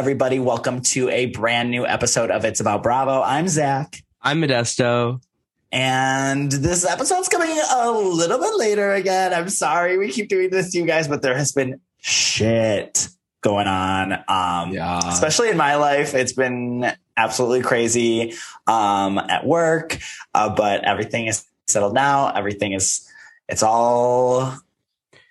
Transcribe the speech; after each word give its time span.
Everybody. 0.00 0.38
Welcome 0.38 0.82
to 0.92 1.08
a 1.08 1.24
brand 1.24 1.70
new 1.70 1.86
episode 1.86 2.30
of 2.30 2.44
It's 2.44 2.60
About 2.60 2.82
Bravo. 2.82 3.22
I'm 3.22 3.48
Zach. 3.48 4.02
I'm 4.20 4.42
Modesto. 4.42 5.22
And 5.72 6.52
this 6.52 6.84
episode's 6.84 7.28
coming 7.30 7.58
a 7.74 7.90
little 7.90 8.38
bit 8.38 8.58
later 8.58 8.92
again. 8.92 9.32
I'm 9.32 9.48
sorry 9.48 9.96
we 9.96 10.10
keep 10.10 10.28
doing 10.28 10.50
this 10.50 10.72
to 10.72 10.78
you 10.80 10.84
guys, 10.86 11.08
but 11.08 11.22
there 11.22 11.34
has 11.34 11.52
been 11.52 11.80
shit 11.96 13.08
going 13.40 13.66
on. 13.68 14.12
Um, 14.28 14.72
Yeah. 14.74 15.00
especially 15.08 15.48
in 15.48 15.56
my 15.56 15.76
life, 15.76 16.12
it's 16.14 16.34
been 16.34 16.92
absolutely 17.16 17.62
crazy 17.62 18.34
um, 18.66 19.16
at 19.18 19.46
work, 19.46 19.96
uh, 20.34 20.50
but 20.54 20.84
everything 20.84 21.24
is 21.26 21.42
settled 21.68 21.94
now. 21.94 22.28
Everything 22.34 22.74
is, 22.74 23.10
it's 23.48 23.62
all 23.62 24.58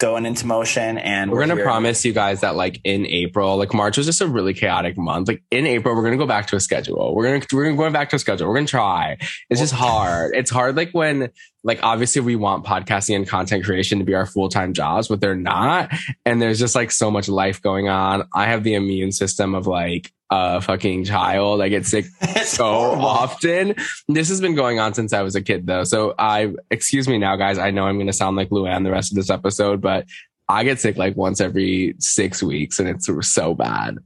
going 0.05 0.27
into 0.27 0.45
motion. 0.45 0.99
And 0.99 1.31
We're 1.31 1.39
gonna 1.39 1.55
here. 1.55 1.63
promise 1.63 2.05
you 2.05 2.13
guys 2.13 2.41
that 2.41 2.55
like 2.55 2.79
in 2.83 3.07
April, 3.07 3.57
like 3.57 3.73
March 3.73 3.97
was 3.97 4.05
just 4.05 4.21
a 4.21 4.27
really 4.27 4.53
chaotic 4.53 4.97
month. 4.97 5.27
Like 5.27 5.41
in 5.49 5.65
April, 5.65 5.95
we're 5.95 6.03
gonna 6.03 6.17
go 6.17 6.27
back 6.27 6.45
to 6.47 6.55
a 6.55 6.59
schedule. 6.59 7.15
We're 7.15 7.23
gonna 7.23 7.45
we're 7.51 7.63
gonna 7.63 7.75
go 7.75 7.89
back 7.89 8.09
to 8.09 8.17
a 8.17 8.19
schedule. 8.19 8.47
We're 8.47 8.53
gonna 8.53 8.67
try. 8.67 9.17
It's 9.49 9.59
just 9.59 9.73
hard. 9.73 10.35
It's 10.35 10.51
hard 10.51 10.75
like 10.75 10.91
when 10.91 11.29
like 11.63 11.79
obviously 11.81 12.21
we 12.21 12.35
want 12.35 12.63
podcasting 12.65 13.15
and 13.15 13.27
content 13.27 13.65
creation 13.65 13.97
to 13.97 14.05
be 14.05 14.13
our 14.13 14.27
full-time 14.27 14.73
jobs, 14.73 15.07
but 15.07 15.19
they're 15.21 15.35
not. 15.35 15.91
And 16.23 16.39
there's 16.39 16.59
just 16.59 16.75
like 16.75 16.91
so 16.91 17.09
much 17.09 17.27
life 17.27 17.59
going 17.59 17.89
on. 17.89 18.27
I 18.31 18.45
have 18.45 18.63
the 18.63 18.75
immune 18.75 19.11
system 19.11 19.55
of 19.55 19.65
like 19.65 20.11
a 20.29 20.59
fucking 20.61 21.05
child. 21.05 21.61
I 21.61 21.69
get 21.69 21.85
sick 21.85 22.05
so 22.43 22.65
horrible. 22.65 23.05
often. 23.05 23.75
This 24.07 24.29
has 24.29 24.41
been 24.41 24.55
going 24.55 24.79
on 24.79 24.93
since 24.93 25.13
I 25.13 25.21
was 25.21 25.35
a 25.35 25.41
kid 25.41 25.67
though. 25.67 25.83
So 25.83 26.15
I 26.17 26.53
excuse 26.71 27.07
me 27.07 27.17
now, 27.17 27.35
guys. 27.35 27.57
I 27.57 27.71
know 27.71 27.85
I'm 27.85 27.97
gonna 27.97 28.13
sound 28.13 28.35
like 28.35 28.49
Luann 28.49 28.83
the 28.83 28.91
rest 28.91 29.11
of 29.11 29.15
this 29.15 29.29
episode, 29.29 29.81
but 29.81 30.05
I 30.47 30.63
get 30.63 30.79
sick 30.79 30.97
like 30.97 31.15
once 31.15 31.41
every 31.41 31.95
six 31.99 32.41
weeks 32.43 32.79
and 32.79 32.87
it's 32.87 33.09
so 33.21 33.53
bad. 33.53 33.97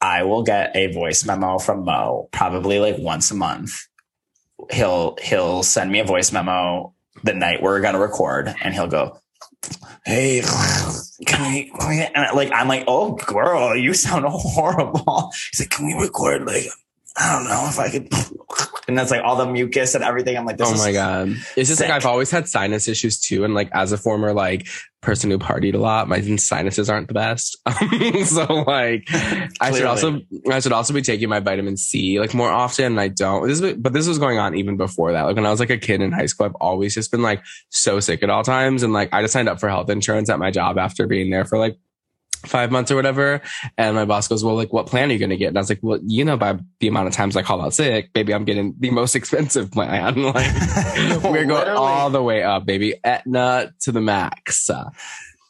I 0.00 0.22
will 0.22 0.42
get 0.42 0.76
a 0.76 0.92
voice 0.92 1.24
memo 1.24 1.58
from 1.58 1.84
Mo 1.84 2.28
probably 2.32 2.78
like 2.78 2.98
once 2.98 3.30
a 3.30 3.34
month. 3.34 3.80
He'll 4.70 5.16
he'll 5.22 5.62
send 5.62 5.90
me 5.90 6.00
a 6.00 6.04
voice 6.04 6.32
memo 6.32 6.94
the 7.24 7.34
night 7.34 7.62
we're 7.62 7.80
gonna 7.80 7.98
record, 7.98 8.54
and 8.62 8.74
he'll 8.74 8.86
go, 8.86 9.18
"Hey, 10.04 10.40
can 11.26 11.52
we?" 11.52 11.64
Can 11.70 11.88
we? 11.88 12.00
And 12.02 12.16
I- 12.16 12.32
like 12.32 12.50
I'm 12.52 12.68
like, 12.68 12.84
"Oh, 12.86 13.12
girl, 13.14 13.76
you 13.76 13.94
sound 13.94 14.24
horrible." 14.28 15.32
He's 15.52 15.60
like, 15.60 15.70
"Can 15.70 15.86
we 15.86 15.94
record 15.94 16.46
like?" 16.46 16.66
I 17.18 17.32
don't 17.32 17.44
know 17.44 17.66
if 17.68 17.78
I 17.80 17.90
could, 17.90 18.08
and 18.88 18.96
that's 18.96 19.10
like 19.10 19.24
all 19.24 19.36
the 19.36 19.46
mucus 19.46 19.94
and 19.96 20.04
everything. 20.04 20.36
I'm 20.36 20.46
like, 20.46 20.56
this 20.56 20.70
oh 20.70 20.76
my 20.76 20.92
God. 20.92 21.30
It's 21.56 21.68
just 21.68 21.78
sick. 21.78 21.88
like 21.88 21.96
I've 21.96 22.06
always 22.06 22.30
had 22.30 22.48
sinus 22.48 22.86
issues 22.86 23.18
too. 23.18 23.44
And 23.44 23.54
like 23.54 23.70
as 23.72 23.90
a 23.90 23.98
former 23.98 24.32
like 24.32 24.68
person 25.00 25.30
who 25.30 25.38
partied 25.38 25.74
a 25.74 25.78
lot, 25.78 26.08
my 26.08 26.20
sinuses 26.36 26.88
aren't 26.88 27.08
the 27.08 27.14
best. 27.14 27.56
so 28.26 28.44
like 28.66 29.08
I 29.60 29.72
should 29.72 29.84
also 29.84 30.20
I 30.48 30.60
should 30.60 30.72
also 30.72 30.94
be 30.94 31.02
taking 31.02 31.28
my 31.28 31.40
vitamin 31.40 31.76
C 31.76 32.20
like 32.20 32.34
more 32.34 32.50
often 32.50 32.84
and 32.86 33.00
I 33.00 33.08
don't. 33.08 33.48
This 33.48 33.60
is 33.60 33.74
but 33.74 33.92
this 33.92 34.06
was 34.06 34.20
going 34.20 34.38
on 34.38 34.54
even 34.54 34.76
before 34.76 35.12
that. 35.12 35.22
Like 35.22 35.34
when 35.34 35.46
I 35.46 35.50
was 35.50 35.60
like 35.60 35.70
a 35.70 35.78
kid 35.78 36.00
in 36.00 36.12
high 36.12 36.26
school, 36.26 36.46
I've 36.46 36.54
always 36.60 36.94
just 36.94 37.10
been 37.10 37.22
like 37.22 37.42
so 37.70 37.98
sick 37.98 38.22
at 38.22 38.30
all 38.30 38.44
times. 38.44 38.84
And 38.84 38.92
like 38.92 39.12
I 39.12 39.22
just 39.22 39.32
signed 39.32 39.48
up 39.48 39.58
for 39.58 39.68
health 39.68 39.90
insurance 39.90 40.30
at 40.30 40.38
my 40.38 40.52
job 40.52 40.78
after 40.78 41.08
being 41.08 41.30
there 41.30 41.44
for 41.44 41.58
like 41.58 41.78
five 42.46 42.70
months 42.70 42.90
or 42.90 42.96
whatever. 42.96 43.40
And 43.76 43.96
my 43.96 44.04
boss 44.04 44.28
goes, 44.28 44.44
Well, 44.44 44.54
like 44.54 44.72
what 44.72 44.86
plan 44.86 45.10
are 45.10 45.12
you 45.12 45.18
gonna 45.18 45.36
get? 45.36 45.48
And 45.48 45.58
I 45.58 45.60
was 45.60 45.68
like, 45.68 45.80
Well, 45.82 45.98
you 46.04 46.24
know, 46.24 46.36
by 46.36 46.58
the 46.80 46.88
amount 46.88 47.08
of 47.08 47.14
times 47.14 47.36
I 47.36 47.42
call 47.42 47.60
out 47.60 47.74
sick, 47.74 48.12
baby, 48.12 48.34
I'm 48.34 48.44
getting 48.44 48.74
the 48.78 48.90
most 48.90 49.14
expensive 49.20 49.70
plan. 49.70 50.22
like 50.22 50.34
we're 51.24 51.44
going 51.44 51.48
Literally. 51.48 51.78
all 51.78 52.10
the 52.10 52.22
way 52.22 52.42
up, 52.42 52.66
baby. 52.66 52.94
Aetna 53.04 53.72
to 53.80 53.92
the 53.92 54.00
max. 54.00 54.70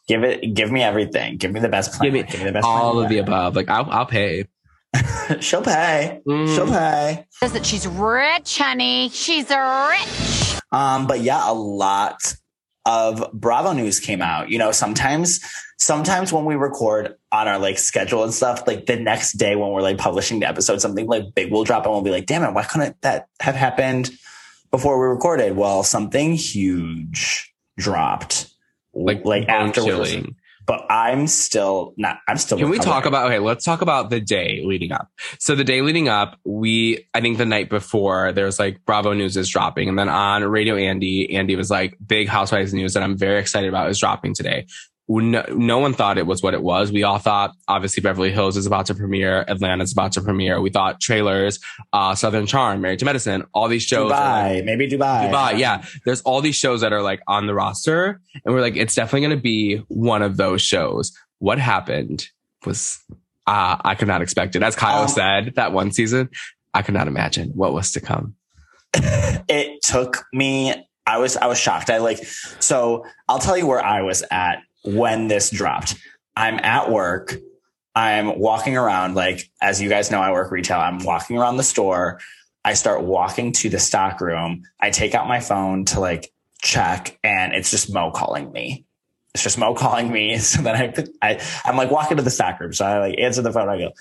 Give 0.06 0.24
it, 0.24 0.54
give 0.54 0.72
me 0.72 0.82
everything. 0.82 1.36
Give 1.36 1.52
me 1.52 1.60
the 1.60 1.68
best 1.68 1.92
plan. 1.92 2.12
Give 2.12 2.40
me 2.40 2.44
the 2.44 2.52
best 2.52 2.66
all 2.66 2.92
plan 2.92 3.04
of 3.04 3.08
the 3.10 3.16
you 3.16 3.22
above. 3.22 3.56
Like 3.56 3.68
I'll 3.68 3.90
I'll 3.90 4.06
pay. 4.06 4.46
She'll 5.40 5.62
pay. 5.62 6.22
Mm. 6.26 6.54
She'll 6.54 6.66
pay. 6.66 7.26
Says 7.30 7.52
that 7.52 7.66
she's 7.66 7.86
rich, 7.86 8.58
honey. 8.58 9.10
She's 9.10 9.50
rich. 9.50 10.58
Um, 10.72 11.06
but 11.06 11.20
yeah, 11.20 11.50
a 11.50 11.52
lot 11.52 12.34
of 12.86 13.30
Bravo 13.32 13.72
news 13.72 14.00
came 14.00 14.22
out. 14.22 14.48
You 14.48 14.58
know, 14.58 14.72
sometimes, 14.72 15.40
sometimes 15.78 16.32
when 16.32 16.44
we 16.44 16.56
record 16.56 17.16
on 17.32 17.48
our 17.48 17.58
like 17.58 17.78
schedule 17.78 18.24
and 18.24 18.34
stuff, 18.34 18.66
like 18.66 18.86
the 18.86 18.96
next 18.96 19.32
day 19.34 19.56
when 19.56 19.70
we're 19.70 19.82
like 19.82 19.96
publishing 19.96 20.40
the 20.40 20.48
episode, 20.48 20.80
something 20.80 21.06
like 21.06 21.34
big 21.34 21.50
will 21.50 21.64
drop 21.64 21.84
and 21.84 21.92
we'll 21.92 22.02
be 22.02 22.10
like, 22.10 22.26
damn 22.26 22.42
it, 22.42 22.52
why 22.52 22.64
couldn't 22.64 23.00
that 23.02 23.28
have 23.40 23.54
happened 23.54 24.10
before 24.70 25.00
we 25.00 25.06
recorded? 25.06 25.56
Well, 25.56 25.82
something 25.82 26.34
huge 26.34 27.54
dropped. 27.78 28.50
Like 28.92 29.24
like 29.24 29.48
after 29.48 29.82
chilling. 29.82 30.34
but 30.66 30.84
I'm 30.90 31.28
still 31.28 31.94
not, 31.96 32.18
I'm 32.26 32.36
still, 32.36 32.58
Can 32.58 32.68
we 32.68 32.78
talk 32.80 33.06
about 33.06 33.26
okay, 33.26 33.38
let's 33.38 33.64
talk 33.64 33.80
about 33.80 34.10
the 34.10 34.18
day 34.18 34.62
leading 34.64 34.90
up. 34.90 35.08
So 35.38 35.54
the 35.54 35.62
day 35.62 35.82
leading 35.82 36.08
up, 36.08 36.40
we 36.44 37.06
I 37.14 37.20
think 37.20 37.38
the 37.38 37.46
night 37.46 37.70
before 37.70 38.32
there's 38.32 38.58
like 38.58 38.84
Bravo 38.84 39.12
News 39.12 39.36
is 39.36 39.48
dropping. 39.48 39.88
And 39.88 39.96
then 39.96 40.08
on 40.08 40.42
Radio 40.42 40.74
Andy, 40.74 41.32
Andy 41.36 41.54
was 41.54 41.70
like 41.70 41.96
big 42.04 42.26
housewives 42.26 42.74
news 42.74 42.94
that 42.94 43.04
I'm 43.04 43.16
very 43.16 43.38
excited 43.38 43.68
about 43.68 43.88
is 43.90 44.00
dropping 44.00 44.34
today. 44.34 44.66
No, 45.10 45.42
no 45.54 45.78
one 45.78 45.94
thought 45.94 46.18
it 46.18 46.26
was 46.26 46.42
what 46.42 46.52
it 46.52 46.62
was. 46.62 46.92
We 46.92 47.02
all 47.02 47.18
thought 47.18 47.52
obviously 47.66 48.02
Beverly 48.02 48.30
Hills 48.30 48.58
is 48.58 48.66
about 48.66 48.86
to 48.86 48.94
premiere, 48.94 49.44
Atlanta's 49.48 49.92
about 49.92 50.12
to 50.12 50.20
premiere. 50.20 50.60
We 50.60 50.68
thought 50.68 51.00
trailers, 51.00 51.58
uh, 51.94 52.14
Southern 52.14 52.44
Charm, 52.46 52.82
Married 52.82 52.98
to 52.98 53.06
Medicine, 53.06 53.44
all 53.54 53.68
these 53.68 53.82
shows. 53.82 54.12
are 54.12 54.14
like- 54.44 54.62
Dubai, 54.62 54.64
maybe 54.66 54.86
Dubai. 54.88 55.30
Dubai, 55.30 55.58
yeah. 55.58 55.82
There's 56.04 56.20
all 56.22 56.42
these 56.42 56.56
shows 56.56 56.82
that 56.82 56.92
are 56.92 57.00
like 57.00 57.20
on 57.26 57.46
the 57.46 57.54
roster, 57.54 58.20
and 58.44 58.54
we're 58.54 58.60
like, 58.60 58.76
it's 58.76 58.94
definitely 58.94 59.22
going 59.28 59.38
to 59.38 59.42
be 59.42 59.76
one 59.88 60.20
of 60.22 60.36
those 60.36 60.60
shows. 60.60 61.12
What 61.38 61.58
happened 61.58 62.26
was, 62.66 62.98
uh, 63.46 63.76
I 63.82 63.94
could 63.94 64.08
not 64.08 64.20
expect 64.20 64.56
it. 64.56 64.62
As 64.62 64.76
Kyle 64.76 65.02
Um, 65.04 65.08
said, 65.08 65.54
that 65.56 65.72
one 65.72 65.90
season, 65.90 66.28
I 66.74 66.82
could 66.82 66.92
not 66.94 67.08
imagine 67.08 67.52
what 67.54 67.72
was 67.72 67.92
to 67.92 68.00
come. 68.00 68.34
it 68.94 69.82
took 69.82 70.24
me 70.32 70.74
i 71.06 71.18
was 71.18 71.36
i 71.36 71.46
was 71.46 71.58
shocked 71.58 71.90
i 71.90 71.98
like 71.98 72.18
so 72.58 73.04
i'll 73.28 73.38
tell 73.38 73.56
you 73.56 73.66
where 73.66 73.84
i 73.84 74.00
was 74.00 74.22
at 74.30 74.58
when 74.94 75.28
this 75.28 75.50
dropped. 75.50 75.96
I'm 76.36 76.58
at 76.60 76.90
work. 76.90 77.34
I'm 77.94 78.38
walking 78.38 78.76
around 78.76 79.14
like 79.14 79.50
as 79.60 79.82
you 79.82 79.88
guys 79.88 80.10
know 80.10 80.20
i 80.20 80.30
work 80.30 80.50
retail. 80.52 80.78
I'm 80.78 81.02
walking 81.04 81.36
around 81.36 81.56
the 81.56 81.64
store. 81.64 82.20
I 82.64 82.74
start 82.74 83.02
walking 83.02 83.52
to 83.54 83.68
the 83.68 83.78
stock 83.78 84.20
room. 84.20 84.62
I 84.80 84.90
take 84.90 85.14
out 85.14 85.26
my 85.26 85.40
phone 85.40 85.84
to 85.86 86.00
like 86.00 86.32
check 86.62 87.18
and 87.24 87.52
it's 87.52 87.70
just 87.70 87.92
mo 87.92 88.10
calling 88.10 88.52
me. 88.52 88.84
It's 89.34 89.42
just 89.42 89.58
mo 89.58 89.74
calling 89.74 90.12
me. 90.12 90.38
So 90.38 90.62
then 90.62 90.76
i 90.76 91.04
i 91.22 91.40
i'm 91.64 91.76
like 91.76 91.90
walking 91.90 92.16
to 92.16 92.22
the 92.22 92.30
stock 92.30 92.60
room. 92.60 92.72
So 92.72 92.84
i 92.84 92.98
like 92.98 93.18
answer 93.18 93.42
the 93.42 93.52
phone. 93.52 93.68
I 93.68 93.78
go 93.78 93.92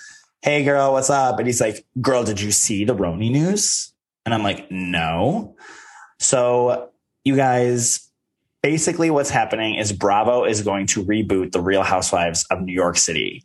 hey 0.42 0.62
girl 0.62 0.92
what's 0.92 1.10
up? 1.10 1.38
And 1.38 1.46
he's 1.46 1.60
like 1.60 1.84
girl 2.00 2.22
did 2.24 2.40
you 2.40 2.52
see 2.52 2.84
the 2.84 2.94
RHONY 2.94 3.30
news? 3.30 3.92
And 4.28 4.34
I'm 4.34 4.42
like, 4.42 4.70
no. 4.70 5.56
So, 6.18 6.90
you 7.24 7.34
guys, 7.34 8.07
basically 8.62 9.10
what's 9.10 9.30
happening 9.30 9.76
is 9.76 9.92
Bravo 9.92 10.44
is 10.44 10.62
going 10.62 10.86
to 10.88 11.04
reboot 11.04 11.52
The 11.52 11.60
Real 11.60 11.82
Housewives 11.82 12.44
of 12.50 12.60
New 12.60 12.72
York 12.72 12.96
City 12.96 13.44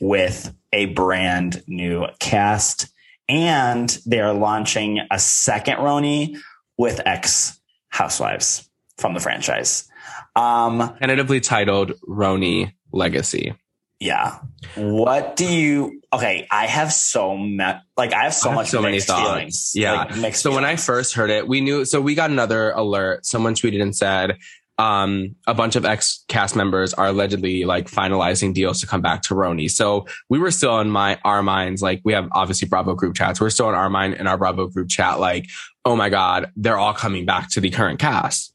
with 0.00 0.54
a 0.72 0.86
brand 0.86 1.62
new 1.66 2.06
cast. 2.18 2.88
And 3.28 3.88
they 4.06 4.20
are 4.20 4.34
launching 4.34 5.00
a 5.10 5.18
second 5.18 5.76
RHONY 5.78 6.36
with 6.76 7.00
ex 7.06 7.58
housewives 7.88 8.68
from 8.98 9.14
the 9.14 9.20
franchise. 9.20 9.88
Um, 10.36 10.94
Tentatively 10.98 11.40
titled 11.40 11.92
RHONY 12.06 12.72
Legacy. 12.92 13.54
Yeah. 14.00 14.38
What 14.74 15.36
do 15.36 15.46
you, 15.46 16.00
okay, 16.12 16.46
I 16.50 16.66
have 16.66 16.92
so 16.92 17.36
much, 17.36 17.80
like, 17.96 18.12
I 18.12 18.24
have 18.24 18.34
so 18.34 18.48
I 18.48 18.52
have 18.52 18.56
much 18.56 18.68
so 18.68 18.82
many 18.82 19.00
thoughts. 19.00 19.28
feelings. 19.28 19.72
Yeah. 19.74 20.14
Like, 20.16 20.34
So 20.34 20.52
when 20.52 20.64
I 20.64 20.76
first 20.76 21.14
heard 21.14 21.30
it, 21.30 21.48
we 21.48 21.60
knew. 21.60 21.84
So 21.84 22.00
we 22.00 22.14
got 22.14 22.30
another 22.30 22.70
alert. 22.70 23.24
Someone 23.24 23.54
tweeted 23.54 23.80
and 23.80 23.96
said, 23.96 24.38
um, 24.78 25.36
a 25.46 25.54
bunch 25.54 25.76
of 25.76 25.84
ex 25.84 26.24
cast 26.28 26.56
members 26.56 26.94
are 26.94 27.06
allegedly 27.06 27.64
like 27.64 27.88
finalizing 27.88 28.52
deals 28.52 28.80
to 28.80 28.86
come 28.86 29.00
back 29.00 29.22
to 29.22 29.34
RHONY. 29.34 29.70
So 29.70 30.06
we 30.28 30.38
were 30.38 30.50
still 30.50 30.80
in 30.80 30.90
my 30.90 31.18
our 31.24 31.42
minds, 31.42 31.80
like 31.80 32.00
we 32.04 32.12
have 32.12 32.28
obviously 32.32 32.66
Bravo 32.66 32.94
group 32.94 33.14
chats. 33.14 33.40
We're 33.40 33.50
still 33.50 33.68
in 33.68 33.74
our 33.76 33.88
mind 33.88 34.14
in 34.14 34.26
our 34.26 34.36
Bravo 34.36 34.66
group 34.66 34.88
chat, 34.88 35.20
like, 35.20 35.46
oh 35.84 35.94
my 35.94 36.08
God, 36.08 36.50
they're 36.56 36.78
all 36.78 36.94
coming 36.94 37.24
back 37.24 37.50
to 37.50 37.60
the 37.60 37.70
current 37.70 38.00
cast. 38.00 38.53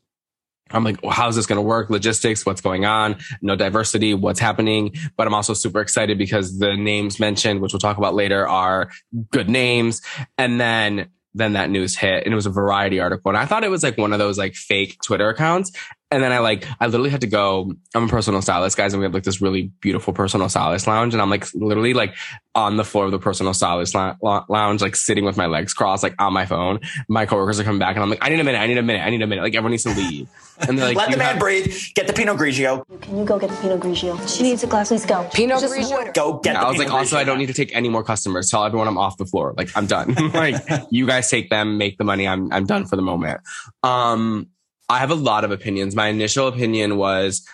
I'm 0.71 0.83
like, 0.83 1.01
well, 1.01 1.11
how's 1.11 1.35
this 1.35 1.45
going 1.45 1.57
to 1.57 1.61
work? 1.61 1.89
Logistics, 1.89 2.45
what's 2.45 2.61
going 2.61 2.85
on? 2.85 3.17
No 3.41 3.55
diversity, 3.55 4.13
what's 4.13 4.39
happening? 4.39 4.93
But 5.17 5.27
I'm 5.27 5.33
also 5.33 5.53
super 5.53 5.81
excited 5.81 6.17
because 6.17 6.59
the 6.59 6.75
names 6.75 7.19
mentioned, 7.19 7.61
which 7.61 7.73
we'll 7.73 7.79
talk 7.79 7.97
about 7.97 8.15
later, 8.15 8.47
are 8.47 8.89
good 9.31 9.49
names. 9.49 10.01
And 10.37 10.59
then 10.59 11.09
then 11.35 11.53
that 11.53 11.69
news 11.69 11.95
hit 11.95 12.23
and 12.23 12.33
it 12.33 12.35
was 12.35 12.47
a 12.47 12.51
variety 12.51 12.99
article. 12.99 13.29
And 13.29 13.37
I 13.37 13.45
thought 13.45 13.63
it 13.63 13.69
was 13.69 13.83
like 13.83 13.97
one 13.97 14.13
of 14.13 14.19
those 14.19 14.37
like 14.37 14.55
fake 14.55 14.97
Twitter 15.03 15.29
accounts. 15.29 15.71
And 16.11 16.23
then 16.23 16.31
I 16.31 16.39
like, 16.39 16.65
I 16.79 16.87
literally 16.87 17.11
had 17.11 17.21
to 17.21 17.27
go. 17.27 17.71
I'm 17.93 18.05
a 18.05 18.07
personal 18.07 18.41
stylist, 18.41 18.75
guys, 18.75 18.93
and 18.93 18.99
we 18.99 19.05
have 19.05 19.13
like 19.13 19.23
this 19.23 19.41
really 19.41 19.71
beautiful 19.79 20.11
personal 20.11 20.49
stylist 20.49 20.87
lounge. 20.87 21.13
And 21.13 21.21
I'm 21.21 21.29
like 21.29 21.45
literally 21.53 21.93
like 21.93 22.15
on 22.55 22.77
the 22.77 22.83
floor 22.83 23.05
of 23.05 23.11
the 23.11 23.19
personal 23.19 23.53
stylist 23.53 23.93
lounge, 23.93 24.81
like 24.81 24.95
sitting 24.95 25.23
with 25.23 25.37
my 25.37 25.45
legs 25.45 25.71
crossed, 25.71 26.01
like 26.01 26.15
on 26.19 26.33
my 26.33 26.47
phone. 26.47 26.79
My 27.09 27.27
coworkers 27.27 27.59
are 27.59 27.63
coming 27.63 27.77
back 27.77 27.95
and 27.95 28.01
I'm 28.01 28.09
like, 28.09 28.19
I 28.23 28.29
need 28.29 28.39
a 28.39 28.43
minute. 28.43 28.57
I 28.57 28.65
need 28.65 28.79
a 28.79 28.81
minute. 28.81 29.01
I 29.01 29.09
need 29.11 29.21
a 29.21 29.27
minute. 29.27 29.43
Like 29.43 29.53
everyone 29.53 29.71
needs 29.71 29.83
to 29.83 29.93
leave. 29.93 30.27
And 30.67 30.79
they're 30.79 30.87
like, 30.87 30.97
let 30.97 31.11
the 31.11 31.17
man 31.17 31.33
have- 31.33 31.39
breathe. 31.39 31.73
Get 31.93 32.07
the 32.07 32.13
Pinot 32.13 32.37
Grigio. 32.37 32.83
Can 33.01 33.17
you 33.19 33.23
go 33.23 33.37
get 33.37 33.51
the 33.51 33.55
Pinot 33.57 33.79
Grigio? 33.79 34.35
She 34.35 34.41
needs 34.43 34.63
a 34.63 34.67
glass. 34.67 34.87
Please 34.87 35.05
go. 35.05 35.29
Pinot 35.31 35.59
Grigio. 35.59 36.11
Go 36.15 36.39
get 36.39 36.53
yeah, 36.53 36.63
I 36.63 36.67
was 36.69 36.77
Pinot 36.77 36.91
like, 36.91 36.99
also, 36.99 37.15
Grigio. 37.15 37.19
I 37.19 37.23
don't 37.23 37.37
need 37.37 37.47
to 37.47 37.53
take 37.53 37.75
any 37.75 37.87
more 37.87 38.03
customers. 38.03 38.49
Tell 38.49 38.65
everyone 38.65 38.87
I'm 38.87 38.97
off 38.97 39.17
the 39.17 39.27
floor. 39.27 39.53
Like 39.55 39.69
I'm 39.77 39.85
done. 39.85 40.13
like 40.33 40.55
you 40.89 41.05
guys 41.05 41.29
take 41.29 41.51
them, 41.51 41.77
make 41.77 41.99
the 41.99 42.03
money. 42.03 42.27
I'm, 42.27 42.51
I'm 42.51 42.65
done 42.65 42.87
for 42.87 42.95
the 42.95 43.03
moment. 43.03 43.41
Um, 43.83 44.47
I 44.89 44.97
have 44.99 45.11
a 45.11 45.15
lot 45.15 45.43
of 45.43 45.51
opinions. 45.51 45.95
My 45.95 46.07
initial 46.07 46.47
opinion 46.47 46.97
was, 46.97 47.47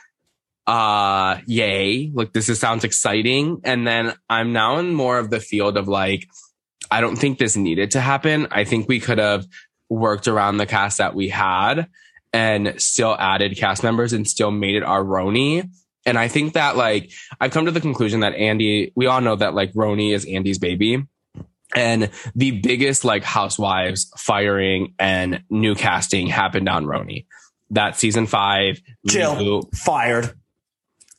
uh, 0.68 1.40
yay. 1.46 2.10
Like 2.14 2.34
this 2.34 2.50
is, 2.50 2.60
sounds 2.60 2.84
exciting. 2.84 3.62
And 3.64 3.86
then 3.86 4.14
I'm 4.30 4.54
now 4.54 4.78
in 4.78 4.94
more 4.94 5.20
of 5.20 5.30
the 5.30 5.40
field 5.40 5.78
of 5.78 5.88
like, 5.88 6.28
I 6.90 7.02
don't 7.02 7.18
think 7.18 7.38
this 7.38 7.56
needed 7.56 7.92
to 7.92 8.00
happen. 8.00 8.48
I 8.52 8.64
think 8.64 8.88
we 8.88 9.00
could 9.00 9.18
have 9.20 9.46
worked 9.90 10.28
around 10.28 10.58
the 10.58 10.66
cast 10.66 10.98
that 10.98 11.14
we 11.14 11.30
had 11.30 11.88
and 12.32 12.80
still 12.82 13.16
added 13.20 13.58
cast 13.58 13.84
members 13.84 14.14
and 14.14 14.28
still 14.28 14.52
made 14.52 14.76
it 14.76 14.84
our 14.84 15.04
RHONY. 15.04 15.70
And 16.06 16.18
I 16.18 16.28
think 16.28 16.54
that 16.54 16.78
like, 16.78 17.12
I've 17.40 17.52
come 17.52 17.66
to 17.66 17.72
the 17.72 17.82
conclusion 17.82 18.22
that 18.22 18.36
Andy, 18.36 18.92
we 18.96 19.08
all 19.08 19.22
know 19.22 19.36
that 19.36 19.54
like 19.54 19.74
RHONY 19.74 20.14
is 20.14 20.26
Andy's 20.26 20.60
baby. 20.60 21.04
And 21.76 22.10
the 22.36 22.52
biggest 22.52 23.04
like 23.04 23.24
housewives 23.24 24.12
firing 24.18 24.94
and 24.98 25.44
new 25.50 25.76
casting 25.76 26.28
happened 26.28 26.70
on 26.70 26.86
RHONY. 26.86 27.26
That 27.72 27.98
season 27.98 28.28
five, 28.28 28.80
Jill 29.06 29.36
reboot, 29.36 29.76
fired. 29.76 30.34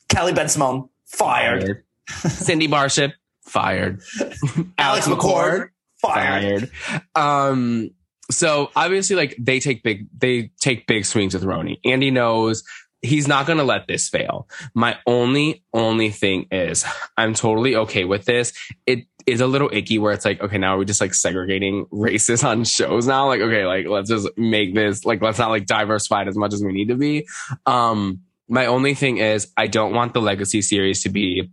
Kelly 0.09 0.33
Bensimon 0.33 0.89
fired. 1.05 1.83
Cindy 2.07 2.67
Barshop 2.67 3.13
fired. 3.43 4.01
Alex 4.77 5.07
McCord 5.07 5.69
fired. 6.01 6.69
fired. 6.89 7.01
Um, 7.15 7.91
so 8.31 8.71
obviously, 8.75 9.15
like 9.15 9.35
they 9.39 9.59
take 9.59 9.83
big, 9.83 10.07
they 10.17 10.51
take 10.59 10.87
big 10.87 11.05
swings 11.05 11.33
with 11.33 11.43
RHONY. 11.43 11.79
Andy 11.85 12.11
knows 12.11 12.63
he's 13.01 13.27
not 13.27 13.45
going 13.45 13.57
to 13.57 13.63
let 13.63 13.87
this 13.87 14.09
fail. 14.09 14.47
My 14.73 14.97
only, 15.05 15.63
only 15.73 16.09
thing 16.09 16.47
is 16.51 16.85
I'm 17.15 17.33
totally 17.33 17.75
okay 17.75 18.05
with 18.05 18.25
this. 18.25 18.53
It 18.85 19.05
is 19.27 19.41
a 19.41 19.47
little 19.47 19.69
icky 19.71 19.99
where 19.99 20.13
it's 20.13 20.25
like, 20.25 20.41
okay, 20.41 20.57
now 20.57 20.77
we're 20.77 20.85
just 20.85 21.01
like 21.01 21.13
segregating 21.13 21.85
races 21.91 22.43
on 22.43 22.63
shows 22.63 23.05
now. 23.05 23.27
Like, 23.27 23.41
okay, 23.41 23.65
like 23.65 23.85
let's 23.85 24.09
just 24.09 24.29
make 24.37 24.73
this, 24.73 25.05
like, 25.05 25.21
let's 25.21 25.37
not 25.37 25.49
like 25.49 25.65
diversify 25.65 26.23
it 26.23 26.27
as 26.27 26.37
much 26.37 26.53
as 26.53 26.63
we 26.63 26.71
need 26.71 26.87
to 26.87 26.95
be. 26.95 27.27
Um, 27.65 28.21
my 28.47 28.65
only 28.65 28.93
thing 28.93 29.17
is 29.17 29.51
I 29.57 29.67
don't 29.67 29.93
want 29.93 30.13
the 30.13 30.21
legacy 30.21 30.61
series 30.61 31.03
to 31.03 31.09
be 31.09 31.51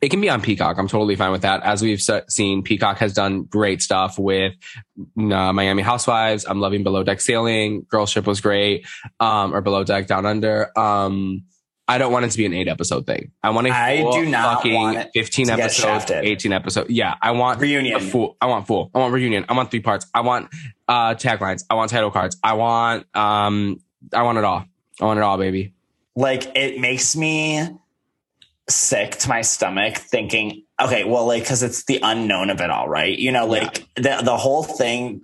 it 0.00 0.08
can 0.08 0.20
be 0.20 0.30
on 0.30 0.40
Peacock. 0.40 0.78
I'm 0.78 0.88
totally 0.88 1.16
fine 1.16 1.32
with 1.32 1.42
that. 1.42 1.62
As 1.62 1.82
we've 1.82 2.00
seen, 2.28 2.62
Peacock 2.62 2.98
has 2.98 3.12
done 3.12 3.42
great 3.44 3.82
stuff 3.82 4.18
with 4.18 4.54
uh, 5.18 5.52
Miami 5.52 5.82
Housewives. 5.82 6.46
I'm 6.46 6.60
loving 6.60 6.82
Below 6.82 7.02
Deck 7.02 7.20
Sailing. 7.20 7.86
Girl 7.88 8.06
Ship 8.06 8.26
was 8.26 8.40
great. 8.40 8.86
Um, 9.20 9.54
or 9.54 9.60
Below 9.60 9.84
Deck 9.84 10.06
Down 10.06 10.26
Under. 10.26 10.76
Um, 10.78 11.44
I 11.90 11.98
don't 11.98 12.12
want 12.12 12.24
it 12.24 12.30
to 12.30 12.38
be 12.38 12.46
an 12.46 12.54
eight 12.54 12.68
episode 12.68 13.04
thing. 13.06 13.32
I 13.42 13.50
want 13.50 13.66
a 13.66 13.70
I 13.70 13.96
do 13.96 14.24
not 14.26 14.58
fucking 14.58 14.74
want 14.74 14.96
it 14.98 15.10
15 15.12 15.46
to 15.46 15.52
episodes, 15.54 16.10
18 16.10 16.52
episodes. 16.52 16.90
Yeah. 16.90 17.14
I 17.20 17.32
want 17.32 17.60
Reunion. 17.60 17.96
a 17.96 18.00
full, 18.00 18.36
I 18.40 18.46
want 18.46 18.66
full. 18.68 18.90
I 18.94 18.98
want 19.00 19.12
reunion. 19.12 19.44
I 19.48 19.54
want 19.54 19.70
three 19.72 19.80
parts. 19.80 20.06
I 20.14 20.20
want, 20.20 20.48
uh, 20.86 21.14
taglines. 21.14 21.64
I 21.68 21.74
want 21.74 21.90
title 21.90 22.10
cards. 22.12 22.36
I 22.44 22.52
want, 22.54 23.06
um, 23.16 23.80
I 24.14 24.22
want 24.22 24.38
it 24.38 24.44
all. 24.44 24.64
I 25.00 25.04
want 25.04 25.18
it 25.18 25.22
all, 25.22 25.36
baby. 25.36 25.74
like 26.14 26.44
it 26.56 26.80
makes 26.80 27.16
me 27.16 27.66
sick 28.68 29.16
to 29.16 29.28
my 29.28 29.42
stomach 29.42 29.96
thinking 29.96 30.62
okay 30.80 31.02
well 31.02 31.26
like 31.26 31.42
because 31.42 31.62
it's 31.64 31.84
the 31.86 31.98
unknown 32.02 32.50
of 32.50 32.60
it 32.60 32.70
all 32.70 32.88
right 32.88 33.18
you 33.18 33.32
know 33.32 33.44
like 33.46 33.84
the, 33.96 34.20
the 34.22 34.36
whole 34.36 34.62
thing 34.62 35.22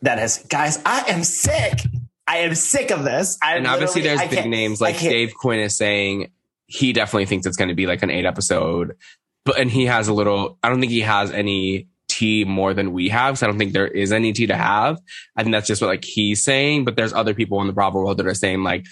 that 0.00 0.18
has 0.18 0.38
guys 0.48 0.78
i 0.86 1.04
am 1.08 1.22
sick 1.22 1.80
i 2.28 2.38
am 2.38 2.54
sick 2.54 2.90
of 2.90 3.02
this 3.02 3.38
I 3.42 3.56
and 3.56 3.66
obviously 3.66 4.02
there's 4.02 4.20
I 4.20 4.28
big 4.28 4.46
names 4.46 4.80
like 4.80 4.98
Dave 5.00 5.34
Quinn 5.34 5.58
is 5.58 5.76
saying 5.76 6.30
he 6.68 6.92
definitely 6.92 7.24
thinks 7.26 7.46
it's 7.46 7.56
going 7.56 7.70
to 7.70 7.74
be 7.74 7.86
like 7.86 8.02
an 8.02 8.10
eight 8.10 8.26
episode, 8.26 8.96
but 9.44 9.58
and 9.58 9.70
he 9.70 9.86
has 9.86 10.06
a 10.06 10.12
little. 10.12 10.58
I 10.62 10.68
don't 10.68 10.80
think 10.80 10.92
he 10.92 11.00
has 11.00 11.32
any 11.32 11.88
tea 12.08 12.44
more 12.44 12.74
than 12.74 12.92
we 12.92 13.08
have. 13.08 13.38
So 13.38 13.46
I 13.46 13.50
don't 13.50 13.58
think 13.58 13.72
there 13.72 13.88
is 13.88 14.12
any 14.12 14.32
tea 14.34 14.46
to 14.48 14.56
have. 14.56 14.98
I 15.34 15.42
think 15.42 15.54
that's 15.54 15.66
just 15.66 15.80
what 15.80 15.88
like 15.88 16.04
he's 16.04 16.44
saying. 16.44 16.84
But 16.84 16.94
there's 16.94 17.14
other 17.14 17.32
people 17.32 17.60
in 17.62 17.66
the 17.66 17.72
Bravo 17.72 18.00
world 18.00 18.18
that 18.18 18.26
are 18.26 18.34
saying 18.34 18.62
like, 18.62 18.84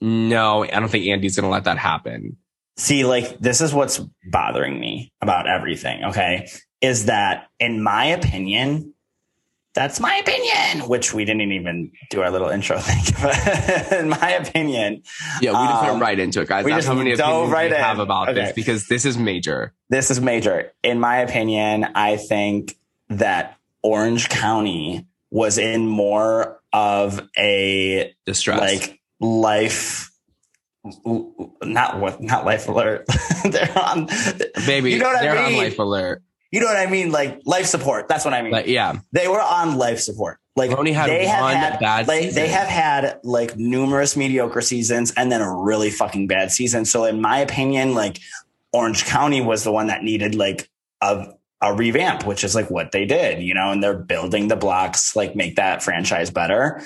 no, 0.00 0.62
I 0.64 0.78
don't 0.78 0.88
think 0.88 1.06
Andy's 1.08 1.34
going 1.36 1.44
to 1.44 1.50
let 1.50 1.64
that 1.64 1.76
happen. 1.78 2.36
see 2.76 3.04
like 3.04 3.38
this 3.40 3.60
is 3.60 3.74
what's 3.74 4.00
bothering 4.30 4.78
me 4.78 5.12
about 5.20 5.48
everything 5.48 6.04
okay 6.04 6.48
is 6.80 7.06
that 7.06 7.48
in 7.60 7.82
my 7.82 8.06
opinion 8.06 8.93
that's 9.74 9.98
my 10.00 10.14
opinion 10.16 10.88
which 10.88 11.12
we 11.12 11.24
didn't 11.24 11.50
even 11.52 11.90
do 12.10 12.22
our 12.22 12.30
little 12.30 12.48
intro 12.48 12.78
thing 12.80 13.02
but 13.20 13.92
in 13.92 14.08
my 14.08 14.30
opinion 14.32 15.02
Yeah, 15.40 15.50
we 15.60 15.66
just 15.68 15.82
Um, 15.82 15.86
went 15.90 16.00
right 16.02 16.18
into 16.18 16.40
it, 16.40 16.48
guys. 16.48 16.64
we 16.64 16.70
That's 16.70 16.84
just 16.86 16.88
how 16.88 16.94
many 16.94 17.14
dove 17.16 17.28
opinions 17.28 17.52
right 17.52 17.70
we 17.70 17.76
in. 17.76 17.82
have 17.82 17.98
about 17.98 18.28
Okay. 18.28 18.40
this 18.40 18.52
because 18.52 18.86
this 18.88 19.04
is 19.04 19.18
major. 19.18 19.74
this 19.90 20.10
is 20.10 20.20
major. 20.20 20.72
In 20.82 21.00
my 21.00 21.16
opinion, 21.18 21.88
I 21.94 22.16
think 22.16 22.76
that 23.08 23.56
Orange 23.82 24.28
County 24.28 25.06
was 25.30 25.58
in 25.58 25.86
more 25.86 26.60
of 26.72 27.20
a 27.36 28.14
Distress. 28.24 28.60
like 28.60 29.00
life 29.20 30.10
not 31.62 31.98
what 31.98 32.20
not 32.22 32.44
life 32.44 32.68
alert. 32.68 33.06
They're 33.44 33.78
on 33.78 34.06
Baby, 34.66 34.92
you 34.92 34.98
know 34.98 35.06
what 35.06 35.16
I 35.16 35.22
they're 35.22 35.34
mean? 35.34 35.44
on 35.44 35.56
life 35.56 35.78
alert. 35.78 36.22
You 36.54 36.60
know 36.60 36.66
what 36.66 36.76
I 36.76 36.86
mean? 36.86 37.10
Like 37.10 37.40
life 37.44 37.66
support. 37.66 38.06
That's 38.06 38.24
what 38.24 38.32
I 38.32 38.40
mean. 38.40 38.52
Like, 38.52 38.68
yeah. 38.68 39.00
they 39.10 39.26
were 39.26 39.42
on 39.42 39.76
life 39.76 39.98
support. 39.98 40.38
Like 40.54 40.70
had 40.70 40.84
they 40.84 40.92
have 41.26 41.52
had, 41.52 41.80
bad 41.80 42.06
like, 42.06 42.22
season. 42.22 42.34
They 42.40 42.48
have 42.48 42.68
had 42.68 43.18
like 43.24 43.56
numerous 43.56 44.16
mediocre 44.16 44.60
seasons 44.60 45.12
and 45.16 45.32
then 45.32 45.40
a 45.40 45.52
really 45.52 45.90
fucking 45.90 46.28
bad 46.28 46.52
season. 46.52 46.84
So 46.84 47.06
in 47.06 47.20
my 47.20 47.40
opinion, 47.40 47.94
like 47.94 48.20
Orange 48.72 49.04
County 49.04 49.40
was 49.40 49.64
the 49.64 49.72
one 49.72 49.88
that 49.88 50.04
needed 50.04 50.36
like 50.36 50.70
a 51.00 51.26
a 51.60 51.74
revamp, 51.74 52.24
which 52.24 52.44
is 52.44 52.54
like 52.54 52.70
what 52.70 52.92
they 52.92 53.04
did, 53.04 53.42
you 53.42 53.54
know, 53.54 53.72
and 53.72 53.82
they're 53.82 53.98
building 53.98 54.46
the 54.46 54.54
blocks, 54.54 55.16
like 55.16 55.34
make 55.34 55.56
that 55.56 55.82
franchise 55.82 56.30
better. 56.30 56.82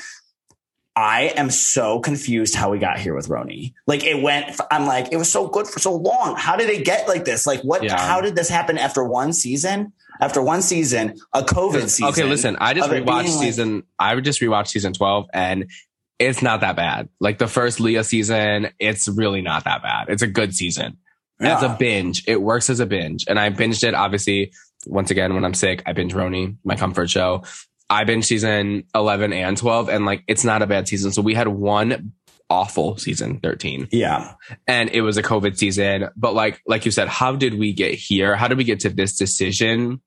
I 0.98 1.32
am 1.36 1.48
so 1.48 2.00
confused 2.00 2.56
how 2.56 2.70
we 2.72 2.80
got 2.80 2.98
here 2.98 3.14
with 3.14 3.28
RHONY. 3.28 3.72
Like 3.86 4.02
it 4.02 4.20
went, 4.20 4.58
I'm 4.68 4.84
like, 4.84 5.12
it 5.12 5.16
was 5.16 5.30
so 5.30 5.46
good 5.46 5.68
for 5.68 5.78
so 5.78 5.94
long. 5.94 6.34
How 6.36 6.56
did 6.56 6.68
it 6.70 6.84
get 6.84 7.06
like 7.06 7.24
this? 7.24 7.46
Like 7.46 7.60
what, 7.60 7.84
Yeah. 7.84 7.96
how 8.00 8.20
did 8.20 8.34
this 8.34 8.48
happen 8.48 8.78
after 8.78 9.04
one 9.04 9.32
season? 9.32 9.92
After 10.20 10.42
one 10.42 10.60
season, 10.60 11.14
a 11.32 11.42
COVID 11.42 11.88
season. 11.88 12.06
Okay, 12.06 12.24
listen, 12.24 12.56
I 12.60 12.74
just 12.74 12.90
rewatched 12.90 13.04
being, 13.24 13.36
like- 13.36 13.44
season. 13.44 13.84
I 13.96 14.16
would 14.16 14.24
just 14.24 14.40
rewatch 14.40 14.66
season 14.66 14.92
twelve, 14.92 15.26
and 15.32 15.70
it's 16.18 16.42
not 16.42 16.62
that 16.62 16.74
bad. 16.74 17.08
Like 17.20 17.38
the 17.38 17.46
first 17.46 17.78
Leah 17.78 18.02
season, 18.02 18.70
it's 18.80 19.06
really 19.08 19.40
not 19.42 19.62
that 19.64 19.80
bad. 19.84 20.06
It's 20.08 20.22
a 20.22 20.26
good 20.26 20.52
season. 20.52 20.96
As 21.40 21.62
a 21.62 21.76
binge, 21.78 22.24
it 22.26 22.42
works 22.42 22.68
as 22.68 22.80
a 22.80 22.86
binge, 22.86 23.26
and 23.28 23.38
I 23.38 23.50
binged 23.50 23.84
it. 23.86 23.94
Obviously, 23.94 24.50
once 24.88 25.12
again, 25.12 25.34
when 25.34 25.44
I'm 25.44 25.54
sick, 25.54 25.84
I 25.86 25.92
binge 25.92 26.12
RHONY, 26.12 26.56
my 26.64 26.74
comfort 26.74 27.08
show. 27.08 27.44
I 27.90 28.04
binge 28.04 28.26
season 28.26 28.84
eleven 28.94 29.32
and 29.32 29.56
twelve, 29.56 29.88
and 29.88 30.04
like 30.04 30.22
it's 30.26 30.44
not 30.44 30.62
a 30.62 30.66
bad 30.66 30.88
season. 30.88 31.12
So 31.12 31.22
we 31.22 31.34
had 31.34 31.48
one 31.48 32.12
awful 32.50 32.96
season 32.96 33.40
thirteen 33.40 33.88
Yeah. 33.92 34.32
and 34.66 34.88
it 34.90 35.02
was 35.02 35.16
a 35.18 35.22
COVID 35.22 35.58
season. 35.58 36.08
But 36.16 36.34
like, 36.34 36.60
like 36.66 36.84
you 36.86 36.90
said, 36.90 37.08
how 37.08 37.36
did 37.36 37.58
we 37.58 37.72
get 37.74 37.94
here? 37.94 38.36
How 38.36 38.48
did 38.48 38.56
we 38.58 38.64
get 38.64 38.80
to 38.80 38.88
this 38.90 39.16
decision? 39.16 40.00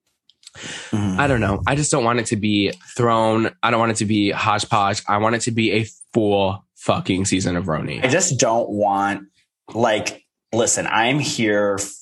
Mhm. 0.91 1.17
I 1.17 1.27
don't 1.27 1.39
know. 1.39 1.61
I 1.65 1.75
just 1.75 1.91
don't 1.91 2.03
want 2.03 2.19
it 2.19 2.25
to 2.27 2.35
be 2.35 2.71
thrown. 2.97 3.51
I 3.63 3.71
don't 3.71 3.79
want 3.79 3.91
it 3.93 3.97
to 3.97 4.05
be 4.05 4.31
hodgepodge. 4.31 5.01
I 5.07 5.17
want 5.17 5.35
it 5.35 5.41
to 5.43 5.51
be 5.51 5.71
a 5.71 5.85
full 6.13 6.65
fucking 6.75 7.25
season 7.25 7.55
of 7.55 7.65
RHONY. 7.65 8.03
I 8.03 8.07
just 8.09 8.39
don't 8.39 8.69
want 8.69 9.27
like 9.73 10.23
listen, 10.53 10.85
I'm 10.88 11.19
here 11.19 11.77
f- 11.79 11.93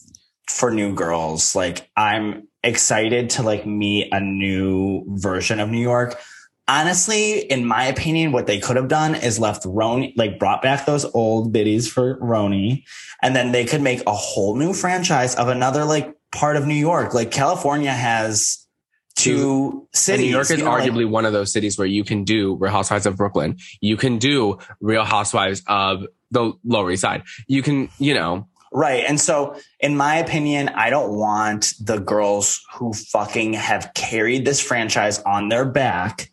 for 0.49 0.71
new 0.71 0.93
girls. 0.95 1.55
Like 1.55 1.89
I'm 1.95 2.47
excited 2.63 3.31
to 3.31 3.43
like 3.43 3.65
meet 3.65 4.09
a 4.11 4.19
new 4.19 5.03
version 5.07 5.59
of 5.59 5.69
New 5.69 5.81
York. 5.81 6.19
Honestly, 6.67 7.39
in 7.39 7.65
my 7.65 7.85
opinion, 7.85 8.31
what 8.31 8.45
they 8.45 8.59
could 8.59 8.75
have 8.75 8.87
done 8.87 9.15
is 9.15 9.39
left 9.39 9.63
RHONY, 9.63 10.13
like 10.17 10.37
brought 10.37 10.61
back 10.61 10.85
those 10.85 11.03
old 11.15 11.51
biddies 11.51 11.91
for 11.91 12.19
RHONY, 12.19 12.83
and 13.23 13.35
then 13.35 13.51
they 13.51 13.65
could 13.65 13.81
make 13.81 14.03
a 14.05 14.13
whole 14.13 14.55
new 14.55 14.73
franchise 14.73 15.33
of 15.35 15.47
another 15.47 15.83
like 15.83 16.15
part 16.31 16.57
of 16.57 16.67
New 16.67 16.75
York. 16.75 17.15
Like 17.15 17.31
California 17.31 17.91
has 17.91 18.67
two 19.15 19.71
And 19.71 19.87
cities. 19.95 20.25
New 20.25 20.31
York 20.31 20.51
is 20.51 20.59
you 20.59 20.63
know, 20.65 20.69
like- 20.71 20.83
arguably 20.91 21.09
one 21.09 21.25
of 21.25 21.33
those 21.33 21.51
cities 21.51 21.77
where 21.77 21.87
you 21.87 22.03
can 22.03 22.23
do 22.23 22.55
Real 22.55 22.71
Housewives 22.71 23.07
of 23.07 23.17
Brooklyn. 23.17 23.57
You 23.81 23.97
can 23.97 24.19
do 24.19 24.59
Real 24.79 25.05
Housewives 25.05 25.63
of 25.65 26.05
the 26.29 26.53
Lower 26.63 26.91
East 26.91 27.01
Side. 27.01 27.23
You 27.47 27.63
can, 27.63 27.89
you 27.97 28.13
know, 28.13 28.47
Right. 28.71 29.03
And 29.07 29.19
so, 29.19 29.55
in 29.79 29.97
my 29.97 30.17
opinion, 30.17 30.69
I 30.69 30.89
don't 30.89 31.15
want 31.15 31.73
the 31.79 31.97
girls 31.97 32.63
who 32.73 32.93
fucking 32.93 33.53
have 33.53 33.91
carried 33.95 34.45
this 34.45 34.61
franchise 34.61 35.19
on 35.19 35.49
their 35.49 35.65
back 35.65 36.31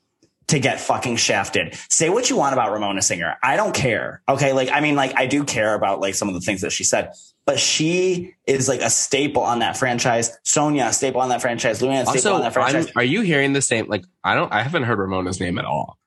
to 0.49 0.59
get 0.59 0.81
fucking 0.81 1.16
shafted. 1.16 1.76
Say 1.88 2.09
what 2.09 2.31
you 2.31 2.37
want 2.37 2.52
about 2.52 2.73
Ramona 2.73 3.02
Singer. 3.02 3.37
I 3.43 3.57
don't 3.57 3.75
care. 3.75 4.23
Okay. 4.28 4.52
Like, 4.52 4.71
I 4.71 4.81
mean, 4.81 4.95
like, 4.95 5.16
I 5.16 5.26
do 5.26 5.45
care 5.45 5.75
about 5.75 6.00
like 6.00 6.14
some 6.14 6.28
of 6.28 6.35
the 6.35 6.40
things 6.40 6.61
that 6.61 6.71
she 6.71 6.85
said, 6.85 7.12
but 7.47 7.59
she 7.59 8.35
is 8.47 8.69
like 8.69 8.81
a 8.81 8.90
staple 8.90 9.43
on 9.43 9.61
that 9.61 9.76
franchise. 9.76 10.37
Sonja, 10.45 10.93
staple 10.93 11.21
on 11.21 11.31
that 11.31 11.40
franchise. 11.40 11.81
Luann, 11.81 12.02
staple 12.02 12.12
Also, 12.12 12.35
on 12.35 12.40
that 12.43 12.52
franchise. 12.52 12.87
I'm, 12.88 12.93
are 12.97 13.05
you 13.05 13.23
hearing 13.23 13.55
the 13.55 13.62
same? 13.62 13.88
Like, 13.88 14.05
I 14.23 14.35
don't, 14.35 14.52
I 14.52 14.62
haven't 14.62 14.85
heard 14.85 14.99
Ramona's 14.99 15.40
name 15.40 15.59
at 15.59 15.64
all. 15.64 15.99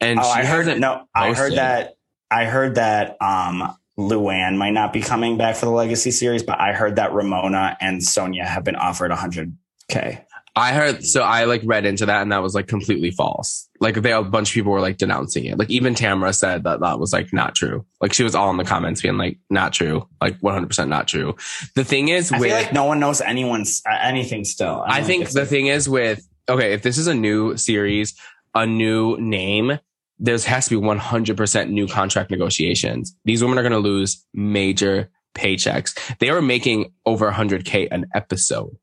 And 0.00 0.18
oh, 0.18 0.22
she 0.22 0.28
I 0.40 0.44
heard 0.44 0.66
hasn't 0.66 0.80
no, 0.80 1.04
I 1.14 1.32
heard 1.32 1.54
that, 1.54 1.94
I 2.30 2.44
heard 2.46 2.74
that, 2.74 3.16
um, 3.22 3.74
Luann 3.98 4.56
might 4.56 4.70
not 4.70 4.92
be 4.92 5.00
coming 5.00 5.36
back 5.36 5.56
for 5.56 5.66
the 5.66 5.72
Legacy 5.72 6.10
series, 6.10 6.42
but 6.42 6.60
I 6.60 6.72
heard 6.72 6.96
that 6.96 7.12
Ramona 7.12 7.76
and 7.80 8.00
Sonja 8.00 8.44
have 8.44 8.64
been 8.64 8.76
offered 8.76 9.10
100K. 9.10 10.24
I 10.54 10.72
heard, 10.72 11.02
so 11.02 11.22
I 11.22 11.44
like 11.44 11.62
read 11.64 11.86
into 11.86 12.04
that 12.06 12.20
and 12.20 12.30
that 12.30 12.42
was 12.42 12.54
like 12.54 12.66
completely 12.66 13.10
false. 13.10 13.68
Like 13.80 13.94
they, 13.94 14.12
a 14.12 14.22
bunch 14.22 14.50
of 14.50 14.54
people 14.54 14.72
were 14.72 14.82
like 14.82 14.98
denouncing 14.98 15.46
it. 15.46 15.58
Like 15.58 15.70
even 15.70 15.94
Tamra 15.94 16.34
said 16.34 16.64
that 16.64 16.80
that 16.80 16.98
was 16.98 17.12
like 17.12 17.32
not 17.32 17.54
true. 17.54 17.86
Like 18.02 18.12
she 18.12 18.22
was 18.22 18.34
all 18.34 18.50
in 18.50 18.58
the 18.58 18.64
comments 18.64 19.00
being 19.00 19.16
like, 19.16 19.38
not 19.48 19.72
true, 19.72 20.06
like 20.20 20.38
100% 20.40 20.88
not 20.88 21.08
true. 21.08 21.36
The 21.74 21.84
thing 21.84 22.08
is 22.08 22.30
I 22.30 22.38
with, 22.38 22.50
feel 22.50 22.58
like 22.58 22.72
no 22.72 22.84
one 22.84 23.00
knows 23.00 23.22
anyone's 23.22 23.80
uh, 23.90 23.96
anything 24.02 24.44
still. 24.44 24.84
I 24.86 24.98
don't 24.98 25.06
think 25.06 25.30
the 25.30 25.46
thing 25.46 25.68
is 25.68 25.88
with 25.88 26.26
okay, 26.48 26.74
if 26.74 26.82
this 26.82 26.98
is 26.98 27.06
a 27.06 27.14
new 27.14 27.56
series, 27.56 28.14
a 28.54 28.66
new 28.66 29.16
name, 29.18 29.78
there 30.22 30.38
has 30.38 30.68
to 30.68 30.80
be 30.80 30.86
100% 30.86 31.70
new 31.70 31.88
contract 31.88 32.30
negotiations. 32.30 33.16
These 33.24 33.42
women 33.42 33.58
are 33.58 33.62
going 33.62 33.72
to 33.72 33.78
lose 33.78 34.24
major 34.32 35.10
paychecks. 35.34 35.98
They 36.20 36.30
are 36.30 36.40
making 36.40 36.92
over 37.04 37.30
100k 37.30 37.88
an 37.90 38.06
episode. 38.14 38.76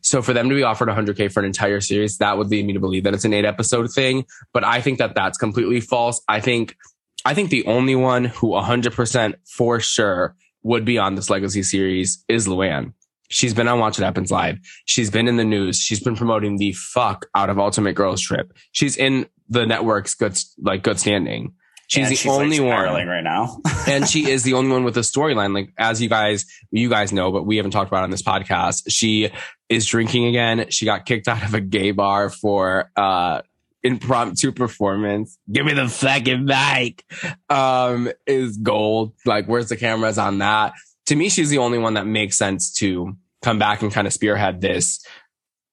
So 0.00 0.22
for 0.22 0.32
them 0.32 0.48
to 0.48 0.54
be 0.54 0.62
offered 0.62 0.88
100k 0.88 1.32
for 1.32 1.40
an 1.40 1.46
entire 1.46 1.80
series, 1.80 2.18
that 2.18 2.38
would 2.38 2.46
lead 2.46 2.64
me 2.64 2.72
to 2.72 2.78
believe 2.78 3.02
that 3.02 3.14
it's 3.14 3.24
an 3.24 3.34
eight 3.34 3.44
episode 3.44 3.90
thing. 3.90 4.24
But 4.52 4.62
I 4.62 4.80
think 4.80 4.98
that 4.98 5.16
that's 5.16 5.36
completely 5.36 5.80
false. 5.80 6.22
I 6.28 6.38
think, 6.38 6.76
I 7.24 7.34
think 7.34 7.50
the 7.50 7.66
only 7.66 7.96
one 7.96 8.26
who 8.26 8.50
100% 8.50 9.34
for 9.56 9.80
sure 9.80 10.36
would 10.62 10.84
be 10.84 10.98
on 10.98 11.16
this 11.16 11.30
legacy 11.30 11.64
series 11.64 12.24
is 12.28 12.46
Luann. 12.46 12.92
She's 13.28 13.54
been 13.54 13.66
on 13.66 13.80
Watch 13.80 13.98
It 13.98 14.04
Happens 14.04 14.30
Live. 14.30 14.58
She's 14.84 15.10
been 15.10 15.26
in 15.26 15.36
the 15.36 15.44
news. 15.44 15.78
She's 15.80 16.00
been 16.00 16.16
promoting 16.16 16.58
the 16.58 16.72
fuck 16.72 17.26
out 17.34 17.50
of 17.50 17.58
Ultimate 17.58 17.94
Girls 17.94 18.20
Trip. 18.20 18.52
She's 18.72 18.96
in 18.96 19.26
the 19.50 19.66
network's 19.66 20.14
good, 20.14 20.38
like 20.58 20.82
good 20.82 20.98
standing. 20.98 21.54
She's 21.90 22.06
and 22.06 22.16
the 22.16 22.30
only 22.30 22.60
like, 22.60 22.96
one 22.96 23.08
right 23.08 23.24
now. 23.24 23.58
and 23.88 24.08
she 24.08 24.30
is 24.30 24.44
the 24.44 24.54
only 24.54 24.70
one 24.70 24.84
with 24.84 24.96
a 24.96 25.00
storyline. 25.00 25.52
Like 25.52 25.72
as 25.76 26.00
you 26.00 26.08
guys, 26.08 26.46
you 26.70 26.88
guys 26.88 27.12
know, 27.12 27.32
but 27.32 27.44
we 27.44 27.56
haven't 27.56 27.72
talked 27.72 27.88
about 27.88 28.02
it 28.02 28.04
on 28.04 28.10
this 28.10 28.22
podcast. 28.22 28.84
She 28.88 29.30
is 29.68 29.86
drinking 29.86 30.26
again. 30.26 30.66
She 30.70 30.84
got 30.84 31.04
kicked 31.04 31.26
out 31.26 31.42
of 31.42 31.52
a 31.52 31.60
gay 31.60 31.90
bar 31.90 32.30
for 32.30 32.92
uh 32.94 33.42
impromptu 33.82 34.52
performance. 34.52 35.36
Give 35.50 35.66
me 35.66 35.72
the 35.72 35.88
fucking 35.88 36.44
mic. 36.44 37.04
Um, 37.48 38.12
is 38.24 38.56
gold. 38.56 39.14
Like 39.26 39.46
where's 39.46 39.68
the 39.68 39.76
cameras 39.76 40.16
on 40.16 40.38
that? 40.38 40.74
To 41.06 41.16
me, 41.16 41.28
she's 41.28 41.50
the 41.50 41.58
only 41.58 41.78
one 41.78 41.94
that 41.94 42.06
makes 42.06 42.38
sense 42.38 42.72
to 42.74 43.16
come 43.42 43.58
back 43.58 43.82
and 43.82 43.92
kind 43.92 44.06
of 44.06 44.12
spearhead 44.12 44.60
this. 44.60 45.04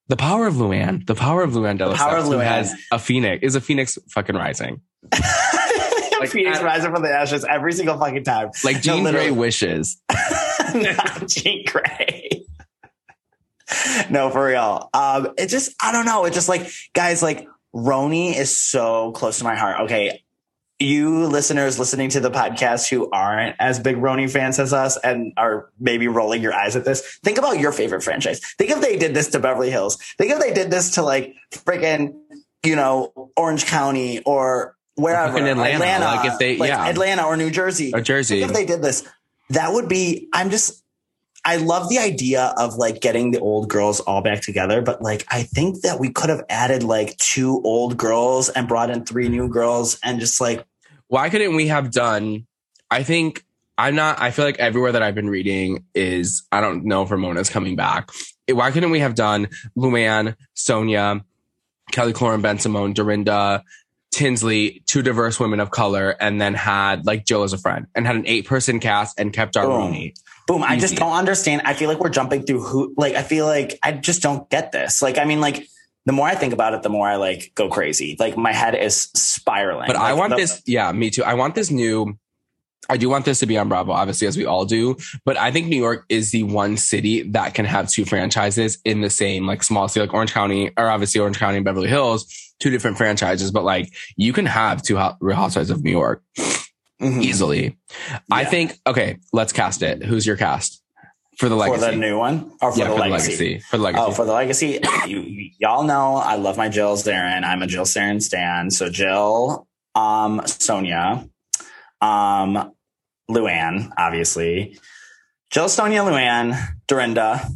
The 0.08 0.16
power 0.16 0.46
of 0.46 0.54
Luann, 0.54 1.06
the 1.06 1.14
power 1.14 1.42
of 1.42 1.52
Luann 1.52 1.76
de 1.78 1.86
The 1.88 1.94
power 1.94 2.16
of 2.16 2.24
Luann. 2.24 2.44
has 2.44 2.74
a 2.90 2.98
phoenix, 2.98 3.42
is 3.44 3.54
a 3.56 3.60
phoenix 3.60 3.98
fucking 4.10 4.34
rising. 4.36 4.80
like 5.12 6.30
Phoenix 6.30 6.58
I- 6.58 6.64
rising 6.64 6.92
from 6.92 7.02
the 7.02 7.10
ashes 7.10 7.44
every 7.48 7.72
single 7.74 7.98
fucking 7.98 8.24
time. 8.24 8.50
Like 8.64 8.76
No, 8.76 8.80
Jean 8.80 9.04
Grey 9.04 9.30
wishes. 9.30 10.00
Not 10.74 11.28
Jean 11.28 11.64
Grey. 11.66 12.42
no, 14.10 14.30
for 14.30 14.46
real. 14.46 14.88
Um, 14.94 15.28
it 15.36 15.48
just 15.48 15.74
I 15.82 15.92
don't 15.92 16.06
know. 16.06 16.24
It 16.24 16.32
just 16.32 16.48
like 16.48 16.70
guys, 16.94 17.22
like 17.22 17.46
RHONY 17.74 18.34
is 18.36 18.58
so 18.60 19.12
close 19.12 19.38
to 19.38 19.44
my 19.44 19.56
heart. 19.56 19.82
Okay. 19.82 20.22
You 20.80 21.26
listeners 21.26 21.76
listening 21.76 22.08
to 22.10 22.20
the 22.20 22.30
podcast 22.30 22.88
who 22.88 23.10
aren't 23.10 23.56
as 23.58 23.80
big 23.80 23.96
RHONY 23.96 24.30
fans 24.30 24.60
as 24.60 24.72
us 24.72 24.96
and 24.96 25.32
are 25.36 25.70
maybe 25.80 26.06
rolling 26.06 26.40
your 26.40 26.54
eyes 26.54 26.76
at 26.76 26.84
this, 26.84 27.18
think 27.24 27.36
about 27.36 27.58
your 27.58 27.72
favorite 27.72 28.02
franchise. 28.04 28.40
Think 28.58 28.70
if 28.70 28.80
they 28.80 28.96
did 28.96 29.12
this 29.12 29.26
to 29.30 29.40
Beverly 29.40 29.70
Hills. 29.70 29.96
Think 30.18 30.30
if 30.30 30.38
they 30.38 30.52
did 30.52 30.70
this 30.70 30.92
to 30.92 31.02
like 31.02 31.34
freaking, 31.50 32.14
you 32.64 32.76
know, 32.76 33.30
Orange 33.36 33.66
County 33.66 34.22
or 34.22 34.76
wherever. 34.94 35.32
Fucking 35.32 35.48
Atlanta. 35.48 36.04
Like, 36.04 36.26
if 36.32 36.38
they- 36.38 36.54
yeah. 36.56 36.86
Atlanta 36.86 37.24
or 37.24 37.36
New 37.36 37.50
Jersey. 37.50 37.90
Or 37.92 38.00
Jersey. 38.00 38.38
Think 38.38 38.50
if 38.52 38.56
they 38.56 38.66
did 38.66 38.80
this, 38.80 39.04
that 39.50 39.72
would 39.72 39.88
be. 39.88 40.28
I'm 40.32 40.50
just. 40.50 40.84
I 41.44 41.56
love 41.56 41.88
the 41.88 41.98
idea 41.98 42.52
of 42.58 42.74
like 42.74 43.00
getting 43.00 43.30
the 43.30 43.38
old 43.38 43.70
girls 43.70 44.00
all 44.00 44.20
back 44.22 44.42
together, 44.42 44.82
but 44.82 45.00
like 45.00 45.24
I 45.30 45.44
think 45.44 45.80
that 45.82 45.98
we 45.98 46.10
could 46.10 46.28
have 46.30 46.42
added 46.50 46.82
like 46.82 47.16
two 47.16 47.62
old 47.64 47.96
girls 47.96 48.48
and 48.50 48.68
brought 48.68 48.90
in 48.90 49.06
three 49.06 49.28
new 49.28 49.48
girls 49.48 49.98
and 50.02 50.20
just 50.20 50.40
like 50.40 50.66
why 51.08 51.28
couldn't 51.28 51.54
we 51.54 51.68
have 51.68 51.90
done 51.90 52.46
i 52.90 53.02
think 53.02 53.44
i'm 53.76 53.94
not 53.94 54.20
i 54.20 54.30
feel 54.30 54.44
like 54.44 54.58
everywhere 54.58 54.92
that 54.92 55.02
i've 55.02 55.14
been 55.14 55.30
reading 55.30 55.84
is 55.94 56.44
i 56.52 56.60
don't 56.60 56.84
know 56.84 57.02
if 57.02 57.10
ramona's 57.10 57.50
coming 57.50 57.76
back 57.76 58.10
why 58.50 58.70
couldn't 58.70 58.90
we 58.90 59.00
have 59.00 59.14
done 59.14 59.48
luann 59.76 60.36
sonja 60.56 61.22
kelly 61.92 62.12
killoren 62.12 62.42
bensimon 62.42 62.94
dorinda 62.94 63.62
tinsley 64.10 64.82
two 64.86 65.02
diverse 65.02 65.38
women 65.38 65.60
of 65.60 65.70
color 65.70 66.16
and 66.20 66.40
then 66.40 66.54
had 66.54 67.04
like 67.04 67.24
jill 67.24 67.42
as 67.42 67.52
a 67.52 67.58
friend 67.58 67.86
and 67.94 68.06
had 68.06 68.16
an 68.16 68.26
eight 68.26 68.46
person 68.46 68.80
cast 68.80 69.18
and 69.18 69.32
kept 69.32 69.56
our 69.56 69.66
Boom. 69.66 70.12
Boom. 70.48 70.62
I 70.62 70.78
just 70.78 70.96
don't 70.96 71.12
understand. 71.12 71.60
I 71.66 71.74
feel 71.74 71.90
like 71.90 72.00
we're 72.00 72.08
jumping 72.08 72.42
through 72.44 72.62
who 72.62 72.94
like 72.96 73.14
I 73.14 73.22
feel 73.22 73.44
like 73.44 73.78
I 73.82 73.92
just 73.92 74.22
don't 74.22 74.48
get 74.48 74.72
this. 74.72 75.02
Like 75.02 75.18
I 75.18 75.26
mean 75.26 75.42
like 75.42 75.68
the 76.08 76.12
more 76.12 76.26
I 76.26 76.34
think 76.34 76.52
about 76.54 76.72
it, 76.74 76.82
the 76.82 76.88
more 76.88 77.06
I 77.06 77.16
like 77.16 77.52
go 77.54 77.68
crazy. 77.68 78.16
Like 78.18 78.36
my 78.36 78.52
head 78.52 78.74
is 78.74 79.10
spiraling. 79.14 79.86
But 79.86 79.96
I 79.96 80.14
want 80.14 80.30
the- 80.30 80.36
this. 80.36 80.62
Yeah, 80.66 80.90
me 80.92 81.10
too. 81.10 81.22
I 81.22 81.34
want 81.34 81.54
this 81.54 81.70
new. 81.70 82.18
I 82.90 82.96
do 82.96 83.10
want 83.10 83.26
this 83.26 83.40
to 83.40 83.46
be 83.46 83.58
on 83.58 83.68
Bravo, 83.68 83.92
obviously, 83.92 84.26
as 84.26 84.34
we 84.38 84.46
all 84.46 84.64
do. 84.64 84.96
But 85.26 85.36
I 85.36 85.50
think 85.52 85.66
New 85.66 85.76
York 85.76 86.06
is 86.08 86.30
the 86.30 86.44
one 86.44 86.78
city 86.78 87.22
that 87.32 87.52
can 87.52 87.66
have 87.66 87.90
two 87.90 88.06
franchises 88.06 88.78
in 88.86 89.02
the 89.02 89.10
same 89.10 89.46
like 89.46 89.62
small 89.62 89.88
city, 89.88 90.06
like 90.06 90.14
Orange 90.14 90.32
County, 90.32 90.70
or 90.78 90.88
obviously 90.88 91.20
Orange 91.20 91.38
County 91.38 91.56
and 91.58 91.64
Beverly 91.66 91.88
Hills, 91.88 92.24
two 92.60 92.70
different 92.70 92.96
franchises. 92.96 93.50
But 93.50 93.64
like 93.64 93.92
you 94.16 94.32
can 94.32 94.46
have 94.46 94.82
two 94.82 94.96
hot, 94.96 95.18
Real 95.20 95.36
Housewives 95.36 95.68
of 95.68 95.84
New 95.84 95.90
York 95.90 96.22
Mhm. 97.02 97.22
easily. 97.22 97.76
I 98.32 98.46
think. 98.46 98.78
Okay, 98.86 99.18
let's 99.34 99.52
cast 99.52 99.82
it. 99.82 100.02
Who's 100.02 100.26
your 100.26 100.36
cast 100.38 100.82
for 101.38 101.48
the 101.48 101.56
for 101.56 101.78
the 101.78 101.92
new 101.92 102.18
one 102.18 102.50
or 102.60 102.72
for 102.72 102.78
yeah, 102.78 102.88
the 102.88 102.94
for 102.94 102.98
legacy. 102.98 103.36
the 103.36 103.44
legacy. 103.44 103.58
For 103.70 103.76
the 103.76 103.82
legacy. 103.84 104.04
Oh, 104.04 104.10
for 104.10 104.24
the 104.24 104.32
legacy, 104.32 104.80
you, 105.06 105.50
y'all 105.58 105.84
know 105.84 106.16
I 106.16 106.34
love 106.34 106.56
my 106.56 106.68
Jill 106.68 106.96
Zarin. 106.96 107.44
I'm 107.44 107.62
a 107.62 107.66
Jill 107.68 107.84
Zarin 107.84 108.20
stan. 108.20 108.72
So 108.72 108.90
Jill, 108.90 109.68
um, 109.94 110.40
Sonja, 110.40 111.30
um, 112.00 112.72
Luann, 113.30 113.92
obviously, 113.96 114.78
Jill, 115.50 115.66
Sonja, 115.66 116.04
Luann, 116.04 116.58
Dorinda. 116.88 117.48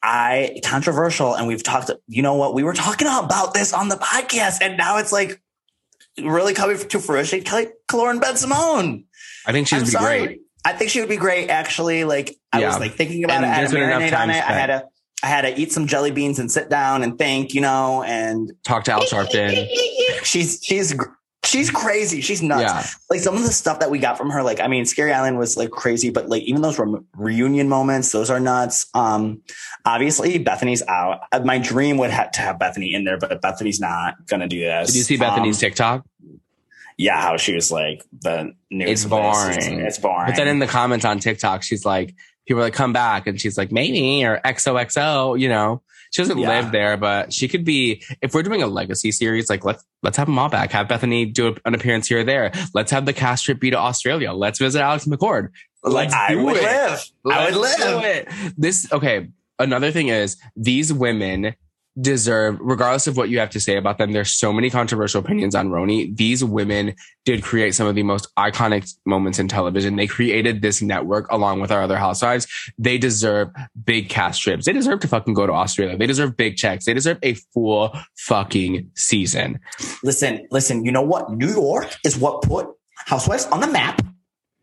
I 0.00 0.60
controversial, 0.64 1.34
and 1.34 1.48
we've 1.48 1.64
talked. 1.64 1.90
You 2.06 2.22
know 2.22 2.34
what? 2.34 2.54
We 2.54 2.62
were 2.62 2.72
talking 2.72 3.08
about 3.08 3.52
this 3.52 3.72
on 3.72 3.88
the 3.88 3.96
podcast, 3.96 4.58
and 4.62 4.78
now 4.78 4.98
it's 4.98 5.10
like 5.10 5.42
really 6.16 6.54
coming 6.54 6.78
to 6.78 7.00
fruition. 7.00 7.42
Kelly, 7.42 7.66
Lauren 7.92 8.20
Bensimon. 8.20 9.06
I 9.44 9.50
think 9.50 9.66
she's 9.66 9.80
I'm 9.80 9.84
be 9.84 9.90
sorry. 9.90 10.26
great. 10.26 10.40
I 10.68 10.72
think 10.74 10.90
she 10.90 11.00
would 11.00 11.08
be 11.08 11.16
great. 11.16 11.48
Actually, 11.50 12.04
like 12.04 12.36
I 12.52 12.60
Yeah. 12.60 12.68
was 12.68 12.78
like 12.78 12.92
thinking 12.94 13.24
about 13.24 13.36
And 13.36 13.44
it. 13.46 13.48
I 13.48 13.52
had 13.54 13.68
to 13.70 13.76
marinate 13.76 14.18
on 14.18 14.30
it. 14.30 14.34
I 14.44 14.52
had 14.52 14.66
to, 14.66 14.84
I 15.22 15.26
had 15.26 15.40
to 15.42 15.58
eat 15.60 15.72
some 15.72 15.86
jelly 15.86 16.10
beans 16.10 16.38
and 16.38 16.50
sit 16.52 16.68
down 16.68 17.02
and 17.02 17.16
think, 17.18 17.54
you 17.54 17.60
know. 17.60 18.02
And 18.02 18.52
Talk 18.64 18.84
to 18.84 18.92
Al 18.92 19.00
Sharpton. 19.02 19.66
she's 20.24 20.60
she's 20.62 20.94
she's 21.44 21.70
crazy. 21.70 22.20
She's 22.20 22.42
nuts. 22.42 22.62
Yeah. 22.62 22.84
Like 23.10 23.20
some 23.20 23.34
of 23.36 23.42
the 23.42 23.50
stuff 23.52 23.80
that 23.80 23.90
we 23.90 23.98
got 23.98 24.18
from 24.18 24.28
her. 24.30 24.42
Like 24.42 24.60
I 24.60 24.68
mean, 24.68 24.84
Scary 24.84 25.12
Island 25.12 25.38
was 25.38 25.56
like 25.56 25.70
crazy, 25.70 26.10
but 26.10 26.28
like 26.28 26.42
even 26.42 26.60
those 26.62 26.78
re- 26.78 27.00
reunion 27.14 27.68
moments, 27.68 28.12
those 28.12 28.28
are 28.30 28.38
nuts. 28.38 28.86
Um, 28.94 29.40
obviously 29.86 30.36
Bethany's 30.38 30.82
out. 30.86 31.20
Uh, 31.32 31.40
My 31.40 31.58
dream 31.58 31.96
would 31.98 32.10
have 32.10 32.30
to 32.32 32.40
have 32.42 32.58
Bethany 32.58 32.92
in 32.94 33.04
there, 33.04 33.16
but 33.18 33.40
Bethany's 33.40 33.80
not 33.80 34.14
gonna 34.26 34.48
do 34.48 34.60
this. 34.60 34.88
Did 34.88 34.96
you 34.96 35.02
see 35.02 35.16
Bethany's 35.16 35.56
Um, 35.56 35.60
TikTok? 35.60 36.04
Yeah, 36.98 37.20
how 37.22 37.36
she 37.38 37.54
was 37.54 37.70
like 37.70 38.04
the 38.20 38.52
news. 38.70 38.90
It's 38.90 39.04
boring. 39.06 39.80
It's 39.80 39.98
boring. 39.98 40.26
But 40.26 40.36
then 40.36 40.48
in 40.48 40.58
the 40.58 40.66
comments 40.66 41.04
on 41.06 41.18
TikTok, 41.20 41.62
she's 41.62 41.86
like, 41.86 42.14
people 42.46 42.60
are 42.60 42.64
like, 42.64 42.74
come 42.74 42.92
back. 42.92 43.26
And 43.26 43.40
she's 43.40 43.56
like, 43.56 43.72
maybe, 43.72 44.24
or 44.24 44.40
XOXO, 44.44 45.38
you 45.40 45.48
know, 45.48 45.82
she 46.10 46.22
doesn't 46.22 46.38
Yeah. 46.38 46.48
live 46.48 46.72
there, 46.72 46.96
but 46.96 47.32
she 47.32 47.48
could 47.48 47.64
be, 47.64 48.02
if 48.22 48.34
we're 48.34 48.42
doing 48.42 48.62
a 48.62 48.66
legacy 48.66 49.12
series, 49.12 49.48
like 49.48 49.64
let's, 49.64 49.84
let's 50.02 50.16
have 50.16 50.26
them 50.26 50.38
all 50.38 50.48
back. 50.48 50.72
Have 50.72 50.88
Bethany 50.88 51.24
do 51.26 51.54
an 51.64 51.74
appearance 51.74 52.08
here 52.08 52.20
or 52.20 52.24
there. 52.24 52.50
Let's 52.74 52.90
have 52.90 53.06
the 53.06 53.12
cast 53.12 53.44
trip 53.44 53.60
be 53.60 53.70
to 53.70 53.76
Australia. 53.78 54.32
Let's 54.32 54.58
visit 54.58 54.80
Alex 54.80 55.04
McCord. 55.04 55.50
like 55.84 56.10
Let's 56.10 56.14
I 56.14 56.28
do 56.30 56.42
would 56.44 56.56
it. 56.56 56.62
live. 56.62 57.04
I 57.30 57.44
would 57.44 57.54
Let's 57.56 57.78
live. 57.78 58.02
do 58.02 58.06
it. 58.08 58.54
This, 58.56 58.90
okay. 58.92 59.28
Another 59.60 59.90
thing 59.92 60.08
is 60.08 60.36
these 60.56 60.92
women, 60.92 61.54
deserve, 62.00 62.58
regardless 62.60 63.06
of 63.06 63.16
what 63.16 63.28
you 63.28 63.38
have 63.38 63.50
to 63.50 63.60
say 63.60 63.76
about 63.76 63.98
them, 63.98 64.12
there's 64.12 64.32
so 64.32 64.52
many 64.52 64.70
controversial 64.70 65.20
opinions 65.20 65.54
on 65.54 65.68
RHONY. 65.68 66.16
These 66.16 66.44
women 66.44 66.94
did 67.24 67.42
create 67.42 67.74
some 67.74 67.86
of 67.86 67.94
the 67.94 68.02
most 68.02 68.28
iconic 68.36 68.92
moments 69.04 69.38
in 69.38 69.48
television. 69.48 69.96
They 69.96 70.06
created 70.06 70.62
this 70.62 70.80
network 70.80 71.30
along 71.30 71.60
with 71.60 71.72
our 71.72 71.82
other 71.82 71.96
housewives. 71.96 72.46
They 72.78 72.98
deserve 72.98 73.48
big 73.84 74.08
cast 74.08 74.42
trips. 74.42 74.66
They 74.66 74.72
deserve 74.72 75.00
to 75.00 75.08
fucking 75.08 75.34
go 75.34 75.46
to 75.46 75.52
Australia. 75.52 75.96
They 75.96 76.06
deserve 76.06 76.36
big 76.36 76.56
checks. 76.56 76.84
They 76.84 76.94
deserve 76.94 77.18
a 77.22 77.34
full 77.54 77.92
fucking 78.16 78.90
season. 78.94 79.60
Listen, 80.02 80.46
listen, 80.50 80.84
you 80.84 80.92
know 80.92 81.02
what? 81.02 81.32
New 81.32 81.50
York 81.50 81.94
is 82.04 82.16
what 82.16 82.42
put 82.42 82.68
Housewives 83.06 83.46
on 83.46 83.60
the 83.60 83.66
map. 83.66 84.04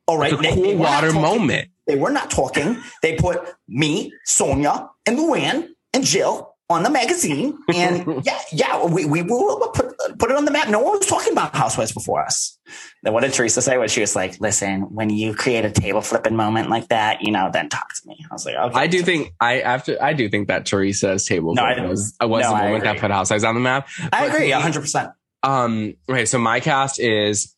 All 0.08 0.18
right. 0.20 0.32
It's 0.34 0.46
a 0.46 0.54
cool 0.54 0.78
water 0.78 1.08
talking- 1.08 1.22
moment. 1.22 1.70
They 1.88 1.96
were 1.96 2.12
not 2.12 2.32
talking. 2.32 2.78
They 3.02 3.16
put 3.16 3.42
me, 3.68 4.12
Sonja, 4.28 4.90
and 5.06 5.18
Luann 5.18 5.70
and 5.94 6.04
Jill 6.04 6.55
on 6.70 6.84
the 6.84 6.90
magazine. 6.90 7.58
And 7.74 8.22
yeah, 8.26 8.40
yeah, 8.52 8.86
we, 8.86 9.06
we 9.06 9.22
will 9.22 9.70
put, 9.70 9.96
put 10.18 10.32
it 10.32 10.36
on 10.38 10.46
the 10.46 10.52
map. 10.52 10.68
No 10.70 10.80
one 10.80 10.98
was 10.98 11.06
talking 11.08 11.32
about 11.32 11.56
Housewives 11.56 11.92
before 11.92 12.24
us. 12.24 12.58
Then 13.04 13.14
what 13.14 13.22
did 13.22 13.34
Teresa 13.34 13.62
say 13.62 13.78
when 13.78 13.88
she 13.88 14.02
was 14.02 14.16
like, 14.16 14.40
listen, 14.42 14.82
when 14.94 15.10
you 15.12 15.36
create 15.36 15.64
a 15.66 15.72
table 15.72 16.02
flipping 16.02 16.36
moment 16.36 16.70
like 16.70 16.88
that, 16.88 17.22
you 17.22 17.32
know, 17.32 17.50
then 17.54 17.70
talk 17.70 17.88
to 17.90 18.08
me. 18.08 18.18
I 18.30 18.34
was 18.34 18.46
like, 18.46 18.56
okay. 18.56 18.80
I 18.80 18.88
do 18.88 19.04
think 19.04 19.34
I 19.40 19.62
after 19.62 20.02
I 20.02 20.14
do 20.14 20.28
think 20.28 20.48
that 20.48 20.66
Teresa's 20.66 21.26
table 21.26 21.54
No, 21.54 21.62
flip 21.64 21.78
I- 21.78 21.86
was 21.86 22.16
was 22.22 22.44
no, 22.44 22.50
the 22.50 22.64
moment 22.64 22.84
that 22.86 22.98
put 23.00 23.12
Housewives 23.12 23.44
on 23.44 23.54
the 23.54 23.62
map. 23.62 23.88
I 24.12 24.28
But 24.28 24.36
agree, 24.36 24.50
to 24.50 24.56
100%. 24.58 25.14
Um, 25.44 25.94
okay, 26.10 26.26
so 26.26 26.40
my 26.40 26.60
cast 26.60 27.00
is 27.00 27.56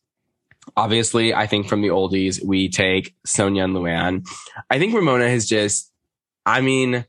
obviously, 0.76 1.32
I 1.32 1.46
think 1.46 1.66
from 1.68 1.80
the 1.80 1.88
oldies, 1.88 2.44
we 2.44 2.68
take 2.68 3.14
Sonja 3.26 3.64
and 3.64 3.74
Luann. 3.74 4.28
I 4.68 4.78
think 4.78 4.94
Ramona 4.94 5.26
has 5.30 5.48
just, 5.48 5.90
I 6.44 6.60
mean, 6.60 7.06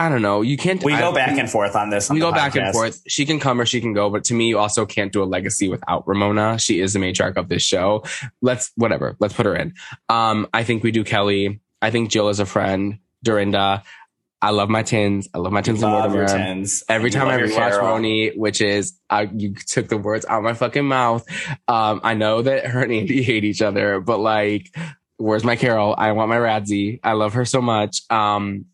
I 0.00 0.08
don't 0.08 0.22
know. 0.22 0.40
You 0.40 0.56
can't. 0.56 0.82
We 0.82 0.94
I- 0.94 1.00
go 1.00 1.12
back 1.12 1.36
and 1.38 1.48
forth 1.50 1.76
on 1.76 1.90
this. 1.90 2.08
on 2.10 2.14
we 2.14 2.20
go 2.20 2.32
back 2.32 2.56
and 2.56 2.72
forth. 2.72 3.02
She 3.06 3.26
can 3.26 3.38
come 3.38 3.60
or 3.60 3.66
she 3.66 3.80
can 3.82 3.92
go, 3.92 4.08
but 4.08 4.24
to 4.24 4.34
me, 4.34 4.48
you 4.48 4.58
also 4.58 4.86
can't 4.86 5.12
do 5.12 5.22
a 5.22 5.24
legacy 5.24 5.68
without 5.68 6.08
Ramona. 6.08 6.58
She 6.58 6.80
is 6.80 6.94
the 6.94 6.98
matriarch 7.00 7.36
of 7.36 7.48
this 7.48 7.62
show. 7.62 8.04
Let's 8.40 8.72
whatever. 8.76 9.16
Let's 9.20 9.34
put 9.34 9.44
her 9.46 9.54
in. 9.54 9.74
Um, 10.08 10.46
I 10.54 10.64
think 10.64 10.82
we 10.82 10.90
do 10.90 11.04
Kelly. 11.04 11.60
I 11.82 11.90
think 11.90 12.10
Jill 12.10 12.28
is 12.30 12.40
a 12.40 12.46
friend. 12.46 12.98
Dorinda. 13.22 13.82
I 14.42 14.50
love 14.52 14.70
my 14.70 14.82
tins. 14.82 15.28
I 15.34 15.38
love 15.38 15.52
my 15.52 15.60
tins 15.60 15.82
and 15.82 15.92
Love 15.92 16.12
Mortimer. 16.12 16.38
tins. 16.38 16.82
Every 16.88 17.10
You 17.10 17.18
time 17.18 17.28
I 17.28 17.36
rewatch. 17.38 17.78
RHONY, 17.78 18.38
which 18.38 18.62
is 18.62 18.94
uh, 19.10 19.26
you 19.36 19.54
took 19.54 19.88
the 19.88 19.98
words 19.98 20.24
out 20.24 20.38
of 20.38 20.44
my 20.44 20.54
fucking 20.54 20.86
mouth. 20.86 21.26
Um, 21.68 22.00
I 22.02 22.14
know 22.14 22.40
that 22.40 22.64
her 22.66 22.80
and 22.80 22.90
Andy 22.90 23.22
hate 23.30 23.44
each 23.44 23.60
other, 23.60 24.00
but 24.00 24.18
like, 24.18 24.74
where's 25.18 25.44
my 25.44 25.56
Carole? 25.56 25.94
I 25.98 26.12
want 26.12 26.30
my 26.30 26.38
Radzi. 26.38 27.00
I 27.04 27.12
love 27.12 27.34
her 27.34 27.44
so 27.44 27.60
much. 27.60 28.00
Um, 28.08 28.64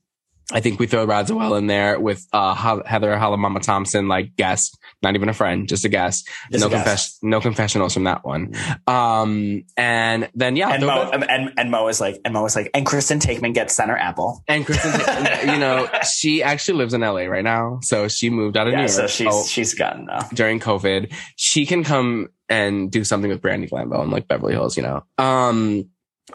I 0.52 0.60
think 0.60 0.78
we 0.78 0.86
throw 0.86 1.04
Radziwill 1.06 1.58
in 1.58 1.66
there 1.66 1.98
with 1.98 2.24
uh, 2.32 2.54
Heather 2.54 3.16
Halamama 3.16 3.60
Thomson, 3.60 4.06
like 4.06 4.36
guest, 4.36 4.78
not 5.02 5.16
even 5.16 5.28
a 5.28 5.32
friend, 5.32 5.68
just 5.68 5.84
a 5.84 5.88
guest. 5.88 6.28
Just 6.52 6.60
no 6.62 6.68
a 6.68 6.70
confess, 6.70 7.18
no 7.20 7.40
confessionals 7.40 7.94
from 7.94 8.04
that 8.04 8.24
one. 8.24 8.54
Um, 8.86 9.64
and 9.76 10.28
then 10.34 10.54
yeah, 10.54 10.68
And 10.70 10.86
Mo, 10.86 11.10
that- 11.10 11.28
and, 11.30 11.52
and 11.56 11.70
Mo 11.72 11.88
is 11.88 12.00
like, 12.00 12.20
and 12.24 12.32
Mo 12.32 12.44
is 12.44 12.54
like, 12.54 12.70
and 12.74 12.86
Kristen 12.86 13.18
Taekman 13.18 13.54
gets 13.54 13.74
center 13.74 13.96
apple. 13.96 14.42
and 14.46 14.64
Kristen, 14.64 14.92
you 15.52 15.58
know, 15.58 15.88
she 16.08 16.44
actually 16.44 16.78
lives 16.78 16.94
in 16.94 17.00
LA 17.00 17.22
right 17.22 17.44
now, 17.44 17.80
so 17.82 18.06
she 18.06 18.30
moved 18.30 18.56
out 18.56 18.68
of 18.68 18.72
New 18.74 18.78
York. 18.80 18.90
so 18.90 19.06
she's 19.08 19.26
Oh, 19.28 19.44
she's 19.44 19.74
gotten 19.74 20.08
during 20.32 20.60
COVID, 20.60 21.12
she 21.34 21.66
can 21.66 21.82
come 21.82 22.28
and 22.48 22.88
do 22.90 23.02
something 23.02 23.30
with 23.30 23.42
Brandi 23.42 23.68
Glanville 23.68 24.02
in 24.02 24.10
like 24.10 24.28
Beverly 24.28 24.52
Hills, 24.52 24.76
you 24.76 24.84
know. 24.84 25.02
Um, 25.18 25.88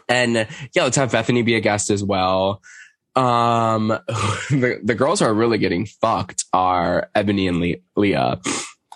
and 0.08 0.46
yeah, 0.74 0.84
let's 0.84 0.96
have 0.96 1.12
Bethany 1.12 1.40
be 1.42 1.54
a 1.54 1.60
guest 1.60 1.88
as 1.90 2.04
well. 2.04 2.60
Um, 3.14 3.88
the, 4.50 4.80
the 4.82 4.94
girls 4.94 5.20
who 5.20 5.26
are 5.26 5.34
really 5.34 5.58
getting 5.58 5.86
fucked 5.86 6.44
are 6.52 7.10
Ebony 7.14 7.46
and 7.48 7.60
Le- 7.60 7.76
Leah. 7.96 8.40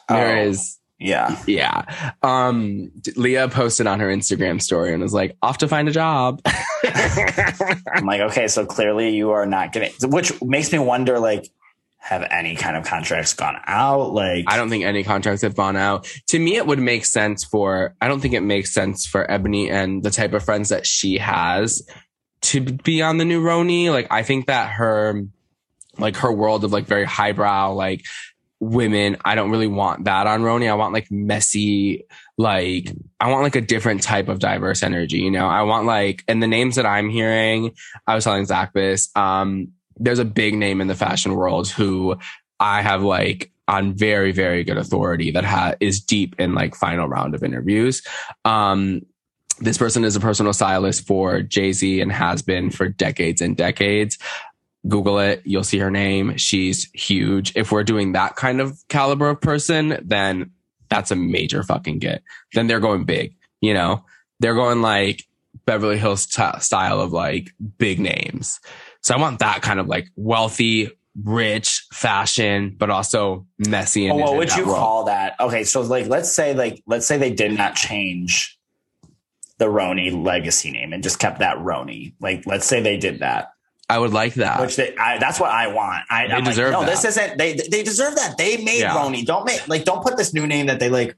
There 0.08 0.36
Oh. 0.38 0.42
is, 0.42 0.78
yeah. 0.98 1.38
yeah. 1.46 2.12
Um, 2.22 2.90
Leah 3.16 3.48
posted 3.48 3.86
on 3.86 4.00
her 4.00 4.08
Instagram 4.08 4.62
story 4.62 4.92
and 4.94 5.02
was 5.02 5.12
like, 5.12 5.36
off 5.42 5.58
to 5.58 5.68
find 5.68 5.88
a 5.88 5.92
job. 5.92 6.40
I'm 6.84 8.06
like, 8.06 8.20
okay, 8.22 8.48
so 8.48 8.64
clearly 8.66 9.14
you 9.16 9.30
are 9.32 9.46
not 9.46 9.72
getting, 9.72 9.92
which 10.10 10.40
makes 10.42 10.72
me 10.72 10.78
wonder, 10.78 11.18
like, 11.18 11.50
have 11.98 12.24
any 12.30 12.54
kind 12.54 12.76
of 12.76 12.84
contracts 12.84 13.34
gone 13.34 13.56
out? 13.66 14.12
Like, 14.12 14.44
I 14.46 14.56
don't 14.56 14.70
think 14.70 14.84
any 14.84 15.02
contracts 15.02 15.42
have 15.42 15.56
gone 15.56 15.76
out. 15.76 16.04
To 16.28 16.38
me, 16.38 16.56
it 16.56 16.66
would 16.66 16.78
make 16.78 17.04
sense 17.04 17.42
for, 17.44 17.96
I 18.00 18.06
don't 18.06 18.20
think 18.20 18.34
it 18.34 18.42
makes 18.42 18.72
sense 18.72 19.06
for 19.06 19.28
Ebony 19.28 19.68
and 19.70 20.02
the 20.04 20.10
type 20.10 20.32
of 20.32 20.44
friends 20.44 20.68
that 20.68 20.86
she 20.86 21.18
has 21.18 21.82
to 22.64 22.72
be 22.72 23.02
on 23.02 23.18
the 23.18 23.24
new 23.24 23.42
RHONY. 23.42 23.90
Like, 23.90 24.08
I 24.10 24.22
think 24.22 24.46
that 24.46 24.72
her, 24.72 25.22
like 25.98 26.16
her 26.16 26.32
world 26.32 26.64
of 26.64 26.72
like 26.72 26.86
very 26.86 27.04
highbrow, 27.04 27.72
like 27.72 28.04
women, 28.60 29.16
I 29.24 29.34
don't 29.34 29.50
really 29.50 29.66
want 29.66 30.04
that 30.04 30.26
on 30.26 30.42
RHONY. 30.42 30.70
I 30.70 30.74
want 30.74 30.92
like 30.92 31.10
messy, 31.10 32.04
like, 32.36 32.92
I 33.20 33.30
want 33.30 33.42
like 33.42 33.56
a 33.56 33.60
different 33.60 34.02
type 34.02 34.28
of 34.28 34.38
diverse 34.38 34.82
energy, 34.82 35.18
you 35.18 35.30
know? 35.30 35.46
I 35.46 35.62
want 35.62 35.86
like, 35.86 36.24
and 36.28 36.42
the 36.42 36.46
names 36.46 36.76
that 36.76 36.86
I'm 36.86 37.08
hearing, 37.10 37.74
I 38.06 38.14
was 38.14 38.24
telling 38.24 38.46
Zach 38.46 38.72
this, 38.72 39.10
um, 39.14 39.68
there's 39.96 40.18
a 40.18 40.24
big 40.24 40.54
name 40.54 40.80
in 40.80 40.88
the 40.88 40.94
fashion 40.94 41.34
world 41.34 41.68
who 41.68 42.16
I 42.60 42.82
have 42.82 43.02
like 43.02 43.50
on 43.68 43.94
very, 43.94 44.32
very 44.32 44.62
good 44.64 44.78
authority 44.78 45.30
that 45.32 45.44
ha- 45.44 45.74
is 45.80 46.00
deep 46.00 46.36
in 46.38 46.54
like 46.54 46.74
final 46.74 47.08
round 47.08 47.34
of 47.34 47.42
interviews. 47.42 48.02
Um, 48.44 49.02
this 49.58 49.78
person 49.78 50.04
is 50.04 50.16
a 50.16 50.20
personal 50.20 50.52
stylist 50.52 51.06
for 51.06 51.42
Jay 51.42 51.72
Z 51.72 52.00
and 52.00 52.12
has 52.12 52.42
been 52.42 52.70
for 52.70 52.88
decades 52.88 53.40
and 53.40 53.56
decades. 53.56 54.18
Google 54.88 55.18
it. 55.18 55.42
You'll 55.44 55.64
see 55.64 55.78
her 55.78 55.90
name. 55.90 56.36
She's 56.36 56.88
huge. 56.92 57.52
If 57.56 57.72
we're 57.72 57.82
doing 57.84 58.12
that 58.12 58.36
kind 58.36 58.60
of 58.60 58.78
caliber 58.88 59.30
of 59.30 59.40
person, 59.40 59.98
then 60.04 60.52
that's 60.88 61.10
a 61.10 61.16
major 61.16 61.62
fucking 61.62 61.98
get. 61.98 62.22
Then 62.54 62.66
they're 62.68 62.80
going 62.80 63.04
big, 63.04 63.34
you 63.60 63.74
know, 63.74 64.04
they're 64.38 64.54
going 64.54 64.82
like 64.82 65.24
Beverly 65.64 65.98
Hills 65.98 66.26
t- 66.26 66.44
style 66.60 67.00
of 67.00 67.12
like 67.12 67.50
big 67.78 67.98
names. 67.98 68.60
So 69.00 69.14
I 69.14 69.18
want 69.18 69.40
that 69.40 69.62
kind 69.62 69.80
of 69.80 69.88
like 69.88 70.06
wealthy, 70.14 70.90
rich 71.24 71.86
fashion, 71.92 72.76
but 72.78 72.90
also 72.90 73.46
messy. 73.58 74.06
And 74.06 74.20
Oh, 74.20 74.24
what 74.24 74.36
would 74.36 74.54
you 74.54 74.66
role. 74.66 74.74
call 74.76 75.04
that? 75.06 75.34
Okay, 75.40 75.64
so 75.64 75.80
like, 75.80 76.06
let's 76.06 76.30
say, 76.30 76.54
like, 76.54 76.82
let's 76.86 77.06
say 77.06 77.16
they 77.18 77.32
did 77.32 77.52
not 77.52 77.74
change 77.74 78.55
the 79.58 79.66
RHONY 79.66 80.24
legacy 80.24 80.70
name 80.70 80.92
and 80.92 81.02
just 81.02 81.18
kept 81.18 81.38
that 81.40 81.56
RHONY. 81.58 82.14
Like, 82.20 82.44
let's 82.46 82.66
say 82.66 82.80
they 82.82 82.96
did 82.98 83.20
that, 83.20 83.52
I 83.88 83.98
would 83.98 84.12
like 84.12 84.34
that. 84.34 84.60
which 84.60 84.76
they, 84.76 84.94
I, 84.96 85.18
that's 85.18 85.38
what 85.40 85.50
I 85.50 85.68
want. 85.68 86.04
I, 86.10 86.26
They 86.26 86.32
I'm 86.34 86.44
deserve 86.44 86.72
like, 86.72 86.80
no, 86.80 86.84
that. 86.86 86.90
this 86.90 87.04
isn't. 87.04 87.38
They 87.38 87.54
they 87.54 87.82
deserve 87.82 88.16
that. 88.16 88.36
They 88.36 88.56
made 88.58 88.80
Yeah. 88.80 88.94
RHONY. 88.94 89.24
Don't 89.24 89.44
make 89.46 89.66
like 89.68 89.84
don't 89.84 90.02
put 90.02 90.16
this 90.16 90.34
new 90.34 90.46
name 90.46 90.66
that 90.66 90.80
they 90.80 90.88
like. 90.90 91.16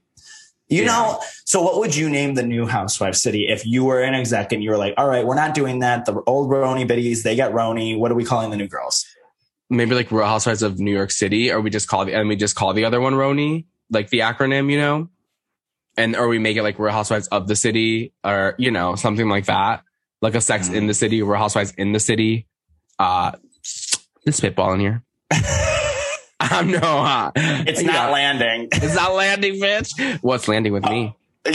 You 0.70 0.82
Yeah. 0.82 0.88
know, 0.88 1.20
so 1.46 1.62
what 1.62 1.78
would 1.78 1.96
you 1.96 2.10
name 2.10 2.34
the 2.34 2.42
new 2.42 2.66
Housewife 2.66 3.14
City 3.14 3.48
if 3.48 3.64
you 3.66 3.84
were 3.86 4.02
an 4.02 4.14
exec 4.14 4.52
and 4.52 4.62
you 4.62 4.68
were 4.70 4.76
like, 4.76 4.92
all 4.98 5.08
right, 5.08 5.24
we're 5.24 5.34
not 5.34 5.54
doing 5.54 5.78
that. 5.78 6.04
The 6.04 6.22
old 6.26 6.50
RHONY 6.50 6.86
biddies, 6.86 7.22
they 7.22 7.34
get 7.36 7.52
RHONY. 7.52 7.98
What 7.98 8.12
are 8.12 8.14
we 8.14 8.24
calling 8.24 8.50
the 8.50 8.56
new 8.58 8.68
girls? 8.68 9.06
Maybe 9.70 9.94
like 9.94 10.10
Real 10.12 10.26
Housewives 10.26 10.62
of 10.62 10.78
New 10.78 10.92
York 10.92 11.10
City, 11.10 11.50
or 11.50 11.60
we 11.62 11.70
just 11.70 11.88
call 11.88 12.04
the 12.04 12.12
and 12.14 12.28
we 12.28 12.36
just 12.36 12.54
call 12.54 12.74
the 12.74 12.84
other 12.84 13.00
one 13.00 13.14
RHONY, 13.14 13.64
like 13.90 14.10
the 14.10 14.18
acronym, 14.20 14.70
you 14.70 14.76
know, 14.78 15.08
and 15.98 16.16
or 16.16 16.28
we 16.28 16.38
make 16.38 16.56
it 16.56 16.62
like 16.62 16.78
Real 16.78 16.92
Housewives 16.92 17.26
of 17.28 17.48
the 17.48 17.56
City, 17.56 18.14
or 18.24 18.54
you 18.56 18.70
know 18.70 18.94
something 18.94 19.28
like 19.28 19.46
that, 19.46 19.82
like 20.22 20.34
a 20.34 20.40
Sex 20.40 20.68
in 20.68 20.86
the 20.86 20.94
City, 20.94 21.22
Real 21.22 21.36
Housewives 21.38 21.72
in 21.76 21.92
the 21.92 22.00
City. 22.00 22.46
Uh, 22.98 23.32
this 24.24 24.36
spitball 24.36 24.72
in 24.72 24.80
here. 24.80 25.02
I'm 26.40 26.70
no. 26.70 26.78
Uh, 26.78 27.32
It's 27.36 27.82
yeah. 27.82 27.92
not 27.92 28.12
landing. 28.12 28.68
It's 28.72 28.94
not 28.94 29.12
landing, 29.14 29.54
bitch. 29.54 30.22
What's 30.22 30.48
landing 30.48 30.72
with 30.72 30.84
me? 30.84 31.14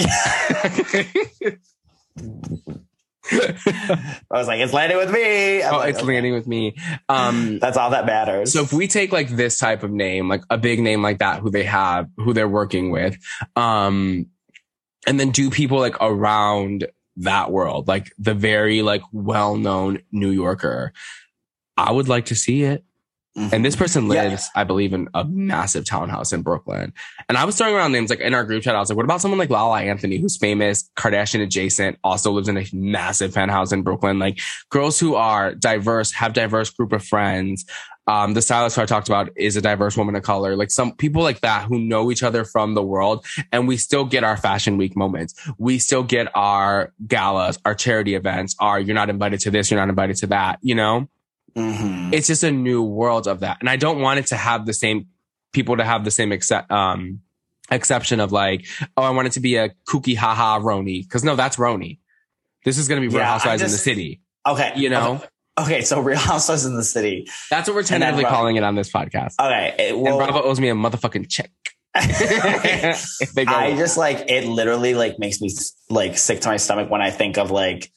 I 3.32 4.20
was 4.30 4.48
like, 4.48 4.60
it's 4.60 4.74
landing 4.74 4.98
with 4.98 5.12
me. 5.12 5.64
I'm 5.64 5.74
oh, 5.74 5.78
like, 5.78 5.90
it's 5.92 6.00
okay. 6.00 6.08
landing 6.08 6.34
with 6.34 6.46
me. 6.46 6.76
Um, 7.08 7.60
That's 7.60 7.78
all 7.78 7.92
that 7.92 8.06
matters. 8.06 8.52
So 8.52 8.62
if 8.62 8.74
we 8.74 8.88
take 8.88 9.12
like 9.12 9.30
this 9.30 9.58
type 9.58 9.84
of 9.84 9.92
name, 9.92 10.28
like 10.28 10.44
a 10.50 10.58
big 10.58 10.80
name 10.82 11.02
like 11.02 11.20
that, 11.20 11.40
who 11.40 11.50
they 11.50 11.64
have, 11.64 12.10
who 12.18 12.34
they're 12.34 12.50
working 12.50 12.92
with, 12.92 13.18
um, 13.56 14.28
and 15.08 15.20
then 15.20 15.32
do 15.32 15.50
people 15.50 15.80
like 15.80 15.96
around 16.02 16.88
that 17.18 17.52
world, 17.52 17.88
like 17.88 18.12
the 18.18 18.34
very 18.34 18.82
like 18.82 19.02
well-known 19.12 20.00
New 20.12 20.32
Yorker, 20.32 20.94
I 21.78 21.92
would 21.92 22.08
like 22.08 22.26
to 22.26 22.36
see 22.36 22.64
it. 22.64 22.84
Mm-hmm. 23.38 23.56
And 23.56 23.66
this 23.66 23.76
person 23.76 24.04
Yeah. 24.12 24.26
lives, 24.26 24.50
I 24.56 24.64
believe, 24.64 24.94
in 24.94 25.10
a 25.16 25.26
massive 25.26 25.86
townhouse 25.86 26.32
in 26.34 26.44
Brooklyn. 26.44 26.94
And 27.28 27.36
I 27.36 27.46
was 27.46 27.58
throwing 27.58 27.74
around 27.74 27.92
names 27.92 28.12
like 28.12 28.20
in 28.20 28.36
our 28.36 28.44
group 28.44 28.62
chat. 28.62 28.76
I 28.76 28.80
was 28.80 28.90
like, 28.90 28.96
what 28.96 29.06
about 29.06 29.22
someone 29.22 29.40
like 29.40 29.50
Lala 29.50 29.82
Anthony, 29.82 30.18
who's 30.18 30.38
famous, 30.38 30.88
Kardashian 30.96 31.42
adjacent, 31.42 31.98
also 32.04 32.32
lives 32.32 32.48
in 32.48 32.58
a 32.58 32.66
massive 32.74 33.34
penthouse 33.34 33.72
in 33.72 33.82
Brooklyn? 33.82 34.20
Like 34.20 34.40
girls 34.70 35.00
who 35.00 35.16
are 35.16 35.56
diverse, 35.56 36.12
have 36.12 36.34
diverse 36.34 36.70
group 36.70 36.94
of 36.94 37.04
friends. 37.04 37.66
Um, 38.06 38.34
the 38.34 38.42
stylist 38.42 38.76
who 38.76 38.82
I 38.82 38.86
talked 38.86 39.08
about 39.08 39.30
is 39.38 39.56
a 39.56 39.62
diverse 39.62 39.96
woman 39.96 40.16
of 40.16 40.24
color. 40.24 40.58
Like 40.58 40.72
some 40.72 40.94
people 40.96 41.22
like 41.24 41.40
that 41.42 41.66
who 41.68 41.80
know 41.80 42.12
each 42.12 42.22
other 42.22 42.44
from 42.44 42.74
the 42.74 42.84
world. 42.84 43.26
And 43.52 43.66
we 43.68 43.78
still 43.78 44.04
get 44.04 44.24
our 44.26 44.36
fashion 44.36 44.76
week 44.78 44.96
moments. 44.98 45.34
We 45.58 45.80
still 45.80 46.04
get 46.04 46.28
our 46.36 46.92
galas, 47.08 47.58
our 47.64 47.74
charity 47.76 48.16
events, 48.16 48.56
our 48.60 48.80
you're 48.80 48.94
not 48.96 49.10
invited 49.10 49.40
to 49.42 49.52
this, 49.52 49.72
you're 49.72 49.80
not 49.80 49.88
invited 49.90 50.18
to 50.18 50.28
that, 50.28 50.60
you 50.62 50.76
know? 50.76 51.08
Mhm. 51.56 52.12
It's 52.14 52.28
just 52.28 52.44
a 52.44 52.52
new 52.52 52.84
world 52.84 53.28
of 53.28 53.40
that. 53.42 53.58
And 53.62 53.70
I 53.70 53.78
don't 53.78 54.02
want 54.02 54.20
it 54.20 54.26
to 54.28 54.36
have 54.36 54.66
the 54.66 54.74
same 54.74 55.08
people 55.54 55.78
to 55.78 55.84
have 55.86 56.04
the 56.04 56.12
same 56.12 56.32
accept, 56.32 56.72
um, 56.72 57.22
exception 57.72 58.20
of 58.20 58.32
like, 58.34 58.66
oh, 58.98 59.04
I 59.04 59.12
want 59.12 59.28
it 59.28 59.34
to 59.34 59.40
be 59.40 59.56
a 59.56 59.70
kooky 59.88 60.18
haha 60.18 60.60
RHONY. 60.60 61.08
Cause 61.10 61.24
no, 61.24 61.36
that's 61.38 61.56
RHONY. 61.58 62.00
This 62.66 62.78
is 62.78 62.88
going 62.88 63.02
to 63.02 63.08
be 63.08 63.14
Real 63.14 63.24
Yeah, 63.24 63.32
Housewives 63.32 63.62
in 63.62 63.72
the 63.72 63.78
city. 63.78 64.22
Okay. 64.48 64.74
You 64.76 64.90
know, 64.90 65.16
Okay. 65.16 65.28
Okay, 65.60 65.82
so 65.82 66.00
Real 66.00 66.18
Housewives 66.18 66.66
in 66.66 66.76
the 66.76 66.84
City. 66.84 67.28
that's 67.50 67.68
what 67.68 67.76
we're 67.76 67.84
tentatively 67.84 68.24
calling 68.24 68.56
it 68.56 68.64
on 68.64 68.76
this 68.76 68.92
podcast. 68.92 69.36
Okay. 69.40 69.76
It, 69.78 69.96
and 69.96 70.18
Bravo 70.18 70.42
owes 70.42 70.60
me 70.60 70.70
a 70.70 70.74
motherfucking 70.74 71.30
check. 71.30 71.52
Okay. 71.96 72.90
if 73.22 73.34
they 73.34 73.46
go, 73.46 73.54
I 73.54 73.76
just 73.76 73.98
like 73.98 74.26
it 74.28 74.48
literally 74.48 74.96
like 74.96 75.20
makes 75.20 75.42
me 75.42 75.52
like 75.90 76.18
sick 76.18 76.42
to 76.42 76.50
my 76.50 76.58
stomach 76.58 76.90
when 76.90 77.02
I 77.02 77.12
think 77.12 77.38
of 77.38 77.52
like 77.52 77.92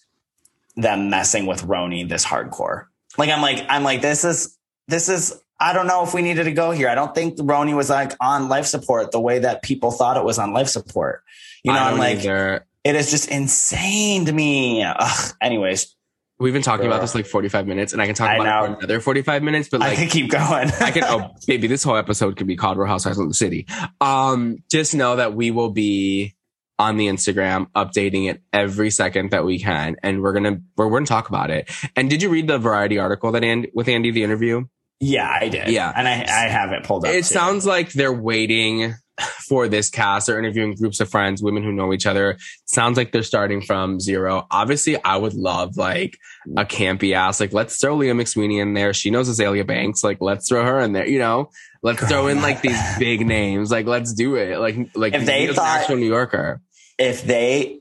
them 0.76 1.08
messing 1.08 1.46
with 1.46 1.62
RHONY 1.62 2.06
this 2.08 2.24
hardcore. 2.24 2.86
Like 3.16 3.30
I'm 3.30 3.40
like 3.40 3.64
I'm 3.70 3.84
like 3.84 4.02
this 4.02 4.24
is 4.24 4.58
this 4.88 5.08
is 5.08 5.40
I 5.58 5.72
don't 5.72 5.86
know 5.86 6.04
if 6.04 6.12
we 6.12 6.20
needed 6.20 6.44
to 6.44 6.52
go 6.52 6.72
here. 6.72 6.90
I 6.90 6.94
don't 6.94 7.14
think 7.14 7.38
RHONY 7.38 7.74
was 7.74 7.88
like 7.88 8.12
on 8.20 8.50
life 8.50 8.66
support 8.66 9.12
the 9.12 9.20
way 9.20 9.38
that 9.38 9.62
people 9.62 9.90
thought 9.90 10.18
it 10.18 10.24
was 10.24 10.38
on 10.38 10.52
life 10.52 10.68
support. 10.68 11.22
You 11.64 11.72
know, 11.72 11.78
I'm 11.78 11.98
like 11.98 12.18
either. 12.18 12.66
it 12.84 12.94
is 12.94 13.10
just 13.10 13.28
insane 13.28 14.26
to 14.26 14.32
me. 14.32 14.84
Ugh. 14.84 15.34
Anyways, 15.40 15.95
We've 16.38 16.52
been 16.52 16.62
talking 16.62 16.86
about 16.86 17.00
this 17.00 17.14
like 17.14 17.24
45 17.26 17.66
minutes 17.66 17.94
and 17.94 18.02
I 18.02 18.06
can 18.06 18.14
talk 18.14 18.28
I 18.28 18.36
about 18.36 18.46
it 18.46 18.66
for 18.66 18.78
another 18.78 19.00
45 19.00 19.42
minutes, 19.42 19.68
but 19.70 19.80
like, 19.80 19.92
I 19.92 19.96
can 19.96 20.08
keep 20.08 20.30
going. 20.30 20.70
I 20.80 20.90
can, 20.90 21.04
oh, 21.04 21.30
baby, 21.46 21.66
this 21.66 21.82
whole 21.82 21.96
episode 21.96 22.36
could 22.36 22.46
be 22.46 22.56
called 22.56 22.76
Real 22.76 22.88
Housewives 22.88 23.18
of 23.18 23.26
the 23.26 23.34
City. 23.34 23.66
Um, 24.02 24.58
just 24.70 24.94
know 24.94 25.16
that 25.16 25.34
we 25.34 25.50
will 25.50 25.70
be 25.70 26.34
on 26.78 26.98
the 26.98 27.06
Instagram 27.06 27.70
updating 27.74 28.30
it 28.30 28.42
every 28.52 28.90
second 28.90 29.30
that 29.30 29.46
we 29.46 29.58
can. 29.58 29.96
And 30.02 30.20
we're 30.20 30.34
going 30.34 30.44
to, 30.44 30.62
we're, 30.76 30.86
we're 30.86 30.90
going 30.98 31.06
to 31.06 31.08
talk 31.08 31.30
about 31.30 31.50
it. 31.50 31.70
And 31.96 32.10
did 32.10 32.22
you 32.22 32.28
read 32.28 32.48
the 32.48 32.58
variety 32.58 32.98
article 32.98 33.32
that 33.32 33.42
and 33.42 33.68
with 33.72 33.88
Andy, 33.88 34.10
the 34.10 34.22
interview? 34.22 34.66
yeah, 35.00 35.28
I 35.28 35.48
did. 35.48 35.68
Yeah. 35.68 35.92
and 35.94 36.08
I 36.08 36.22
I 36.22 36.48
have 36.48 36.72
it 36.72 36.84
pulled 36.84 37.04
up. 37.04 37.12
It 37.12 37.18
too. 37.18 37.34
sounds 37.34 37.66
like 37.66 37.92
they're 37.92 38.12
waiting 38.12 38.94
for 39.48 39.68
this 39.68 39.88
cast. 39.90 40.26
They're 40.26 40.38
interviewing 40.38 40.74
groups 40.74 41.00
of 41.00 41.08
friends, 41.08 41.42
women 41.42 41.62
who 41.62 41.72
know 41.72 41.92
each 41.92 42.06
other. 42.06 42.36
Sounds 42.66 42.96
like 42.96 43.12
they're 43.12 43.22
starting 43.22 43.62
from 43.62 43.98
zero. 44.00 44.46
Obviously, 44.50 45.02
I 45.02 45.16
would 45.16 45.34
love 45.34 45.76
like 45.76 46.18
a 46.56 46.64
campy 46.64 47.14
ass. 47.14 47.40
Like, 47.40 47.52
let's 47.52 47.76
throw 47.80 47.96
Leah 47.96 48.14
McSweeney 48.14 48.60
in 48.60 48.74
there. 48.74 48.92
She 48.92 49.10
knows 49.10 49.28
Azealia 49.28 49.66
Banks. 49.66 50.04
Like, 50.04 50.18
let's 50.20 50.48
throw 50.48 50.64
her 50.64 50.80
in 50.80 50.92
there. 50.92 51.08
You 51.08 51.18
know, 51.18 51.50
let's 51.82 52.06
throw 52.06 52.26
in 52.26 52.42
like 52.42 52.60
these 52.62 52.78
big 52.98 53.26
names. 53.26 53.70
Like, 53.70 53.86
let's 53.86 54.12
do 54.12 54.36
it. 54.36 54.58
Like, 54.58 54.76
like 54.94 55.14
If 55.14 55.24
they 55.24 55.40
Leah's 55.40 55.50
an 55.50 55.54
thought- 55.56 55.80
actual 55.80 55.96
New 55.96 56.08
Yorker 56.08 56.60
if 56.98 57.22
they. 57.22 57.80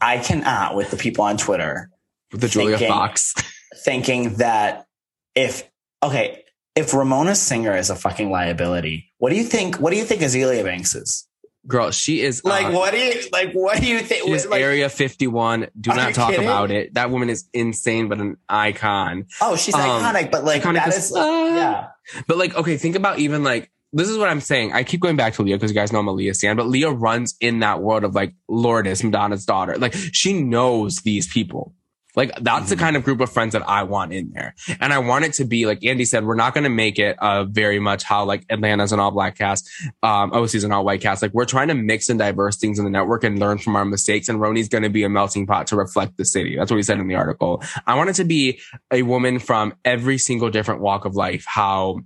I 0.00 0.18
cannot 0.18 0.74
with 0.76 0.90
the 0.90 0.96
people 0.98 1.24
on 1.24 1.36
Twitter 1.38 1.88
with 2.30 2.40
the 2.42 2.48
Julia 2.48 2.76
Thinking- 2.76 2.94
Fox. 2.94 3.34
thinking 3.84 4.34
that 4.36 4.86
if 5.34 5.68
okay, 6.02 6.43
if 6.76 6.92
Ramona 6.92 7.34
Singer 7.34 7.76
is 7.76 7.90
a 7.90 7.96
fucking 7.96 8.30
liability, 8.30 9.12
what 9.18 9.30
do 9.30 9.36
you 9.36 9.44
think? 9.44 9.76
What 9.76 9.90
do 9.90 9.96
you 9.96 10.04
think 10.04 10.22
Azealia 10.22 10.64
Banks 10.64 10.94
is? 10.94 11.26
Girl, 11.66 11.90
she 11.90 12.20
is 12.20 12.44
Like, 12.44 12.66
uh, 12.66 12.72
what 12.72 12.92
do 12.92 12.98
you 12.98 13.22
like? 13.32 13.52
What 13.52 13.80
do 13.80 13.86
you 13.86 14.00
think? 14.00 14.24
She 14.24 14.32
is 14.32 14.46
like, 14.46 14.60
Area 14.60 14.90
51. 14.90 15.68
Do 15.80 15.94
not 15.94 16.12
talk 16.12 16.30
kidding? 16.30 16.44
about 16.44 16.70
it. 16.70 16.92
That 16.92 17.10
woman 17.10 17.30
is 17.30 17.48
insane, 17.54 18.08
but 18.08 18.20
an 18.20 18.36
icon. 18.48 19.26
oh, 19.40 19.56
she's 19.56 19.74
um, 19.74 19.80
iconic, 19.80 20.30
but 20.30 20.44
like 20.44 20.62
iconic 20.62 20.74
that 20.74 20.88
as 20.88 21.10
like, 21.10 21.24
yeah. 21.24 21.88
But 22.26 22.36
like, 22.36 22.54
okay, 22.54 22.76
think 22.76 22.96
about 22.96 23.18
even 23.18 23.44
like 23.44 23.70
this 23.94 24.10
is 24.10 24.18
what 24.18 24.28
I'm 24.28 24.40
saying. 24.40 24.72
I 24.72 24.82
keep 24.82 25.00
going 25.00 25.16
back 25.16 25.34
to 25.34 25.42
Leah 25.42 25.56
because 25.56 25.70
you 25.70 25.74
guys 25.74 25.92
know 25.92 26.00
I'm 26.00 26.08
a 26.08 26.12
Leah 26.12 26.34
stan, 26.34 26.56
but 26.56 26.66
Leah 26.66 26.90
runs 26.90 27.34
in 27.40 27.60
that 27.60 27.80
world 27.80 28.04
of 28.04 28.14
like 28.14 28.34
Lourdes, 28.48 29.02
Madonna's 29.02 29.46
daughter. 29.46 29.78
Like 29.78 29.94
she 29.94 30.42
knows 30.42 30.96
these 30.96 31.32
people. 31.32 31.72
Like 32.16 32.32
that's 32.40 32.70
the 32.70 32.76
Mhm. 32.76 32.80
kind 32.80 32.96
of 32.96 33.04
group 33.04 33.20
of 33.20 33.30
friends 33.32 33.52
that 33.54 33.68
I 33.68 33.82
want 33.82 34.12
in 34.12 34.30
there. 34.32 34.54
And 34.80 34.92
I 34.92 34.98
want 34.98 35.24
it 35.24 35.32
to 35.34 35.44
be 35.44 35.66
like 35.66 35.84
Andy 35.84 36.04
said, 36.04 36.24
we're 36.24 36.34
not 36.36 36.54
going 36.54 36.64
to 36.64 36.70
make 36.70 36.98
it 36.98 37.16
uh 37.20 37.44
very 37.44 37.80
much 37.80 38.04
how 38.04 38.24
like 38.24 38.44
Atlanta's 38.50 38.92
an 38.92 39.00
all 39.00 39.10
black 39.10 39.36
cast, 39.36 39.68
um, 40.02 40.32
OC's 40.32 40.64
an 40.64 40.72
all 40.72 40.84
white 40.84 41.00
cast. 41.00 41.22
Like 41.22 41.32
we're 41.34 41.44
trying 41.44 41.68
to 41.68 41.74
mix 41.74 42.08
and 42.08 42.18
diverse 42.18 42.56
things 42.56 42.78
in 42.78 42.84
the 42.84 42.90
network 42.90 43.24
and 43.24 43.38
learn 43.38 43.58
from 43.58 43.74
our 43.76 43.84
mistakes. 43.84 44.28
And 44.28 44.38
RHONY's 44.38 44.68
going 44.68 44.84
to 44.84 44.90
be 44.90 45.02
a 45.04 45.08
melting 45.08 45.46
pot 45.46 45.66
to 45.68 45.76
reflect 45.76 46.16
the 46.16 46.24
city. 46.24 46.56
That's 46.56 46.70
what 46.70 46.76
he 46.76 46.82
said 46.82 46.98
in 47.00 47.08
the 47.08 47.14
article. 47.16 47.62
I 47.86 47.94
want 47.96 48.10
it 48.10 48.14
to 48.16 48.24
be 48.24 48.60
a 48.92 49.02
woman 49.02 49.38
from 49.38 49.74
every 49.84 50.18
single 50.18 50.50
different 50.50 50.80
walk 50.80 51.04
of 51.04 51.14
life. 51.16 51.44
How 51.46 52.00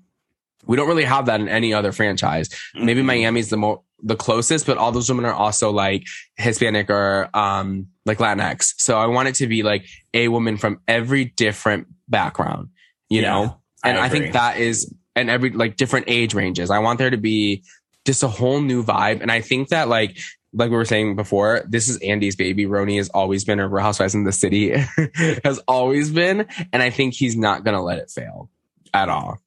we 0.67 0.77
don't 0.77 0.89
really 0.89 1.05
have 1.05 1.27
that 1.27 1.41
in 1.41 1.49
any 1.49 1.73
other 1.73 1.93
franchise. 1.93 2.49
Maybe 2.75 3.01
Mhm. 3.03 3.07
Miami's 3.07 3.49
the 3.49 3.57
more 3.57 3.83
the 4.03 4.17
closest, 4.17 4.67
but 4.67 4.79
all 4.79 4.93
those 4.93 5.09
women 5.09 5.25
are 5.25 5.33
also 5.35 5.71
like 5.71 6.05
Hispanic 6.37 6.89
or 6.91 7.29
um 7.35 7.89
like 8.07 8.19
Latinx. 8.19 8.75
So 8.79 8.99
I 8.99 9.07
want 9.07 9.29
it 9.29 9.35
to 9.37 9.47
be 9.47 9.63
like 9.63 9.87
a 10.15 10.29
woman 10.29 10.57
from 10.57 10.81
every 10.89 11.25
different 11.27 11.89
background, 12.09 12.69
you 13.09 13.23
Yeah, 13.23 13.31
know? 13.31 13.61
And 13.85 13.99
I, 13.99 14.07
agree. 14.07 14.21
think 14.21 14.33
that 14.35 14.59
is 14.59 14.93
and 15.17 15.29
every 15.31 15.51
like 15.51 15.77
different 15.77 16.07
age 16.09 16.35
ranges. 16.35 16.71
I 16.71 16.79
want 16.79 16.99
there 16.99 17.11
to 17.11 17.17
be 17.17 17.65
just 18.07 18.23
a 18.23 18.29
whole 18.29 18.61
new 18.61 18.83
vibe. 18.85 19.21
And 19.21 19.31
I 19.33 19.41
think 19.41 19.69
that 19.71 19.89
like 19.89 20.17
like 20.55 20.71
we 20.71 20.77
were 20.77 20.85
saying 20.85 21.15
before, 21.17 21.63
this 21.69 21.89
is 21.89 21.99
Andy's 21.99 22.35
baby. 22.37 22.65
RHONY 22.65 22.97
has 22.97 23.11
always 23.11 23.45
been 23.45 23.61
a 23.61 23.69
Real 23.69 23.83
Housewives 23.83 24.15
in 24.15 24.25
the 24.25 24.33
city, 24.33 24.71
has 25.45 25.59
always 25.69 26.11
been. 26.11 26.47
And 26.73 26.83
I 26.83 26.91
think 26.91 27.15
he's 27.15 27.37
not 27.37 27.65
gonna 27.65 27.83
let 27.83 27.99
it 27.99 28.11
fail 28.11 28.49
at 28.95 29.09
all. 29.09 29.39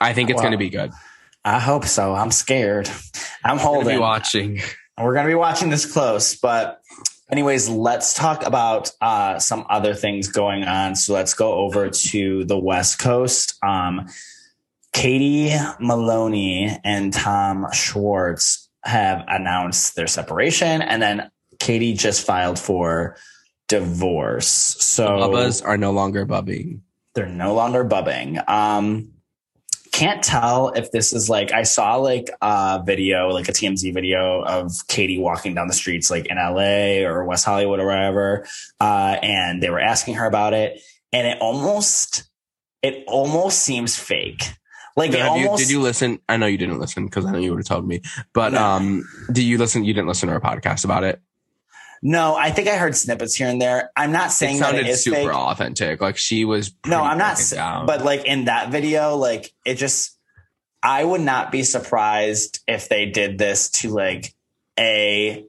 I 0.00 0.12
think 0.14 0.30
it's 0.30 0.38
Wow. 0.38 0.44
gonna 0.44 0.56
be 0.56 0.70
good. 0.70 0.90
I 1.44 1.58
hope 1.60 1.84
so. 1.84 2.14
I'm 2.14 2.30
scared. 2.30 2.88
I'm 3.48 3.58
holding. 3.58 3.98
watching. 3.98 4.60
We're 5.00 5.14
going 5.14 5.26
to 5.26 5.30
be 5.30 5.36
watching 5.36 5.70
this 5.70 5.90
close, 5.90 6.34
but 6.34 6.80
anyways, 7.30 7.68
let's 7.68 8.14
talk 8.14 8.44
about 8.44 8.90
uh, 9.00 9.38
some 9.38 9.64
other 9.70 9.94
things 9.94 10.28
going 10.28 10.64
on. 10.64 10.96
So 10.96 11.14
let's 11.14 11.34
go 11.34 11.54
over 11.54 11.88
to 11.88 12.44
the 12.44 12.58
West 12.58 12.98
Coast. 12.98 13.56
Um, 13.64 14.08
Katie 14.92 15.54
Maloney 15.80 16.76
and 16.84 17.12
Tom 17.12 17.66
Schwartz 17.72 18.68
have 18.84 19.24
announced 19.28 19.94
their 19.96 20.06
separation, 20.06 20.82
and 20.82 21.00
then 21.00 21.30
Katie 21.58 21.94
just 21.94 22.26
filed 22.26 22.58
for 22.58 23.16
divorce. 23.68 24.48
So 24.48 25.08
Bubbas 25.08 25.64
are 25.64 25.76
no 25.76 25.92
longer 25.92 26.24
bubbing. 26.24 26.82
they're 27.14 27.26
no 27.26 27.54
longer 27.54 27.84
bubbing. 27.84 28.38
Um, 28.48 29.12
can't 29.98 30.22
tell 30.22 30.68
if 30.76 30.92
this 30.92 31.12
is 31.12 31.28
like 31.28 31.52
I 31.52 31.64
saw 31.64 31.96
like 31.96 32.30
a 32.40 32.80
video, 32.86 33.30
like 33.30 33.48
a 33.48 33.52
TMZ 33.52 33.92
video 33.92 34.42
of 34.44 34.72
Katie 34.86 35.18
walking 35.18 35.54
down 35.54 35.66
the 35.66 35.74
streets 35.74 36.08
like 36.08 36.26
in 36.26 36.36
LA 36.36 37.04
or 37.04 37.24
West 37.24 37.44
Hollywood 37.44 37.80
or 37.80 37.86
wherever, 37.86 38.46
uh, 38.80 39.16
and 39.22 39.60
they 39.60 39.70
were 39.70 39.80
asking 39.80 40.14
her 40.14 40.26
about 40.26 40.54
it, 40.54 40.80
and 41.12 41.26
it 41.26 41.38
almost 41.40 42.30
it 42.80 43.02
almost 43.08 43.58
seems 43.58 43.96
fake. 43.96 44.44
Like 44.96 45.10
it 45.12 45.18
Have 45.18 45.36
you, 45.36 45.56
did 45.56 45.70
you 45.70 45.80
listen? 45.80 46.20
I 46.28 46.36
know 46.36 46.46
you 46.46 46.58
didn't 46.58 46.78
listen 46.78 47.06
because 47.06 47.26
I 47.26 47.32
know 47.32 47.38
you 47.38 47.50
would 47.50 47.60
have 47.60 47.66
told 47.66 47.86
me. 47.86 48.02
But 48.32 48.52
No. 48.52 48.62
um, 48.64 49.08
do 49.32 49.42
you 49.42 49.58
listen? 49.58 49.84
You 49.84 49.94
didn't 49.94 50.08
listen 50.08 50.28
to 50.28 50.34
our 50.34 50.40
podcast 50.40 50.84
about 50.84 51.02
it. 51.02 51.20
No, 52.02 52.36
I 52.36 52.50
think 52.50 52.68
I 52.68 52.76
heard 52.76 52.94
snippets 52.96 53.34
here 53.34 53.48
and 53.48 53.60
there. 53.60 53.90
I'm 53.96 54.12
not 54.12 54.30
saying 54.32 54.56
it 54.56 54.58
that 54.60 54.64
sounded 54.66 54.86
it 54.86 54.90
is 54.90 55.04
super 55.04 55.16
fake. 55.16 55.32
authentic. 55.32 56.00
Like 56.00 56.16
she 56.16 56.44
was. 56.44 56.72
No, 56.86 57.02
I'm 57.02 57.18
not. 57.18 57.38
down. 57.50 57.86
But 57.86 58.04
like 58.04 58.24
in 58.24 58.44
that 58.46 58.70
video, 58.70 59.16
like 59.16 59.52
it 59.64 59.74
just, 59.74 60.16
I 60.82 61.02
would 61.04 61.20
not 61.20 61.50
be 61.50 61.62
surprised 61.62 62.60
if 62.68 62.88
they 62.88 63.06
did 63.06 63.38
this 63.38 63.70
to 63.70 63.90
like 63.90 64.34
a 64.78 65.44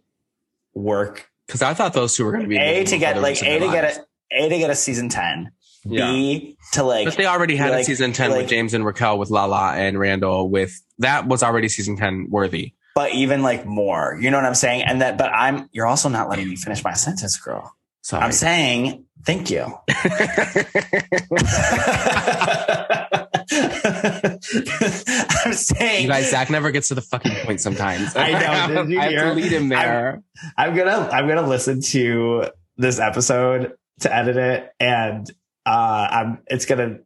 work 0.74 1.30
because 1.48 1.62
I 1.62 1.74
thought 1.74 1.94
those 1.94 2.16
two 2.16 2.26
were 2.26 2.32
going 2.32 2.44
to 2.44 2.50
be 2.50 2.58
a 2.58 2.84
to 2.84 2.98
get 2.98 3.22
like 3.22 3.42
a 3.42 3.60
to 3.60 3.68
get 3.68 3.84
a 3.98 4.06
a 4.32 4.50
to 4.50 4.58
get 4.58 4.70
a 4.70 4.76
season 4.76 5.10
ten. 5.10 5.52
Yeah. 5.86 6.12
B 6.12 6.58
to 6.74 6.84
like 6.84 7.06
But 7.06 7.16
they 7.16 7.26
already 7.26 7.56
had 7.56 7.72
like- 7.72 7.82
a 7.82 7.86
season 7.86 8.12
ten 8.14 8.32
like- 8.32 8.42
with 8.42 8.50
James 8.50 8.74
and 8.74 8.86
Raquel, 8.86 9.18
with 9.18 9.30
Lala 9.30 9.74
and 9.76 9.98
Randall. 10.00 10.50
With 10.50 10.80
that 11.00 11.28
was 11.28 11.42
already 11.42 11.70
season 11.70 11.96
ten 11.96 12.28
worthy. 12.30 12.74
But 13.00 13.14
even 13.14 13.42
like 13.42 13.66
more. 13.66 14.18
You 14.20 14.30
know 14.30 14.36
what 14.36 14.46
I'm 14.46 14.54
saying? 14.56 14.82
And 14.82 15.02
that, 15.02 15.18
but 15.18 15.32
I'm. 15.32 15.70
You're 15.72 15.88
also 15.88 16.10
not 16.10 16.28
letting 16.28 16.50
me 16.50 16.58
finish 16.58 16.84
my 16.84 16.92
sentence, 16.92 17.38
girl. 17.38 17.74
Sorry. 18.02 18.22
I'm 18.22 18.34
saying 18.34 19.06
thank 19.26 19.50
you. 19.50 19.62
I'm 25.46 25.54
saying 25.54 26.04
you 26.04 26.10
guys, 26.10 26.30
Zach 26.30 26.50
never 26.50 26.72
gets 26.72 26.90
to 26.90 26.96
the 26.96 27.02
fucking 27.02 27.36
point 27.46 27.62
sometimes. 27.62 28.18
I 28.18 28.32
know, 28.32 28.38
I 29.00 29.12
have 29.14 29.14
to 29.14 29.34
lead 29.34 29.54
him 29.54 29.70
there. 29.70 30.22
I'm 30.58 30.76
gonna 30.76 31.08
I'm 31.10 31.26
gonna 31.30 31.48
listen 31.48 31.80
to 31.94 32.48
this 32.76 33.00
episode 33.00 33.76
to 34.02 34.14
edit 34.14 34.36
it, 34.36 34.74
and 34.82 35.26
uh, 35.66 36.08
I'm 36.12 36.40
it's 36.48 36.66
gonna. 36.66 37.00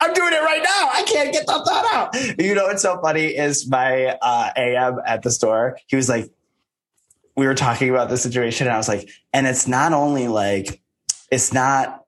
I'm 0.00 0.12
doing 0.14 0.32
it 0.32 0.42
right 0.42 0.62
now. 0.62 0.90
I 0.92 1.02
can't 1.06 1.32
get 1.32 1.46
that 1.46 1.64
thought 1.64 1.86
out. 1.92 2.38
You 2.38 2.54
know 2.54 2.66
what's 2.66 2.82
so 2.82 3.00
funny 3.00 3.26
is 3.26 3.68
my 3.68 4.16
uh, 4.22 4.50
AM 4.56 5.00
at 5.04 5.22
the 5.22 5.30
store. 5.30 5.78
He 5.86 5.96
was 5.96 6.08
like, 6.08 6.30
we 7.36 7.46
were 7.46 7.54
talking 7.54 7.90
about 7.90 8.08
the 8.08 8.16
situation, 8.16 8.66
and 8.66 8.74
I 8.74 8.76
was 8.76 8.88
like, 8.88 9.08
and 9.32 9.46
it's 9.46 9.66
not 9.66 9.92
only 9.92 10.28
like, 10.28 10.80
it's 11.30 11.52
not. 11.52 12.04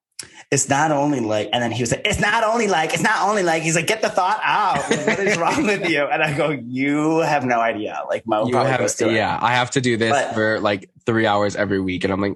It's 0.50 0.68
not 0.68 0.90
only 0.90 1.20
like, 1.20 1.48
and 1.52 1.62
then 1.62 1.70
he 1.70 1.80
was 1.80 1.92
like, 1.92 2.02
it's 2.04 2.18
not 2.18 2.42
only 2.42 2.66
like, 2.66 2.92
it's 2.92 3.04
not 3.04 3.28
only 3.28 3.44
like, 3.44 3.62
he's 3.62 3.76
like, 3.76 3.86
get 3.86 4.02
the 4.02 4.08
thought 4.08 4.40
out. 4.42 4.78
Like, 4.90 5.06
what 5.06 5.18
is 5.20 5.38
wrong 5.38 5.64
with 5.64 5.88
you? 5.88 6.02
And 6.04 6.22
I 6.24 6.36
go, 6.36 6.50
you 6.50 7.18
have 7.20 7.44
no 7.44 7.60
idea. 7.60 8.00
Like, 8.08 8.26
Mo 8.26 8.46
You 8.46 8.52
probably 8.52 8.72
have, 8.72 8.80
goes 8.80 9.00
it. 9.00 9.12
yeah, 9.12 9.38
I 9.40 9.54
have 9.54 9.70
to 9.72 9.80
do 9.80 9.96
this 9.96 10.10
But- 10.10 10.34
for 10.34 10.58
like 10.58 10.90
three 11.06 11.24
hours 11.26 11.54
every 11.54 11.80
week, 11.80 12.02
and 12.02 12.12
I'm 12.12 12.20
like, 12.20 12.34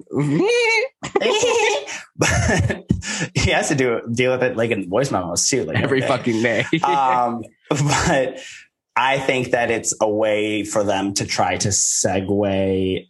but 2.15 2.85
he 3.35 3.51
has 3.51 3.67
to 3.69 3.75
do 3.75 4.01
deal 4.11 4.31
with 4.31 4.43
it 4.43 4.55
like 4.57 4.71
in 4.71 4.89
voice 4.89 5.11
memos 5.11 5.47
too, 5.49 5.63
like 5.65 5.77
Every 5.77 6.01
day. 6.01 6.07
fucking 6.07 6.41
day. 6.41 6.65
um, 6.83 7.43
but 7.69 8.39
I 8.95 9.19
think 9.19 9.51
that 9.51 9.71
it's 9.71 9.93
a 9.99 10.09
way 10.09 10.63
for 10.63 10.83
them 10.83 11.13
to 11.15 11.25
try 11.25 11.57
to 11.57 11.69
segue 11.69 13.07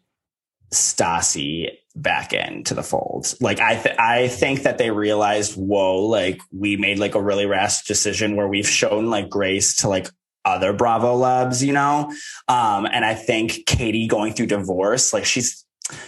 Stassi 0.74 1.68
back 1.96 2.34
into 2.34 2.74
the 2.74 2.84
fold. 2.84 3.34
Like 3.40 3.60
I, 3.60 3.76
th- 3.76 3.96
I 3.98 4.28
think 4.28 4.64
that 4.64 4.78
they 4.78 4.92
realized, 4.92 5.54
whoa, 5.56 6.06
like 6.06 6.42
we 6.52 6.76
made 6.78 7.00
like 7.00 7.16
a 7.16 7.22
really 7.22 7.46
rash 7.46 7.84
decision 7.86 8.36
where 8.36 8.48
we've 8.48 8.68
shown 8.68 9.10
like 9.10 9.30
grace 9.30 9.78
to 9.78 9.90
like 9.90 10.08
other 10.44 10.74
Bravo 10.74 11.16
labs, 11.16 11.64
you 11.64 11.74
know? 11.74 12.12
Um, 12.48 12.86
and 12.86 13.04
I 13.06 13.16
think 13.16 13.66
Katie 13.66 14.08
going 14.08 14.34
through 14.34 14.48
divorce, 14.48 15.14
like 15.14 15.26
she's, 15.26 15.66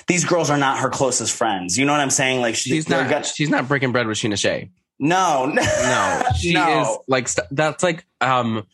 these 0.07 0.25
girls 0.25 0.49
are 0.49 0.57
not 0.57 0.79
her 0.79 0.89
closest 0.89 1.33
friends. 1.35 1.77
You 1.77 1.85
know 1.85 1.91
what 1.93 2.01
I'm 2.01 2.09
saying? 2.09 2.41
Like 2.41 2.55
she, 2.55 2.69
she's 2.71 2.89
not. 2.89 3.09
got- 3.09 3.25
she's 3.25 3.49
not 3.49 3.67
breaking 3.67 3.91
bread 3.93 4.07
with 4.07 4.17
Scheana 4.17 4.37
Shay. 4.37 4.71
no, 4.99 5.45
No, 5.55 6.21
she 6.39 6.53
No. 6.53 6.81
is 6.81 6.97
like 7.07 7.27
st- 7.27 7.47
that's 7.51 7.81
like 7.83 8.05
um. 8.21 8.65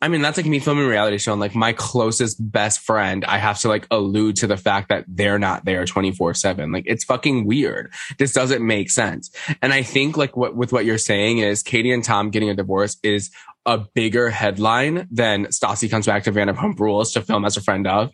I 0.00 0.06
mean, 0.06 0.22
that's 0.22 0.36
like 0.36 0.46
me 0.46 0.60
filming 0.60 0.84
a 0.84 0.88
reality 0.88 1.18
show 1.18 1.32
and 1.32 1.40
like 1.40 1.56
my 1.56 1.72
closest 1.72 2.36
best 2.52 2.80
friend, 2.80 3.24
I 3.24 3.38
have 3.38 3.58
to 3.60 3.68
like 3.68 3.86
allude 3.90 4.36
to 4.36 4.46
the 4.46 4.56
fact 4.56 4.90
that 4.90 5.04
they're 5.08 5.40
not 5.40 5.64
there 5.64 5.84
24 5.84 6.34
seven. 6.34 6.70
Like 6.70 6.84
it's 6.86 7.04
fucking 7.04 7.46
weird. 7.46 7.92
This 8.16 8.32
doesn't 8.32 8.64
make 8.64 8.90
sense. 8.90 9.30
And 9.60 9.72
I 9.72 9.82
think 9.82 10.16
like 10.16 10.36
what, 10.36 10.54
with 10.54 10.72
what 10.72 10.84
you're 10.84 10.98
saying 10.98 11.38
is 11.38 11.64
Katie 11.64 11.92
and 11.92 12.04
Tom 12.04 12.30
getting 12.30 12.48
a 12.48 12.54
divorce 12.54 12.96
is 13.02 13.30
a 13.66 13.78
bigger 13.78 14.30
headline 14.30 15.08
than 15.10 15.46
Stassi 15.46 15.90
comes 15.90 16.06
back 16.06 16.22
to 16.24 16.32
Vanderpump 16.32 16.78
Rules 16.78 17.12
to 17.12 17.22
film 17.22 17.44
as 17.44 17.56
a 17.56 17.60
friend 17.60 17.86
of. 17.86 18.12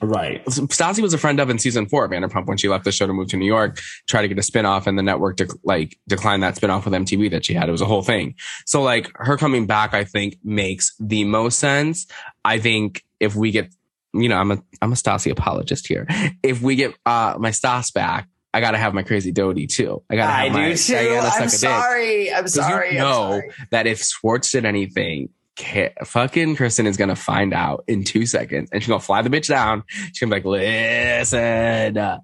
Right. 0.00 0.44
Stassi 0.46 1.00
was 1.00 1.14
a 1.14 1.18
friend 1.18 1.40
of 1.40 1.50
in 1.50 1.58
season 1.58 1.86
four 1.86 2.04
of 2.04 2.10
Vanderpump 2.10 2.46
when 2.46 2.56
she 2.56 2.68
left 2.68 2.84
the 2.84 2.92
show 2.92 3.06
to 3.06 3.12
move 3.12 3.28
to 3.28 3.36
New 3.36 3.46
York, 3.46 3.80
try 4.08 4.22
to 4.22 4.28
get 4.28 4.38
a 4.38 4.42
spinoff, 4.42 4.86
and 4.86 4.98
the 4.98 5.02
network 5.02 5.36
dec- 5.36 5.58
like 5.64 5.98
declined 6.08 6.42
that 6.42 6.56
spinoff 6.56 6.84
with 6.84 6.94
MTV 6.94 7.30
that 7.30 7.44
she 7.44 7.54
had. 7.54 7.68
It 7.68 7.72
was 7.72 7.80
a 7.80 7.86
whole 7.86 8.02
thing. 8.02 8.34
So 8.66 8.82
like 8.82 9.10
her 9.16 9.36
coming 9.36 9.66
back, 9.66 9.94
I 9.94 10.04
think 10.04 10.36
makes 10.44 10.94
the 10.98 11.24
most 11.24 11.58
sense. 11.58 12.06
I 12.44 12.58
think 12.58 13.02
if 13.18 13.34
we 13.34 13.50
get, 13.50 13.72
you 14.12 14.28
know, 14.28 14.36
I'm 14.36 14.50
a 14.50 14.62
I'm 14.80 14.92
a 14.92 14.96
Stassi 14.96 15.30
apologist 15.30 15.86
here. 15.86 16.06
If 16.42 16.62
we 16.62 16.76
get 16.76 16.94
uh 17.06 17.36
my 17.38 17.50
Stas 17.50 17.90
back, 17.90 18.28
I 18.52 18.60
gotta 18.60 18.78
have 18.78 18.94
my 18.94 19.02
crazy 19.02 19.32
Dodie 19.32 19.66
too. 19.66 20.02
I 20.10 20.16
gotta 20.16 20.32
have 20.32 20.46
I 20.46 20.48
my, 20.48 20.68
do 20.70 20.76
too. 20.76 20.94
I 20.94 21.30
I'm 21.38 21.48
sorry. 21.48 22.32
I'm 22.32 22.48
sorry. 22.48 22.94
You 22.94 22.98
I'm 22.98 23.04
know 23.04 23.30
sorry. 23.30 23.50
that 23.70 23.86
if 23.86 24.02
Schwartz 24.02 24.50
did 24.50 24.64
anything, 24.64 25.28
ca- 25.60 25.92
fucking 26.04 26.56
Kristen 26.56 26.86
is 26.86 26.96
gonna 26.96 27.16
find 27.16 27.52
out 27.52 27.84
in 27.86 28.04
two 28.04 28.26
seconds, 28.26 28.70
and 28.72 28.82
she's 28.82 28.88
gonna 28.88 29.00
fly 29.00 29.22
the 29.22 29.30
bitch 29.30 29.48
down. 29.48 29.84
She's 29.88 30.20
gonna 30.20 30.30
be 30.30 30.36
like, 30.36 30.44
"Listen, 30.44 31.98
uh, 31.98 32.18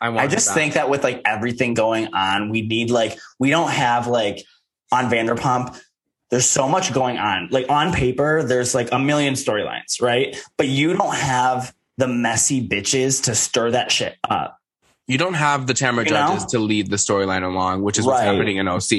I 0.00 0.08
want." 0.10 0.20
I 0.20 0.26
just 0.26 0.48
back." 0.48 0.54
think 0.54 0.74
that 0.74 0.90
with 0.90 1.02
like 1.02 1.22
everything 1.24 1.74
going 1.74 2.12
on, 2.14 2.50
we 2.50 2.62
need 2.62 2.90
like 2.90 3.18
we 3.38 3.50
don't 3.50 3.70
have 3.70 4.06
like 4.06 4.44
on 4.90 5.10
Vanderpump. 5.10 5.80
There's 6.30 6.48
so 6.48 6.68
much 6.68 6.94
going 6.94 7.18
on. 7.18 7.48
Like 7.50 7.66
on 7.68 7.92
paper, 7.92 8.42
there's 8.42 8.74
like 8.74 8.90
a 8.92 8.98
million 8.98 9.34
storylines, 9.34 10.00
right? 10.00 10.36
But 10.56 10.68
you 10.68 10.94
don't 10.94 11.14
have 11.14 11.74
the 11.98 12.08
messy 12.08 12.66
bitches 12.66 13.24
to 13.24 13.34
stir 13.34 13.72
that 13.72 13.92
shit 13.92 14.16
up. 14.28 14.58
You 15.12 15.18
don't 15.18 15.34
have 15.34 15.66
the 15.66 15.74
Tamra 15.74 16.06
You 16.06 16.12
know? 16.12 16.28
judges 16.28 16.46
to 16.46 16.58
lead 16.58 16.88
the 16.88 16.96
storyline 16.96 17.44
along, 17.44 17.82
which 17.82 17.98
is 17.98 18.06
what's 18.06 18.22
happening 18.22 18.56
in 18.56 18.66
OC. 18.66 18.92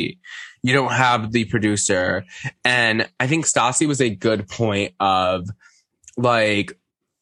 You 0.62 0.71
don't 0.71 0.91
have 0.91 1.32
the 1.32 1.45
producer, 1.45 2.23
and 2.63 3.10
I 3.19 3.26
think 3.26 3.45
Stassi 3.45 3.88
was 3.88 3.99
a 3.99 4.12
good 4.12 4.47
point 4.47 4.93
of 4.99 5.49
like. 6.15 6.78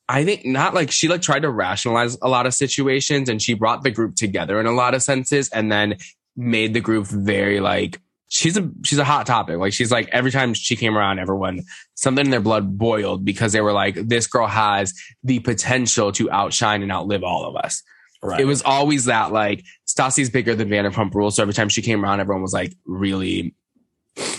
I 0.10 0.26
think 0.26 0.46
not 0.46 0.74
like 0.74 0.92
she 0.92 1.08
like 1.08 1.22
tried 1.22 1.44
to 1.44 1.50
rationalize 1.50 2.18
a 2.22 2.28
lot 2.28 2.46
of 2.46 2.54
situations 2.54 3.30
and 3.30 3.42
she 3.42 3.54
brought 3.54 3.82
the 3.82 3.92
group 3.92 4.16
together 4.16 4.60
in 4.60 4.66
a 4.66 4.74
lot 4.74 4.94
of 4.94 5.02
senses 5.02 5.48
and 5.52 5.72
then 5.72 5.96
made 6.36 6.74
the 6.74 6.82
group 6.82 7.08
very 7.08 7.62
like 7.62 8.02
she's 8.28 8.58
a 8.58 8.70
she's 8.84 9.00
a 9.00 9.06
hot 9.06 9.26
topic. 9.26 9.58
Like 9.58 9.72
she's 9.72 9.90
like 9.90 10.10
every 10.12 10.32
time 10.32 10.54
she 10.54 10.76
came 10.76 10.98
around, 10.98 11.20
everyone 11.20 11.64
something 11.96 12.26
in 12.26 12.32
their 12.32 12.42
blood 12.42 12.78
boiled 12.78 13.24
because 13.24 13.54
they 13.54 13.62
were 13.62 13.72
like, 13.72 13.96
this 13.96 14.28
girl 14.28 14.48
has 14.48 14.94
the 15.24 15.40
potential 15.40 16.12
to 16.12 16.30
outshine 16.30 16.84
and 16.84 16.92
outlive 16.92 17.24
all 17.24 17.46
of 17.46 17.56
us. 17.56 17.82
Right. 18.24 18.40
It 18.40 18.46
was 18.46 18.62
always 18.62 19.06
that 19.06 19.32
like 19.32 19.64
Stassi's 19.86 20.30
bigger 20.30 20.56
than 20.56 20.70
Vanderpump 20.70 21.14
Rules. 21.14 21.36
So 21.36 21.42
every 21.42 21.54
time 21.54 21.70
she 21.70 21.82
came 21.82 22.04
around, 22.04 22.20
everyone 22.20 22.44
was 22.44 22.54
like 22.54 22.74
really 22.86 23.56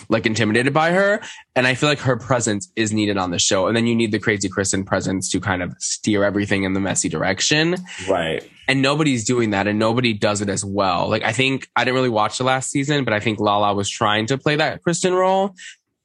like 0.08 0.26
intimidated 0.26 0.72
by 0.72 0.92
her. 0.92 1.20
And 1.56 1.66
I 1.66 1.74
feel 1.74 1.88
like 1.88 2.00
her 2.00 2.16
presence 2.16 2.70
is 2.76 2.92
needed 2.92 3.16
on 3.16 3.30
the 3.30 3.38
show. 3.38 3.66
And 3.66 3.76
then 3.76 3.86
you 3.86 3.94
need 3.94 4.12
the 4.12 4.18
crazy 4.18 4.48
Kristen 4.48 4.84
presence 4.84 5.30
to 5.30 5.40
kind 5.40 5.62
of 5.62 5.74
steer 5.78 6.24
everything 6.24 6.64
in 6.64 6.74
the 6.74 6.80
messy 6.80 7.08
direction. 7.08 7.76
right. 8.08 8.48
And 8.68 8.80
nobody's 8.80 9.24
doing 9.24 9.50
that 9.50 9.66
and 9.66 9.78
nobody 9.78 10.12
does 10.12 10.40
it 10.40 10.48
as 10.48 10.64
well. 10.64 11.08
Like 11.08 11.24
I 11.24 11.32
think 11.32 11.68
I 11.74 11.84
didn't 11.84 11.96
really 11.96 12.08
watch 12.08 12.38
the 12.38 12.44
last 12.44 12.70
season, 12.70 13.04
but 13.04 13.12
I 13.12 13.20
think 13.20 13.40
Lala 13.40 13.74
was 13.74 13.90
trying 13.90 14.26
to 14.26 14.38
play 14.38 14.56
that 14.56 14.82
Kristen 14.82 15.12
role 15.14 15.54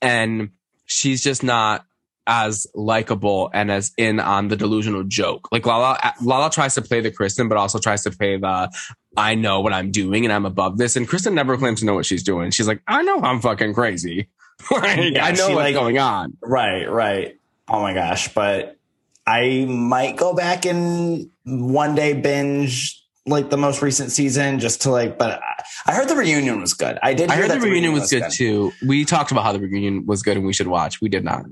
and 0.01 0.49
she's 0.85 1.21
just 1.21 1.43
not 1.43 1.85
as 2.27 2.67
likable 2.75 3.49
and 3.53 3.71
as 3.71 3.91
in 3.97 4.19
on 4.19 4.49
the 4.49 4.55
delusional 4.55 5.03
joke. 5.03 5.47
Like 5.51 5.65
Lala, 5.65 5.97
Lala 6.21 6.49
tries 6.51 6.75
to 6.75 6.81
play 6.81 6.99
the 7.01 7.09
Kristen, 7.09 7.47
but 7.47 7.57
also 7.57 7.79
tries 7.79 8.03
to 8.03 8.11
play 8.11 8.37
the 8.37 8.69
I 9.15 9.33
know 9.33 9.61
what 9.61 9.73
I'm 9.73 9.89
doing 9.91 10.25
and 10.25 10.33
I'm 10.33 10.45
above 10.45 10.77
this. 10.77 10.95
And 10.95 11.07
Kristen 11.07 11.33
never 11.33 11.57
claims 11.57 11.79
to 11.79 11.85
know 11.85 11.95
what 11.95 12.05
she's 12.05 12.21
doing. 12.23 12.51
She's 12.51 12.67
like, 12.67 12.81
I 12.87 13.01
know 13.01 13.21
I'm 13.21 13.39
fucking 13.41 13.73
crazy. 13.73 14.27
like, 14.71 15.13
Yeah, 15.15 15.25
I 15.25 15.31
know 15.31 15.47
what's 15.47 15.55
like- 15.55 15.73
going 15.73 15.97
on. 15.97 16.37
Right, 16.41 16.85
right. 16.85 17.39
Oh 17.69 17.81
my 17.81 17.93
gosh. 17.93 18.33
But 18.33 18.77
I 19.25 19.65
might 19.67 20.17
go 20.17 20.33
back 20.35 20.65
and 20.65 21.29
one 21.45 21.95
day 21.95 22.13
binge 22.13 23.01
like 23.25 23.49
the 23.49 23.57
most 23.57 23.81
recent 23.81 24.11
season 24.11 24.59
just 24.59 24.83
to 24.83 24.91
like, 24.91 25.17
but 25.17 25.41
I- 25.85 25.93
heard 25.93 26.07
the 26.09 26.15
reunion 26.15 26.61
was 26.61 26.73
good. 26.73 26.97
I 27.01 27.13
did 27.13 27.29
I 27.29 27.33
hear 27.35 27.43
heard 27.43 27.51
that 27.51 27.61
the 27.61 27.67
reunion 27.69 27.93
was 27.93 28.09
good, 28.09 28.29
too. 28.31 28.71
We 28.85 29.03
talked 29.05 29.31
about 29.31 29.43
how 29.45 29.51
the 29.53 29.59
reunion 29.59 30.05
was 30.05 30.21
good 30.21 30.37
and 30.37 30.45
we 30.45 30.53
should 30.53 30.67
watch. 30.67 31.01
We 31.01 31.09
did 31.09 31.23
not. 31.23 31.43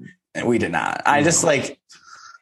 We 0.44 0.58
did 0.58 0.72
not. 0.72 1.02
I 1.06 1.24
just 1.24 1.44
like, 1.44 1.80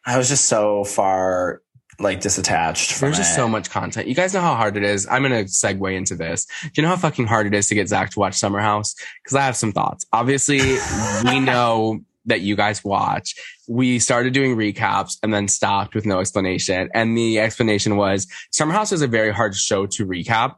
I 0.05 0.17
was 0.17 0.29
just 0.29 0.45
so 0.45 0.83
far 0.83 1.61
like 1.99 2.21
disattached 2.21 2.93
from 2.93 3.07
There's 3.07 3.17
just 3.17 3.33
it. 3.33 3.35
so 3.35 3.47
much 3.47 3.69
content. 3.69 4.07
You 4.07 4.15
guys 4.15 4.33
know 4.33 4.41
how 4.41 4.55
hard 4.55 4.77
it 4.77 4.83
is. 4.83 5.07
I'm 5.07 5.21
going 5.21 5.45
to 5.45 5.49
segue 5.49 5.95
into 5.95 6.15
this. 6.15 6.45
Do 6.63 6.69
you 6.75 6.83
know 6.83 6.89
how 6.89 6.97
fucking 6.97 7.27
hard 7.27 7.45
it 7.47 7.53
is 7.53 7.67
to 7.67 7.75
get 7.75 7.87
Zach 7.87 8.09
to 8.11 8.19
watch 8.19 8.35
Summer 8.35 8.59
House? 8.59 8.95
Because 9.23 9.35
I 9.35 9.41
have 9.45 9.55
some 9.55 9.71
thoughts. 9.71 10.05
Obviously, 10.11 10.59
we 11.25 11.39
know 11.39 12.01
that 12.25 12.41
you 12.41 12.55
guys 12.55 12.83
watch. 12.83 13.35
We 13.67 13.99
started 13.99 14.33
doing 14.33 14.55
recaps 14.55 15.17
and 15.21 15.33
then 15.33 15.47
stopped 15.47 15.93
with 15.93 16.05
no 16.05 16.19
explanation. 16.19 16.89
And 16.93 17.17
the 17.17 17.39
explanation 17.39 17.95
was 17.95 18.27
Summer 18.51 18.73
House 18.73 18.91
is 18.91 19.01
a 19.01 19.07
very 19.07 19.31
hard 19.31 19.55
show 19.55 19.85
to 19.87 20.05
recap 20.05 20.55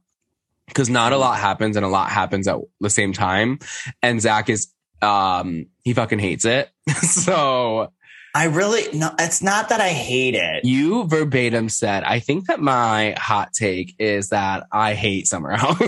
because 0.67 0.89
not 0.89 1.11
a 1.11 1.17
lot 1.17 1.37
happens 1.37 1.75
and 1.75 1.85
a 1.85 1.89
lot 1.89 2.09
happens 2.09 2.47
at 2.47 2.57
the 2.79 2.89
same 2.89 3.13
time. 3.13 3.59
And 4.01 4.21
Zach 4.21 4.49
is, 4.49 4.67
um, 5.05 5.67
he 5.83 5.93
fucking 5.93 6.19
hates 6.19 6.45
it. 6.45 6.69
so 7.01 7.91
I 8.33 8.45
really 8.45 8.83
no. 8.97 9.11
It's 9.19 9.41
not 9.41 9.69
that 9.69 9.79
I 9.79 9.89
hate 9.89 10.35
it. 10.35 10.65
you 10.65 11.05
verbatim 11.07 11.69
said, 11.69 12.03
I 12.03 12.19
think 12.19 12.47
that 12.47 12.59
my 12.59 13.15
hot 13.17 13.53
take 13.53 13.95
is 13.97 14.29
that 14.29 14.67
I 14.71 14.93
hate 14.93 15.27
Summer 15.27 15.51
House. 15.55 15.77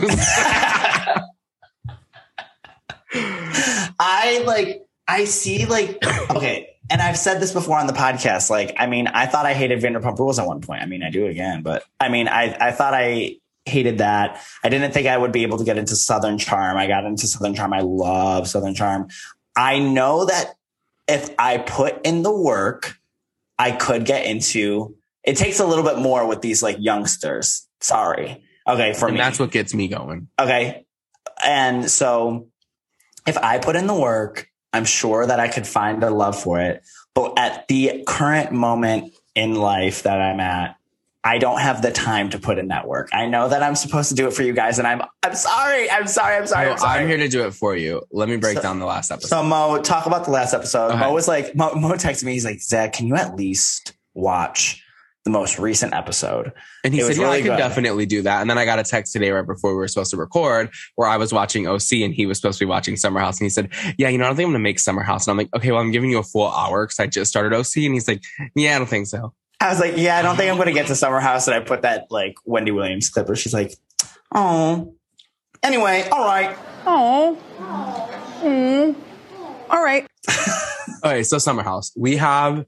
I 4.00 4.44
like. 4.46 4.84
I 5.10 5.24
see 5.24 5.66
like 5.66 6.04
okay, 6.32 6.70
and 6.90 7.02
I've 7.02 7.18
said 7.18 7.40
this 7.42 7.52
before 7.54 7.78
on 7.80 7.88
the 7.88 7.94
podcast. 7.94 8.50
Like, 8.50 8.76
I 8.78 8.88
mean, 8.88 9.08
I 9.08 9.26
thought 9.26 9.46
I 9.46 9.54
hated 9.54 9.82
Vanderpump 9.82 10.20
Rules 10.20 10.38
at 10.40 10.46
one 10.46 10.62
point. 10.62 10.82
I 10.82 10.86
mean, 10.86 11.02
I 11.04 11.10
do 11.10 11.28
again, 11.28 11.64
but 11.64 11.84
I 12.00 12.10
mean, 12.10 12.28
I 12.28 12.56
I 12.60 12.72
thought 12.72 12.94
I 12.94 13.38
hated 13.68 14.00
that. 14.00 14.42
I 14.64 14.70
didn't 14.70 14.92
think 14.92 15.08
I 15.08 15.18
would 15.18 15.32
be 15.32 15.44
able 15.44 15.58
to 15.58 15.64
get 15.64 15.78
into 15.78 15.96
Southern 15.96 16.38
Charm. 16.38 16.78
I 16.78 16.88
got 16.88 17.06
into 17.06 17.28
Southern 17.28 17.56
Charm. 17.56 17.74
I 17.74 17.82
love 17.82 18.48
Southern 18.48 18.76
Charm. 18.76 19.08
I 19.56 19.80
know 19.80 20.26
that 20.26 20.56
if 21.08 21.30
I 21.40 21.58
put 21.58 22.06
in 22.06 22.24
the 22.24 22.32
work, 22.32 22.98
I 23.58 23.72
could 23.72 24.06
get 24.06 24.26
into. 24.26 24.96
It 25.24 25.38
takes 25.38 25.60
a 25.60 25.66
little 25.66 25.84
bit 25.84 25.98
more 25.98 26.28
with 26.28 26.42
these 26.42 26.62
like 26.64 26.78
youngsters. 26.80 27.68
Sorry. 27.82 28.44
Okay, 28.68 28.94
for 28.94 29.08
and 29.08 29.16
me. 29.16 29.22
that's 29.22 29.40
what 29.40 29.52
gets 29.52 29.74
me 29.74 29.88
going. 29.88 30.28
Okay. 30.40 30.86
And 31.44 31.90
so 31.90 32.48
if 33.26 33.38
I 33.38 33.60
put 33.60 33.76
in 33.76 33.88
the 33.88 33.94
work, 33.94 34.50
I'm 34.74 34.86
sure 34.86 35.26
that 35.26 35.40
I 35.40 35.48
could 35.48 35.68
find 35.68 36.04
a 36.04 36.10
love 36.10 36.42
for 36.42 36.60
it. 36.60 36.84
But 37.14 37.38
at 37.38 37.68
the 37.68 38.04
current 38.06 38.52
moment 38.52 39.14
in 39.36 39.56
life 39.56 40.04
that 40.04 40.22
I'm 40.22 40.40
at, 40.40 40.77
I 41.28 41.38
don't 41.40 41.60
have 41.60 41.82
the 41.82 41.92
time 41.92 42.30
to 42.30 42.40
put 42.40 42.58
in 42.58 42.70
that 42.70 42.88
work. 42.88 43.10
I 43.12 43.26
know 43.28 43.50
that 43.50 43.62
I'm 43.62 43.76
supposed 43.76 44.10
to 44.10 44.16
do 44.16 44.28
it 44.28 44.34
for 44.34 44.44
you 44.44 44.54
guys, 44.54 44.80
and 44.80 44.88
I'm 44.88 45.02
I'm 45.24 45.36
sorry. 45.36 45.90
I'm 45.92 46.08
sorry. 46.08 46.36
I'm 46.38 46.48
sorry. 46.48 46.66
No, 46.68 46.72
I'm, 46.74 46.78
sorry. 46.78 47.00
I'm 47.02 47.08
here 47.08 47.18
to 47.18 47.28
do 47.28 47.46
it 47.46 47.52
for 47.54 47.76
you. 47.76 48.02
Let 48.12 48.30
me 48.30 48.38
break 48.38 48.56
So- 48.58 48.63
down 48.63 48.80
the 48.80 48.86
last 48.86 49.12
episode. 49.12 49.28
So 49.28 49.44
Mo, 49.44 49.82
talk 49.82 50.06
about 50.06 50.24
the 50.26 50.32
last 50.32 50.54
episode. 50.54 50.92
Okay. 50.92 51.00
Mo 51.00 51.12
was 51.13 51.28
like, 51.28 51.54
Mo, 51.56 51.74
Mo 51.76 51.90
texted 51.94 52.24
me. 52.24 52.32
He's 52.32 52.46
like, 52.46 52.62
Zach, 52.62 52.94
can 52.94 53.08
you 53.08 53.16
at 53.16 53.36
least 53.36 53.94
watch 54.13 54.82
the 55.26 55.32
most 55.32 55.60
recent 55.60 55.94
episode? 55.94 56.54
and 56.86 56.94
he 56.94 57.02
it 57.02 57.06
said, 57.08 57.18
Yeah, 57.18 57.24
I 57.24 57.26
really 57.32 57.42
can 57.42 57.52
good. 57.52 57.58
definitely 57.58 58.06
do 58.06 58.22
that. 58.22 58.40
And 58.40 58.50
then 58.50 58.58
I 58.58 58.63
got 58.63 58.80
a 58.80 58.84
text 58.84 59.12
today 59.12 59.30
right 59.32 59.46
before 59.46 59.72
we 59.72 59.78
were 59.78 59.90
supposed 59.90 60.12
to 60.12 60.18
record 60.18 60.70
where 60.96 61.10
I 61.10 61.18
was 61.18 61.34
watching 61.34 61.68
OC 61.68 61.92
and 62.04 62.13
he 62.13 62.26
was 62.26 62.38
supposed 62.38 62.60
to 62.60 62.66
be 62.66 62.70
watching 62.70 62.96
Summer 62.96 63.20
House. 63.20 63.38
And 63.40 63.46
he 63.46 63.50
said, 63.50 63.70
Yeah, 63.98 64.08
you 64.08 64.18
know, 64.18 64.24
I 64.24 64.28
don't 64.28 64.38
think 64.38 64.46
I'm 64.48 64.54
going 64.54 64.62
to 64.62 64.63
make 64.63 64.80
Summer 64.80 65.04
House. 65.04 65.28
And 65.28 65.32
I'm 65.32 65.38
like, 65.38 65.54
Okay, 65.54 65.72
well, 65.74 65.82
I'm 65.82 65.92
giving 65.92 66.10
you 66.10 66.20
a 66.20 66.24
full 66.24 66.50
hour 66.50 66.86
because 66.86 67.00
I 67.00 67.08
just 67.08 67.30
started 67.30 67.54
OC. 67.54 67.76
And 67.84 67.94
he's 67.96 68.08
like, 68.08 68.24
Yeah, 68.56 68.76
I 68.76 68.78
don't 68.78 68.88
think 68.88 69.08
so. 69.08 69.34
I 69.60 69.70
was 69.70 69.80
like, 69.80 69.93
yeah, 69.98 70.17
I 70.17 70.22
don't 70.22 70.36
think 70.36 70.52
I'm 70.52 70.58
going 70.58 70.67
to 70.67 70.74
get 70.74 70.88
to 70.88 70.96
Summer 70.96 71.20
House. 71.20 71.48
And 71.48 71.56
I 71.56 71.60
put 71.62 71.82
that 71.82 72.08
like 72.12 72.36
Wendy 72.46 72.72
Williams 72.72 73.10
clip 73.10 73.28
where 73.28 73.36
she's 73.36 73.54
like, 73.54 73.74
oh, 74.34 74.93
Anyway, 75.63 76.08
all 76.12 76.26
right. 76.26 76.56
Oh. 76.86 77.38
Mm. 78.41 78.96
All 79.70 79.84
right. 79.84 80.08
Okay, 81.04 81.22
so 81.22 81.38
Summer 81.38 81.62
House. 81.62 81.91
We 81.96 82.17
have 82.17 82.65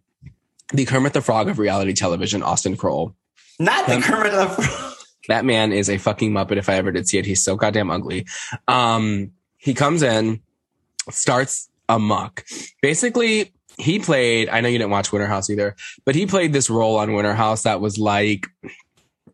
the 0.72 0.86
Kermit 0.86 1.14
the 1.14 1.22
Frog 1.22 1.50
of 1.50 1.58
reality 1.58 1.94
television, 1.94 2.44
Austen 2.44 2.78
Kroll. 2.78 3.16
Not 3.60 3.88
the 3.88 4.00
Kermit 4.02 4.34
the 4.34 4.48
Frog. 4.48 4.94
That 5.30 5.46
man 5.46 5.72
is 5.72 5.90
a 5.90 5.98
fucking 5.98 6.32
muppet. 6.32 6.58
If 6.58 6.70
I 6.70 6.76
ever 6.76 6.92
did 6.92 7.08
see 7.08 7.18
it, 7.18 7.26
he's 7.26 7.44
so 7.44 7.56
goddamn 7.56 7.90
ugly. 7.92 8.26
Um, 8.68 9.32
he 9.58 9.74
comes 9.74 10.04
in, 10.04 10.42
starts 11.10 11.70
amok. 11.88 12.46
Basically, 12.82 13.52
he 13.80 14.00
played. 14.00 14.50
I 14.50 14.62
know 14.62 14.68
you 14.68 14.78
didn't 14.78 14.92
watch 14.92 15.12
Winter 15.12 15.28
House 15.28 15.50
either, 15.50 15.76
but 16.06 16.16
he 16.16 16.26
played 16.26 16.54
this 16.54 16.70
role 16.70 16.98
on 16.98 17.14
Winter 17.14 17.34
House 17.34 17.64
that 17.64 17.82
was 17.82 17.98
like 17.98 18.48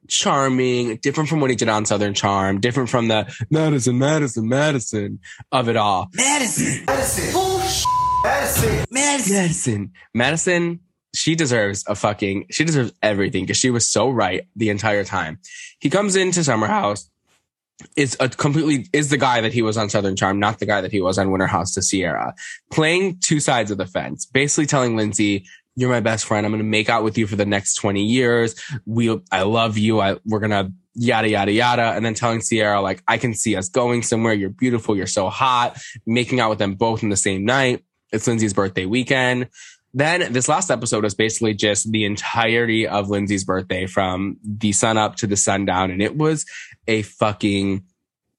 charming, 0.08 0.98
different 0.98 1.30
from 1.30 1.40
what 1.40 1.50
he 1.50 1.56
did 1.56 1.70
on 1.70 1.86
Southern 1.86 2.14
Charm, 2.14 2.60
different 2.60 2.90
from 2.90 3.08
the 3.08 3.34
Madison, 3.50 3.98
Madison, 3.98 4.48
Madison 4.48 5.20
of 5.52 5.68
it 5.68 5.76
all. 5.76 6.10
Madison. 6.14 6.86
Madison. 6.86 7.34
Madison. 8.24 8.86
Madison. 8.92 9.92
Madison, 10.14 10.80
she 11.14 11.36
deserves 11.36 11.84
a 11.88 11.96
fucking, 11.96 12.46
she 12.52 12.64
deserves 12.64 12.92
everything 13.02 13.44
because 13.44 13.58
she 13.58 13.72
was 13.72 13.88
so 13.88 14.10
right 14.10 14.48
the 14.56 14.70
entire 14.70 15.04
time. 15.04 15.40
He 15.80 15.90
comes 15.90 16.16
into 16.16 16.44
Summer 16.44 16.68
House, 16.68 17.10
is 17.96 18.16
a 18.20 18.30
completely, 18.30 18.88
is 18.94 19.10
the 19.10 19.18
guy 19.18 19.42
that 19.42 19.54
he 19.54 19.62
was 19.62 19.78
on 19.78 19.90
Southern 19.90 20.16
Charm, 20.16 20.40
not 20.40 20.60
the 20.60 20.66
guy 20.66 20.82
that 20.82 20.92
he 20.92 21.02
was 21.02 21.18
on 21.18 21.32
Winter 21.32 21.48
House 21.48 21.74
to 21.74 21.82
Ciara, 21.82 22.34
playing 22.72 23.20
two 23.20 23.40
sides 23.40 23.72
of 23.72 23.78
the 23.78 23.86
fence, 23.86 24.26
basically 24.26 24.66
telling 24.66 24.96
Lindsay, 24.96 25.46
you're 25.76 25.90
my 25.90 26.00
best 26.00 26.26
friend. 26.26 26.46
I'm 26.46 26.52
going 26.52 26.64
to 26.64 26.70
make 26.70 26.90
out 26.90 27.04
with 27.04 27.18
you 27.18 27.28
for 27.28 27.36
the 27.36 27.46
next 27.46 27.76
20 27.76 28.02
years. 28.02 28.56
We, 28.86 29.20
I 29.32 29.42
love 29.44 29.78
you. 29.78 30.00
I, 30.00 30.18
we're 30.26 30.40
going 30.40 30.52
to 30.52 30.72
yada, 30.96 31.28
yada, 31.28 31.52
yada. 31.52 31.92
And 31.92 32.06
then 32.06 32.14
telling 32.14 32.42
Ciara, 32.42 32.82
like, 32.82 33.04
I 33.08 33.18
can 33.18 33.34
see 33.34 33.56
us 33.56 33.68
going 33.68 34.02
somewhere. 34.02 34.34
You're 34.34 34.50
beautiful. 34.50 34.96
You're 34.96 35.08
so 35.08 35.30
hot. 35.30 35.78
Making 36.06 36.40
out 36.40 36.50
with 36.50 36.60
them 36.60 36.76
both 36.76 37.04
in 37.04 37.10
the 37.10 37.18
same 37.18 37.44
night. 37.44 37.84
It's 38.12 38.28
Lindsay's 38.28 38.54
birthday 38.54 38.86
weekend. 38.86 39.50
Then 39.94 40.34
this 40.34 40.50
last 40.50 40.72
episode 40.72 41.04
was 41.04 41.16
basically 41.16 41.54
just 41.54 41.90
the 41.90 42.04
entirety 42.04 42.88
of 42.88 43.10
Lindsay's 43.10 43.46
birthday 43.46 43.86
from 43.86 44.38
the 44.44 44.74
sun 44.74 44.98
up 44.98 45.16
to 45.18 45.28
the 45.28 45.38
sundown. 45.38 45.90
And 45.90 46.02
it 46.02 46.18
was 46.18 46.46
a 46.88 47.02
fucking, 47.02 47.84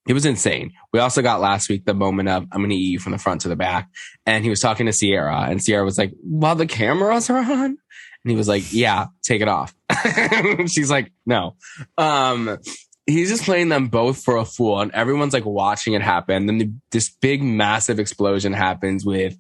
it 0.09 0.12
was 0.12 0.26
insane. 0.26 0.72
We 0.92 1.00
also 1.00 1.22
got 1.22 1.40
last 1.40 1.68
week 1.68 1.85
the 1.85 1.94
moment 1.94 2.28
of, 2.28 2.46
I'm 2.52 2.68
to 2.68 2.74
eat 2.74 2.92
you 2.92 2.98
from 2.98 3.12
the 3.12 3.18
front 3.18 3.42
to 3.42 3.48
the 3.48 3.56
back. 3.56 3.88
And 4.24 4.44
he 4.44 4.50
was 4.50 4.61
talking 4.61 4.87
to 4.87 4.92
Ciara 4.92 5.42
and 5.42 5.64
Ciara 5.64 5.85
was 5.85 5.98
like, 5.98 6.12
while 6.22 6.54
the 6.54 6.66
cameras 6.66 7.30
are 7.30 7.38
on. 7.38 7.78
And 8.26 8.30
he 8.30 8.37
was 8.37 8.48
like, 8.48 8.72
yeah, 8.72 9.06
take 9.22 9.40
it 9.40 9.48
off. 9.48 9.74
She's 10.66 10.90
like, 10.90 11.12
no. 11.24 11.56
Um, 11.96 12.59
he's 13.06 13.30
just 13.30 13.44
playing 13.44 13.68
them 13.68 13.87
both 13.87 14.22
for 14.22 14.37
a 14.37 14.44
fool 14.44 14.80
and 14.80 14.90
everyone's 14.92 15.32
like 15.32 15.44
watching 15.44 15.94
it 15.94 16.02
happen. 16.02 16.46
Then 16.46 16.59
the, 16.59 16.72
this 16.90 17.09
big 17.09 17.42
massive 17.42 18.00
explosion 18.00 18.52
happens 18.52 19.04
with 19.04 19.38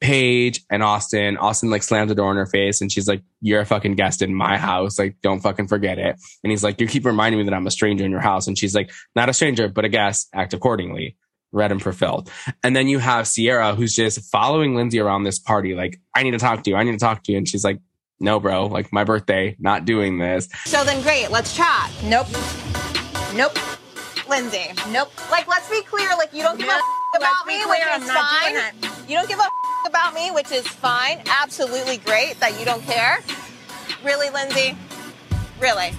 Paige 0.00 0.62
and 0.70 0.82
Austen. 0.82 1.36
Austen 1.36 1.70
like 1.70 1.82
slams 1.82 2.08
the 2.08 2.14
door 2.14 2.30
in 2.30 2.36
her 2.36 2.46
face 2.46 2.80
and 2.80 2.90
she's 2.90 3.08
like, 3.08 3.22
You're 3.40 3.60
a 3.60 3.66
fucking 3.66 3.94
guest 3.94 4.22
in 4.22 4.34
my 4.34 4.56
house. 4.56 4.98
Like, 4.98 5.16
don't 5.22 5.40
fucking 5.40 5.66
forget 5.68 5.98
it. 5.98 6.16
And 6.44 6.50
he's 6.50 6.62
like, 6.62 6.80
You 6.80 6.86
keep 6.86 7.04
reminding 7.04 7.38
me 7.38 7.44
that 7.44 7.54
I'm 7.54 7.66
a 7.66 7.70
stranger 7.70 8.04
in 8.04 8.10
your 8.10 8.20
house. 8.20 8.46
And 8.46 8.56
she's 8.56 8.74
like, 8.74 8.90
Not 9.16 9.28
a 9.28 9.32
stranger, 9.32 9.68
but 9.68 9.84
a 9.84 9.88
guest. 9.88 10.28
Act 10.32 10.54
accordingly. 10.54 11.16
Read 11.50 11.72
and 11.72 11.82
fulfilled. 11.82 12.30
And 12.62 12.76
then 12.76 12.88
you 12.88 12.98
have 12.98 13.26
Ciara 13.28 13.74
who's 13.74 13.94
just 13.94 14.20
following 14.30 14.74
Lindsay 14.76 15.00
around 15.00 15.24
this 15.24 15.38
party. 15.38 15.74
Like, 15.74 15.98
I 16.14 16.22
need 16.22 16.32
to 16.32 16.38
talk 16.38 16.62
to 16.64 16.70
you. 16.70 16.76
I 16.76 16.82
need 16.84 16.92
to 16.92 16.98
talk 16.98 17.22
to 17.24 17.32
you. 17.32 17.38
And 17.38 17.48
she's 17.48 17.64
like, 17.64 17.80
No, 18.20 18.38
bro, 18.38 18.66
like 18.66 18.92
my 18.92 19.02
birthday, 19.04 19.56
not 19.58 19.84
doing 19.84 20.18
this. 20.18 20.48
So 20.66 20.84
then 20.84 21.02
great, 21.02 21.30
let's 21.30 21.56
chat. 21.56 21.90
Nope. 22.04 22.28
Nope. 23.34 23.58
Lindsay. 24.28 24.66
Nope. 24.90 25.10
Like, 25.30 25.48
let's 25.48 25.68
be 25.70 25.80
clear, 25.82 26.08
like, 26.16 26.32
you 26.34 26.42
don't 26.42 26.58
give 26.58 26.68
Nope. 26.68 26.82
a 27.14 27.16
about 27.16 27.46
me, 27.46 27.62
clear, 27.64 27.78
which 27.78 27.80
I'm 27.82 28.02
fine. 28.02 28.90
You 29.08 29.16
don't 29.16 29.26
give 29.28 29.38
a 29.38 29.48
about 29.86 30.14
me, 30.14 30.30
which 30.30 30.52
is 30.52 30.66
fine. 30.66 31.22
Absolutely 31.26 31.98
great 31.98 32.38
that 32.40 32.58
you 32.58 32.64
don't 32.64 32.82
care. 32.82 33.18
Really, 34.04 34.30
Lindsay? 34.30 34.76
Really? 35.60 35.92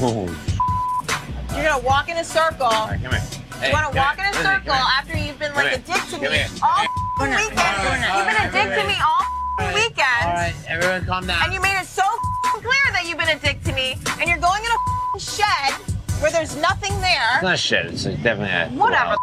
You're 0.00 1.64
gonna 1.64 1.82
walk 1.84 2.08
in 2.08 2.16
a 2.16 2.24
circle. 2.24 2.68
Come 2.68 2.98
here. 2.98 3.22
You 3.64 3.72
wanna 3.72 3.94
walk 3.94 4.18
in 4.18 4.24
a 4.24 4.34
circle 4.34 4.74
after 4.74 5.16
you've 5.16 5.38
been 5.38 5.54
like 5.54 5.72
a 5.74 5.78
dick 5.78 6.02
to 6.10 6.18
me 6.18 6.28
here. 6.28 6.48
all 6.62 6.80
here. 6.80 7.36
weekend. 7.36 7.58
Right, 7.58 8.10
You've 8.16 8.26
been 8.26 8.36
a 8.36 8.50
right, 8.50 8.52
dick 8.52 8.68
to 8.80 8.86
me 8.88 8.96
all 8.98 9.74
weekend. 9.74 10.24
All 10.24 10.34
right, 10.34 10.54
everyone 10.68 11.06
calm 11.06 11.26
down. 11.26 11.42
And 11.44 11.54
you 11.54 11.60
made 11.60 11.78
it 11.78 11.86
so 11.86 12.02
clear 12.42 12.84
that 12.92 13.04
you've 13.06 13.18
been 13.18 13.28
a 13.28 13.38
dick 13.38 13.62
to 13.64 13.72
me, 13.72 13.96
and 14.18 14.28
you're 14.28 14.38
going 14.38 14.62
in 14.62 14.70
a 14.70 15.20
shed 15.20 15.72
where 16.20 16.30
there's 16.30 16.56
nothing 16.56 16.92
there. 17.00 17.34
It's 17.34 17.42
not 17.42 17.58
shit. 17.58 17.86
It's 17.86 18.04
definitely 18.04 18.50
a 18.50 18.68
Whatever 18.78 19.16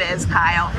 it 0.00 0.10
is, 0.10 0.26
Kyle. 0.26 0.70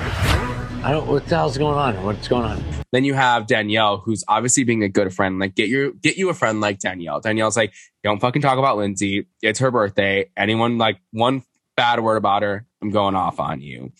I 0.84 0.92
don't. 0.92 1.08
What 1.08 1.26
the 1.28 1.36
hell's 1.36 1.58
going 1.58 1.78
on? 1.78 2.04
What's 2.04 2.28
going 2.28 2.46
on? 2.46 2.64
Then 2.92 3.04
you 3.04 3.14
have 3.14 3.48
Danielle, 3.48 3.98
who's 3.98 4.24
obviously 4.28 4.64
being 4.64 4.84
a 4.84 4.90
good 4.90 5.14
friend. 5.14 5.40
Like, 5.40 5.56
get 5.56 5.70
your 5.70 5.92
get 5.92 6.18
you 6.18 6.30
a 6.30 6.34
friend 6.34 6.62
like 6.62 6.80
Danielle. 6.80 7.20
Danielle's 7.20 7.58
like, 7.58 7.74
don't 8.04 8.20
fucking 8.20 8.42
talk 8.42 8.58
about 8.58 8.78
Lindsay. 8.78 9.28
It's 9.42 9.60
her 9.60 9.72
birthday. 9.72 10.30
Anyone 10.38 10.78
like 10.78 11.00
one 11.12 11.44
bad 11.76 12.00
word 12.00 12.18
about 12.18 12.44
her, 12.44 12.66
I'm 12.82 12.92
going 12.92 13.16
off 13.16 13.40
on 13.40 13.62
you. 13.62 13.92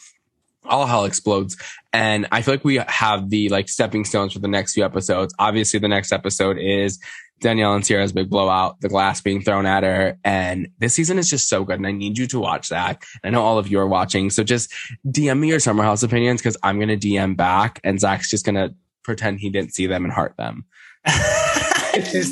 All 0.66 0.86
hell 0.86 1.06
explodes. 1.06 1.58
And 1.94 2.28
I 2.32 2.42
feel 2.42 2.54
like 2.54 2.66
we 2.66 2.82
have 2.88 3.30
the 3.30 3.50
like 3.50 3.70
stepping 3.70 4.06
stones 4.06 4.34
for 4.34 4.40
the 4.40 4.48
next 4.48 4.74
few 4.74 4.84
episodes. 4.84 5.34
Obviously, 5.40 5.80
the 5.80 5.88
next 5.88 6.12
episode 6.12 6.58
is 6.58 7.00
Danielle 7.40 7.74
and 7.74 7.86
Ciara's 7.86 8.12
big 8.12 8.30
blowout, 8.30 8.80
the 8.82 8.90
glass 8.90 9.22
being 9.22 9.42
thrown 9.42 9.66
at 9.66 9.84
her. 9.84 10.18
And 10.24 10.70
this 10.80 10.94
season 10.94 11.18
is 11.18 11.30
just 11.30 11.48
so 11.48 11.64
good. 11.64 11.78
And 11.78 11.88
I 11.88 11.92
need 11.92 12.18
you 12.18 12.28
to 12.28 12.40
watch 12.40 12.70
that. 12.70 13.04
I 13.24 13.30
know 13.30 13.42
all 13.42 13.58
of 13.58 13.68
you 13.68 13.80
are 13.80 13.88
watching. 13.88 14.30
So 14.30 14.44
just 14.44 14.74
DM 15.08 15.40
me 15.40 15.48
your 15.48 15.60
summer 15.60 15.84
house 15.84 16.04
opinions 16.04 16.42
because 16.42 16.58
I'm 16.62 16.78
going 16.78 17.00
to 17.00 17.08
DM 17.08 17.36
back 17.36 17.80
and 17.84 18.00
Zach's 18.00 18.30
just 18.30 18.46
going 18.46 18.56
to 18.56 18.76
pretend 19.04 19.40
he 19.40 19.50
didn't 19.50 19.74
see 19.74 19.88
them 19.88 20.04
and 20.04 20.14
heart 20.14 20.36
them. 20.38 20.66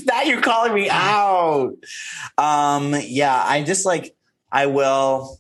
now 0.05 0.21
you're 0.23 0.41
calling 0.41 0.73
me 0.73 0.89
out. 0.89 1.73
Um, 2.37 2.95
yeah, 3.01 3.43
I 3.45 3.63
just 3.63 3.85
like 3.85 4.15
I 4.51 4.67
will. 4.67 5.39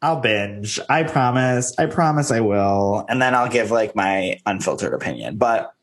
I'll 0.00 0.20
binge. 0.20 0.78
I 0.88 1.02
promise. 1.02 1.74
I 1.78 1.86
promise 1.86 2.30
I 2.30 2.40
will. 2.40 3.04
And 3.08 3.20
then 3.20 3.34
I'll 3.34 3.48
give 3.48 3.70
like 3.70 3.96
my 3.96 4.40
unfiltered 4.46 4.94
opinion. 4.94 5.36
But 5.36 5.74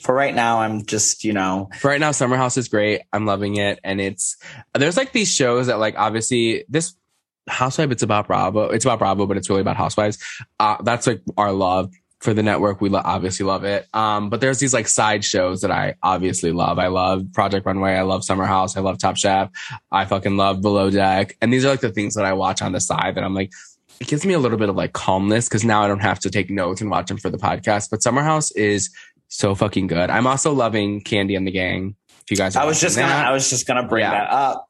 for 0.00 0.14
right 0.14 0.34
now, 0.34 0.60
I'm 0.60 0.86
just, 0.86 1.24
you 1.24 1.32
know, 1.32 1.68
For 1.78 1.88
right 1.88 2.00
now, 2.00 2.12
Summer 2.12 2.36
House 2.36 2.56
is 2.56 2.68
great. 2.68 3.02
I'm 3.12 3.26
loving 3.26 3.56
it. 3.56 3.80
And 3.82 4.00
it's, 4.00 4.36
there's 4.74 4.96
like 4.96 5.12
these 5.12 5.32
shows 5.32 5.66
that 5.66 5.78
like, 5.78 5.96
obviously 5.98 6.64
this 6.68 6.94
housewife, 7.48 7.90
it's 7.90 8.02
about 8.02 8.28
Bravo. 8.28 8.68
It's 8.68 8.84
about 8.84 9.00
Bravo, 9.00 9.26
but 9.26 9.36
it's 9.36 9.50
really 9.50 9.62
about 9.62 9.76
housewives. 9.76 10.18
Uh, 10.60 10.76
that's 10.82 11.06
like 11.06 11.22
our 11.36 11.52
love 11.52 11.92
for 12.20 12.34
the 12.34 12.42
network. 12.42 12.80
We 12.80 12.88
lo- 12.88 13.02
obviously 13.04 13.46
love 13.46 13.64
it. 13.64 13.86
Um, 13.94 14.28
but 14.30 14.40
there's 14.40 14.58
these 14.58 14.74
like 14.74 14.88
side 14.88 15.24
shows 15.24 15.60
that 15.60 15.70
I 15.70 15.94
obviously 16.02 16.50
love. 16.52 16.78
I 16.78 16.88
love 16.88 17.24
Project 17.32 17.64
Runway. 17.64 17.92
I 17.94 18.02
love 18.02 18.24
Summer 18.24 18.44
House. 18.44 18.76
I 18.76 18.80
love 18.80 18.98
Top 18.98 19.16
Chef. 19.16 19.50
I 19.92 20.04
fucking 20.04 20.36
love 20.36 20.60
Below 20.60 20.90
Deck. 20.90 21.36
And 21.40 21.52
these 21.52 21.64
are 21.64 21.68
like 21.70 21.80
the 21.80 21.92
things 21.92 22.14
that 22.14 22.24
I 22.24 22.32
watch 22.32 22.60
on 22.60 22.72
the 22.72 22.80
side 22.80 23.14
that 23.14 23.22
I'm 23.24 23.34
like, 23.34 23.52
it 24.00 24.08
gives 24.08 24.24
me 24.26 24.34
a 24.34 24.38
little 24.38 24.58
bit 24.58 24.68
of 24.68 24.76
like 24.76 24.92
calmness 24.92 25.48
because 25.48 25.64
now 25.64 25.82
I 25.82 25.88
don't 25.88 26.00
have 26.00 26.18
to 26.20 26.30
take 26.30 26.50
notes 26.50 26.80
and 26.80 26.90
watch 26.90 27.06
them 27.08 27.18
for 27.18 27.30
the 27.30 27.38
podcast. 27.38 27.88
But 27.90 28.02
Summer 28.02 28.22
House 28.22 28.50
is 28.52 28.90
so 29.28 29.54
fucking 29.54 29.86
good. 29.86 30.10
I'm 30.10 30.26
also 30.26 30.52
loving 30.52 31.00
Candy 31.00 31.34
and 31.36 31.46
the 31.46 31.50
Gang. 31.52 31.94
If 32.22 32.30
you 32.32 32.36
guys, 32.36 32.56
I 32.56 32.64
was 32.64 32.80
just 32.80 32.96
gonna. 32.98 33.12
I 33.12 33.30
was 33.32 33.48
just 33.48 33.66
gonna 33.66 33.86
bring 33.88 34.02
Yeah. 34.04 34.10
that 34.10 34.30
up. 34.30 34.68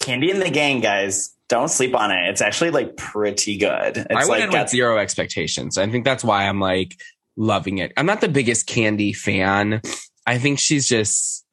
Candy 0.00 0.30
and 0.30 0.42
the 0.42 0.50
Gang, 0.50 0.80
guys, 0.80 1.34
don't 1.48 1.68
sleep 1.68 1.94
on 1.94 2.10
it. 2.10 2.28
It's 2.28 2.40
actually 2.40 2.70
like 2.70 2.96
pretty 2.96 3.56
good. 3.56 3.96
It's 3.96 4.06
I 4.10 4.26
went 4.28 4.28
like 4.28 4.42
in 4.42 4.50
with 4.50 4.68
zero 4.68 4.98
expectations. 4.98 5.78
I 5.78 5.88
think 5.88 6.04
that's 6.04 6.24
why 6.24 6.48
I'm 6.48 6.60
like 6.60 6.96
loving 7.36 7.78
it. 7.78 7.92
I'm 7.96 8.06
not 8.06 8.20
the 8.20 8.28
biggest 8.28 8.66
Candy 8.66 9.12
fan. 9.12 9.80
I 10.26 10.38
think 10.38 10.58
she's 10.58 10.88
just, 10.88 11.44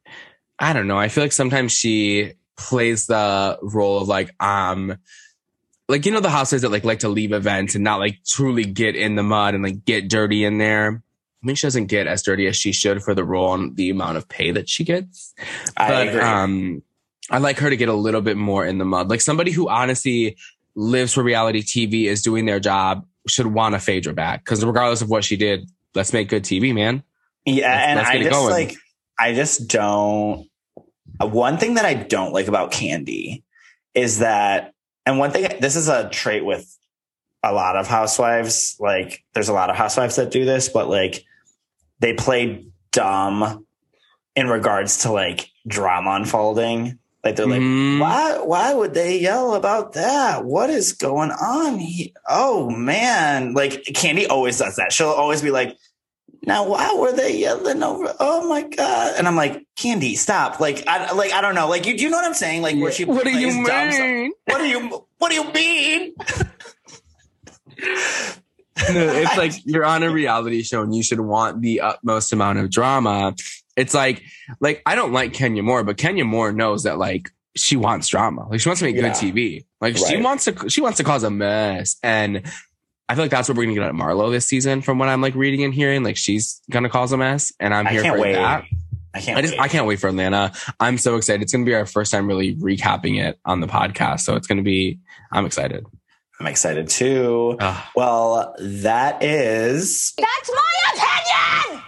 I 0.58 0.74
don't 0.74 0.88
know. 0.88 0.98
I 0.98 1.10
feel 1.10 1.24
like 1.24 1.32
sometimes 1.32 1.72
she 1.72 2.34
plays 2.58 3.06
the 3.08 3.60
role 3.62 4.02
of 4.02 4.08
like, 4.08 4.34
um, 4.42 4.98
like 5.90 6.06
you 6.06 6.12
know 6.12 6.22
the 6.22 6.30
housewives 6.30 6.62
that 6.62 6.70
like 6.70 6.86
like 6.86 7.00
to 7.00 7.10
leave 7.10 7.34
events 7.34 7.76
and 7.76 7.84
not 7.84 8.00
like 8.00 8.20
truly 8.26 8.64
get 8.64 8.96
in 8.96 9.16
the 9.16 9.24
mud 9.24 9.54
and 9.54 9.64
like 9.64 9.86
get 9.86 10.08
dirty 10.10 10.46
in 10.46 10.58
there. 10.58 11.04
I 11.44 11.46
mean, 11.46 11.56
she 11.56 11.68
doesn't 11.68 11.88
get 11.88 12.08
as 12.08 12.24
dirty 12.24 12.48
as 12.48 12.56
she 12.56 12.72
should 12.72 13.04
for 13.04 13.14
the 13.14 13.24
role 13.24 13.54
and 13.54 13.76
the 13.76 13.90
amount 13.90 14.18
of 14.18 14.30
pay 14.30 14.52
that 14.52 14.70
she 14.70 14.86
gets. 14.86 15.34
I 15.76 16.04
agree. 16.04 16.22
um 16.22 16.84
I 17.30 17.38
like 17.38 17.58
her 17.60 17.70
to 17.70 17.78
get 17.78 17.90
a 17.90 17.94
little 17.94 18.22
bit 18.22 18.38
more 18.38 18.66
in 18.66 18.78
the 18.78 18.86
mud. 18.86 19.10
Like 19.10 19.22
somebody 19.22 19.52
who 19.52 19.70
honestly 19.70 20.38
lives 20.76 21.14
for 21.14 21.24
reality 21.24 21.62
TV 21.62 22.06
is 22.06 22.22
doing 22.22 22.46
their 22.46 22.60
job 22.60 23.06
should 23.28 23.48
want 23.48 23.76
to 23.76 23.80
fade 23.80 24.06
her 24.06 24.14
back 24.14 24.44
because 24.44 24.64
regardless 24.66 25.02
of 25.02 25.10
what 25.10 25.24
she 25.24 25.38
did, 25.38 25.70
let's 25.96 26.12
make 26.14 26.28
good 26.30 26.44
TV, 26.44 26.74
man. 26.74 27.04
Yeah, 27.46 27.70
Let's- 27.72 27.88
and 27.88 27.98
let's 27.98 28.10
I 28.10 28.18
just 28.20 28.32
going. 28.32 28.52
like 28.52 28.76
I 29.20 29.34
just 29.34 29.68
don't 29.68 30.50
uh, 31.20 31.28
one 31.28 31.58
thing 31.58 31.76
that 31.76 31.86
I 31.86 31.94
don't 31.94 32.34
like 32.34 32.48
about 32.48 32.72
Candy 32.72 33.44
is 33.94 34.20
that 34.20 34.74
and 35.06 35.20
one 35.20 35.32
thing 35.32 35.48
this 35.60 35.76
is 35.76 35.88
a 35.88 36.10
trait 36.10 36.44
with 36.44 36.78
a 37.44 37.54
lot 37.54 37.76
of 37.76 37.88
housewives, 37.88 38.78
like 38.80 39.24
there's 39.34 39.50
a 39.50 39.54
lot 39.54 39.70
of 39.70 39.76
housewives 39.76 40.16
that 40.16 40.32
do 40.32 40.46
this, 40.46 40.70
but 40.70 40.90
like 40.90 41.24
they 42.00 42.14
play 42.14 42.66
dumb 42.92 43.66
in 44.36 44.48
regards 44.48 45.00
to 45.00 45.12
like 45.12 45.50
drama 45.68 46.12
unfolding. 46.12 46.98
Like 47.24 47.38
they're 47.38 47.48
like, 47.48 47.62
mm-hmm. 47.62 48.00
why 48.00 48.40
why 48.44 48.74
would 48.74 48.94
they 48.94 49.18
yell 49.18 49.56
about 49.56 49.94
that? 49.94 50.44
What 50.44 50.70
is 50.70 50.92
going 50.92 51.32
on? 51.32 51.82
Oh 52.28 52.70
man. 52.70 53.54
Like 53.54 53.84
Candy 53.94 54.28
always 54.28 54.58
does 54.58 54.76
that. 54.76 54.92
She'll 54.92 55.08
always 55.08 55.42
be 55.42 55.50
like, 55.50 55.78
now 56.46 56.68
why 56.68 56.94
were 56.94 57.14
they 57.14 57.38
yelling 57.38 57.82
over? 57.82 58.14
Oh 58.20 58.48
my 58.50 58.64
god! 58.64 59.14
And 59.18 59.28
I'm 59.28 59.38
like, 59.38 59.66
Candy, 59.78 60.16
stop! 60.16 60.60
Like, 60.60 60.86
I 60.88 61.14
like 61.14 61.32
I 61.32 61.40
don't 61.40 61.56
know. 61.56 61.70
Like, 61.70 61.86
you 61.86 61.98
do 61.98 62.04
you 62.04 62.10
know 62.10 62.18
what 62.18 62.26
I'm 62.26 62.34
saying? 62.34 62.62
Like, 62.62 62.76
where 62.76 62.92
she 62.92 63.06
What 63.06 63.24
do 63.24 63.30
you 63.30 63.48
plays 63.48 63.68
dumb 63.68 63.92
stuff. 63.92 64.06
mean? 64.06 64.34
What 64.46 64.58
do 64.58 64.66
you 64.66 65.06
What 65.20 65.30
do 65.30 65.36
you 65.36 65.54
mean? 65.54 66.16
No, 68.92 69.00
it's 69.08 69.38
like 69.38 69.54
you're 69.66 69.86
on 69.86 70.04
a 70.04 70.10
reality 70.10 70.64
show 70.64 70.82
and 70.82 70.94
you 70.96 71.04
should 71.04 71.20
want 71.20 71.62
the 71.62 71.80
utmost 71.80 72.34
amount 72.34 72.58
of 72.58 72.70
drama. 72.70 73.36
It's 73.76 73.94
like, 73.94 74.24
like 74.60 74.82
I 74.86 74.96
don't 74.96 75.12
like 75.14 75.34
Kenya 75.34 75.64
Moore, 75.64 75.84
but 75.84 75.98
Kenya 75.98 76.26
Moore 76.26 76.52
knows 76.52 76.84
that 76.84 76.98
like 76.98 77.30
she 77.56 77.76
wants 77.76 78.08
drama. 78.08 78.48
Like 78.50 78.60
she 78.60 78.70
wants 78.70 78.80
to 78.80 78.86
make 78.86 78.96
Yeah. 78.96 79.02
good 79.04 79.12
TV. 79.14 79.66
Like 79.82 79.98
she 79.98 80.18
wants 80.22 80.46
to, 80.46 80.70
she 80.70 80.82
wants 80.82 80.98
to 80.98 81.04
cause 81.04 81.24
a 81.24 81.30
mess. 81.32 81.98
And 82.04 82.44
I 83.10 83.16
feel 83.16 83.24
like 83.26 83.32
that's 83.32 83.50
what 83.50 83.58
we're 83.58 83.66
gonna 83.66 83.76
get 83.76 83.84
at 83.84 83.94
Marlo 83.94 84.32
this 84.32 84.46
season, 84.46 84.82
from 84.82 84.98
what 84.98 85.10
I'm 85.10 85.22
like 85.22 85.36
reading 85.36 85.64
and 85.64 85.74
hearing. 85.74 86.04
Like 86.04 86.18
she's 86.18 86.62
gonna 86.72 86.90
cause 86.90 87.12
a 87.12 87.18
mess, 87.18 87.52
and 87.60 87.74
I'm 87.74 87.86
I 87.88 87.92
here 87.92 88.02
can't 88.02 88.16
for 88.16 88.22
wait. 88.22 88.34
that. 88.34 88.64
I 89.14 89.22
can't. 89.22 89.38
I 89.38 89.42
just 89.42 89.54
wait. 89.54 89.60
I 89.60 89.68
can't 89.68 89.86
wait 89.86 90.00
for 90.00 90.08
Atlanta. 90.08 90.54
I'm 90.80 90.98
so 90.98 91.18
excited. 91.18 91.42
It's 91.44 91.52
gonna 91.52 91.66
be 91.66 91.76
our 91.76 91.86
first 91.86 92.12
time 92.12 92.28
really 92.28 92.56
recapping 92.56 93.22
it 93.24 93.38
on 93.46 93.60
the 93.60 93.68
podcast, 93.68 94.22
so 94.22 94.36
it's 94.36 94.48
gonna 94.48 94.62
be. 94.64 95.00
I'm 95.32 95.46
excited. 95.46 95.86
I'm 96.40 96.48
excited 96.48 96.90
too. 96.90 97.58
Ugh. 97.60 97.84
Well, 97.96 98.56
that 98.60 99.22
is 99.22 100.14
That's 100.18 100.50
my 100.50 100.94
opinion! 100.94 101.13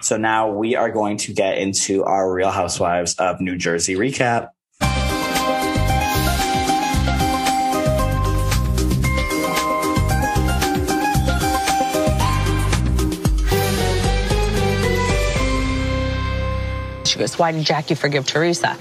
So. 0.01 0.18
Now 0.18 0.49
we 0.51 0.76
are 0.76 0.89
going 0.89 1.18
to 1.18 1.34
get 1.34 1.57
into 1.57 2.03
our 2.03 2.32
Real 2.32 2.51
Housewives 2.51 3.16
of 3.16 3.41
New 3.41 3.57
Jersey 3.57 3.95
recap. 3.95 4.49
She 17.16 17.20
goes, 17.20 17.39
Why 17.39 17.53
did 17.53 17.63
Jackie 17.63 17.95
forgive 17.95 18.26
Teresa? 18.28 18.78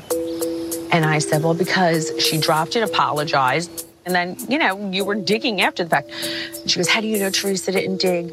And 0.91 1.05
I 1.05 1.21
said, 1.21 1.45
Well, 1.45 1.55
because 1.55 2.11
she 2.19 2.37
dropped 2.37 2.75
it, 2.75 2.83
apologized. 2.83 3.87
And 4.05 4.13
then, 4.13 4.37
you 4.49 4.59
know, 4.59 4.91
you 4.91 5.05
were 5.05 5.15
digging 5.15 5.61
after 5.61 5.85
the 5.85 5.91
fact. 5.91 6.11
She 6.67 6.77
goes, 6.77 6.89
How 6.89 7.01
do 7.01 7.07
you 7.07 7.21
know 7.21 7.31
Teresa 7.31 7.71
didn't 7.71 8.01
dig? 8.01 8.33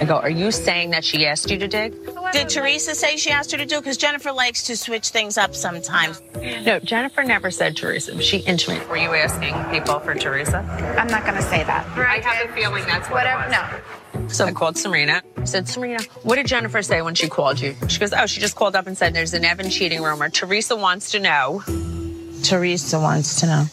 I 0.00 0.04
go, 0.04 0.16
Are 0.16 0.30
you 0.30 0.50
saying 0.50 0.90
that 0.90 1.04
she 1.04 1.26
asked 1.26 1.50
you 1.50 1.58
to 1.58 1.68
dig? 1.68 1.94
Did 2.32 2.48
Teresa 2.48 2.94
say 2.94 3.16
she 3.16 3.30
asked 3.30 3.52
her 3.52 3.58
to 3.58 3.66
do? 3.66 3.80
Because 3.80 3.96
Jennifer 3.96 4.32
likes 4.32 4.62
to 4.64 4.76
switch 4.76 5.08
things 5.08 5.38
up 5.38 5.54
sometimes. 5.54 6.20
No, 6.64 6.78
Jennifer 6.80 7.22
never 7.24 7.50
said 7.50 7.76
Teresa. 7.76 8.20
She 8.20 8.38
intimated. 8.38 8.88
Were 8.88 8.96
you 8.96 9.14
asking 9.14 9.54
people 9.72 9.98
for 10.00 10.14
Teresa? 10.14 10.58
I'm 10.98 11.08
not 11.08 11.24
going 11.24 11.36
to 11.36 11.42
say 11.42 11.64
that. 11.64 11.86
I 11.96 12.18
have 12.18 12.48
a 12.48 12.52
feeling 12.52 12.84
that's 12.84 13.08
what 13.08 13.16
Whatever. 13.16 13.50
No. 13.50 14.28
So 14.28 14.44
I 14.44 14.52
called 14.52 14.76
Serena. 14.76 15.22
I 15.36 15.44
said, 15.44 15.68
Serena, 15.68 16.02
what 16.22 16.36
did 16.36 16.46
Jennifer 16.46 16.82
say 16.82 17.00
when 17.00 17.14
she 17.14 17.28
called 17.28 17.60
you? 17.60 17.74
She 17.88 17.98
goes, 17.98 18.12
Oh, 18.12 18.26
she 18.26 18.40
just 18.40 18.54
called 18.54 18.76
up 18.76 18.86
and 18.86 18.96
said 18.96 19.14
there's 19.14 19.34
an 19.34 19.44
Evan 19.44 19.70
cheating 19.70 20.02
rumor. 20.02 20.28
Teresa 20.28 20.76
wants 20.76 21.12
to 21.12 21.18
know. 21.18 21.62
Teresa 22.42 23.00
wants 23.00 23.40
to 23.40 23.46
know. 23.46 23.64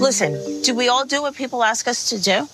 Listen, 0.00 0.62
do 0.62 0.74
we 0.74 0.88
all 0.88 1.06
do 1.06 1.22
what 1.22 1.34
people 1.34 1.62
ask 1.62 1.86
us 1.86 2.10
to 2.10 2.20
do? 2.20 2.48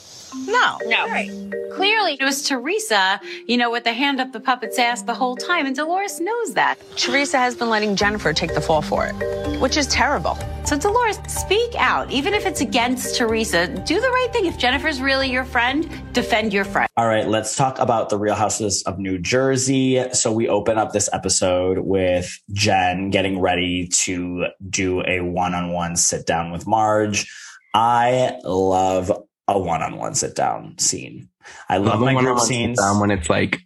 No. 0.47 0.79
No. 0.87 1.07
Right. 1.07 1.31
Clearly, 1.73 2.17
it 2.19 2.25
was 2.25 2.43
Teresa, 2.43 3.21
you 3.47 3.57
know, 3.57 3.71
with 3.71 3.85
the 3.85 3.93
hand 3.93 4.21
up 4.21 4.33
the 4.33 4.41
puppet's 4.41 4.79
ass 4.79 5.03
the 5.03 5.15
whole 5.15 5.37
time, 5.37 5.67
and 5.67 5.77
Dolores 5.77 6.21
knows 6.21 6.55
that. 6.55 6.77
Teresa 6.97 7.39
has 7.39 7.55
been 7.55 7.71
letting 7.71 7.95
Jennifer 7.95 8.33
take 8.33 8.55
the 8.55 8.61
fall 8.61 8.83
for 8.83 9.07
it, 9.07 9.61
which 9.61 9.77
is 9.77 9.87
terrible. 9.87 10.37
So, 10.65 10.77
Dolores, 10.77 11.19
speak 11.29 11.75
out. 11.77 12.11
Even 12.11 12.35
if 12.35 12.47
it's 12.47 12.61
against 12.61 13.17
Teresa, 13.17 13.69
do 13.69 14.01
the 14.01 14.09
right 14.09 14.29
thing. 14.33 14.47
If 14.47 14.59
Jennifer's 14.59 15.01
really 15.01 15.31
your 15.31 15.45
friend, 15.45 15.89
defend 16.13 16.53
your 16.53 16.65
friend. 16.65 16.89
All 16.97 17.07
right, 17.07 17.29
let's 17.29 17.55
talk 17.57 17.79
about 17.79 18.09
the 18.09 18.19
Real 18.19 18.35
Houses 18.35 18.83
of 18.83 18.99
New 18.99 19.19
Jersey. 19.19 20.05
So 20.13 20.33
we 20.33 20.49
open 20.49 20.79
up 20.79 20.93
this 20.93 21.09
episode 21.13 21.79
with 21.79 22.39
Jen 22.53 23.11
getting 23.11 23.41
ready 23.41 23.87
to 23.89 24.47
do 24.69 25.03
a 25.07 25.21
one-on-one 25.21 25.97
sit 25.97 26.27
down 26.27 26.51
with 26.51 26.67
Marge. 26.67 27.33
I 27.73 28.39
love 28.45 29.13
a 29.49 29.59
one-on-one 29.59 30.15
sit 30.15 30.37
down 30.37 30.79
scene. 30.79 31.29
I 31.69 31.79
love 31.79 32.01
my 32.01 32.15
group 32.15 32.39
scenes. 32.39 32.79
when 33.01 33.11
it's 33.11 33.31
like 33.31 33.61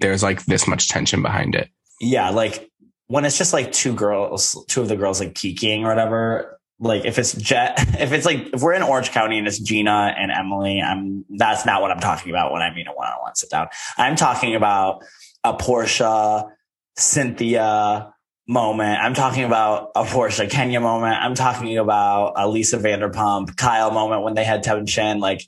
there's 0.00 0.22
like 0.22 0.44
this 0.46 0.66
much 0.66 0.88
tension 0.88 1.22
behind 1.22 1.54
it. 1.54 1.70
Yeah, 2.00 2.30
like 2.30 2.68
when 3.06 3.24
it's 3.24 3.38
just 3.38 3.52
like 3.52 3.70
two 3.72 3.94
girls, 3.94 4.62
two 4.68 4.82
of 4.82 4.88
the 4.88 4.96
girls 4.96 5.20
like 5.20 5.34
peeking 5.34 5.84
or 5.84 5.88
whatever. 5.88 6.58
Like 6.80 7.04
if 7.04 7.18
it's 7.18 7.32
Jet, 7.34 7.74
if 8.00 8.12
it's 8.12 8.26
like 8.26 8.48
if 8.52 8.60
we're 8.60 8.74
in 8.74 8.82
Orange 8.82 9.12
County 9.12 9.38
and 9.38 9.46
it's 9.46 9.60
Gina 9.60 10.14
and 10.18 10.32
Emily, 10.32 10.80
I'm 10.80 11.24
that's 11.30 11.64
not 11.64 11.80
what 11.80 11.92
I'm 11.92 12.00
talking 12.00 12.30
about 12.30 12.52
when 12.52 12.62
I 12.62 12.74
mean 12.74 12.88
a 12.88 12.92
one-on-one 12.92 13.36
sit 13.36 13.50
down. 13.50 13.68
I'm 13.96 14.16
talking 14.16 14.56
about 14.56 15.04
a 15.44 15.54
Porsha, 15.54 16.50
Cynthia 16.96 18.12
moment. 18.52 19.00
I'm 19.00 19.14
talking 19.14 19.44
about 19.44 19.90
a 19.96 20.04
Porsha 20.04 20.48
Kenya 20.48 20.80
moment. 20.80 21.16
I'm 21.16 21.34
talking 21.34 21.78
about 21.78 22.34
a 22.36 22.46
Lisa 22.46 22.78
Vanderpump, 22.78 23.56
Kyle 23.56 23.90
moment 23.90 24.22
when 24.22 24.34
they 24.34 24.44
had 24.44 24.62
Tevin 24.62 24.86
tension, 24.86 25.20
like 25.20 25.42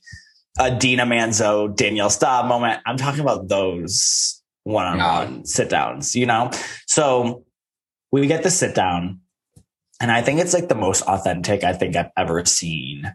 a 0.59 0.75
Dina 0.75 1.05
Manzo, 1.05 1.75
Danielle 1.75 2.11
Staub 2.11 2.47
moment. 2.47 2.81
I'm 2.87 2.97
talking 2.97 3.21
about 3.21 3.49
those 3.49 4.43
one-on-one 4.63 5.45
sit 5.45 5.69
downs, 5.69 6.17
you 6.17 6.27
know? 6.27 6.51
So 6.87 7.45
we 8.11 8.27
get 8.27 8.43
the 8.43 8.51
sit 8.51 8.75
down 8.75 9.21
and 10.01 10.11
I 10.11 10.23
think 10.23 10.41
it's 10.41 10.55
like 10.55 10.69
the 10.69 10.75
most 10.75 11.03
authentic 11.03 11.65
I 11.65 11.73
think 11.73 11.97
I've 11.97 12.11
ever 12.17 12.45
seen 12.45 13.15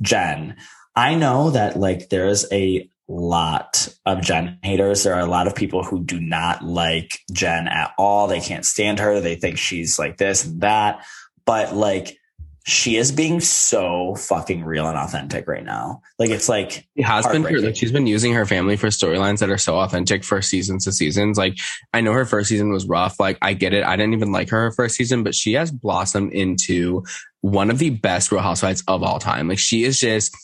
Jen. 0.00 0.56
I 0.96 1.14
know 1.14 1.50
that 1.50 1.78
like 1.78 2.08
there's 2.08 2.50
a 2.52 2.88
lot 3.12 3.88
of 4.06 4.22
Jen 4.22 4.58
haters. 4.62 5.04
There 5.04 5.14
are 5.14 5.20
a 5.20 5.26
lot 5.26 5.46
of 5.46 5.54
people 5.54 5.82
who 5.84 6.02
do 6.02 6.20
not 6.20 6.64
like 6.64 7.20
Jen 7.32 7.68
at 7.68 7.92
all. 7.98 8.26
They 8.26 8.40
can't 8.40 8.64
stand 8.64 8.98
her. 9.00 9.20
They 9.20 9.34
think 9.34 9.58
she's 9.58 9.98
like 9.98 10.16
this 10.16 10.44
and 10.44 10.60
that. 10.62 11.04
But 11.44 11.74
like 11.74 12.18
she 12.64 12.96
is 12.96 13.10
being 13.10 13.40
so 13.40 14.14
fucking 14.14 14.64
real 14.64 14.86
and 14.86 14.96
authentic 14.96 15.48
right 15.48 15.64
now. 15.64 16.00
Like 16.18 16.30
it's 16.30 16.48
like 16.48 16.86
She 16.96 17.02
has 17.02 17.26
been 17.26 17.42
like 17.42 17.76
she's 17.76 17.90
been 17.90 18.06
using 18.06 18.32
her 18.34 18.46
family 18.46 18.76
for 18.76 18.86
storylines 18.86 19.40
that 19.40 19.50
are 19.50 19.58
so 19.58 19.78
authentic 19.78 20.22
for 20.22 20.40
seasons 20.40 20.84
to 20.84 20.92
seasons. 20.92 21.36
Like 21.36 21.58
I 21.92 22.00
know 22.00 22.12
her 22.12 22.24
first 22.24 22.48
season 22.48 22.70
was 22.70 22.86
rough. 22.86 23.18
Like 23.18 23.38
I 23.42 23.54
get 23.54 23.74
it. 23.74 23.84
I 23.84 23.96
didn't 23.96 24.14
even 24.14 24.30
like 24.30 24.48
her 24.50 24.60
her 24.62 24.72
first 24.72 24.94
season, 24.94 25.24
but 25.24 25.34
she 25.34 25.54
has 25.54 25.72
blossomed 25.72 26.32
into 26.32 27.04
one 27.40 27.70
of 27.70 27.78
the 27.78 27.90
best 27.90 28.30
Real 28.30 28.42
Housewives 28.42 28.84
of 28.86 29.02
all 29.02 29.18
time. 29.18 29.48
Like 29.48 29.58
she 29.58 29.82
is 29.82 29.98
just 29.98 30.34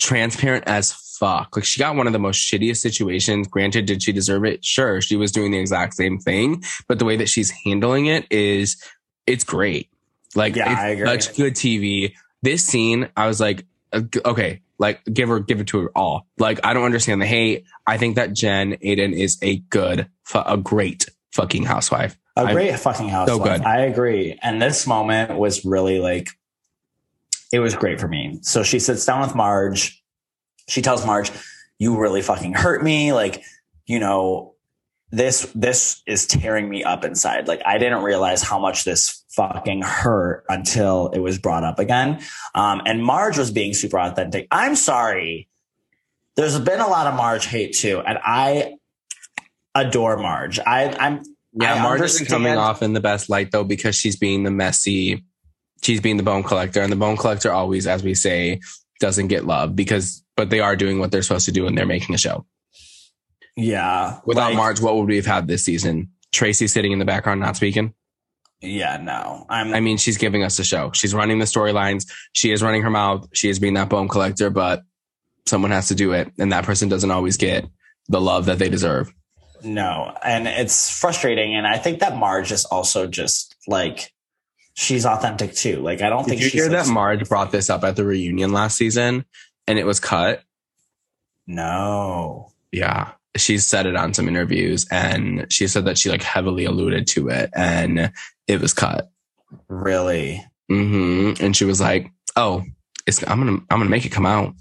transparent 0.00 0.64
as 0.66 0.92
fuck. 1.18 1.56
Like 1.56 1.64
she 1.64 1.78
got 1.78 1.96
one 1.96 2.06
of 2.06 2.12
the 2.12 2.18
most 2.18 2.38
shittiest 2.38 2.78
situations. 2.78 3.46
Granted, 3.48 3.86
did 3.86 4.02
she 4.02 4.12
deserve 4.12 4.44
it? 4.44 4.64
Sure, 4.64 5.00
she 5.00 5.16
was 5.16 5.32
doing 5.32 5.52
the 5.52 5.58
exact 5.58 5.94
same 5.94 6.18
thing, 6.18 6.62
but 6.88 6.98
the 6.98 7.04
way 7.04 7.16
that 7.16 7.28
she's 7.28 7.50
handling 7.64 8.06
it 8.06 8.26
is 8.30 8.76
it's 9.26 9.44
great. 9.44 9.90
Like 10.34 10.56
Yeah, 10.56 10.72
it's 10.72 10.80
I 10.80 10.88
agree. 10.88 11.06
such 11.20 11.36
good 11.36 11.54
TV. 11.54 12.14
This 12.42 12.64
scene, 12.64 13.08
I 13.16 13.26
was 13.26 13.40
like, 13.40 13.64
uh, 13.92 14.02
okay, 14.24 14.62
like 14.78 15.02
give 15.12 15.28
her, 15.28 15.38
give 15.40 15.60
it 15.60 15.68
to 15.68 15.82
her 15.82 15.90
all. 15.94 16.26
Like 16.38 16.60
I 16.64 16.74
don't 16.74 16.84
understand 16.84 17.22
the 17.22 17.26
hate. 17.26 17.64
I 17.86 17.98
think 17.98 18.16
that 18.16 18.32
Jen 18.32 18.72
Aydin 18.82 19.12
is 19.12 19.38
a 19.42 19.58
good, 19.58 20.08
a 20.34 20.56
great 20.56 21.06
fucking 21.32 21.64
housewife. 21.64 22.18
A 22.34 22.50
great 22.52 22.78
fucking 22.78 23.08
housewife. 23.08 23.36
So 23.36 23.44
good. 23.44 23.60
I 23.60 23.80
agree. 23.82 24.38
And 24.42 24.60
this 24.60 24.86
moment 24.86 25.38
was 25.38 25.64
really 25.64 25.98
like, 25.98 26.28
it 27.52 27.60
was 27.60 27.74
great 27.74 28.00
for 28.00 28.08
me. 28.08 28.38
So 28.40 28.62
she 28.62 28.78
sits 28.78 29.04
down 29.04 29.20
with 29.20 29.34
Marge. 29.34 30.01
She 30.72 30.82
tells 30.82 31.04
Marge, 31.04 31.30
you 31.78 31.98
really 31.98 32.22
fucking 32.22 32.54
hurt 32.54 32.82
me. 32.82 33.12
Like, 33.12 33.42
you 33.86 34.00
know, 34.00 34.54
this, 35.10 35.50
this 35.54 36.02
is 36.06 36.26
tearing 36.26 36.68
me 36.68 36.82
up 36.82 37.04
inside. 37.04 37.46
Like, 37.46 37.62
I 37.66 37.78
didn't 37.78 38.02
realize 38.02 38.42
how 38.42 38.58
much 38.58 38.84
this 38.84 39.24
fucking 39.30 39.82
hurt 39.82 40.44
until 40.48 41.08
it 41.08 41.18
was 41.18 41.38
brought 41.38 41.64
up 41.64 41.78
again. 41.78 42.20
Um, 42.54 42.80
and 42.86 43.04
Marge 43.04 43.36
was 43.36 43.50
being 43.50 43.74
super 43.74 43.98
authentic. 43.98 44.48
I'm 44.50 44.74
sorry. 44.74 45.48
There's 46.36 46.58
been 46.58 46.80
a 46.80 46.88
lot 46.88 47.06
of 47.06 47.14
Marge 47.14 47.44
hate 47.44 47.74
too. 47.74 48.00
And 48.00 48.18
I 48.24 48.76
adore 49.74 50.16
Marge. 50.16 50.58
I, 50.58 50.96
I'm, 50.98 51.22
Yeah, 51.52 51.74
I 51.74 51.82
Marge 51.82 52.00
isn't 52.00 52.26
coming 52.26 52.56
off 52.56 52.82
in 52.82 52.94
the 52.94 53.00
best 53.00 53.28
light 53.28 53.50
though 53.50 53.64
because 53.64 53.94
she's 53.94 54.16
being 54.16 54.42
the 54.42 54.50
messy. 54.50 55.24
She's 55.82 56.00
being 56.00 56.16
the 56.16 56.22
bone 56.22 56.44
collector, 56.44 56.80
and 56.80 56.92
the 56.92 56.96
bone 56.96 57.16
collector 57.16 57.52
always, 57.52 57.86
as 57.88 58.02
we 58.04 58.14
say, 58.14 58.60
doesn't 59.00 59.26
get 59.26 59.44
love 59.44 59.74
because, 59.74 60.21
but 60.42 60.50
they 60.50 60.58
are 60.58 60.74
doing 60.74 60.98
what 60.98 61.12
they're 61.12 61.22
supposed 61.22 61.44
to 61.46 61.52
do, 61.52 61.68
and 61.68 61.78
they're 61.78 61.86
making 61.86 62.16
a 62.16 62.18
show. 62.18 62.44
Yeah. 63.56 64.18
Without 64.26 64.48
like- 64.50 64.56
Marge, 64.56 64.80
what 64.80 64.96
would 64.96 65.06
we 65.08 65.16
have 65.16 65.26
had 65.26 65.46
this 65.46 65.64
season? 65.64 66.10
Tracy 66.32 66.66
sitting 66.66 66.90
in 66.90 66.98
the 66.98 67.04
background, 67.04 67.40
not 67.40 67.54
speaking. 67.56 67.94
Yeah, 68.60 68.96
no. 68.96 69.44
I'm 69.48 69.72
I 69.74 69.80
mean, 69.80 69.98
she's 69.98 70.16
giving 70.18 70.42
us 70.42 70.58
a 70.58 70.64
show. 70.64 70.90
She's 70.94 71.14
running 71.14 71.38
the 71.38 71.44
storylines. 71.44 72.10
She 72.32 72.50
is 72.52 72.62
running 72.62 72.82
her 72.82 72.90
mouth. 72.90 73.28
She 73.32 73.48
is 73.50 73.58
being 73.58 73.74
that 73.74 73.88
bone 73.88 74.08
collector, 74.08 74.50
but 74.50 74.82
someone 75.46 75.70
has 75.72 75.88
to 75.88 75.94
do 75.94 76.12
it, 76.12 76.32
and 76.38 76.52
that 76.52 76.64
person 76.64 76.88
doesn't 76.88 77.10
always 77.10 77.36
get 77.36 77.66
the 78.08 78.20
love 78.20 78.46
that 78.46 78.58
they 78.58 78.68
deserve. 78.68 79.12
no. 79.62 80.12
And 80.24 80.48
it's 80.48 80.90
frustrating. 80.90 81.54
And 81.54 81.66
I 81.68 81.78
think 81.78 82.00
that 82.00 82.16
Marge 82.16 82.50
is 82.50 82.64
also 82.64 83.06
just 83.06 83.54
like 83.68 84.12
she's 84.74 85.04
authentic 85.06 85.54
too. 85.54 85.76
Like 85.80 86.00
I 86.02 86.08
don't 86.08 86.22
Did 86.24 86.30
think 86.30 86.40
you 86.42 86.48
she's 86.48 86.62
hear 86.62 86.68
that 86.70 86.88
Marge 86.88 87.28
brought 87.28 87.52
this 87.52 87.68
up 87.70 87.84
at 87.84 87.94
the 87.96 88.04
reunion 88.04 88.52
last 88.52 88.76
season 88.76 89.24
and 89.66 89.78
it 89.78 89.86
was 89.86 90.00
cut? 90.00 90.42
No. 91.46 92.52
Yeah. 92.70 93.12
She 93.36 93.58
said 93.58 93.86
it 93.86 93.96
on 93.96 94.12
some 94.14 94.28
interviews 94.28 94.86
and 94.90 95.46
she 95.50 95.66
said 95.66 95.86
that 95.86 95.98
she 95.98 96.10
like 96.10 96.22
heavily 96.22 96.64
alluded 96.64 97.06
to 97.08 97.28
it 97.28 97.50
and 97.54 98.12
it 98.46 98.60
was 98.60 98.74
cut. 98.74 99.10
Really? 99.68 100.44
hmm 100.68 101.32
And 101.40 101.56
she 101.56 101.64
was 101.64 101.80
like, 101.80 102.10
"Oh, 102.36 102.62
it's 103.06 103.22
I'm 103.28 103.38
gonna 103.38 103.58
I'm 103.70 103.78
gonna 103.78 103.90
make 103.90 104.06
it 104.06 104.12
come 104.12 104.26
out." 104.26 104.54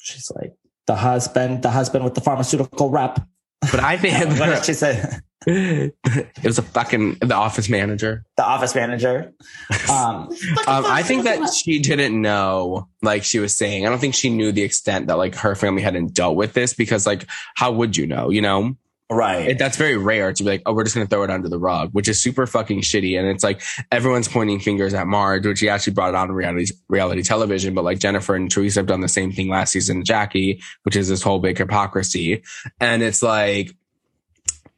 She's 0.00 0.30
like 0.34 0.52
the 0.86 0.94
husband, 0.96 1.62
the 1.62 1.70
husband 1.70 2.04
with 2.04 2.14
the 2.14 2.20
pharmaceutical 2.20 2.90
rep. 2.90 3.20
But 3.60 3.80
I 3.80 3.96
think 3.96 4.16
what 4.38 4.46
did 4.46 4.64
she 4.64 4.74
say? 4.74 5.02
It 5.46 6.42
was 6.42 6.58
a 6.58 6.62
fucking 6.62 7.18
the 7.20 7.34
office 7.34 7.68
manager. 7.68 8.24
The 8.36 8.44
office 8.44 8.74
manager. 8.74 9.32
Um, 9.90 10.28
Um, 10.66 10.84
I 10.86 11.02
think 11.02 11.24
that 11.24 11.52
she 11.54 11.78
didn't 11.78 12.20
know, 12.20 12.88
like 13.02 13.22
she 13.22 13.38
was 13.38 13.56
saying. 13.56 13.86
I 13.86 13.88
don't 13.88 13.98
think 13.98 14.14
she 14.14 14.30
knew 14.30 14.50
the 14.50 14.62
extent 14.62 15.06
that 15.06 15.16
like 15.16 15.36
her 15.36 15.54
family 15.54 15.82
hadn't 15.82 16.14
dealt 16.14 16.36
with 16.36 16.54
this 16.54 16.74
because, 16.74 17.06
like, 17.06 17.26
how 17.54 17.70
would 17.72 17.96
you 17.96 18.06
know? 18.06 18.30
You 18.30 18.42
know, 18.42 18.76
right. 19.10 19.50
It, 19.50 19.58
that's 19.58 19.76
very 19.76 19.96
rare 19.96 20.32
to 20.32 20.42
be 20.42 20.50
like, 20.50 20.62
oh, 20.66 20.72
we're 20.72 20.82
just 20.82 20.96
gonna 20.96 21.06
throw 21.06 21.22
it 21.22 21.30
under 21.30 21.48
the 21.48 21.58
rug, 21.58 21.90
which 21.92 22.08
is 22.08 22.20
super 22.20 22.46
fucking 22.46 22.80
shitty. 22.80 23.18
And 23.18 23.28
it's 23.28 23.44
like 23.44 23.62
everyone's 23.92 24.28
pointing 24.28 24.58
fingers 24.58 24.94
at 24.94 25.06
Marge, 25.06 25.46
which 25.46 25.60
he 25.60 25.68
actually 25.68 25.92
brought 25.92 26.10
it 26.10 26.16
on 26.16 26.32
reality 26.32 26.72
reality 26.88 27.22
television. 27.22 27.74
But 27.74 27.84
like 27.84 28.00
Jennifer 28.00 28.34
and 28.34 28.50
Teresa 28.50 28.80
have 28.80 28.86
done 28.86 29.02
the 29.02 29.08
same 29.08 29.30
thing 29.30 29.48
last 29.48 29.72
season, 29.72 29.98
to 29.98 30.02
Jackie, 30.02 30.60
which 30.82 30.96
is 30.96 31.08
this 31.08 31.22
whole 31.22 31.38
big 31.38 31.58
hypocrisy. 31.58 32.42
And 32.80 33.02
it's 33.02 33.22
like, 33.22 33.70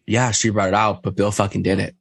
yeah, 0.08 0.30
she 0.32 0.50
brought 0.50 0.68
it 0.68 0.74
out, 0.74 1.02
but 1.02 1.14
Bill 1.16 1.30
fucking 1.30 1.62
did 1.62 1.78
it. 1.78 1.94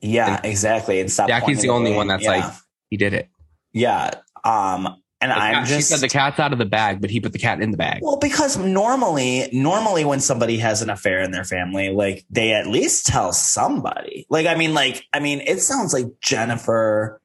yeah, 0.00 0.40
exactly. 0.44 1.00
And 1.00 1.10
stop 1.10 1.28
Jackie's 1.28 1.60
the 1.60 1.68
only 1.70 1.90
blame. 1.90 1.96
one 1.96 2.06
that's 2.08 2.24
Yeah. 2.24 2.30
like, 2.30 2.52
he 2.90 2.96
did 2.96 3.12
it. 3.14 3.28
yeah. 3.72 4.10
Um, 4.44 4.96
and 5.20 5.32
The 5.32 5.36
I'm 5.36 5.54
cat- 5.54 5.66
she 5.68 5.74
just 5.74 5.88
said 5.88 5.98
the 5.98 6.08
cat's 6.08 6.38
out 6.38 6.52
of 6.52 6.60
the 6.60 6.64
bag, 6.64 7.00
but 7.00 7.10
he 7.10 7.18
put 7.20 7.32
the 7.32 7.40
cat 7.40 7.60
in 7.60 7.72
the 7.72 7.76
bag. 7.76 7.98
Well, 8.02 8.18
because 8.18 8.56
normally, 8.56 9.48
normally 9.52 10.04
when 10.04 10.20
somebody 10.20 10.58
has 10.58 10.80
an 10.80 10.90
affair 10.90 11.20
in 11.22 11.32
their 11.32 11.42
family, 11.42 11.90
like 11.90 12.24
they 12.30 12.52
at 12.52 12.68
least 12.68 13.06
tell 13.06 13.32
somebody. 13.32 14.26
Like, 14.30 14.46
I 14.46 14.54
mean, 14.54 14.74
like, 14.74 15.04
I 15.12 15.18
mean, 15.18 15.40
it 15.40 15.58
sounds 15.60 15.92
like 15.92 16.06
Jennifer 16.20 17.20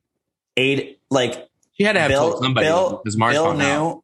ate 0.57 0.99
like 1.11 1.47
She 1.77 1.83
had 1.83 1.93
to 1.93 1.99
have 1.99 2.09
Bill. 2.09 2.31
told 2.31 2.43
somebody 2.43 2.65
Bill, 2.65 2.99
because 3.03 3.15
Marge 3.15 3.33
Bill 3.35 3.53
knew. 3.53 3.63
out. 3.63 4.03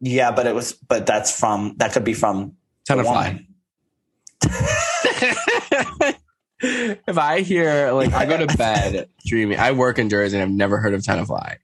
Yeah, 0.00 0.30
but 0.32 0.46
it 0.46 0.54
was, 0.54 0.72
but 0.72 1.04
that's 1.06 1.38
from 1.38 1.74
that 1.76 1.92
could 1.92 2.04
be 2.04 2.14
from 2.14 2.56
Ten 2.86 2.98
of 2.98 3.04
woman. 3.06 3.46
if 6.60 7.18
I 7.18 7.40
hear 7.40 7.92
like 7.92 8.12
I 8.12 8.26
go 8.26 8.44
to 8.44 8.56
bed 8.56 9.08
dreaming, 9.26 9.58
I 9.58 9.72
work 9.72 9.98
in 9.98 10.08
Jersey 10.08 10.36
and 10.38 10.42
I've 10.44 10.50
never 10.50 10.78
heard 10.78 10.94
of 10.94 11.02
Tenafly. 11.02 11.56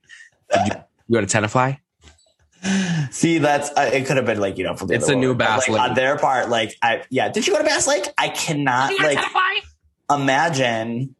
Did 0.51 0.67
you, 0.67 0.73
you 1.07 1.15
go 1.15 1.25
to 1.25 1.27
Tenafly? 1.27 1.79
See, 3.11 3.37
that's 3.37 3.69
uh, 3.77 3.89
it. 3.93 4.05
Could 4.05 4.17
have 4.17 4.25
been 4.25 4.39
like 4.39 4.57
you 4.57 4.65
know 4.65 4.75
from 4.75 4.89
the 4.89 4.95
It's 4.95 5.05
other 5.05 5.13
a 5.13 5.17
new 5.17 5.33
Bass 5.33 5.67
like, 5.67 5.79
Lake. 5.79 5.89
on 5.89 5.95
their 5.95 6.17
part. 6.17 6.49
Like, 6.49 6.75
I 6.81 7.03
yeah. 7.09 7.29
Did 7.29 7.47
you 7.47 7.53
go 7.53 7.59
to 7.59 7.65
Bass 7.65 7.87
Lake? 7.87 8.05
I 8.17 8.29
cannot 8.29 8.91
like 8.99 9.19
imagine 10.11 11.15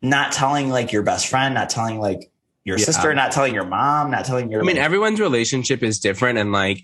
not 0.00 0.32
telling 0.32 0.70
like 0.70 0.92
your 0.92 1.02
best 1.02 1.26
friend, 1.28 1.54
not 1.54 1.68
telling 1.68 2.00
like 2.00 2.30
your 2.64 2.78
Yeah. 2.78 2.84
sister, 2.84 3.14
not 3.14 3.32
telling 3.32 3.52
your 3.54 3.66
mom, 3.66 4.10
not 4.10 4.24
telling 4.24 4.50
your. 4.50 4.62
I 4.62 4.64
mean, 4.64 4.76
like, 4.76 4.84
everyone's 4.84 5.20
relationship 5.20 5.82
is 5.82 5.98
different, 5.98 6.38
and 6.38 6.50
like, 6.52 6.82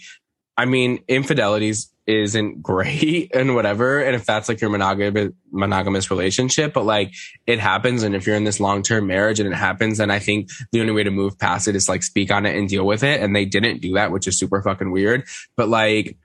I 0.59 0.67
mean, 0.67 1.03
infidelities 1.09 1.89
isn't 2.07 2.63
great 2.63 3.31
and 3.35 3.55
whatever. 3.55 4.01
And 4.01 4.15
if 4.15 4.27
that's 4.27 4.49
like 4.49 4.61
your 4.61 4.71
monogamous 4.71 5.33
monogamous 5.51 6.11
relationship, 6.11 6.73
but 6.75 6.85
like 6.85 7.13
it 7.47 7.59
happens, 7.59 8.03
and 8.03 8.15
if 8.15 8.27
you're 8.27 8.37
in 8.37 8.45
this 8.45 8.61
long 8.61 8.83
term 8.83 9.07
marriage 9.07 9.41
and 9.41 9.49
it 9.51 9.57
happens, 9.57 9.99
then 9.99 10.11
I 10.11 10.19
think 10.19 10.51
the 10.73 10.81
only 10.81 10.93
way 10.93 11.03
to 11.05 11.11
move 11.11 11.39
past 11.39 11.69
it 11.69 11.77
is 11.77 11.89
like 11.89 12.03
speak 12.03 12.31
on 12.31 12.45
it 12.47 12.57
and 12.57 12.69
deal 12.69 12.85
with 12.87 13.03
it. 13.03 13.21
And 13.21 13.35
they 13.35 13.45
didn't 13.45 13.81
do 13.81 13.95
that, 13.95 14.11
which 14.11 14.27
is 14.27 14.39
super 14.39 14.61
fucking 14.63 14.91
weird. 14.91 15.25
But 15.57 15.69
like, 15.69 16.17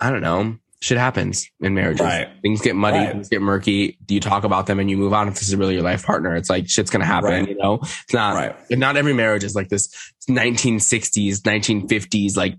I 0.00 0.10
don't 0.10 0.22
know. 0.22 0.56
Shit 0.80 0.96
happens 0.96 1.50
in 1.60 1.74
marriages. 1.74 2.02
Right. 2.06 2.28
Things 2.40 2.60
get 2.60 2.76
muddy, 2.76 2.98
Right. 2.98 3.10
things 3.10 3.28
get 3.28 3.42
murky. 3.42 3.98
You 4.06 4.20
talk 4.20 4.44
about 4.44 4.68
them 4.68 4.78
and 4.78 4.88
you 4.88 4.96
move 4.96 5.12
on 5.12 5.26
if 5.26 5.34
this 5.34 5.48
is 5.48 5.56
really 5.56 5.74
your 5.74 5.82
life 5.82 6.04
partner. 6.06 6.36
It's 6.36 6.48
like 6.48 6.68
shit's 6.68 6.88
gonna 6.88 7.04
happen, 7.04 7.30
Right. 7.30 7.48
you 7.48 7.56
know? 7.56 7.80
It's 7.82 8.12
not 8.14 8.36
Right. 8.36 8.54
not 8.78 8.96
every 8.96 9.12
marriage 9.12 9.42
is 9.42 9.56
like 9.56 9.70
this 9.70 9.88
1960s, 10.30 11.40
1950s, 11.40 12.36
like 12.36 12.54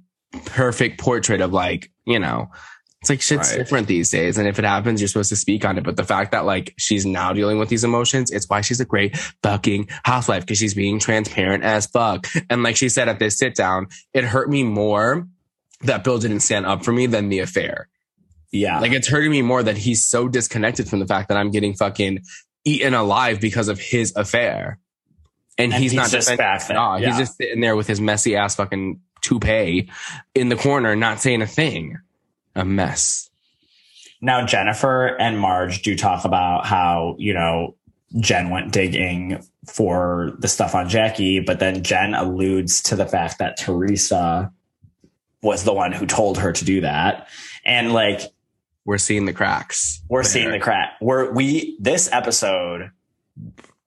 perfect 0.46 1.00
portrait 1.00 1.42
of 1.42 1.54
like, 1.54 1.92
you 2.06 2.20
know, 2.20 2.50
it's 3.02 3.10
like 3.10 3.22
shit's 3.22 3.50
Right. 3.52 3.58
different 3.60 3.88
these 3.88 4.12
days. 4.12 4.38
And 4.38 4.48
if 4.48 4.60
it 4.60 4.66
happens, 4.66 5.00
you're 5.00 5.08
supposed 5.08 5.30
to 5.30 5.36
speak 5.38 5.64
on 5.64 5.78
it. 5.78 5.84
But 5.86 5.96
the 5.96 6.04
fact 6.04 6.32
that 6.34 6.46
like 6.46 6.74
she's 6.78 7.06
now 7.06 7.32
dealing 7.34 7.58
with 7.58 7.70
these 7.70 7.84
emotions, 7.86 8.30
it's 8.30 8.48
why 8.50 8.60
she's 8.62 8.82
a 8.82 8.86
great 8.86 9.18
fucking 9.42 9.88
housewife 10.04 10.44
because 10.46 10.58
she's 10.58 10.74
being 10.74 11.00
transparent 11.00 11.64
as 11.64 11.86
fuck. 11.88 12.28
And 12.50 12.62
like 12.62 12.76
she 12.76 12.90
said 12.90 13.08
at 13.08 13.18
this 13.20 13.38
sit 13.38 13.56
down, 13.56 13.88
it 14.14 14.26
hurt 14.26 14.50
me 14.50 14.64
more 14.64 15.28
that 15.84 16.04
Bill 16.04 16.20
didn't 16.20 16.42
stand 16.42 16.66
up 16.66 16.84
for 16.84 16.92
me 16.92 17.06
than 17.06 17.30
the 17.30 17.40
affair. 17.40 17.88
yeah, 18.52 18.80
Like 18.82 18.92
it's 18.92 19.08
hurting 19.08 19.32
me 19.32 19.42
more 19.44 19.64
that 19.64 19.78
he's 19.78 20.04
so 20.04 20.28
disconnected 20.28 20.90
from 20.90 21.00
the 21.00 21.08
fact 21.08 21.30
that 21.30 21.38
I'm 21.38 21.52
getting 21.52 21.76
fucking 21.76 22.20
eaten 22.66 22.94
alive 22.94 23.40
because 23.40 23.70
of 23.70 23.80
his 23.80 24.14
affair. 24.18 24.78
And, 25.58 25.72
And 25.74 25.82
he's, 25.82 25.92
he's 25.94 25.98
not 25.98 26.10
just 26.10 26.28
defending 26.28 26.38
back 26.46 26.62
it 26.64 26.68
there. 26.68 26.78
at 26.78 26.82
all. 26.82 27.00
Yeah. 27.00 27.08
He's 27.10 27.18
just 27.18 27.38
sitting 27.38 27.62
there 27.62 27.78
with 27.78 27.88
his 27.88 28.02
messy 28.02 28.36
ass 28.36 28.56
fucking 28.56 29.00
toupee 29.22 29.90
in 30.36 30.50
the 30.50 30.56
corner, 30.56 30.96
not 30.96 31.20
saying 31.20 31.42
a 31.42 31.48
thing. 31.48 31.98
A 32.56 32.66
mess. 32.66 33.30
Now, 34.22 34.46
Jennifer 34.46 35.08
and 35.20 35.40
Marge 35.40 35.82
do 35.82 35.96
talk 35.96 36.26
about 36.26 36.66
how, 36.66 37.16
you 37.20 37.34
know, 37.34 37.76
Jen 38.20 38.50
went 38.50 38.74
digging 38.74 39.42
for 39.68 40.32
the 40.40 40.48
stuff 40.48 40.74
on 40.76 40.90
Jackie, 40.90 41.40
but 41.40 41.60
then 41.60 41.84
Jen 41.84 42.14
alludes 42.16 42.82
to 42.84 42.96
the 42.96 43.06
fact 43.06 43.38
that 43.40 43.56
Teresa 43.58 44.52
was 45.42 45.64
the 45.64 45.74
one 45.74 45.92
who 45.94 46.06
told 46.06 46.38
her 46.40 46.52
to 46.52 46.66
do 46.66 46.82
that. 46.82 47.30
And 47.64 47.94
like, 47.94 48.22
We're 48.84 48.98
seeing 48.98 49.26
the 49.26 49.32
cracks. 49.34 50.02
we're 50.10 50.24
there. 50.24 50.30
seeing 50.32 50.52
the 50.52 50.60
crack. 50.60 50.94
We're, 51.00 51.32
we, 51.32 51.78
this 51.80 52.10
episode, 52.12 52.92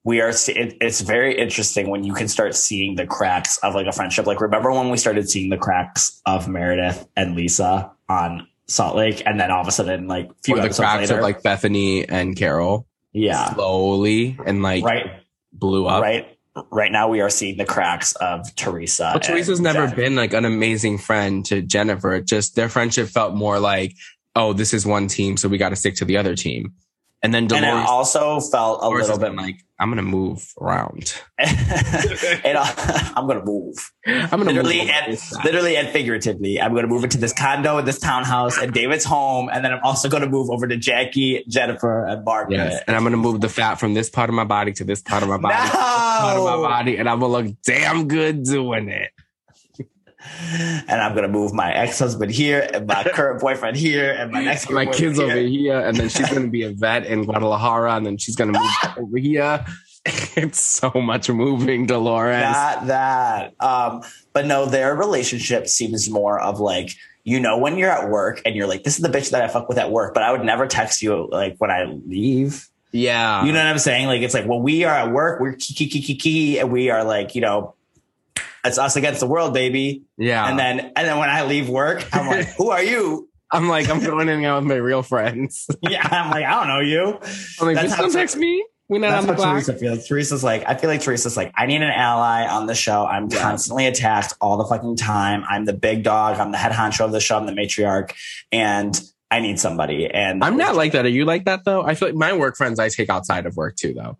we 0.04 0.20
are, 0.20 0.30
it, 0.30 0.76
it's 0.80 1.00
very 1.00 1.38
interesting 1.38 1.88
when 1.88 2.04
you 2.04 2.12
can 2.12 2.28
start 2.28 2.56
seeing 2.56 2.96
the 2.96 3.06
cracks 3.06 3.58
of 3.58 3.74
like 3.74 3.86
a 3.86 3.92
friendship. 3.92 4.26
Like, 4.26 4.40
remember 4.40 4.72
when 4.72 4.90
we 4.90 4.96
started 4.96 5.28
seeing 5.28 5.50
the 5.50 5.58
cracks 5.58 6.20
of 6.26 6.48
Meredith 6.48 7.06
and 7.16 7.36
Lisa 7.36 7.92
on 8.08 8.48
Salt 8.66 8.96
Lake? 8.96 9.22
And 9.24 9.38
then 9.38 9.50
all 9.50 9.60
of 9.60 9.68
a 9.68 9.72
sudden, 9.72 10.08
like, 10.08 10.30
a 10.30 10.34
few 10.44 10.58
Or 10.58 10.60
the 10.60 10.74
cracks 10.74 11.02
later, 11.02 11.18
of 11.18 11.22
like 11.22 11.42
Bethany 11.42 12.08
and 12.08 12.36
Carole 12.36 12.86
yeah. 13.12 13.54
slowly 13.54 14.38
and 14.44 14.62
like 14.62 14.84
right 14.84 15.06
blew 15.52 15.86
up. 15.86 16.02
right 16.02 16.38
right 16.70 16.92
now 16.92 17.08
we 17.08 17.20
are 17.20 17.30
seeing 17.30 17.56
the 17.56 17.64
cracks 17.64 18.12
of 18.16 18.54
teresa 18.56 19.10
But 19.12 19.22
Teresa's 19.22 19.60
never 19.60 19.88
been 19.94 20.16
like 20.16 20.32
an 20.32 20.44
amazing 20.44 20.98
friend 20.98 21.44
to 21.46 21.62
Jennifer. 21.62 22.20
Just 22.20 22.56
their 22.56 22.68
friendship 22.68 23.08
felt 23.08 23.34
more 23.34 23.58
like, 23.58 23.94
oh, 24.36 24.52
this 24.52 24.74
is 24.74 24.84
one 24.84 25.08
team, 25.08 25.36
so 25.36 25.48
we 25.48 25.58
got 25.58 25.70
to 25.70 25.76
stick 25.76 25.96
to 25.96 26.04
the 26.04 26.16
other 26.16 26.34
team. 26.34 26.74
And 27.24 27.32
then 27.32 27.44
and 27.52 27.64
it 27.64 27.68
also 27.68 28.40
felt 28.40 28.80
a 28.80 28.82
Dolores 28.82 29.08
little 29.08 29.20
bit 29.20 29.36
like, 29.36 29.64
I'm 29.78 29.90
gonna 29.90 30.02
move 30.02 30.52
around. 30.60 31.14
it, 31.38 32.56
i'm 33.16 33.26
gonna 33.26 33.44
move 33.44 33.74
I'm 34.06 34.28
gonna 34.30 34.44
literally 34.44 34.78
move 34.78 34.88
and 34.90 35.18
literally 35.44 35.76
and 35.76 35.88
figuratively 35.88 36.60
i'm 36.60 36.74
gonna 36.74 36.86
move 36.86 37.02
into 37.02 37.18
this 37.18 37.32
condo 37.32 37.78
in 37.78 37.84
this 37.84 37.98
townhouse 37.98 38.58
and 38.58 38.72
david's 38.72 39.04
home 39.04 39.48
and 39.52 39.64
then 39.64 39.72
i'm 39.72 39.80
also 39.82 40.08
gonna 40.08 40.28
move 40.28 40.50
over 40.50 40.68
to 40.68 40.76
jackie 40.76 41.44
jennifer 41.48 42.06
and 42.06 42.24
Barbara. 42.24 42.56
Yes, 42.56 42.82
and 42.86 42.96
I'm 42.96 43.02
gonna 43.02 43.16
move 43.16 43.40
the 43.40 43.48
fat 43.48 43.76
from 43.76 43.94
this 43.94 44.08
part 44.08 44.28
of 44.28 44.34
my 44.34 44.44
body 44.44 44.72
to 44.74 44.84
this 44.84 45.02
part 45.02 45.22
of 45.22 45.28
my 45.28 45.38
body, 45.38 45.54
this 45.54 45.70
part 45.72 46.36
of 46.36 46.44
my 46.44 46.68
body, 46.68 46.96
and 46.96 47.08
I'm 47.08 47.20
gonna 47.20 47.32
look 47.32 47.56
damn 47.64 48.08
good 48.08 48.44
doing 48.44 48.88
it. 48.88 49.10
And 50.88 51.00
i'm 51.00 51.14
gonna 51.14 51.28
move 51.28 51.52
my 51.52 51.72
ex-husband 51.72 52.30
here 52.30 52.68
and 52.72 52.86
my 52.86 53.02
current 53.14 53.40
boyfriend 53.40 53.76
here 53.76 54.12
and 54.12 54.30
my 54.30 54.42
next 54.44 54.70
My 54.70 54.86
kids 54.86 55.18
boyfriend 55.18 55.38
over 55.38 55.48
here, 55.48 55.78
and 55.80 55.96
then 55.96 56.08
she's 56.08 56.28
gonna 56.30 56.48
be 56.48 56.62
a 56.64 56.70
vet 56.82 57.06
in 57.06 57.24
Guadalajara, 57.24 57.94
and 57.96 58.06
then 58.06 58.16
she's 58.18 58.36
gonna 58.36 58.58
move 58.58 58.96
over 58.98 59.18
here. 59.18 59.64
It's 60.34 60.60
so 60.60 60.90
much 60.96 61.30
moving, 61.30 61.86
Dolores. 61.86 62.40
Not 62.42 62.86
that. 62.88 63.54
Um, 63.60 64.02
but 64.32 64.46
no, 64.46 64.66
their 64.66 64.96
relationship 64.96 65.68
seems 65.68 66.10
more 66.10 66.40
of 66.40 66.58
like, 66.58 66.90
you 67.22 67.38
know, 67.38 67.56
when 67.58 67.78
you're 67.78 67.90
at 67.90 68.08
work 68.10 68.42
and 68.44 68.56
you're 68.56 68.66
like, 68.66 68.82
this 68.82 68.96
is 68.96 69.02
the 69.02 69.08
bitch 69.08 69.30
that 69.30 69.42
I 69.44 69.46
fuck 69.46 69.68
with 69.68 69.78
at 69.78 69.92
work, 69.92 70.12
but 70.12 70.24
I 70.24 70.32
would 70.32 70.42
never 70.44 70.66
text 70.66 71.02
you 71.02 71.28
like 71.30 71.54
when 71.58 71.70
I 71.70 71.84
leave. 71.84 72.66
yeah, 72.90 73.44
You 73.44 73.52
know 73.52 73.58
what 73.60 73.68
I'm 73.68 73.78
saying? 73.78 74.08
Like, 74.08 74.22
it's 74.22 74.34
like, 74.34 74.46
when 74.46 74.62
we 74.62 74.82
are 74.82 74.92
at 74.92 75.12
work, 75.12 75.38
we're 75.38 75.52
kiki 75.52 75.86
kiki 75.86 76.16
kiki, 76.16 76.58
and 76.58 76.72
we 76.72 76.90
are 76.90 77.04
like, 77.04 77.36
you 77.36 77.40
know, 77.40 77.74
it's 78.64 78.78
us 78.78 78.96
against 78.96 79.20
the 79.20 79.26
world, 79.26 79.54
baby. 79.54 80.04
yeah. 80.16 80.48
And 80.48 80.58
then, 80.58 80.80
and 80.80 81.08
then 81.08 81.18
when 81.18 81.28
I 81.28 81.44
leave 81.44 81.68
work, 81.68 82.06
I'm 82.12 82.26
like, 82.26 82.46
who 82.56 82.70
are 82.70 82.82
you? 82.82 83.28
I'm 83.50 83.68
like, 83.68 83.88
I'm 83.90 84.00
going 84.02 84.28
in 84.28 84.36
and 84.36 84.46
out 84.46 84.62
with 84.62 84.68
my 84.68 84.76
real 84.76 85.02
friends. 85.02 85.66
Yeah, 85.82 86.00
I'm 86.10 86.30
like, 86.30 86.44
I 86.44 86.50
don't 86.58 86.68
know 86.68 86.80
you. 86.80 87.18
I'm 87.60 87.66
like, 87.66 87.76
That's 87.76 87.96
just 87.96 88.14
text 88.14 88.36
me. 88.36 88.64
We're 88.88 88.98
not 88.98 89.14
on 89.14 89.26
the 89.26 89.32
block. 89.34 89.54
Teresa 89.54 89.74
feels. 89.74 90.06
Teresa's 90.06 90.44
like, 90.44 90.64
I 90.68 90.74
feel 90.74 90.88
like 90.90 91.00
Teresa's 91.00 91.36
like, 91.36 91.52
I 91.56 91.66
need 91.66 91.76
an 91.82 91.90
ally 91.90 92.46
on 92.46 92.66
the 92.66 92.74
show. 92.74 93.06
I'm 93.06 93.28
Yeah. 93.30 93.40
constantly 93.40 93.86
attacked 93.86 94.34
all 94.40 94.56
the 94.58 94.64
fucking 94.64 94.96
time. 94.96 95.44
I'm 95.48 95.64
the 95.64 95.72
big 95.72 96.02
dog. 96.02 96.38
I'm 96.38 96.50
the 96.52 96.58
head 96.58 96.72
honcho 96.72 97.04
of 97.06 97.12
the 97.12 97.20
show. 97.20 97.36
I'm 97.38 97.46
the 97.46 97.52
matriarch, 97.52 98.12
and 98.50 98.98
I 99.30 99.40
need 99.40 99.58
somebody. 99.58 100.06
And 100.12 100.44
I'm 100.44 100.56
not 100.58 100.74
like 100.74 100.92
that. 100.92 101.06
Are 101.06 101.08
you 101.10 101.24
like 101.24 101.46
that 101.46 101.64
though? 101.64 101.82
I 101.82 101.94
feel 101.94 102.08
like 102.08 102.16
my 102.16 102.34
work 102.34 102.56
friends 102.56 102.78
I 102.78 102.90
take 102.90 103.08
outside 103.08 103.46
of 103.46 103.56
work 103.56 103.76
too, 103.76 103.94
though. 103.94 104.18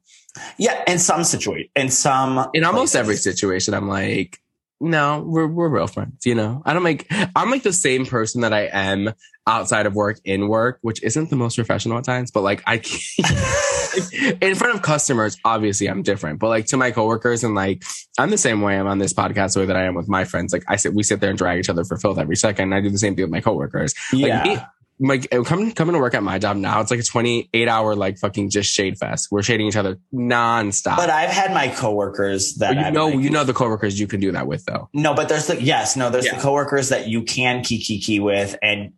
Yeah, 0.59 0.83
in 0.87 0.99
some 0.99 1.25
situation, 1.25 1.69
in 1.77 1.91
some, 1.91 2.49
In 2.55 2.65
almost 2.65 2.93
places. 2.93 2.97
every 2.97 3.17
situation, 3.17 3.75
I'm 3.75 3.89
like, 3.89 4.39
no, 4.81 5.23
we're 5.27 5.47
we're 5.47 5.69
real 5.69 5.87
friends. 5.87 6.25
You 6.27 6.35
know, 6.35 6.63
I 6.65 6.73
don't 6.73 6.83
make. 6.83 7.07
I'm 7.37 7.51
like 7.51 7.63
the 7.63 7.73
same 7.73 8.05
person 8.07 8.41
that 8.41 8.53
I 8.53 8.63
am 8.73 9.13
outside 9.47 9.87
of 9.87 9.95
work 9.95 10.19
in 10.25 10.49
work, 10.49 10.79
which 10.83 11.03
isn't 11.05 11.31
the 11.31 11.37
most 11.37 11.55
professional 11.55 11.99
at 11.99 12.05
times. 12.05 12.31
But 12.33 12.41
like, 12.43 12.63
I 12.67 12.77
in 14.41 14.55
front 14.55 14.75
of 14.75 14.83
customers, 14.83 15.37
obviously 15.45 15.89
I'm 15.89 16.03
different. 16.03 16.39
But 16.41 16.49
like 16.49 16.67
to 16.67 16.77
my 16.77 16.91
coworkers 16.91 17.45
and 17.45 17.55
like, 17.55 17.83
I'm 18.19 18.31
the 18.31 18.39
same 18.39 18.61
way 18.61 18.79
I'm 18.79 18.87
on 18.87 18.99
this 18.99 19.13
podcast 19.13 19.55
the 19.55 19.61
way 19.61 19.67
that 19.67 19.77
I 19.77 19.85
am 19.85 19.95
with 19.95 20.09
my 20.09 20.25
friends. 20.25 20.53
Like 20.53 20.65
I 20.69 20.77
sit, 20.77 20.95
we 20.95 21.03
sit 21.03 21.21
there 21.21 21.31
and 21.31 21.39
drag 21.39 21.59
each 21.59 21.69
other 21.69 21.85
for 21.85 21.97
filth 21.97 22.19
every 22.19 22.37
second. 22.37 22.65
And 22.65 22.75
I 22.75 22.81
do 22.81 22.91
the 22.91 22.99
same 22.99 23.15
thing 23.15 23.25
with 23.25 23.33
my 23.33 23.41
coworkers. 23.41 23.95
Yeah. 24.13 24.43
Like, 24.43 24.59
me- 24.59 24.65
like 25.03 25.29
coming 25.45 25.73
coming 25.73 25.95
to 25.95 25.99
work 25.99 26.15
at 26.15 26.23
my 26.23 26.39
job 26.39 26.57
now, 26.57 26.81
it's 26.81 26.91
like 26.91 27.01
a 27.01 27.03
28 27.03 27.69
hour 27.69 27.95
like 27.97 28.19
fucking 28.19 28.51
just 28.51 28.71
shade 28.71 28.97
fest. 28.99 29.29
We're 29.31 29.43
shading 29.43 29.67
each 29.67 29.77
other 29.77 29.99
nonstop. 30.15 30.97
but 30.97 31.11
I've 31.11 31.31
had 31.31 31.53
my 31.53 31.69
coworkers 31.69 32.55
that 32.57 32.75
you 32.75 32.81
I'm 32.81 32.95
know, 32.95 33.09
like- 33.09 33.21
you 33.21 33.31
know 33.31 33.45
the 33.45 33.53
coworkers 33.53 33.99
you 33.99 34.07
can 34.07 34.21
do 34.21 34.33
that 34.33 34.47
with 34.47 34.65
though. 34.65 34.89
No, 34.95 35.13
but 35.15 35.29
there's 35.29 35.49
the 35.49 35.61
yes, 35.63 35.97
no, 35.97 36.09
there's 36.11 36.27
Yeah. 36.27 36.37
the 36.37 36.41
coworkers 36.43 36.89
that 36.91 37.09
you 37.09 37.23
can 37.23 37.63
kiki 37.63 37.99
key 38.01 38.21
with 38.21 38.57
and 38.63 38.93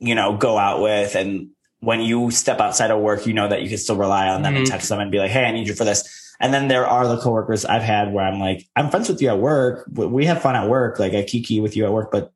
you 0.00 0.14
know 0.14 0.36
go 0.36 0.58
out 0.58 0.80
with, 0.82 1.14
and 1.14 1.48
when 1.80 2.00
you 2.00 2.30
step 2.32 2.58
outside 2.58 2.90
of 2.90 3.00
work, 3.00 3.26
you 3.26 3.32
know 3.34 3.48
that 3.48 3.62
you 3.62 3.68
can 3.68 3.78
still 3.78 3.96
rely 3.96 4.28
on 4.28 4.42
them 4.42 4.56
and 4.56 4.66
Mhm. 4.66 4.70
text 4.70 4.88
them 4.88 4.98
and 4.98 5.12
be 5.12 5.18
like, 5.18 5.30
"Hey, 5.30 5.44
I 5.44 5.52
need 5.52 5.68
you 5.68 5.74
for 5.74 5.84
this." 5.84 6.02
And 6.40 6.52
then 6.54 6.68
there 6.68 6.86
are 6.86 7.06
the 7.06 7.18
coworkers 7.18 7.64
I've 7.64 7.82
had 7.82 8.12
where 8.12 8.24
I'm 8.24 8.40
like, 8.40 8.64
"I'm 8.76 8.90
friends 8.90 9.08
with 9.08 9.20
you 9.22 9.28
at 9.28 9.38
work. 9.38 9.88
We 9.92 10.24
have 10.26 10.40
fun 10.42 10.56
at 10.56 10.68
work. 10.68 10.98
Like 10.98 11.12
I 11.14 11.22
kiki 11.22 11.60
with 11.60 11.76
you 11.76 11.84
at 11.84 11.92
work, 11.92 12.10
but." 12.10 12.32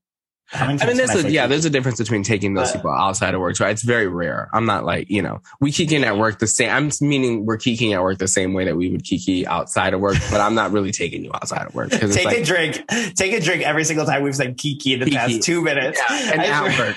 How 0.53 0.67
many 0.67 0.81
I 0.83 0.87
mean, 0.87 0.97
times 0.99 1.13
there's 1.13 1.25
a, 1.25 1.31
yeah, 1.31 1.47
there's 1.47 1.65
a 1.65 1.71
difference 1.71 1.99
between 1.99 2.23
taking 2.23 2.55
those 2.55 2.69
But- 2.71 2.79
people 2.79 2.91
outside 2.91 3.35
of 3.35 3.41
work. 3.41 3.57
So 3.57 3.67
it's 3.67 3.83
very 3.83 4.07
rare. 4.07 4.51
I'm 4.53 4.67
not 4.67 4.85
like, 4.85 5.09
you 5.11 5.23
know, 5.23 5.41
we 5.61 5.73
kiki 5.73 5.97
at 5.97 6.19
work 6.19 6.39
the 6.39 6.47
same. 6.47 6.71
I'm 6.71 6.91
meaning 7.01 7.47
we're 7.47 7.57
kicking 7.57 7.93
at 7.95 8.03
work 8.03 8.19
the 8.19 8.29
same 8.29 8.53
way 8.53 8.67
that 8.67 8.77
we 8.77 8.91
would 8.91 9.03
kiki 9.03 9.47
outside 9.47 9.95
of 9.95 10.01
work, 10.01 10.17
but 10.31 10.41
I'm 10.41 10.55
not 10.55 10.71
really 10.73 10.93
taking 10.93 11.25
you 11.25 11.31
outside 11.35 11.67
of 11.67 11.75
work 11.75 11.91
because 11.91 12.15
Take 12.15 12.27
it's 12.27 12.35
a 12.35 12.39
like, 12.39 12.47
drink. 12.85 13.15
Take 13.17 13.33
a 13.33 13.41
drink 13.41 13.63
every 13.63 13.85
single 13.85 14.05
time 14.05 14.23
we've 14.23 14.37
said 14.37 14.59
kiki 14.59 14.93
in 14.95 15.01
the 15.01 15.07
Kiki. 15.07 15.17
past 15.17 15.43
two 15.43 15.63
minutes. 15.63 15.99
Yeah, 16.11 16.33
and 16.33 16.41
I 16.43 16.45
at 16.47 16.75
swear. 16.75 16.95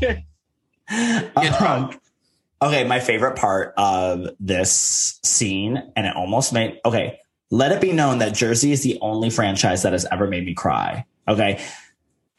Get 0.00 0.24
drunk. 1.58 1.94
Um, 2.62 2.68
okay, 2.68 2.84
my 2.84 3.00
favorite 3.00 3.36
part 3.36 3.72
of 3.76 4.26
this 4.38 5.18
scene, 5.22 5.82
and 5.96 6.06
it 6.06 6.14
almost 6.14 6.52
made 6.52 6.80
okay. 6.84 7.18
Let 7.50 7.70
it 7.72 7.80
be 7.80 7.92
known 7.92 8.18
that 8.18 8.34
Jersey 8.34 8.72
is 8.72 8.82
the 8.82 8.98
only 9.02 9.28
franchise 9.30 9.82
that 9.82 9.92
has 9.92 10.06
ever 10.10 10.26
made 10.26 10.44
me 10.46 10.54
cry. 10.54 11.04
Okay. 11.28 11.62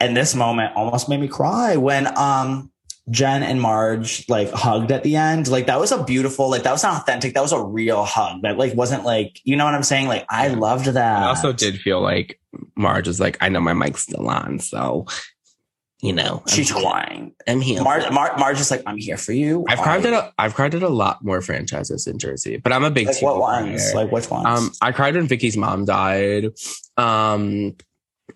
And 0.00 0.16
this 0.16 0.34
moment 0.34 0.74
almost 0.76 1.08
made 1.08 1.20
me 1.20 1.28
cry 1.28 1.76
when 1.76 2.06
um 2.18 2.70
Jen 3.10 3.42
and 3.42 3.60
Marge 3.60 4.26
like 4.28 4.50
hugged 4.50 4.90
at 4.90 5.02
the 5.02 5.16
end. 5.16 5.48
Like 5.48 5.66
that 5.66 5.78
was 5.78 5.92
a 5.92 6.02
beautiful, 6.04 6.48
like 6.50 6.62
that 6.62 6.72
was 6.72 6.84
an 6.84 6.90
authentic, 6.94 7.34
that 7.34 7.42
was 7.42 7.52
a 7.52 7.62
real 7.62 8.02
hug. 8.04 8.42
That 8.42 8.56
like 8.56 8.74
wasn't 8.74 9.04
like, 9.04 9.40
you 9.44 9.56
know 9.56 9.64
what 9.66 9.74
I'm 9.74 9.82
saying? 9.82 10.08
Like 10.08 10.24
I 10.30 10.48
loved 10.48 10.86
that. 10.86 11.22
I 11.22 11.26
also 11.26 11.52
did 11.52 11.80
feel 11.80 12.00
like 12.00 12.40
Marge 12.76 13.06
was 13.06 13.20
like, 13.20 13.36
I 13.42 13.48
know 13.50 13.60
my 13.60 13.74
mic's 13.74 14.02
still 14.02 14.28
on, 14.28 14.58
so 14.58 15.06
you 16.00 16.12
know, 16.12 16.42
I'm 16.46 16.52
She's 16.54 16.70
crying. 16.70 17.34
I'm 17.48 17.62
here. 17.62 17.82
Marge, 17.82 18.10
Mar- 18.10 18.36
Marge 18.36 18.60
is 18.60 18.70
like, 18.70 18.82
I'm 18.84 18.98
here 18.98 19.16
for 19.16 19.32
you. 19.32 19.64
I've 19.68 19.80
I- 19.80 19.82
cried 19.82 20.06
at 20.06 20.12
a, 20.12 20.32
I've 20.38 20.54
cried 20.54 20.74
at 20.74 20.82
a 20.82 20.88
lot 20.88 21.24
more 21.24 21.40
franchises 21.40 22.06
in 22.06 22.18
Jersey, 22.18 22.58
but 22.58 22.72
I'm 22.74 22.84
a 22.84 22.90
big 22.90 23.06
like 23.06 23.22
what 23.22 23.38
ones? 23.38 23.94
Like 23.94 24.10
which 24.12 24.28
ones? 24.30 24.44
Um, 24.46 24.70
I 24.82 24.92
cried 24.92 25.14
when 25.14 25.26
Vicki's 25.28 25.56
mom 25.56 25.86
died. 25.86 26.50
Um, 26.98 27.76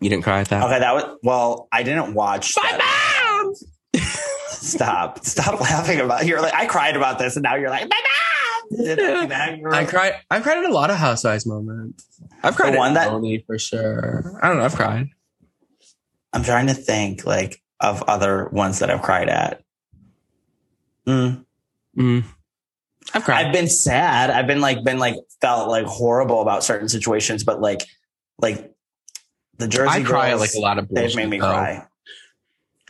you 0.00 0.08
didn't 0.10 0.22
cry 0.24 0.40
at 0.40 0.48
that. 0.48 0.62
Okay, 0.64 0.78
that 0.78 0.94
was 0.94 1.18
well. 1.22 1.68
I 1.72 1.82
didn't 1.82 2.14
watch. 2.14 2.54
that. 2.54 3.54
Stop! 4.50 5.24
Stop 5.24 5.60
laughing 5.60 6.00
about. 6.00 6.26
You're 6.26 6.40
like 6.42 6.54
I 6.54 6.66
cried 6.66 6.96
about 6.96 7.18
this, 7.18 7.36
and 7.36 7.42
now 7.42 7.54
you're 7.56 7.70
like 7.70 7.88
my 7.88 7.96
mom. 7.96 8.80
I 8.90 8.94
do 8.94 9.26
that? 9.28 9.58
You're 9.58 9.74
I 9.74 9.78
like- 9.80 9.88
cried. 9.88 10.14
I've 10.30 10.42
cried 10.42 10.58
at 10.58 10.64
a 10.68 10.72
lot 10.72 10.90
of 10.90 10.96
housewives 10.96 11.46
moments. 11.46 12.06
I've 12.42 12.54
cried 12.56 12.70
The 12.74 12.76
at 12.76 12.78
one 12.78 12.94
that- 12.94 13.08
Tony 13.08 13.42
for 13.46 13.58
sure. 13.58 14.38
I 14.42 14.48
don't 14.48 14.58
know. 14.58 14.64
I've 14.64 14.74
cried. 14.74 15.08
I'm 16.32 16.42
trying 16.44 16.66
to 16.66 16.74
think 16.74 17.24
like 17.24 17.62
of 17.80 18.02
other 18.02 18.48
ones 18.50 18.80
that 18.80 18.90
I've 18.90 19.00
cried 19.02 19.28
at. 19.30 19.62
Mm. 21.06 21.44
Mm. 21.96 22.24
I've 23.14 23.24
cried. 23.24 23.46
I've 23.46 23.52
been 23.52 23.68
sad. 23.68 24.28
I've 24.30 24.46
been 24.46 24.60
like 24.60 24.84
been 24.84 24.98
like 24.98 25.14
felt 25.40 25.68
like 25.70 25.86
horrible 25.86 26.42
about 26.42 26.62
certain 26.64 26.88
situations, 26.88 27.44
but 27.44 27.60
like 27.62 27.80
like 28.38 28.74
the 29.58 29.68
Jersey. 29.68 29.88
I 29.88 30.02
cry 30.02 30.30
Girls, 30.30 30.40
like 30.40 30.54
a 30.56 30.60
lot 30.60 30.78
of 30.78 30.88
They've 30.88 31.14
made 31.14 31.28
me 31.28 31.38
though. 31.38 31.50
cry. 31.50 31.86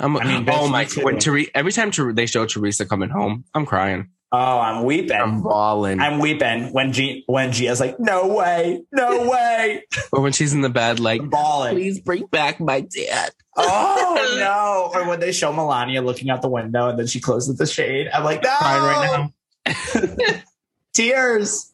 I'm, 0.01 0.17
I 0.17 0.25
mean, 0.25 0.49
oh 0.49 0.69
my! 0.69 0.85
too. 0.85 1.03
When 1.03 1.19
Therese, 1.19 1.49
every 1.55 1.73
time 1.73 1.91
they 2.15 2.27
show 2.27 2.47
Teresa 2.47 2.87
coming 2.87 3.11
home, 3.11 3.45
I'm 3.53 3.67
crying. 3.67 4.11
Oh, 4.31 4.61
I'm 4.61 4.85
weeping. 4.85 5.17
I'm 5.17 5.47
I'm, 5.47 6.19
weeping 6.19 6.73
when 6.73 6.93
G 6.93 7.25
when 7.27 7.51
Gia's 7.51 7.81
like, 7.81 7.99
no 7.99 8.29
way, 8.29 8.83
no 8.93 9.29
way, 9.31 9.85
or 10.13 10.21
when 10.21 10.33
she's 10.33 10.53
in 10.53 10.61
the 10.61 10.69
bed, 10.69 11.01
like, 11.01 11.23
I'm 11.23 11.31
bawling. 11.31 11.75
please 11.75 11.99
bring 11.99 12.27
back 12.27 12.61
my 12.61 12.83
dad. 12.83 13.31
Oh 13.57 14.37
no! 14.93 15.01
Or 15.01 15.09
when 15.09 15.19
they 15.19 15.33
show 15.33 15.53
Milania 15.53 16.05
looking 16.05 16.31
out 16.31 16.43
the 16.43 16.49
window 16.49 16.89
and 16.91 16.99
then 16.99 17.07
she 17.07 17.21
closes 17.21 17.57
the 17.57 17.67
shade, 17.67 18.09
I'm 18.13 18.23
like, 18.23 18.43
no, 18.43 18.55
Crying 18.57 18.83
right 18.83 19.31
now. 19.67 20.43
tears. 20.95 21.73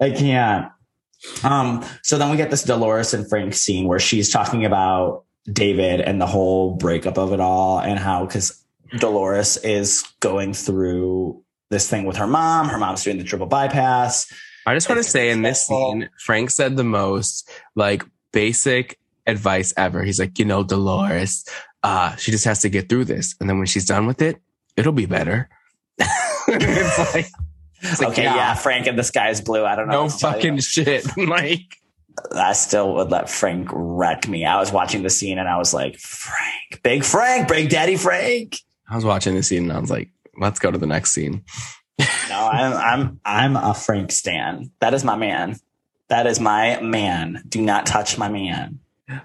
I 0.00 0.10
can't. 0.10 0.70
Um, 1.44 1.84
so 2.02 2.18
then 2.18 2.30
we 2.30 2.36
get 2.36 2.50
this 2.50 2.62
Dolores 2.62 3.14
and 3.14 3.28
Frank 3.28 3.54
scene 3.54 3.86
where 3.86 3.98
she's 3.98 4.30
talking 4.30 4.64
about 4.64 5.24
David 5.50 6.00
and 6.00 6.20
the 6.20 6.26
whole 6.26 6.76
breakup 6.76 7.18
of 7.18 7.32
it 7.32 7.40
all 7.40 7.80
and 7.80 7.98
how 7.98 8.26
because 8.26 8.62
Dolores 8.98 9.56
is 9.58 10.04
going 10.20 10.54
through 10.54 11.42
this 11.70 11.88
thing 11.88 12.04
with 12.04 12.16
her 12.16 12.26
mom. 12.26 12.68
Her 12.68 12.78
mom's 12.78 13.04
doing 13.04 13.18
the 13.18 13.24
triple 13.24 13.46
bypass. 13.46 14.32
I 14.66 14.74
just 14.74 14.88
want 14.88 15.02
to 15.02 15.08
say 15.08 15.30
in 15.30 15.42
this 15.42 15.66
scene, 15.66 16.10
Frank 16.18 16.50
said 16.50 16.76
the 16.76 16.84
most 16.84 17.48
like 17.74 18.04
basic 18.32 18.98
advice 19.26 19.72
ever. 19.76 20.02
He's 20.02 20.20
like, 20.20 20.38
you 20.38 20.44
know, 20.44 20.62
Dolores, 20.62 21.44
uh, 21.82 22.14
she 22.16 22.30
just 22.30 22.44
has 22.44 22.60
to 22.62 22.68
get 22.68 22.88
through 22.88 23.06
this. 23.06 23.34
And 23.40 23.48
then 23.48 23.58
when 23.58 23.66
she's 23.66 23.86
done 23.86 24.06
with 24.06 24.20
it, 24.20 24.40
it'll 24.76 24.92
be 24.92 25.06
better. 25.06 25.48
it's 26.48 27.14
like, 27.14 27.28
like, 27.82 28.10
okay, 28.10 28.24
yeah. 28.24 28.54
Frank 28.54 28.86
and 28.86 28.98
the 28.98 29.02
sky 29.02 29.30
is 29.30 29.40
blue. 29.40 29.64
I 29.64 29.76
don't 29.76 29.88
know. 29.88 29.92
no 29.92 30.02
what 30.04 30.12
to 30.12 30.18
tell 30.18 30.30
you. 30.30 30.36
fucking 30.36 30.58
shit. 30.58 31.06
Mike. 31.16 31.76
I 32.34 32.52
still 32.52 32.94
would 32.94 33.10
let 33.10 33.30
Frank 33.30 33.68
wreck 33.72 34.28
me. 34.28 34.44
I 34.44 34.58
was 34.58 34.72
watching 34.72 35.02
the 35.02 35.10
scene 35.10 35.38
and 35.38 35.48
I 35.48 35.56
was 35.56 35.72
like, 35.72 35.98
Frank, 35.98 36.82
big 36.82 37.04
Frank, 37.04 37.48
big 37.48 37.70
daddy 37.70 37.96
Frank. 37.96 38.58
I 38.88 38.96
was 38.96 39.04
watching 39.04 39.34
the 39.34 39.42
scene 39.42 39.64
and 39.64 39.72
I 39.72 39.78
was 39.78 39.90
like, 39.90 40.10
let's 40.38 40.58
go 40.58 40.70
to 40.70 40.78
the 40.78 40.86
next 40.86 41.12
scene. 41.12 41.44
No, 41.98 42.48
I'm 42.52 42.72
I'm 42.74 43.20
I'm 43.24 43.56
a 43.56 43.74
Frank 43.74 44.10
Stan. 44.12 44.70
That 44.80 44.94
is 44.94 45.04
my 45.04 45.16
man. 45.16 45.56
That 46.08 46.26
is 46.26 46.40
my 46.40 46.80
man. 46.80 47.42
Do 47.48 47.62
not 47.62 47.86
touch 47.86 48.18
my 48.18 48.28
man. 48.28 48.80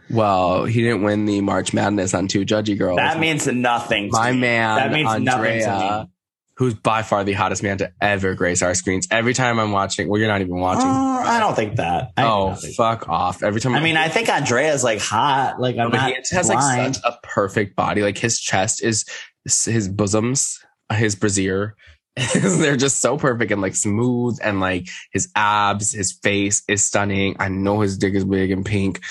Well, 0.10 0.66
he 0.66 0.82
didn't 0.82 1.03
win 1.03 1.26
the 1.26 1.41
March 1.41 1.74
Madness 1.74 2.14
on 2.14 2.28
two 2.28 2.45
judgy 2.45 2.78
girls. 2.78 2.97
That 2.97 3.20
means 3.20 3.47
nothing. 3.47 4.10
To 4.10 4.18
my 4.18 4.32
man, 4.32 4.78
That 4.78 4.91
means 4.91 5.24
nothing 5.24 5.62
to 5.62 5.80
me. 6.06 6.12
Who's 6.58 6.74
by 6.74 7.03
far 7.03 7.24
the 7.24 7.34
hottest 7.34 7.64
man 7.64 7.78
to 7.78 7.91
ever 8.01 8.34
grace 8.34 8.62
our 8.62 8.74
screens. 8.74 9.08
Every 9.12 9.34
time 9.34 9.60
I'm 9.60 9.72
watching, 9.72 10.08
well, 10.08 10.20
you're 10.20 10.30
not 10.30 10.41
even 10.41 10.58
watching. 10.58 10.88
Uh, 10.88 11.24
I 11.26 11.39
don't 11.39 11.56
think 11.56 11.76
that. 11.78 12.12
I 12.18 12.26
oh, 12.26 12.56
think- 12.56 12.76
fuck 12.76 13.10
off! 13.10 13.43
Every 13.43 13.62
time 13.62 13.76
I 13.76 13.80
mean, 13.80 13.97
I 13.97 14.10
think 14.10 14.30
Andrea's 14.30 14.84
like 14.84 14.99
hot. 14.99 15.60
Like 15.60 15.78
I'm 15.78 15.91
but 15.91 15.97
not 15.97 16.10
he 16.10 16.36
has 16.36 16.49
like 16.49 16.93
such 16.93 17.03
a 17.03 17.18
perfect 17.24 17.76
body. 17.76 18.01
Like 18.01 18.18
his 18.18 18.39
chest 18.39 18.84
is 18.84 19.06
his 19.45 19.88
bosoms, 19.88 20.60
his 20.91 21.16
brassiere. 21.16 21.76
They're 22.34 22.78
just 22.78 23.01
so 23.01 23.18
perfect 23.18 23.51
and 23.51 23.62
like 23.62 23.76
smooth 23.76 24.39
and 24.41 24.62
like 24.62 24.88
his 25.12 25.30
abs, 25.36 25.91
his 25.91 26.14
face 26.14 26.64
is 26.70 26.82
stunning. 26.82 27.36
I 27.39 27.49
know 27.49 27.82
his 27.82 27.97
dick 27.97 28.14
is 28.14 28.24
big 28.24 28.51
and 28.51 28.66
pink. 28.66 29.01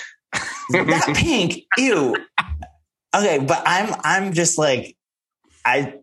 that 0.71 1.13
pink. 1.15 1.65
Ew. 1.77 2.17
Okay, 3.15 3.39
but 3.39 3.63
I'm 3.67 3.95
I'm 4.03 4.33
just 4.33 4.57
like 4.57 4.97
I 5.67 5.99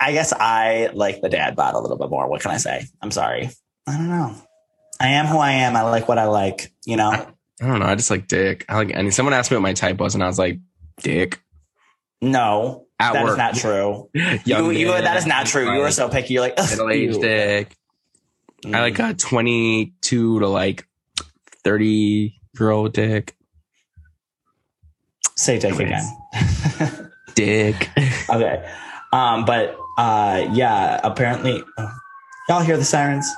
I 0.00 0.12
guess 0.12 0.32
I 0.32 0.90
like 0.92 1.20
the 1.20 1.28
dad 1.28 1.56
bod 1.56 1.74
a 1.74 1.78
little 1.78 1.96
bit 1.96 2.10
more. 2.10 2.28
What 2.28 2.42
can 2.42 2.50
I 2.50 2.56
say? 2.58 2.86
I'm 3.00 3.10
sorry. 3.10 3.50
I 3.86 3.96
don't 3.96 4.08
know. 4.08 4.34
I 5.00 5.08
am 5.08 5.26
who 5.26 5.38
I 5.38 5.52
am. 5.52 5.76
I 5.76 5.82
like 5.82 6.08
what 6.08 6.18
I 6.18 6.24
like, 6.26 6.72
you 6.84 6.96
know? 6.96 7.10
I 7.10 7.66
don't 7.66 7.78
know. 7.80 7.86
I 7.86 7.94
just 7.94 8.10
like 8.10 8.26
dick. 8.26 8.64
I 8.68 8.76
like 8.76 8.90
any. 8.94 9.10
Someone 9.10 9.32
asked 9.34 9.50
me 9.50 9.56
what 9.56 9.62
my 9.62 9.72
type 9.72 9.98
was, 9.98 10.14
and 10.14 10.22
I 10.22 10.26
was 10.26 10.38
like, 10.38 10.58
dick. 11.02 11.40
No. 12.20 12.86
At 12.98 13.12
that 13.12 13.22
is 13.24 13.28
work. 13.30 13.38
not 13.38 13.54
true. 13.56 14.10
You, 14.44 14.70
you, 14.70 14.88
that 14.88 15.16
is 15.16 15.26
not 15.26 15.46
true. 15.46 15.72
You 15.72 15.80
were 15.80 15.90
so 15.90 16.08
picky. 16.08 16.34
You're 16.34 16.42
like, 16.42 16.56
middle 16.56 16.90
aged 16.90 17.16
ew." 17.16 17.22
dick. 17.22 17.76
I 18.66 18.80
like 18.80 18.98
a 18.98 19.14
22 19.14 20.40
to 20.40 20.46
like 20.48 20.86
30 21.64 22.40
year 22.58 22.70
old 22.70 22.92
dick. 22.94 23.36
say 25.36 25.58
dick 25.58 25.74
Anyways. 25.74 26.04
again. 26.60 27.10
Dick. 27.34 27.90
okay. 28.30 28.72
Um, 29.12 29.44
but 29.44 29.76
uh 29.98 30.48
yeah, 30.52 31.00
apparently 31.02 31.62
oh, 31.78 31.92
y'all 32.48 32.62
hear 32.62 32.76
the 32.76 32.84
sirens? 32.84 33.30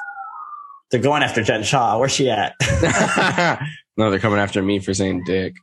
They're 0.91 1.01
going 1.01 1.23
after 1.23 1.43
Jen 1.43 1.63
Shah. 1.63 1.99
Where's 1.99 2.13
she 2.13 2.31
at? 2.31 2.55
no, 3.97 4.11
they're 4.11 4.21
coming 4.21 4.39
after 4.39 4.63
me 4.63 4.79
for 4.79 4.95
saying 4.95 5.25
dick. 5.25 5.55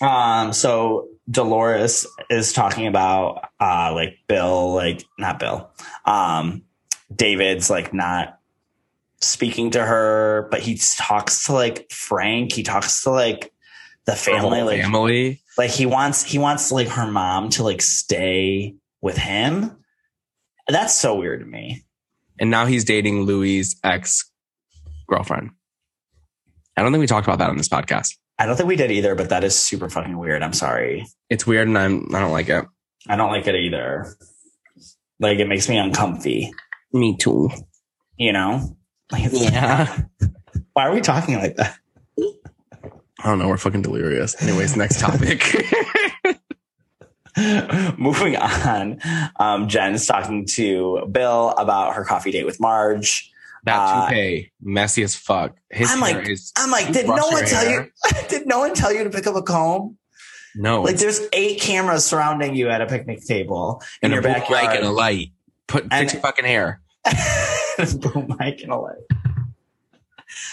Um, 0.00 0.52
so 0.52 1.08
Dolores 1.30 2.06
is 2.30 2.52
talking 2.52 2.86
about 2.86 3.48
uh 3.60 3.92
like 3.94 4.18
Bill, 4.28 4.74
like 4.74 5.04
not 5.18 5.38
Bill, 5.38 5.70
um, 6.04 6.62
David's 7.14 7.70
like 7.70 7.94
not 7.94 8.38
speaking 9.20 9.70
to 9.72 9.84
her, 9.84 10.48
but 10.50 10.60
he 10.60 10.78
talks 10.96 11.44
to 11.44 11.52
like 11.52 11.90
Frank. 11.90 12.52
He 12.52 12.62
talks 12.62 13.02
to 13.02 13.10
like 13.10 13.52
the 14.06 14.14
family. 14.14 14.62
Like, 14.62 14.82
family. 14.82 15.40
like 15.58 15.70
he 15.70 15.86
wants 15.86 16.22
he 16.24 16.38
wants 16.38 16.72
like 16.72 16.88
her 16.88 17.10
mom 17.10 17.50
to 17.50 17.62
like 17.62 17.82
stay 17.82 18.74
with 19.00 19.16
him. 19.16 19.76
That's 20.68 20.94
so 20.94 21.14
weird 21.16 21.40
to 21.40 21.46
me. 21.46 21.84
And 22.38 22.50
now 22.50 22.66
he's 22.66 22.84
dating 22.84 23.22
Louis' 23.22 23.76
ex 23.84 24.30
girlfriend. 25.08 25.50
I 26.76 26.82
don't 26.82 26.92
think 26.92 27.00
we 27.00 27.06
talked 27.06 27.26
about 27.26 27.38
that 27.38 27.48
on 27.48 27.56
this 27.56 27.68
podcast. 27.68 28.08
I 28.38 28.44
don't 28.46 28.56
think 28.56 28.68
we 28.68 28.76
did 28.76 28.90
either, 28.90 29.14
but 29.14 29.30
that 29.30 29.44
is 29.44 29.56
super 29.58 29.88
fucking 29.88 30.18
weird. 30.18 30.42
I'm 30.42 30.52
sorry. 30.52 31.06
It's 31.30 31.46
weird 31.46 31.68
and 31.68 31.78
I'm 31.78 32.14
I 32.14 32.20
don't 32.20 32.32
like 32.32 32.48
it. 32.50 32.64
I 33.08 33.16
don't 33.16 33.30
like 33.30 33.46
it 33.46 33.54
either. 33.54 34.14
Like 35.20 35.38
it 35.38 35.48
makes 35.48 35.68
me 35.68 35.78
uncomfy, 35.78 36.50
Me 36.92 37.16
too. 37.16 37.48
you 38.18 38.32
know? 38.32 38.76
Like, 39.10 39.30
Yeah. 39.32 40.02
Why 40.74 40.86
are 40.86 40.92
we 40.92 41.00
talking 41.00 41.36
like 41.36 41.56
that? 41.56 41.78
I 42.18 43.28
don't 43.30 43.38
know. 43.38 43.48
We're 43.48 43.56
fucking 43.56 43.80
delirious. 43.82 44.40
Anyways, 44.42 44.76
next 44.76 45.00
topic. 45.00 45.42
Moving 47.98 48.36
on, 48.36 48.98
um, 49.38 49.68
Jen's 49.68 50.06
talking 50.06 50.46
to 50.52 51.06
Bill 51.10 51.50
about 51.50 51.94
her 51.94 52.04
coffee 52.04 52.30
date 52.30 52.46
with 52.46 52.58
Marge. 52.60 53.30
that 53.64 53.76
Uh, 53.78 54.08
toupee, 54.08 54.52
messy 54.62 55.02
as 55.02 55.14
fuck. 55.14 55.56
His 55.70 55.90
I'm 55.90 56.00
like, 56.00 56.28
is 56.28 56.52
I'm 56.56 56.70
like, 56.70 56.92
did 56.92 57.06
no 57.06 57.14
one 57.28 57.44
tell 57.44 57.64
hair? 57.64 57.84
you? 57.84 58.22
Did 58.28 58.46
no 58.46 58.60
one 58.60 58.74
tell 58.74 58.92
you 58.92 59.04
to 59.04 59.10
pick 59.10 59.26
up 59.26 59.34
a 59.36 59.42
comb? 59.42 59.98
no, 60.54 60.82
Like, 60.82 60.96
there's 60.96 61.20
eight 61.34 61.60
cameras 61.60 62.04
surrounding 62.04 62.54
you 62.54 62.68
at 62.70 62.80
a 62.80 62.86
picnic 62.86 63.20
table 63.26 63.82
in 64.02 64.06
in 64.06 64.12
your 64.12 64.20
a 64.20 64.22
boom 64.22 64.32
backyard. 64.32 64.66
mic 64.68 64.76
and 64.78 64.86
a 64.86 64.90
light. 64.90 65.28
Put 65.66 65.82
And- 65.90 65.92
fix 65.92 66.12
your 66.14 66.22
fucking 66.22 66.44
hair. 66.46 66.80
boom 68.00 68.34
mic 68.38 68.62
and 68.62 68.72
a 68.72 68.76
light. 68.76 68.96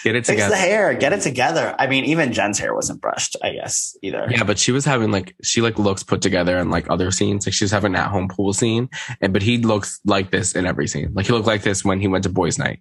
Get 0.03 0.15
it 0.15 0.25
Fix 0.25 0.47
the 0.47 0.55
hair. 0.55 0.93
Get 0.93 1.13
it 1.13 1.21
together. 1.21 1.75
I 1.79 1.87
mean, 1.87 2.05
even 2.05 2.31
Jen's 2.31 2.59
hair 2.59 2.73
wasn't 2.75 3.01
brushed. 3.01 3.35
I 3.41 3.53
guess 3.53 3.97
either. 4.01 4.27
Yeah, 4.29 4.43
but 4.43 4.59
she 4.59 4.71
was 4.71 4.85
having 4.85 5.11
like 5.11 5.35
she 5.43 5.61
like 5.61 5.79
looks 5.79 6.03
put 6.03 6.21
together 6.21 6.57
in 6.59 6.69
like 6.69 6.89
other 6.89 7.11
scenes. 7.11 7.47
Like 7.47 7.53
she 7.53 7.63
was 7.63 7.71
having 7.71 7.93
an 7.95 8.01
at 8.01 8.09
home 8.09 8.27
pool 8.27 8.53
scene, 8.53 8.89
and 9.21 9.33
but 9.33 9.41
he 9.41 9.57
looks 9.57 9.99
like 10.05 10.31
this 10.31 10.53
in 10.53 10.65
every 10.65 10.87
scene. 10.87 11.11
Like 11.13 11.25
he 11.25 11.33
looked 11.33 11.47
like 11.47 11.63
this 11.63 11.83
when 11.83 11.99
he 11.99 12.07
went 12.07 12.23
to 12.23 12.29
boys' 12.29 12.59
night. 12.59 12.79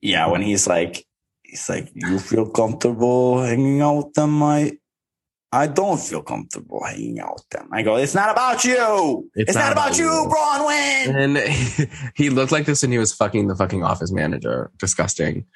yeah, 0.00 0.26
when 0.28 0.42
he's 0.42 0.66
like, 0.66 1.06
he's 1.42 1.68
like, 1.68 1.90
you 1.94 2.18
feel 2.18 2.48
comfortable 2.48 3.42
hanging 3.42 3.80
out 3.80 3.96
with 3.96 4.14
them? 4.14 4.42
I, 4.42 4.72
I 5.50 5.66
don't 5.66 5.98
feel 5.98 6.22
comfortable 6.22 6.82
hanging 6.84 7.20
out 7.20 7.34
with 7.34 7.48
them. 7.50 7.68
I 7.72 7.82
go, 7.82 7.96
it's 7.96 8.14
not 8.14 8.30
about 8.30 8.64
you. 8.64 9.30
It's, 9.34 9.54
not, 9.54 9.72
about, 9.72 9.98
you, 9.98 10.08
Bronwyn. 10.08 11.14
And 11.16 11.38
he, 11.38 11.86
he 12.24 12.30
looked 12.30 12.52
like 12.52 12.66
this 12.66 12.82
when 12.82 12.92
he 12.92 12.98
was 12.98 13.14
fucking 13.14 13.48
the 13.48 13.56
fucking 13.56 13.82
office 13.82 14.12
manager. 14.12 14.70
Disgusting. 14.78 15.46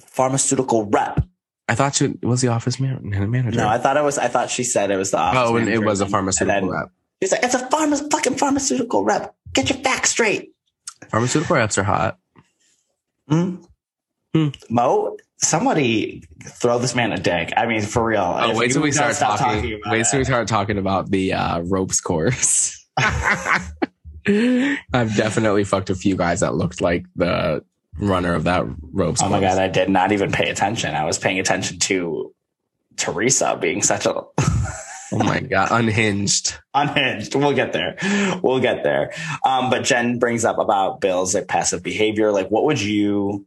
Pharmaceutical 0.00 0.86
rep. 0.86 1.24
I 1.68 1.74
thought 1.74 1.94
she 1.94 2.14
was 2.22 2.40
the 2.40 2.48
office 2.48 2.80
man, 2.80 2.98
manager. 3.30 3.58
No, 3.58 3.68
I 3.68 3.78
thought 3.78 3.96
it 3.96 4.02
was. 4.02 4.18
I 4.18 4.28
thought 4.28 4.50
she 4.50 4.64
said 4.64 4.90
it 4.90 4.96
was 4.96 5.12
the. 5.12 5.18
office 5.18 5.40
oh, 5.40 5.56
and 5.56 5.68
it 5.68 5.78
was 5.78 6.00
a 6.00 6.06
pharmaceutical 6.06 6.68
rep. 6.68 6.90
He's 7.20 7.32
like, 7.32 7.42
it's 7.42 7.54
a 7.54 7.58
pharma, 7.58 8.10
fucking 8.10 8.36
pharmaceutical 8.36 9.04
rep. 9.04 9.34
Get 9.52 9.70
your 9.70 9.78
facts 9.78 10.10
straight. 10.10 10.52
Pharmaceutical 11.10 11.56
reps 11.56 11.78
are 11.78 11.84
hot. 11.84 12.18
Hmm? 13.28 13.56
Hmm. 14.34 14.48
Mo, 14.68 15.16
somebody 15.36 16.24
throw 16.44 16.78
this 16.78 16.94
man 16.94 17.12
a 17.12 17.18
dick. 17.18 17.52
I 17.56 17.66
mean, 17.66 17.82
for 17.82 18.04
real. 18.04 18.20
Oh, 18.20 18.50
If 18.50 18.56
wait 18.56 18.72
till 18.72 18.82
we 18.82 18.90
start 18.90 19.16
talking. 19.16 19.74
about 19.74 19.92
wait 19.92 20.06
till 20.10 20.18
we 20.18 20.24
start 20.24 20.48
talking 20.48 20.78
about 20.78 21.10
the 21.10 21.34
uh, 21.34 21.60
ropes 21.60 22.00
course. 22.00 22.84
I've 24.26 25.16
definitely 25.16 25.64
fucked 25.64 25.90
a 25.90 25.94
few 25.94 26.16
guys 26.16 26.40
that 26.40 26.54
looked 26.54 26.80
like 26.80 27.06
the 27.16 27.64
runner 28.00 28.34
of 28.34 28.44
that 28.44 28.64
ropes. 28.92 29.22
Oh 29.22 29.28
my 29.28 29.38
course. 29.40 29.54
god, 29.54 29.62
I 29.62 29.68
did 29.68 29.88
not 29.88 30.12
even 30.12 30.32
pay 30.32 30.50
attention. 30.50 30.94
I 30.94 31.04
was 31.04 31.18
paying 31.18 31.38
attention 31.38 31.78
to 31.80 32.34
Teresa 32.96 33.56
being 33.60 33.82
such 33.82 34.06
a 34.06 34.14
Oh 35.12 35.18
my 35.18 35.40
god, 35.40 35.68
unhinged. 35.72 36.54
unhinged. 36.72 37.34
We'll 37.34 37.52
get 37.54 37.72
there. 37.72 37.96
We'll 38.42 38.60
get 38.60 38.84
there. 38.84 39.12
Um, 39.44 39.68
but 39.68 39.82
Jen 39.82 40.18
brings 40.20 40.44
up 40.44 40.58
about 40.58 41.00
Bill's 41.00 41.34
like 41.34 41.48
passive 41.48 41.82
behavior. 41.82 42.30
Like, 42.30 42.48
what 42.48 42.64
would 42.64 42.80
you? 42.80 43.44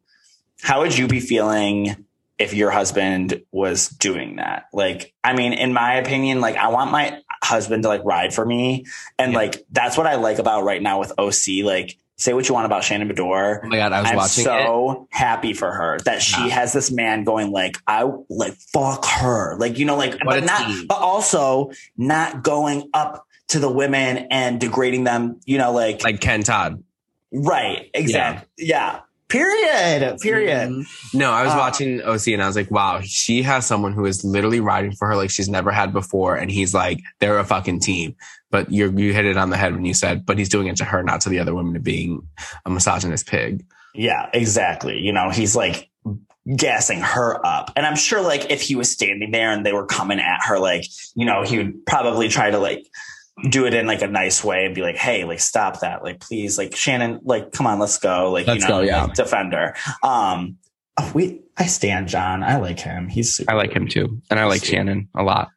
How 0.61 0.81
would 0.81 0.97
you 0.97 1.07
be 1.07 1.21
feeling 1.21 2.05
if 2.37 2.53
your 2.53 2.69
husband 2.69 3.41
was 3.53 3.87
doing 3.87 4.35
that? 4.37 4.65
Like, 4.73 5.13
I 5.23 5.33
mean, 5.33 5.53
in 5.53 5.71
my 5.71 5.95
opinion, 5.95 6.41
like 6.41 6.57
I 6.57 6.67
want 6.67 6.91
my 6.91 7.19
husband 7.41 7.83
to 7.83 7.89
like 7.89 8.01
ride 8.03 8.33
for 8.33 8.45
me, 8.45 8.85
and 9.17 9.31
Yeah. 9.31 9.37
like 9.37 9.65
that's 9.71 9.97
what 9.97 10.05
I 10.05 10.15
like 10.15 10.39
about 10.39 10.65
right 10.65 10.81
now 10.81 10.99
with 10.99 11.13
OC. 11.17 11.63
Like, 11.63 11.97
say 12.17 12.33
what 12.33 12.47
you 12.47 12.53
want 12.53 12.65
about 12.65 12.83
Shannon 12.83 13.09
Beador. 13.09 13.61
Oh 13.63 13.67
my 13.67 13.77
god, 13.77 13.91
I 13.91 14.01
was 14.01 14.09
I'm 14.11 14.15
watching 14.17 14.41
it. 14.43 14.45
so 14.45 15.07
happy 15.11 15.53
for 15.53 15.71
her 15.71 15.99
that 16.05 16.21
she 16.21 16.39
Yeah. 16.47 16.53
has 16.55 16.73
this 16.73 16.91
man 16.91 17.23
going 17.23 17.51
like 17.51 17.77
I 17.87 18.09
like 18.29 18.53
fuck 18.73 19.05
her 19.05 19.57
like 19.57 19.77
you 19.79 19.85
know 19.85 19.95
like 19.97 20.13
What 20.23 20.41
but 20.41 20.43
not 20.45 20.71
but 20.87 20.97
also 20.99 21.71
not 21.97 22.43
going 22.43 22.89
up 22.93 23.25
to 23.49 23.59
the 23.59 23.69
women 23.69 24.27
and 24.31 24.59
degrading 24.59 25.03
them 25.03 25.39
you 25.45 25.57
know 25.57 25.71
like, 25.71 26.03
Like 26.03 26.21
Ken 26.21 26.43
Todd. 26.43 26.83
right 27.31 27.89
exactly 27.93 28.47
yeah, 28.57 29.01
period 29.33 30.19
period 30.21 30.69
Mm-hmm. 30.69 31.17
No, 31.17 31.31
I 31.31 31.43
was 31.43 31.53
Uh, 31.53 31.57
watching 31.57 32.01
OC 32.01 32.27
and 32.27 32.43
I 32.43 32.47
was 32.47 32.55
like, 32.55 32.71
wow, 32.71 33.01
she 33.03 33.41
has 33.43 33.65
someone 33.65 33.93
who 33.93 34.05
is 34.05 34.23
literally 34.23 34.59
riding 34.59 34.91
for 34.93 35.07
her 35.07 35.15
like 35.15 35.29
she's 35.29 35.49
never 35.49 35.71
had 35.71 35.91
before. 35.91 36.35
And 36.35 36.49
he's 36.51 36.73
like, 36.73 36.99
they're 37.19 37.39
a 37.39 37.43
fucking 37.45 37.79
team. 37.81 38.15
But 38.51 38.71
you 38.71 38.91
you 38.95 39.13
hit 39.13 39.25
it 39.25 39.37
on 39.37 39.49
the 39.49 39.57
head 39.57 39.73
when 39.73 39.83
you 39.85 39.93
said, 39.93 40.25
but 40.25 40.37
he's 40.37 40.49
doing 40.49 40.67
it 40.67 40.75
to 40.77 40.85
her, 40.85 41.01
not 41.03 41.21
to 41.21 41.29
the 41.29 41.39
other 41.39 41.53
women, 41.55 41.73
to 41.73 41.79
being 41.79 42.21
a 42.65 42.69
misogynist 42.69 43.25
pig. 43.27 43.65
yeah 43.95 44.29
exactly 44.33 44.97
you 44.99 45.11
know 45.13 45.29
he's 45.29 45.55
like 45.55 45.89
gassing 46.57 46.99
her 46.99 47.39
up 47.45 47.71
and 47.75 47.85
I'm 47.85 47.95
sure 47.95 48.21
like 48.21 48.51
if 48.51 48.61
he 48.61 48.75
was 48.75 48.89
standing 48.91 49.31
there 49.31 49.51
and 49.51 49.65
they 49.65 49.71
were 49.73 49.85
coming 49.85 50.19
at 50.19 50.39
her 50.47 50.59
like 50.59 50.85
you 51.15 51.25
know 51.25 51.43
he 51.43 51.57
would 51.57 51.85
probably 51.85 52.27
try 52.27 52.51
to 52.51 52.57
like 52.59 52.85
do 53.49 53.65
it 53.65 53.73
in 53.73 53.87
like 53.87 54.01
a 54.01 54.07
nice 54.07 54.43
way 54.43 54.65
and 54.65 54.75
be 54.75 54.81
like, 54.81 54.95
hey, 54.95 55.23
like 55.23 55.39
stop 55.39 55.79
that. 55.81 56.03
Like 56.03 56.19
please, 56.19 56.57
like 56.57 56.75
Shannon, 56.75 57.19
like 57.23 57.51
come 57.51 57.67
on, 57.67 57.79
let's 57.79 57.97
go. 57.97 58.31
Like 58.31 58.47
Let's 58.47 58.63
you 58.63 58.69
know, 58.69 58.79
go, 58.79 58.81
yeah. 58.81 59.03
like, 59.05 59.13
defend 59.15 59.53
her. 59.53 59.75
Um 60.03 60.57
oh, 60.97 61.11
we 61.13 61.41
I 61.57 61.65
stand 61.65 62.07
John. 62.07 62.43
I 62.43 62.57
like 62.57 62.79
him. 62.79 63.09
He's 63.09 63.35
super 63.35 63.51
I 63.51 63.55
like 63.55 63.71
him 63.71 63.87
too. 63.87 64.21
And 64.29 64.39
I 64.39 64.45
like 64.45 64.61
Sweet. 64.61 64.75
Shannon 64.75 65.09
a 65.15 65.23
lot. 65.23 65.49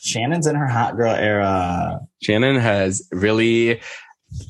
Shannon's 0.00 0.46
in 0.46 0.54
her 0.54 0.68
hot 0.68 0.96
girl 0.96 1.14
era. 1.14 2.00
Shannon 2.22 2.56
has 2.56 3.06
really 3.10 3.80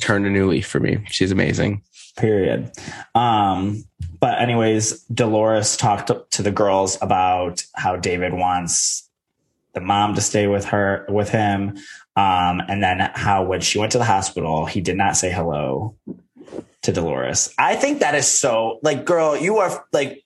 turned 0.00 0.26
a 0.26 0.30
new 0.30 0.48
leaf 0.48 0.66
for 0.66 0.80
me. 0.80 1.04
She's 1.08 1.32
amazing. 1.32 1.82
Period. 2.16 2.72
Um, 3.14 3.84
but 4.20 4.40
anyways, 4.40 5.02
Dolores 5.04 5.76
talked 5.76 6.10
to 6.30 6.42
the 6.42 6.50
girls 6.50 6.98
about 7.02 7.64
how 7.74 7.96
David 7.96 8.32
wants 8.32 9.08
the 9.74 9.80
mom 9.80 10.14
to 10.14 10.20
stay 10.20 10.46
with 10.46 10.64
her 10.66 11.04
with 11.08 11.28
him. 11.28 11.76
Um, 12.16 12.62
and 12.68 12.82
then 12.82 13.10
how 13.14 13.44
when 13.44 13.60
she 13.60 13.78
went 13.78 13.92
to 13.92 13.98
the 13.98 14.04
hospital, 14.04 14.64
he 14.66 14.80
did 14.80 14.96
not 14.96 15.16
say 15.16 15.30
hello 15.30 15.94
to 16.82 16.92
Dolores. 16.92 17.52
I 17.58 17.76
think 17.76 18.00
that 18.00 18.14
is 18.14 18.26
so 18.26 18.78
like, 18.82 19.04
girl, 19.04 19.36
you 19.36 19.58
are 19.58 19.84
like, 19.92 20.22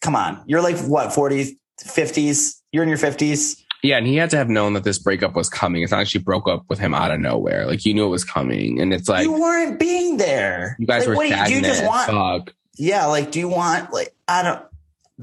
come 0.00 0.14
on, 0.14 0.42
you're 0.46 0.62
like 0.62 0.78
what, 0.80 1.08
40s, 1.08 1.50
50s? 1.82 2.60
You're 2.70 2.82
in 2.84 2.88
your 2.88 2.98
50s. 2.98 3.60
Yeah, 3.82 3.96
and 3.98 4.06
he 4.06 4.14
had 4.14 4.30
to 4.30 4.36
have 4.36 4.48
known 4.48 4.74
that 4.74 4.84
this 4.84 5.00
breakup 5.00 5.34
was 5.34 5.48
coming. 5.48 5.82
It's 5.82 5.90
not 5.90 5.98
like 5.98 6.06
she 6.06 6.20
broke 6.20 6.48
up 6.48 6.64
with 6.68 6.78
him 6.78 6.94
out 6.94 7.10
of 7.10 7.18
nowhere. 7.18 7.66
Like 7.66 7.84
you 7.84 7.92
knew 7.94 8.06
it 8.06 8.10
was 8.10 8.22
coming. 8.24 8.80
And 8.80 8.94
it's 8.94 9.08
like 9.08 9.24
you 9.24 9.32
weren't 9.32 9.80
being 9.80 10.16
there. 10.18 10.76
you 10.78 10.86
guys 10.86 11.00
Like, 11.00 11.08
were 11.08 11.14
what 11.16 11.28
do 11.28 11.34
you, 11.36 11.46
do 11.46 11.54
you 11.54 11.60
just 11.62 11.84
want 11.84 12.08
Fuck. 12.08 12.54
yeah, 12.76 13.06
like, 13.06 13.32
do 13.32 13.40
you 13.40 13.48
want 13.48 13.92
like 13.92 14.14
I 14.28 14.44
don't 14.44 14.64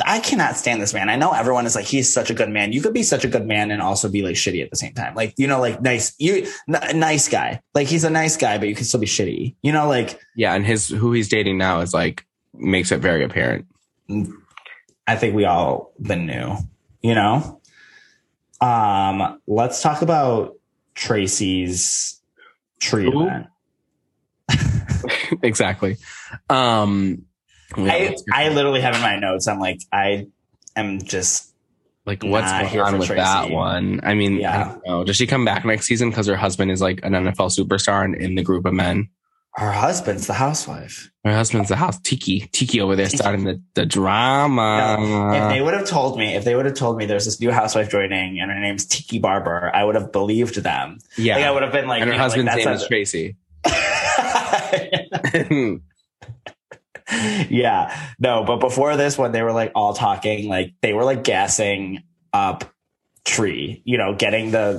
I 0.06 0.20
cannot 0.20 0.56
stand 0.56 0.82
this 0.82 0.94
man. 0.94 1.10
I 1.10 1.16
know 1.16 1.32
everyone 1.32 1.66
is 1.66 1.76
like 1.76 1.86
he's 1.86 2.14
such 2.14 2.30
a 2.30 2.34
good 2.34 2.50
man. 2.50 2.72
You 2.72 2.82
could 2.82 2.94
be 2.94 3.04
such 3.04 3.26
a 3.26 3.28
good 3.28 3.46
man 3.46 3.72
and 3.72 3.82
also 3.82 4.08
be 4.08 4.22
like 4.22 4.36
shitty 4.36 4.64
at 4.64 4.70
the 4.70 4.76
same 4.76 4.94
time. 4.94 5.16
Like 5.16 5.34
you 5.38 5.48
know, 5.48 5.60
like 5.60 5.82
nice 5.82 6.14
you 6.20 6.48
n- 6.68 7.00
nice 7.00 7.28
guy. 7.28 7.62
Like 7.74 7.88
he's 7.88 8.04
a 8.04 8.10
nice 8.10 8.38
guy, 8.38 8.58
but 8.58 8.68
you 8.68 8.76
can 8.76 8.86
still 8.86 9.00
be 9.00 9.08
shitty. 9.08 9.56
You 9.62 9.72
know, 9.72 9.88
like 9.88 10.20
Yeah, 10.36 10.54
and 10.54 10.66
his 10.66 10.90
who 10.90 11.12
he's 11.12 11.28
dating 11.28 11.58
now 11.58 11.82
is 11.82 11.94
like 11.94 12.26
makes 12.54 12.92
it 12.92 13.00
very 13.00 13.24
apparent. 13.24 13.66
I 15.08 15.16
think 15.16 15.36
we 15.36 15.46
all 15.46 15.94
been 16.00 16.26
new. 16.26 16.56
You 17.02 17.16
know. 17.16 17.62
Um, 18.62 19.40
let's 19.48 19.82
talk 19.82 20.02
about 20.02 20.56
Tracy's 20.94 22.22
treatment. 22.80 23.48
exactly. 25.42 25.98
Um 26.50 27.26
yeah, 27.78 28.12
I 28.34 28.46
I 28.46 28.50
literally 28.50 28.82
have 28.82 28.96
in 28.96 29.02
my 29.02 29.18
notes. 29.18 29.48
I'm 29.48 29.60
like 29.60 29.80
I 29.94 30.28
am 30.76 31.02
just 31.02 31.54
like 32.06 32.24
what's 32.24 32.52
going 32.52 32.80
on 32.80 32.98
with 33.00 33.08
Tracy. 33.08 33.22
that 33.22 33.52
one? 33.52 34.00
I 34.04 34.14
mean, 34.16 34.38
I 34.38 34.40
Yeah. 34.40 34.64
don't 34.66 34.88
know. 34.88 35.04
Does 35.04 35.16
she 35.18 35.28
come 35.28 35.46
back 35.46 35.64
next 35.66 35.86
season 35.86 36.10
because 36.10 36.26
her 36.28 36.36
husband 36.36 36.72
is 36.72 36.82
like 36.82 37.00
an 37.04 37.14
NFL 37.14 37.56
superstar 37.56 38.04
and 38.04 38.16
in 38.16 38.36
the 38.36 38.44
group 38.44 38.66
of 38.66 38.74
men? 38.74 39.10
her 39.56 39.72
husband's 39.74 40.26
the 40.26 40.34
housewife. 40.34 41.12
Her 41.26 41.34
husband's 41.34 41.68
the 41.68 41.76
house 41.76 42.00
Tiki. 42.00 42.48
Tiki 42.54 42.80
over 42.80 42.96
there 42.96 43.10
starting 43.10 43.44
the, 43.44 43.62
the 43.74 43.86
drama. 43.86 44.96
No, 45.00 45.34
if 45.34 45.50
they 45.50 45.62
would 45.62 45.74
have 45.74 45.86
told 45.86 46.18
me, 46.18 46.36
if 46.36 46.46
they 46.46 46.56
would 46.56 46.66
have 46.66 46.76
told 46.76 46.98
me 46.98 47.06
there's 47.06 47.26
this 47.26 47.42
new 47.42 47.52
housewife 47.52 47.90
joining 47.90 48.40
and 48.40 48.50
her 48.52 48.60
name's 48.60 48.86
Tiki 48.86 49.20
Barber, 49.20 49.70
I 49.74 49.84
would 49.84 49.96
have 49.96 50.14
believed 50.14 50.56
them. 50.64 51.00
yeah. 51.18 51.36
Like 51.36 51.46
I 51.46 51.52
would 51.52 51.64
have 51.64 51.74
been 51.74 51.88
like, 51.88 52.02
and 52.02 52.10
her 52.10 52.14
you 52.16 52.20
know, 52.20 52.24
like, 52.24 52.32
husband's 52.32 52.56
name 52.56 52.74
is 52.74 52.88
Tracy. 52.88 53.36
yeah. 57.50 57.96
No, 58.20 58.44
but 58.44 58.58
before 58.58 58.96
this, 58.98 59.18
when 59.18 59.32
they 59.32 59.42
were 59.42 59.54
like 59.54 59.72
all 59.76 59.94
talking, 59.94 60.48
like 60.48 60.74
they 60.82 60.94
were 60.94 61.04
like 61.04 61.24
gassing 61.24 62.04
up 62.34 62.66
Tree, 63.26 63.82
you 63.86 63.98
know, 63.98 64.16
getting 64.16 64.52
the 64.52 64.76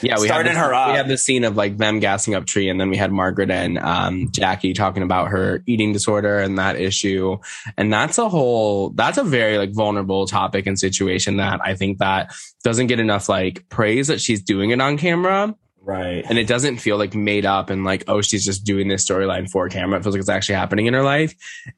Yeah, 0.00 0.18
we 0.20 0.28
the, 0.28 0.34
her 0.34 0.74
up. 0.74 0.90
We 0.90 0.96
had 0.96 1.08
the 1.08 1.16
scene 1.16 1.44
of 1.44 1.56
like 1.56 1.78
them 1.78 2.00
gassing 2.00 2.34
up 2.34 2.46
Tree, 2.46 2.68
and 2.68 2.80
then 2.80 2.90
we 2.90 2.96
had 2.96 3.12
Margaret 3.12 3.50
and 3.50 3.78
um, 3.78 4.28
Jackie 4.32 4.72
talking 4.74 5.02
about 5.02 5.28
her 5.28 5.62
eating 5.66 5.92
disorder 5.92 6.38
and 6.38 6.58
that 6.58 6.76
issue. 6.76 7.38
And 7.76 7.92
that's 7.92 8.18
a 8.18 8.28
whole, 8.28 8.90
that's 8.90 9.18
a 9.18 9.24
very 9.24 9.58
like 9.58 9.72
vulnerable 9.72 10.26
topic 10.26 10.66
and 10.66 10.78
situation 10.78 11.36
that 11.36 11.60
I 11.64 11.74
think 11.74 11.98
that 11.98 12.34
doesn't 12.64 12.88
get 12.88 13.00
enough 13.00 13.28
like 13.28 13.68
praise 13.68 14.08
that 14.08 14.20
she's 14.20 14.42
doing 14.42 14.70
it 14.70 14.80
on 14.80 14.98
camera. 14.98 15.54
Right. 15.84 16.24
And 16.28 16.38
it 16.38 16.46
doesn't 16.46 16.78
feel 16.78 16.96
like 16.98 17.14
made 17.14 17.46
up 17.46 17.70
and 17.70 17.84
like, 17.84 18.04
oh, 18.08 18.20
she's 18.22 18.44
just 18.44 18.64
doing 18.64 18.88
this 18.88 19.04
storyline 19.04 19.50
for 19.50 19.68
camera. 19.68 19.98
It 19.98 20.02
feels 20.02 20.14
like 20.14 20.20
it's 20.20 20.28
actually 20.28 20.56
happening 20.56 20.86
in 20.86 20.94
her 20.94 21.02
life. 21.02 21.34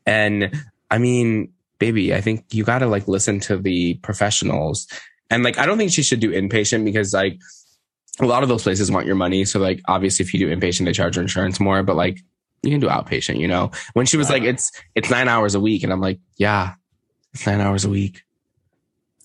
And 0.07 0.55
I 0.91 0.99
mean, 0.99 1.53
baby, 1.79 2.15
I 2.15 2.21
think 2.21 2.45
you 2.53 2.65
got 2.65 2.79
to 2.79 2.87
like 2.87 3.09
listen 3.09 3.41
to 3.41 3.57
the 3.57 3.95
professionals. 3.95 4.87
And 5.31 5.43
like, 5.43 5.59
I 5.59 5.67
don't 5.67 5.79
think 5.79 5.93
she 5.93 6.03
should 6.03 6.21
do 6.21 6.31
inpatient 6.31 6.85
because 6.85 7.13
like 7.13 7.39
a 8.21 8.27
lot 8.27 8.43
of 8.43 8.49
those 8.49 8.63
places 8.63 8.91
want 8.91 9.07
your 9.07 9.17
money. 9.17 9.45
So 9.45 9.59
like, 9.59 9.81
obviously, 9.89 10.25
if 10.25 10.33
you 10.33 10.41
do 10.41 10.55
inpatient, 10.55 10.85
they 10.85 10.93
charge 10.93 11.17
your 11.17 11.23
insurance 11.23 11.61
more. 11.61 11.83
But 11.83 11.97
like, 11.97 12.21
you 12.63 12.71
can 12.71 12.81
do 12.81 12.89
outpatient. 12.89 13.39
You 13.39 13.49
know, 13.49 13.71
when 13.93 14.07
she 14.07 14.17
was 14.17 14.31
like, 14.31 14.43
it's 14.43 14.73
it's 14.95 15.11
nine 15.11 15.29
hours 15.29 15.55
a 15.55 15.61
week, 15.61 15.85
and 15.85 15.93
I'm 15.93 16.01
like, 16.01 16.19
yeah, 16.37 16.75
it's 17.33 17.47
nine 17.47 17.61
hours 17.61 17.85
a 17.85 17.91
week. 17.91 18.23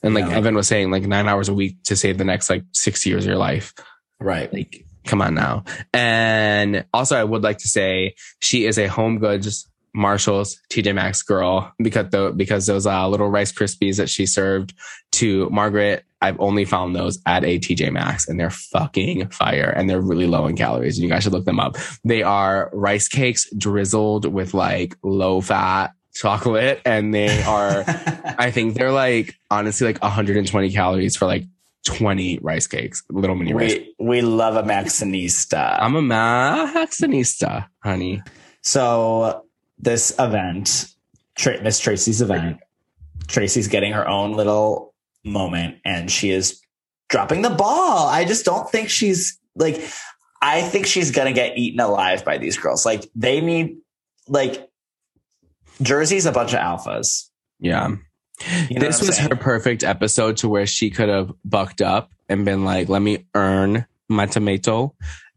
And 0.03 0.13
like 0.13 0.25
Yeah. 0.25 0.37
Evan 0.37 0.55
was 0.55 0.67
saying, 0.67 0.91
like 0.91 1.03
nine 1.03 1.27
hours 1.27 1.49
a 1.49 1.53
week 1.53 1.81
to 1.83 1.95
save 1.95 2.17
the 2.17 2.25
next 2.25 2.49
like 2.49 2.63
six 2.73 3.05
years 3.05 3.23
of 3.23 3.29
your 3.29 3.37
life. 3.37 3.73
Right. 4.21 4.51
Like, 4.53 4.85
come 5.05 5.21
on 5.21 5.33
now. 5.33 5.63
And 5.93 6.85
also, 6.93 7.17
I 7.17 7.23
would 7.23 7.43
like 7.43 7.57
to 7.59 7.67
say 7.67 8.15
she 8.39 8.65
is 8.65 8.77
a 8.77 8.87
Home 8.87 9.19
Goods 9.19 9.67
Marshalls 9.93 10.57
TJ 10.69 10.95
Maxx 10.95 11.21
girl 11.21 11.73
because 11.77 12.09
the 12.11 12.31
because 12.35 12.65
those 12.65 12.85
uh, 12.85 13.07
little 13.09 13.29
Rice 13.29 13.51
Krispies 13.51 13.97
that 13.97 14.09
she 14.09 14.25
served 14.25 14.73
to 15.13 15.49
Margaret, 15.49 16.05
I've 16.21 16.39
only 16.39 16.65
found 16.65 16.95
those 16.95 17.19
at 17.25 17.43
a 17.43 17.59
TJ 17.59 17.91
Maxx, 17.91 18.27
and 18.27 18.39
they're 18.39 18.49
fucking 18.49 19.29
fire, 19.29 19.69
and 19.69 19.89
they're 19.89 20.01
really 20.01 20.27
low 20.27 20.47
in 20.47 20.55
calories. 20.55 20.97
And 20.97 21.03
you 21.03 21.09
guys 21.09 21.23
should 21.23 21.33
look 21.33 21.45
them 21.45 21.59
up. 21.59 21.75
They 22.05 22.23
are 22.23 22.69
rice 22.73 23.07
cakes 23.07 23.49
drizzled 23.57 24.25
with 24.25 24.53
like 24.53 24.95
low 25.03 25.41
fat 25.41 25.93
chocolate, 26.13 26.81
and 26.85 27.13
they 27.13 27.43
are. 27.43 27.83
I 28.37 28.51
think 28.51 28.75
they're 28.75 28.91
like 28.91 29.35
honestly 29.49 29.87
like 29.87 30.01
120 30.01 30.71
calories 30.71 31.17
for 31.17 31.25
like 31.25 31.43
20 31.85 32.39
rice 32.41 32.67
cakes, 32.67 33.03
little 33.09 33.35
mini 33.35 33.53
rice. 33.53 33.75
we 33.99 34.05
we 34.07 34.21
love 34.21 34.55
a 34.55 34.63
Maxinista. 34.63 35.77
I'm 35.79 35.95
a 35.95 36.01
Maxinista, 36.01 37.67
honey. 37.83 38.21
So 38.61 39.43
this 39.79 40.13
event, 40.19 40.87
Tra- 41.35 41.61
Miss 41.63 41.79
Tracy's 41.79 42.21
event, 42.21 42.59
Tracy's 43.27 43.67
getting 43.67 43.93
her 43.93 44.07
own 44.07 44.33
little 44.33 44.93
moment, 45.23 45.77
and 45.83 46.11
she 46.11 46.29
is 46.31 46.61
dropping 47.09 47.41
the 47.41 47.49
ball. 47.49 48.07
I 48.07 48.25
just 48.25 48.45
don't 48.45 48.69
think 48.69 48.89
she's 48.89 49.39
like. 49.55 49.81
I 50.43 50.63
think 50.63 50.87
she's 50.87 51.11
gonna 51.11 51.33
get 51.33 51.55
eaten 51.55 51.79
alive 51.79 52.25
by 52.25 52.39
these 52.39 52.57
girls. 52.57 52.83
Like 52.83 53.07
they 53.13 53.41
need, 53.41 53.77
like 54.27 54.67
Jersey's 55.83 56.25
a 56.25 56.31
bunch 56.31 56.53
of 56.53 56.59
alphas. 56.59 57.29
Yeah. 57.59 57.95
You 58.69 58.79
know 58.79 58.85
this 58.87 58.99
was 59.01 59.15
saying? 59.17 59.29
her 59.29 59.35
perfect 59.35 59.83
episode 59.83 60.37
to 60.37 60.49
where 60.49 60.65
she 60.65 60.89
could 60.89 61.09
have 61.09 61.31
bucked 61.45 61.81
up 61.81 62.11
and 62.29 62.45
been 62.45 62.63
like, 62.65 62.89
let 62.89 63.01
me 63.01 63.25
earn 63.35 63.85
my 64.09 64.25
tomato. 64.25 64.93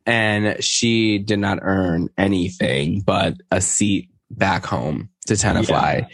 And 0.07 0.63
she 0.63 1.19
did 1.19 1.39
not 1.39 1.59
earn 1.63 2.09
anything 2.19 3.01
but 3.01 3.35
a 3.51 3.61
seat 3.61 4.11
back 4.31 4.67
home 4.67 5.09
to 5.27 5.35
Tenafly. 5.35 6.07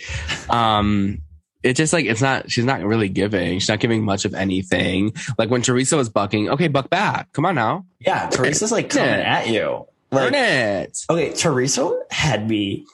Um, 0.49 1.22
it's 1.62 1.76
just 1.76 1.93
like, 1.93 2.07
it's 2.07 2.22
not, 2.22 2.51
she's 2.51 2.64
not 2.64 2.82
really 2.84 3.09
giving. 3.09 3.59
She's 3.59 3.68
not 3.68 3.80
giving 3.80 4.05
much 4.05 4.24
of 4.24 4.32
anything. 4.34 5.12
Like 5.38 5.51
when 5.51 5.62
Teresa 5.62 5.97
was 5.97 6.09
bucking, 6.09 6.49
okay, 6.51 6.68
buck 6.68 6.88
back. 6.88 7.32
Come 7.32 7.45
on 7.45 7.55
now. 7.57 7.84
Yeah, 7.99 8.28
Teresa's 8.30 8.72
like 8.72 8.91
coming 8.91 9.09
Yeah. 9.09 9.38
at 9.38 9.49
you. 9.49 9.86
Earn 10.12 10.34
it. 10.34 10.99
okay, 11.09 11.32
Teresa 11.34 11.97
had 12.11 12.49
me 12.49 12.84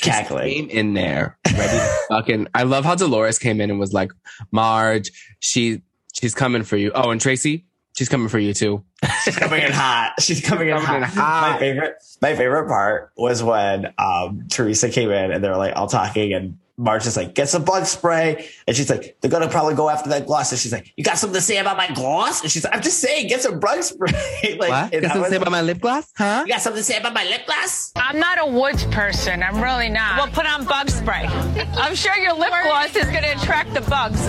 cackling. 0.00 0.48
came 0.48 0.70
in 0.70 0.94
there 0.94 1.38
ready 1.46 1.78
to 1.78 1.94
fucking 2.08 2.48
I 2.54 2.62
love 2.64 2.84
how 2.84 2.94
Dolores 2.94 3.38
came 3.38 3.60
in 3.60 3.70
and 3.70 3.78
was 3.78 3.92
like, 3.92 4.12
Marge, 4.50 5.10
she 5.40 5.82
she's 6.18 6.34
coming 6.34 6.62
for 6.62 6.76
you. 6.76 6.92
Oh, 6.94 7.10
and 7.10 7.20
Tracy, 7.20 7.66
she's 7.96 8.08
coming 8.08 8.28
for 8.28 8.38
you 8.38 8.54
too. 8.54 8.84
She's 9.24 9.36
coming 9.36 9.62
in 9.62 9.72
hot. 9.72 10.14
She's 10.20 10.40
coming 10.40 10.68
in 10.68 10.76
Coming 10.78 11.02
hot. 11.02 11.12
in 11.12 11.18
hot. 11.18 11.52
My 11.52 11.58
favorite, 11.58 11.94
my 12.20 12.34
favorite 12.34 12.66
part 12.68 13.12
was 13.16 13.42
when 13.42 13.92
um, 13.98 14.46
Teresa 14.50 14.88
came 14.90 15.10
in 15.10 15.30
and 15.32 15.42
they 15.44 15.48
were 15.48 15.56
like 15.56 15.76
all 15.76 15.86
talking 15.86 16.32
and 16.32 16.58
Marge 16.78 17.06
is 17.06 17.16
like, 17.16 17.34
get 17.34 17.48
some 17.48 17.64
bug 17.64 17.84
spray. 17.86 18.48
And 18.68 18.76
she's 18.76 18.88
like, 18.88 19.16
they're 19.20 19.30
going 19.30 19.42
to 19.42 19.48
probably 19.48 19.74
go 19.74 19.90
after 19.90 20.08
that 20.10 20.26
gloss. 20.26 20.52
And 20.52 20.60
she's 20.60 20.72
like, 20.72 20.92
you 20.96 21.02
got 21.02 21.18
something 21.18 21.34
to 21.34 21.40
say 21.40 21.58
about 21.58 21.76
my 21.76 21.88
gloss? 21.92 22.40
And 22.42 22.50
she's 22.50 22.62
like, 22.62 22.72
I'm 22.74 22.82
just 22.82 23.00
saying, 23.00 23.26
get 23.26 23.42
some 23.42 23.58
bug 23.58 23.82
spray. 23.82 24.12
like, 24.58 24.70
What? 24.70 24.94
and 24.94 25.02
Got 25.02 25.12
something 25.12 25.24
to 25.24 25.30
say 25.30 25.36
about 25.36 25.50
my 25.50 25.62
lip 25.62 25.80
gloss? 25.80 26.06
Huh? 26.16 26.44
you 26.46 26.52
got 26.52 26.62
something 26.62 26.80
to 26.80 26.84
say 26.84 26.96
about 26.98 27.14
my 27.14 27.24
lip 27.24 27.46
gloss? 27.46 27.92
I'm 27.96 28.20
not 28.20 28.38
a 28.38 28.46
woods 28.46 28.84
person. 28.86 29.42
I'm 29.42 29.60
really 29.60 29.88
not. 29.88 30.18
Well, 30.18 30.28
put 30.28 30.46
on 30.46 30.64
bug 30.66 30.88
spray. 30.88 31.26
I'm 31.26 31.96
sure 31.96 32.14
your 32.16 32.34
lip 32.34 32.52
gloss 32.62 32.94
is 32.94 33.06
going 33.06 33.24
to 33.24 33.32
attract 33.32 33.74
the 33.74 33.80
bugs. 33.82 34.20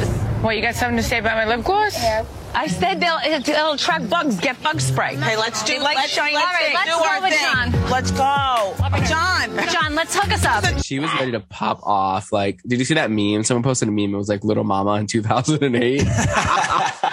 Well, 0.41 0.53
you 0.53 0.61
got 0.61 0.73
something 0.73 0.97
to 0.97 1.03
say 1.03 1.19
about 1.19 1.35
my 1.37 1.45
lip 1.55 1.63
gloss? 1.65 1.95
I 2.55 2.67
said 2.67 2.99
they'll, 2.99 3.19
eh, 3.23 3.37
it'll 3.37 3.73
attract 3.73 4.09
bugs. 4.09 4.37
Get 4.39 4.61
bug 4.63 4.81
spray. 4.81 5.15
Hey, 5.15 5.37
let's 5.37 5.63
do. 5.63 5.73
They 5.73 5.79
like 5.79 5.95
let's, 5.95 6.11
shiny 6.11 6.35
let's, 6.35 6.57
things. 6.57 6.73
let's 6.73 6.85
Do 6.85 6.97
go 6.97 7.05
our 7.09 7.21
with 7.21 7.33
thing. 7.33 7.71
John. 7.71 7.89
Let's 7.89 8.11
go, 8.11 8.75
John. 9.07 9.69
John, 9.71 9.95
let's 9.95 10.15
hook 10.15 10.31
us 10.31 10.45
up. 10.45 10.83
She 10.83 10.99
was 10.99 11.13
ready 11.13 11.31
to 11.31 11.39
pop 11.39 11.79
off. 11.83 12.31
Like, 12.31 12.61
did 12.67 12.79
you 12.79 12.85
see 12.85 12.95
that 12.95 13.11
meme? 13.11 13.43
Someone 13.43 13.63
posted 13.63 13.87
a 13.87 13.91
meme. 13.91 14.13
It 14.13 14.17
was 14.17 14.29
like 14.29 14.43
Little 14.43 14.63
Mama 14.63 14.93
in 14.95 15.07
2008. 15.07 16.03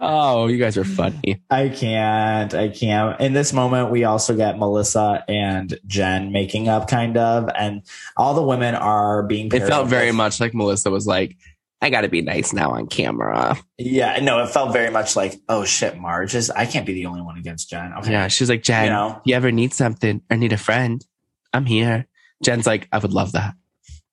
oh, 0.00 0.46
you 0.46 0.58
guys 0.58 0.76
are 0.76 0.84
funny. 0.84 1.42
I 1.50 1.68
can't. 1.68 2.54
I 2.54 2.68
can't. 2.68 3.20
In 3.20 3.32
this 3.32 3.52
moment, 3.52 3.90
we 3.90 4.04
also 4.04 4.36
get 4.36 4.58
Melissa 4.58 5.24
and 5.28 5.78
Jen 5.86 6.32
making 6.32 6.68
up, 6.68 6.88
kind 6.88 7.16
of, 7.16 7.48
and 7.56 7.82
all 8.16 8.34
the 8.34 8.42
women 8.42 8.74
are 8.74 9.22
being. 9.24 9.50
It 9.52 9.66
felt 9.66 9.88
very 9.88 10.06
with- 10.06 10.16
much 10.16 10.40
like 10.40 10.54
Melissa 10.54 10.90
was 10.90 11.06
like, 11.06 11.36
I 11.86 11.90
gotta 11.90 12.08
be 12.08 12.20
nice 12.20 12.52
now 12.52 12.72
on 12.72 12.88
camera. 12.88 13.56
Yeah, 13.78 14.18
no, 14.20 14.42
it 14.42 14.48
felt 14.48 14.72
very 14.72 14.90
much 14.90 15.14
like, 15.14 15.36
oh 15.48 15.64
shit, 15.64 15.96
Marge 15.96 16.34
is. 16.34 16.50
I 16.50 16.66
can't 16.66 16.84
be 16.84 16.94
the 16.94 17.06
only 17.06 17.22
one 17.22 17.38
against 17.38 17.70
Jen. 17.70 17.92
Okay. 17.98 18.10
Yeah, 18.10 18.26
she's 18.26 18.48
like, 18.48 18.64
Jen, 18.64 18.86
You 18.86 18.90
know? 18.90 19.20
you 19.24 19.34
ever 19.36 19.52
need 19.52 19.72
something 19.72 20.20
or 20.28 20.36
need 20.36 20.52
a 20.52 20.56
friend? 20.58 21.04
I'm 21.52 21.64
here. 21.64 22.06
Jen's 22.42 22.66
like, 22.66 22.88
I 22.90 22.98
would 22.98 23.12
love 23.12 23.32
that. 23.32 23.54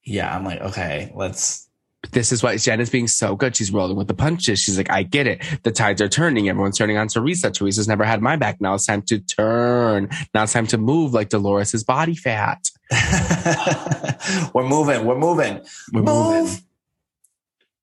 Yeah, 0.06 0.34
I'm 0.36 0.46
like, 0.46 0.62
okay, 0.62 1.12
let's. 1.16 1.68
This 2.12 2.32
is 2.32 2.44
why 2.44 2.58
Jen 2.58 2.80
is 2.80 2.90
being 2.92 3.08
so 3.08 3.36
good. 3.36 3.56
She's 3.56 3.72
rolling 3.72 3.96
with 3.98 4.08
the 4.08 4.14
punches. 4.14 4.60
She's 4.60 4.78
like, 4.78 4.92
I 4.92 5.02
get 5.04 5.26
it. 5.26 5.42
The 5.64 5.72
tides 5.72 6.00
are 6.02 6.10
turning. 6.10 6.50
Everyone's 6.50 6.78
turning 6.78 6.98
on 6.98 7.08
Teresa. 7.08 7.50
Teresa's 7.50 7.88
never 7.88 8.04
had 8.04 8.22
my 8.22 8.36
back. 8.36 8.62
Now 8.62 8.76
it's 8.76 8.86
time 8.86 9.02
to 9.04 9.18
turn. 9.20 10.10
Now 10.36 10.44
it's 10.44 10.54
time 10.54 10.68
to 10.68 10.78
move 10.78 11.14
like 11.14 11.30
Dolores's 11.30 11.84
body 11.84 12.16
fat. 12.16 12.70
we're 14.54 14.68
moving. 14.68 15.06
We're 15.06 15.18
moving. 15.18 15.62
We're 15.92 16.02
Move. 16.04 16.36
moving. 16.44 16.58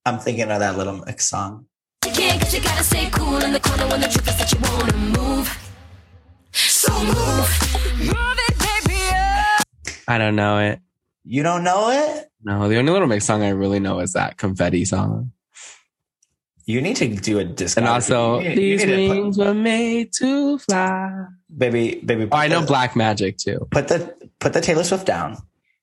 I'm 0.06 0.18
thinking 0.18 0.50
of 0.50 0.60
that 0.60 0.76
little 0.78 0.98
mix 1.04 1.28
song. 1.28 1.66
You 2.06 2.12
can't, 2.12 2.40
cause 2.40 2.54
you 2.54 2.60
gotta 2.62 2.82
stay 2.82 3.10
cool 3.10 3.36
in 3.38 3.52
the 3.52 3.60
corner 3.60 3.86
when 3.88 4.00
the 4.00 4.08
truth 4.08 4.28
is 4.28 4.38
that 4.38 4.52
you 4.52 4.58
wanna 4.62 4.96
move. 5.18 5.58
So 6.52 6.92
move. 7.04 7.96
Move 7.98 8.38
it, 8.48 8.58
baby. 8.58 9.94
I 10.08 10.18
don't 10.18 10.36
know 10.36 10.58
it. 10.58 10.80
You 11.24 11.42
don't 11.42 11.62
know 11.62 11.90
it? 11.90 12.28
No, 12.42 12.68
the 12.68 12.78
only 12.78 12.90
Little 12.92 13.06
Mix 13.08 13.26
song 13.26 13.42
I 13.42 13.50
really 13.50 13.78
know 13.80 14.00
is 14.00 14.14
that 14.14 14.38
confetti 14.38 14.84
song. 14.86 15.32
You 16.64 16.80
need 16.80 16.96
to 16.96 17.08
do 17.08 17.38
a 17.38 17.44
disco. 17.44 17.80
And 17.80 17.88
also, 17.88 18.38
You 18.40 18.48
need- 18.50 18.58
you 18.58 18.78
these 18.78 18.86
need 18.86 19.08
put- 19.08 19.16
wings 19.16 19.38
were 19.38 19.54
made 19.54 20.12
to 20.14 20.58
fly. 20.58 21.26
baby, 21.56 22.00
baby. 22.04 22.28
Oh, 22.32 22.36
I 22.36 22.48
know 22.48 22.60
the- 22.60 22.66
Black 22.66 22.96
Magic 22.96 23.36
too. 23.36 23.66
Put 23.70 23.88
the 23.88 24.14
put 24.38 24.52
the 24.54 24.60
Taylor 24.62 24.84
Swift 24.84 25.04
down. 25.06 25.36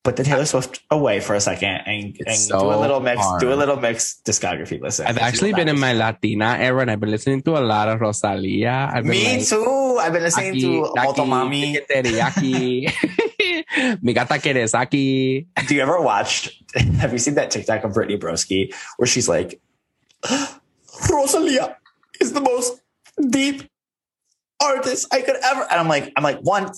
Put 0.07 0.15
the 0.15 0.23
Taylor 0.23 0.45
Swift 0.47 0.79
away 0.89 1.19
for 1.19 1.35
a 1.35 1.41
second 1.43 1.83
and, 1.83 2.15
and 2.15 2.31
It's 2.31 2.47
do 2.47 2.55
a 2.55 2.79
little 2.79 3.01
mix. 3.01 3.19
hard. 3.19 3.41
Do 3.43 3.51
a 3.51 3.59
little 3.59 3.75
mix 3.75 4.21
discography. 4.23 4.79
Listen, 4.79 5.05
I've 5.05 5.17
actually 5.17 5.51
been 5.51 5.67
in 5.67 5.77
my. 5.77 5.91
Latina 5.91 6.55
era 6.55 6.79
and 6.79 6.91
I've 6.91 7.01
been 7.01 7.11
listening 7.11 7.41
to 7.41 7.57
a 7.57 7.59
lot 7.59 7.89
of 7.89 7.99
Rosalia. 7.99 8.87
I've 8.93 9.03
Me 9.03 9.35
like, 9.35 9.45
too. 9.45 9.97
I've 9.99 10.13
been 10.13 10.23
listening 10.23 10.53
to 10.61 10.93
Taki, 10.95 11.07
Motomami. 11.11 11.85
teriyaki. 11.91 12.87
Mi 14.01 14.13
gata 14.13 14.35
aquí. 14.35 15.45
Do 15.67 15.75
you 15.75 15.81
ever 15.81 15.99
watch? 15.99 16.63
Have 17.03 17.11
you 17.11 17.19
seen 17.19 17.35
that 17.35 17.51
TikTok 17.51 17.83
of 17.83 17.93
Brittany 17.93 18.17
Broski 18.17 18.73
where 18.95 19.07
she's 19.07 19.27
like, 19.27 19.59
Rosalia 21.11 21.75
is 22.21 22.31
the 22.31 22.39
most 22.39 22.79
deep 23.29 23.63
artist 24.63 25.07
I 25.11 25.21
could 25.21 25.35
ever. 25.43 25.63
And 25.63 25.81
I'm 25.81 25.89
like, 25.89 26.13
I'm 26.15 26.23
like, 26.23 26.39
one, 26.39 26.71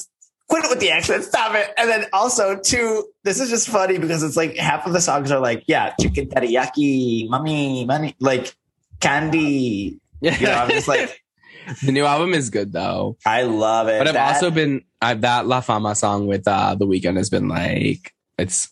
quit 0.50 0.66
it 0.66 0.70
with 0.70 0.80
the 0.80 0.91
accent, 0.91 1.24
stop 1.24 1.56
it. 1.56 1.72
And 1.78 1.89
then 1.89 2.06
also 2.12 2.58
two, 2.60 3.06
this 3.24 3.39
is 3.39 3.50
just 3.50 3.70
funny 3.70 3.97
because 4.00 4.24
it's 4.24 4.36
like 4.36 4.58
half 4.58 4.86
of 4.86 4.93
the 4.93 5.02
songs 5.02 5.32
are 5.32 5.39
like, 5.39 5.64
yeah, 5.68 5.93
chicken 6.00 6.28
teriyaki, 6.28 7.30
mommy, 7.30 7.86
money, 7.86 8.16
like 8.20 8.54
candy. 9.00 10.00
You 10.22 10.32
know, 10.41 10.52
I'm 10.52 10.70
just 10.70 10.88
like, 10.88 11.22
the 11.86 11.91
new 11.91 12.04
album 12.06 12.34
is 12.34 12.50
good 12.50 12.74
though. 12.74 13.18
I 13.26 13.43
love 13.43 13.88
it. 13.88 14.00
But 14.00 14.08
I've 14.10 14.14
That- 14.16 14.36
also 14.36 14.52
been 14.52 14.82
I've 15.02 15.22
that 15.22 15.47
La 15.47 15.62
Fama 15.62 15.95
song 15.95 16.28
with 16.28 16.45
uh 16.47 16.76
The 16.76 16.86
Weeknd 16.86 17.16
has 17.16 17.30
been 17.30 17.47
like 17.47 18.14
It's 18.38 18.68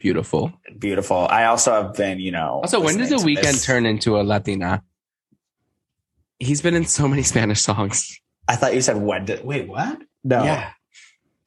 beautiful. 0.00 0.52
Beautiful. 0.78 1.26
I 1.30 1.44
also 1.44 1.72
have 1.72 1.94
been, 1.94 2.18
you 2.20 2.32
know. 2.32 2.60
Also, 2.62 2.80
when 2.80 2.96
did 2.96 3.10
the 3.10 3.16
Weeknd 3.16 3.42
this- 3.42 3.64
turn 3.64 3.86
into 3.86 4.18
a 4.18 4.22
Latina? 4.22 4.82
He's 6.40 6.62
been 6.62 6.74
in 6.74 6.84
so 6.86 7.06
many 7.08 7.22
Spanish 7.32 7.60
songs. 7.60 8.18
I 8.48 8.56
thought 8.56 8.74
you 8.74 8.80
said 8.80 8.96
when 8.96 9.24
did. 9.26 9.44
Wait, 9.44 9.68
what? 9.68 10.00
No. 10.24 10.42
Yeah. 10.42 10.70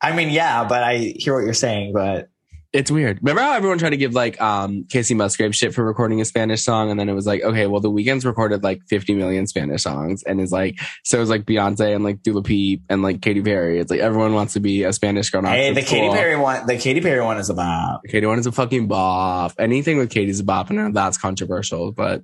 I 0.01 0.13
mean, 0.15 0.29
yeah, 0.29 0.63
but 0.63 0.83
I 0.83 1.13
hear 1.17 1.33
what 1.35 1.43
you're 1.43 1.53
saying, 1.53 1.93
but 1.93 2.29
It's 2.73 2.89
weird. 2.89 3.19
Remember 3.21 3.41
how 3.41 3.53
everyone 3.53 3.77
tried 3.79 3.89
to 3.89 3.97
give 3.97 4.13
like 4.13 4.39
um 4.41 4.85
Kacey 4.85 5.15
Musgrave 5.15 5.53
shit 5.53 5.73
for 5.73 5.83
recording 5.83 6.21
a 6.21 6.25
Spanish 6.25 6.63
song, 6.63 6.89
and 6.89 6.97
then 6.99 7.09
it 7.09 7.13
was 7.13 7.27
like, 7.27 7.43
okay, 7.43 7.67
well, 7.67 7.81
the 7.81 7.91
Weeknd's 7.91 8.25
recorded 8.25 8.63
like 8.63 8.81
50 8.87 9.13
million 9.13 9.45
Spanish 9.45 9.83
songs, 9.83 10.23
and 10.23 10.39
is 10.39 10.51
like, 10.53 10.79
so 11.03 11.21
is 11.21 11.29
like 11.29 11.43
Beyonce 11.43 11.93
and 11.93 12.03
like 12.03 12.23
Dua 12.23 12.39
Lipa 12.39 12.81
and 12.89 13.03
like 13.03 13.21
Katy 13.21 13.41
Perry. 13.41 13.79
It's 13.79 13.91
like 13.91 13.99
everyone 13.99 14.33
wants 14.33 14.53
to 14.53 14.59
be 14.61 14.83
a 14.85 14.93
Spanish 14.93 15.29
girl. 15.29 15.43
hey, 15.43 15.69
It's 15.69 15.79
the 15.79 15.85
Katy. 15.85 16.09
Perry 16.15 16.37
one, 16.37 16.65
the 16.65 16.77
Katy 16.77 17.01
Perry 17.01 17.21
one 17.21 17.37
is 17.37 17.49
about. 17.49 17.99
Katy 18.07 18.25
one 18.25 18.39
is 18.39 18.47
a 18.47 18.51
fucking 18.53 18.87
bop. 18.87 19.53
Anything 19.59 19.97
with 19.97 20.09
Katy's 20.09 20.39
a 20.39 20.43
bop, 20.45 20.69
and 20.69 20.95
that's 20.95 21.17
controversial, 21.17 21.91
but 21.91 22.23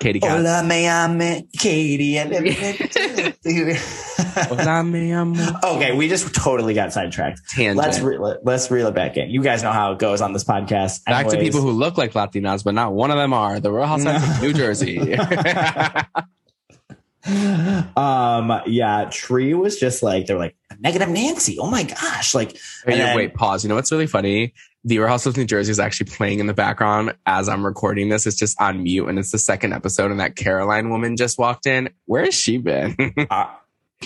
Katy 0.00 0.20
got. 0.20 0.30
Hola, 0.30 0.62
me 0.62 0.84
llame 0.84 1.48
Katie. 1.58 2.18
Hola, 4.48 4.84
mi 4.84 5.12
amor. 5.12 5.58
okay, 5.64 5.96
we 5.96 6.08
just 6.08 6.32
totally 6.34 6.74
got 6.74 6.92
sidetracked. 6.92 7.40
Tangent. 7.50 7.76
Let's 7.76 7.98
re- 8.00 8.18
let- 8.18 8.44
let's 8.44 8.70
reel 8.70 8.86
it 8.88 8.94
back 8.94 9.16
in. 9.16 9.30
You 9.30 9.42
guys 9.42 9.62
know 9.62 9.72
how 9.72 9.92
it 9.92 9.98
goes 9.98 10.20
on 10.20 10.32
this 10.32 10.44
podcast. 10.44 11.04
Back 11.04 11.28
to 11.28 11.38
people 11.38 11.60
who 11.60 11.70
look 11.72 11.98
like 11.98 12.12
Latinas, 12.12 12.62
but 12.62 12.74
not 12.74 12.92
one 12.92 13.10
of 13.10 13.16
them 13.16 13.32
are 13.32 13.58
the 13.58 13.72
Real 13.72 13.86
Housewives 13.86 14.22
of 14.28 14.42
New 14.42 14.52
Jersey. 14.52 15.14
um, 17.96 18.60
yeah, 18.66 19.08
Tree 19.10 19.54
was 19.54 19.78
just 19.78 20.02
like 20.02 20.26
they're 20.26 20.38
like 20.38 20.56
negative 20.78 21.08
Nancy. 21.08 21.58
Oh 21.58 21.68
my 21.68 21.82
gosh, 21.82 22.34
like 22.34 22.52
Wait, 22.86 22.92
and 22.92 23.00
then- 23.00 23.16
wait, 23.16 23.34
pause. 23.34 23.64
You 23.64 23.68
know 23.68 23.74
what's 23.74 23.90
really 23.90 24.06
funny? 24.06 24.54
The 24.84 24.98
Real 24.98 25.08
Housewives 25.08 25.36
of 25.36 25.38
New 25.38 25.46
Jersey 25.46 25.70
is 25.70 25.80
actually 25.80 26.10
playing 26.10 26.38
in 26.38 26.46
the 26.46 26.54
background 26.54 27.14
as 27.26 27.48
I'm 27.48 27.64
recording 27.64 28.08
this. 28.08 28.26
It's 28.26 28.36
just 28.36 28.60
on 28.60 28.82
mute, 28.82 29.08
and 29.08 29.18
it's 29.18 29.32
the 29.32 29.38
second 29.38 29.72
episode, 29.72 30.10
and 30.10 30.20
that 30.20 30.36
Caroline 30.36 30.90
woman 30.90 31.16
just 31.16 31.38
walked 31.38 31.66
in. 31.66 31.90
Where 32.06 32.24
has 32.24 32.34
she 32.34 32.58
been? 32.58 32.96
uh, 33.30 33.54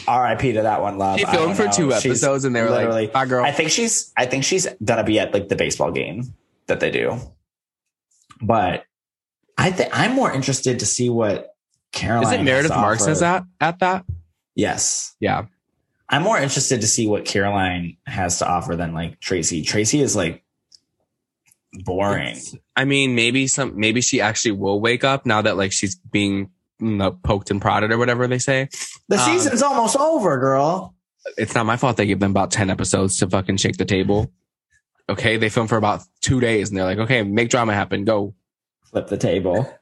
R.I.P. 0.06 0.54
to 0.54 0.62
that 0.62 0.80
one, 0.80 0.98
love. 0.98 1.18
She 1.18 1.26
filmed 1.26 1.56
for 1.56 1.66
know. 1.66 1.72
two 1.72 1.92
She's 1.92 2.06
episodes, 2.06 2.44
and 2.44 2.56
they 2.56 2.62
were 2.62 2.70
like, 2.70 3.12
"Bye, 3.12 3.26
girl." 3.26 3.44
I 3.44 3.52
think 3.52 3.70
she's 3.70 4.12
I 4.16 4.26
think 4.26 4.44
she's 4.44 4.66
gonna 4.82 5.04
be 5.04 5.18
at 5.20 5.34
like 5.34 5.48
the 5.48 5.56
baseball 5.56 5.92
game 5.92 6.34
that 6.66 6.80
they 6.80 6.90
do. 6.90 7.18
But 8.40 8.84
I 9.58 9.70
think 9.70 9.90
I'm 9.92 10.12
more 10.12 10.32
interested 10.32 10.80
to 10.80 10.86
see 10.86 11.10
what 11.10 11.54
Caroline. 11.92 12.34
is 12.34 12.40
it 12.40 12.42
Meredith 12.44 12.70
Marks 12.70 13.06
is 13.06 13.22
at 13.22 13.44
at 13.60 13.78
that? 13.80 14.04
Yes. 14.54 15.14
Yeah. 15.20 15.46
I'm 16.08 16.22
more 16.22 16.38
interested 16.38 16.82
to 16.82 16.86
see 16.86 17.06
what 17.06 17.24
Caroline 17.24 17.96
has 18.06 18.40
to 18.40 18.48
offer 18.48 18.76
than 18.76 18.92
like 18.92 19.20
Tracy. 19.20 19.62
Tracy 19.62 20.00
is 20.00 20.14
like 20.14 20.42
boring. 21.72 22.38
I 22.76 22.84
mean, 22.84 23.14
maybe 23.14 23.46
some, 23.46 23.78
maybe 23.78 24.00
she 24.00 24.20
actually 24.20 24.52
will 24.52 24.80
wake 24.80 25.04
up 25.04 25.26
now 25.26 25.42
that 25.42 25.56
like 25.56 25.72
she's 25.72 25.96
being 25.96 26.50
you 26.80 26.90
know, 26.90 27.12
poked 27.12 27.50
and 27.50 27.60
prodded 27.60 27.92
or 27.92 27.98
whatever 27.98 28.26
they 28.26 28.38
say. 28.38 28.68
The 29.08 29.16
Um, 29.18 29.22
season's 29.24 29.62
almost 29.62 29.96
over, 29.96 30.38
girl. 30.38 30.94
It's 31.36 31.54
not 31.54 31.66
my 31.66 31.76
fault 31.76 31.96
they 31.96 32.06
give 32.06 32.18
them 32.20 32.32
about 32.32 32.50
10 32.50 32.68
episodes 32.70 33.16
to 33.18 33.28
fucking 33.30 33.56
shake 33.58 33.76
the 33.76 33.84
table. 33.84 34.32
Okay. 35.08 35.36
They 35.36 35.48
film 35.48 35.68
for 35.68 35.76
about 35.76 36.02
two 36.20 36.40
days 36.40 36.68
and 36.68 36.76
they're 36.76 36.84
like, 36.84 36.98
okay, 36.98 37.22
make 37.22 37.48
drama 37.50 37.74
happen. 37.74 38.04
Go 38.04 38.34
Flip 38.86 39.06
the 39.06 39.16
table. 39.16 39.72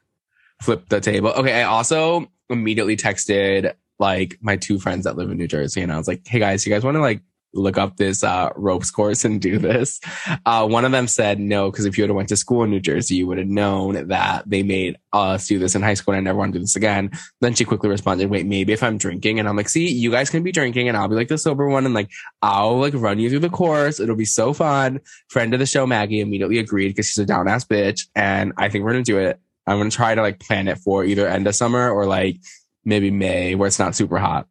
flip 0.61 0.87
the 0.89 1.01
table. 1.01 1.29
Okay. 1.29 1.53
I 1.61 1.63
also 1.63 2.27
immediately 2.49 2.95
texted 2.95 3.73
like 3.99 4.37
my 4.41 4.55
two 4.57 4.79
friends 4.79 5.03
that 5.05 5.15
live 5.17 5.29
in 5.31 5.37
New 5.37 5.47
Jersey 5.47 5.81
and 5.81 5.91
I 5.91 5.97
was 5.97 6.07
like, 6.07 6.21
hey 6.27 6.39
guys, 6.39 6.65
you 6.65 6.71
guys 6.71 6.83
want 6.83 6.95
to 6.95 7.01
like 7.01 7.21
look 7.53 7.77
up 7.77 7.97
this 7.97 8.23
uh, 8.23 8.49
ropes 8.55 8.91
course 8.91 9.25
and 9.25 9.41
do 9.41 9.57
this? 9.57 9.99
Uh, 10.45 10.67
one 10.67 10.85
of 10.85 10.91
them 10.91 11.07
said 11.07 11.39
no, 11.39 11.71
because 11.71 11.85
if 11.85 11.97
you 11.97 12.03
had 12.03 12.11
went 12.11 12.29
to 12.29 12.37
school 12.37 12.63
in 12.63 12.69
New 12.69 12.79
Jersey, 12.79 13.15
you 13.15 13.27
would 13.27 13.37
have 13.37 13.47
known 13.47 14.07
that 14.07 14.49
they 14.49 14.63
made 14.63 14.97
us 15.13 15.47
do 15.47 15.59
this 15.59 15.75
in 15.75 15.81
high 15.81 15.93
school 15.93 16.13
and 16.13 16.19
I 16.19 16.23
never 16.23 16.39
want 16.39 16.53
to 16.53 16.59
do 16.59 16.63
this 16.63 16.75
again. 16.75 17.11
Then 17.41 17.53
she 17.53 17.65
quickly 17.65 17.89
responded, 17.89 18.29
wait, 18.29 18.45
maybe 18.45 18.73
if 18.73 18.83
I'm 18.83 18.97
drinking 18.97 19.39
and 19.39 19.47
I'm 19.47 19.55
like, 19.55 19.69
see, 19.69 19.91
you 19.91 20.11
guys 20.11 20.29
can 20.29 20.43
be 20.43 20.51
drinking 20.51 20.87
and 20.87 20.97
I'll 20.97 21.07
be 21.07 21.15
like 21.15 21.27
the 21.27 21.37
sober 21.37 21.67
one 21.67 21.85
and 21.85 21.93
like, 21.93 22.09
I'll 22.41 22.79
like 22.79 22.93
run 22.93 23.19
you 23.19 23.29
through 23.29 23.39
the 23.39 23.49
course. 23.49 23.99
It'll 23.99 24.15
be 24.15 24.25
so 24.25 24.53
fun. 24.53 25.01
Friend 25.29 25.53
of 25.53 25.59
the 25.59 25.65
show, 25.65 25.85
Maggie 25.85 26.21
immediately 26.21 26.59
agreed 26.59 26.89
because 26.89 27.07
she's 27.07 27.17
a 27.17 27.25
down 27.25 27.47
ass 27.47 27.65
bitch. 27.65 28.07
And 28.15 28.53
I 28.57 28.69
think 28.69 28.85
we're 28.85 28.93
to 28.93 29.03
do 29.03 29.17
it. 29.17 29.39
I'm 29.67 29.89
to 29.89 29.95
try 29.95 30.15
to 30.15 30.21
like 30.21 30.39
plan 30.39 30.67
it 30.67 30.79
for 30.79 31.03
either 31.03 31.27
end 31.27 31.47
of 31.47 31.55
summer 31.55 31.89
or 31.89 32.05
like 32.05 32.37
maybe 32.83 33.11
May 33.11 33.55
where 33.55 33.67
it's 33.67 33.79
not 33.79 33.95
super 33.95 34.17
hot. 34.17 34.47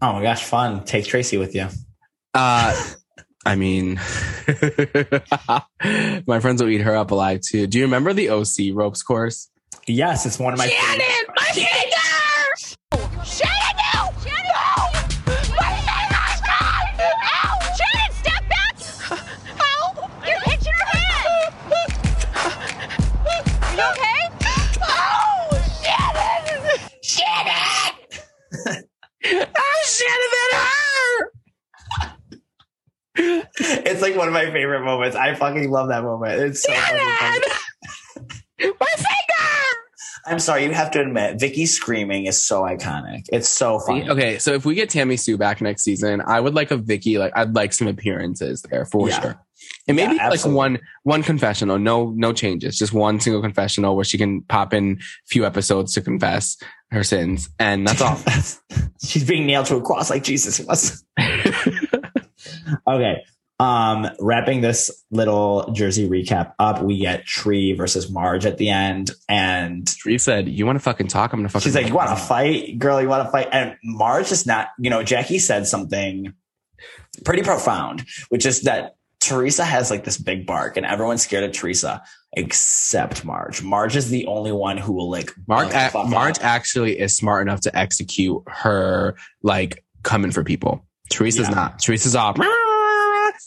Oh 0.00 0.14
my 0.14 0.22
gosh, 0.22 0.44
fun. 0.44 0.84
Take 0.84 1.06
Tracy 1.06 1.36
with 1.36 1.54
you. 1.54 1.68
Uh, 2.36 2.76
I 3.46 3.56
mean, 3.56 3.94
my 6.26 6.40
friends 6.40 6.62
will 6.62 6.68
eat 6.68 6.82
her 6.82 6.94
up 6.94 7.10
alive 7.10 7.40
too. 7.40 7.66
Do 7.66 7.78
you 7.78 7.84
remember 7.84 8.12
the 8.12 8.28
OC 8.28 8.74
ropes 8.74 9.02
course? 9.02 9.48
Yes, 9.86 10.26
it's 10.26 10.38
one 10.38 10.52
of 10.52 10.58
my 10.58 10.66
favorite. 10.66 11.28
my 11.36 11.50
my 34.46 34.52
favorite 34.52 34.84
moments. 34.84 35.16
I 35.16 35.34
fucking 35.34 35.70
love 35.70 35.88
that 35.88 36.02
moment. 36.02 36.40
It's 36.40 36.62
so 36.62 36.72
fucking 36.72 36.98
funny. 37.18 37.46
My 38.80 38.86
finger! 38.96 39.76
I'm 40.26 40.38
sorry, 40.40 40.64
you 40.64 40.72
have 40.72 40.90
to 40.92 41.00
admit, 41.00 41.38
Vicki 41.38 41.66
screaming 41.66 42.24
is 42.26 42.42
so 42.42 42.62
iconic. 42.62 43.26
It's 43.32 43.48
so 43.48 43.78
funny. 43.78 44.08
Okay, 44.08 44.38
so 44.38 44.54
if 44.54 44.64
we 44.64 44.74
get 44.74 44.88
Tammy 44.90 45.16
Sue 45.16 45.36
back 45.36 45.60
next 45.60 45.82
season, 45.84 46.20
I 46.26 46.40
would 46.40 46.54
like 46.54 46.70
a 46.70 46.76
Vicki. 46.76 47.18
Like, 47.18 47.32
I'd 47.36 47.54
like 47.54 47.72
some 47.74 47.86
appearances 47.86 48.62
there 48.62 48.86
for 48.86 49.08
Yeah. 49.08 49.20
sure. 49.20 49.40
And 49.88 49.96
maybe 49.96 50.14
Yeah, 50.16 50.24
like 50.24 50.34
absolutely. 50.34 50.56
one 50.56 50.78
one 51.04 51.22
confessional, 51.22 51.78
no 51.78 52.10
no 52.16 52.32
changes, 52.32 52.76
just 52.78 52.92
one 52.92 53.20
single 53.20 53.40
confessional 53.42 53.94
where 53.94 54.04
she 54.04 54.16
can 54.18 54.42
pop 54.42 54.72
in 54.74 54.98
a 55.00 55.26
few 55.28 55.44
episodes 55.46 55.92
to 55.94 56.00
confess 56.00 56.56
her 56.90 57.04
sins, 57.04 57.48
and 57.58 57.86
that's 57.86 58.00
all. 58.00 58.18
She's 59.04 59.24
being 59.24 59.46
nailed 59.46 59.66
to 59.66 59.76
a 59.76 59.82
cross 59.82 60.08
like 60.10 60.24
Jesus 60.24 60.60
was. 60.60 61.04
okay. 62.88 63.22
Um, 63.58 64.06
wrapping 64.20 64.60
this 64.60 64.90
little 65.10 65.70
Jersey 65.72 66.06
recap 66.08 66.52
up, 66.58 66.82
we 66.82 66.98
get 66.98 67.24
Tree 67.24 67.72
versus 67.72 68.10
Marge 68.10 68.44
at 68.44 68.58
the 68.58 68.68
end, 68.68 69.12
and 69.30 69.86
Tree 69.96 70.18
said, 70.18 70.46
"You 70.46 70.66
want 70.66 70.76
to 70.76 70.80
fucking 70.80 71.08
talk? 71.08 71.32
I'm 71.32 71.38
gonna 71.40 71.48
fucking." 71.48 71.64
she's 71.64 71.74
like, 71.74 71.88
"You 71.88 71.94
want 71.94 72.10
to 72.10 72.16
fight, 72.16 72.78
girl? 72.78 73.00
You 73.00 73.08
want 73.08 73.24
to 73.26 73.30
fight?" 73.32 73.48
And 73.52 73.76
Marge 73.82 74.30
is 74.30 74.44
not. 74.44 74.68
You 74.78 74.90
know, 74.90 75.02
Jackie 75.02 75.38
said 75.38 75.66
something 75.66 76.34
pretty 77.24 77.42
profound, 77.42 78.04
which 78.28 78.44
is 78.44 78.62
that 78.64 78.96
Teresa 79.20 79.64
has 79.64 79.90
like 79.90 80.04
this 80.04 80.18
big 80.18 80.46
bark, 80.46 80.76
and 80.76 80.84
everyone's 80.84 81.22
scared 81.22 81.44
of 81.44 81.52
Teresa 81.52 82.02
except 82.34 83.24
Marge. 83.24 83.62
Marge 83.62 83.96
is 83.96 84.10
the 84.10 84.26
only 84.26 84.52
one 84.52 84.76
who 84.76 84.92
will 84.92 85.10
like 85.10 85.32
buck 85.46 85.72
a- 85.72 86.04
Marge 86.06 86.38
up. 86.40 86.44
actually 86.44 86.98
is 87.00 87.16
smart 87.16 87.46
enough 87.48 87.62
to 87.62 87.74
execute 87.74 88.42
her 88.48 89.16
like 89.42 89.82
coming 90.02 90.30
for 90.30 90.44
people. 90.44 90.84
Teresa's 91.10 91.48
Yeah. 91.48 91.54
not. 91.54 91.78
Teresa's 91.78 92.14
off. 92.14 92.36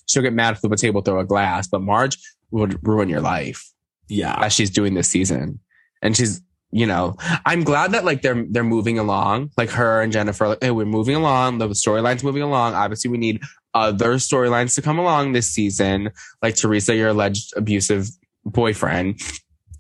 She'll 0.10 0.24
get 0.24 0.34
mad, 0.34 0.57
flip 0.57 0.72
a 0.72 0.76
table, 0.76 1.01
throw 1.01 1.20
a 1.20 1.26
glass, 1.26 1.68
but 1.68 1.82
Marge 1.82 2.18
would 2.51 2.86
ruin 2.86 3.10
your 3.10 3.22
life 3.22 3.72
Yeah, 4.07 4.36
as 4.43 4.53
she's 4.53 4.72
doing 4.72 4.95
this 4.95 5.07
season. 5.07 5.60
And 6.01 6.18
she's, 6.18 6.41
you 6.72 6.88
know, 6.88 7.16
I'm 7.45 7.64
glad 7.64 7.91
that 7.91 8.05
like 8.05 8.22
they're 8.22 8.45
they're 8.49 8.64
moving 8.64 8.97
along. 8.97 9.51
Like 9.55 9.70
her 9.70 10.01
and 10.01 10.12
Jennifer, 10.12 10.47
like, 10.47 10.64
hey, 10.64 10.72
we're 10.72 10.86
moving 10.86 11.16
along. 11.16 11.60
The 11.60 11.68
storyline's 11.70 12.24
moving 12.24 12.41
along. 12.41 12.74
Obviously, 12.74 13.12
we 13.12 13.18
need 13.18 13.41
other 13.74 14.16
storylines 14.16 14.74
to 14.76 14.82
come 14.82 14.97
along 14.97 15.34
this 15.34 15.49
season. 15.49 16.12
Like 16.41 16.55
Teresa, 16.55 16.95
your 16.95 17.10
alleged 17.10 17.53
abusive 17.55 18.07
boyfriend. 18.45 19.22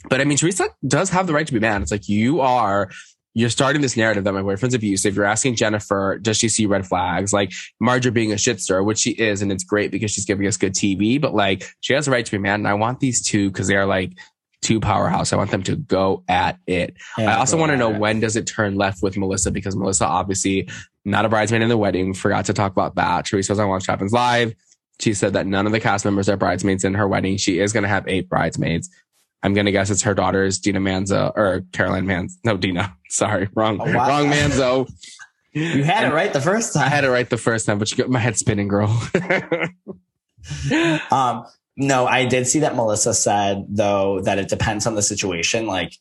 But 0.09 0.21
I 0.21 0.25
mean, 0.25 0.37
Teresa 0.37 0.69
does 0.87 1.09
have 1.09 1.27
the 1.27 1.33
right 1.33 1.47
to 1.47 1.53
be 1.53 1.59
mad. 1.59 1.81
It's 1.81 1.91
like 1.91 2.07
you 2.07 2.39
are 2.39 2.89
you're 3.33 3.49
starting 3.49 3.81
this 3.81 3.95
narrative 3.95 4.23
that 4.23 4.33
my 4.33 4.41
boyfriend's 4.41 4.73
abusive. 4.73 5.15
You're 5.15 5.25
asking 5.25 5.55
Jennifer, 5.55 6.17
does 6.21 6.37
she 6.37 6.49
see 6.49 6.65
red 6.65 6.87
flags? 6.87 7.31
Like 7.31 7.51
Marjorie 7.79 8.11
being 8.11 8.31
a 8.31 8.35
shitster, 8.35 8.83
which 8.83 8.97
she 8.97 9.11
is, 9.11 9.41
and 9.41 9.51
it's 9.51 9.63
great 9.63 9.91
because 9.91 10.11
she's 10.11 10.25
giving 10.25 10.47
us 10.47 10.57
good 10.57 10.73
TV, 10.73 11.21
but 11.21 11.33
like 11.33 11.69
she 11.81 11.93
has 11.93 12.07
a 12.07 12.11
right 12.11 12.25
to 12.25 12.31
be 12.31 12.37
mad. 12.37 12.55
And 12.55 12.67
I 12.67 12.73
want 12.73 12.99
these 12.99 13.21
two 13.21 13.49
because 13.49 13.67
they 13.67 13.75
are 13.75 13.85
like 13.85 14.17
two 14.61 14.79
powerhouse. 14.79 15.31
I 15.31 15.37
want 15.37 15.51
them 15.51 15.63
to 15.63 15.75
go 15.75 16.23
at 16.27 16.59
it. 16.67 16.97
I 17.17 17.35
also 17.35 17.55
want 17.55 17.71
to 17.71 17.77
know 17.77 17.89
when 17.89 18.19
does 18.19 18.35
it 18.35 18.45
turn 18.47 18.75
left 18.75 19.01
with 19.01 19.15
Melissa 19.15 19.51
because 19.51 19.75
Melissa 19.75 20.05
obviously 20.05 20.67
not 21.05 21.25
a 21.25 21.29
bridesmaid 21.29 21.61
in 21.61 21.69
the 21.69 21.77
wedding. 21.77 22.13
Forgot 22.13 22.45
to 22.45 22.53
talk 22.53 22.71
about 22.71 22.95
that. 22.95 23.25
Teresa 23.25 23.53
was 23.53 23.59
on 23.59 23.69
Watch 23.69 23.87
Happens 23.87 24.11
Live. 24.11 24.53
She 24.99 25.13
said 25.13 25.33
that 25.33 25.47
none 25.47 25.65
of 25.65 25.71
the 25.71 25.79
cast 25.79 26.03
members 26.03 26.27
are 26.27 26.35
bridesmaids 26.35 26.83
in 26.83 26.93
her 26.95 27.07
wedding. 27.07 27.37
She 27.37 27.59
is 27.59 27.71
going 27.71 27.83
to 27.83 27.89
have 27.89 28.05
eight 28.07 28.27
bridesmaids. 28.27 28.89
I'm 29.41 29.53
going 29.53 29.65
to 29.67 29.71
guess 29.71 29.89
it's 29.89 30.01
her 30.01 30.13
daughters, 30.13 30.59
Dina 30.59 30.79
Manzo 30.79 31.31
or 31.35 31.63
Caroline 31.71 32.05
Manzo. 32.05 32.33
No, 32.43 32.57
Dina. 32.57 32.95
Sorry, 33.09 33.47
wrong, 33.55 33.79
Oh, 33.81 33.85
wow. 33.85 34.07
wrong 34.07 34.25
Manzo. 34.31 34.89
You 35.53 35.83
had 35.83 36.03
it 36.11 36.13
right 36.13 36.31
the 36.31 36.41
first 36.41 36.73
time. 36.73 36.83
I 36.83 36.89
had 36.89 37.03
it 37.05 37.09
right 37.09 37.27
the 37.29 37.37
first 37.37 37.65
time, 37.65 37.79
but 37.79 37.89
you 37.91 37.97
got 37.97 38.09
my 38.09 38.19
head 38.19 38.37
spinning, 38.37 38.67
girl. 38.67 38.89
Um, 41.11 41.45
No, 41.77 42.05
I 42.07 42.25
did 42.25 42.47
see 42.47 42.59
that 42.59 42.75
Melissa 42.75 43.13
said 43.13 43.65
though 43.69 44.21
that 44.21 44.37
it 44.37 44.49
depends 44.49 44.85
on 44.85 44.95
the 44.95 45.01
situation. 45.01 45.65
Like, 45.67 45.93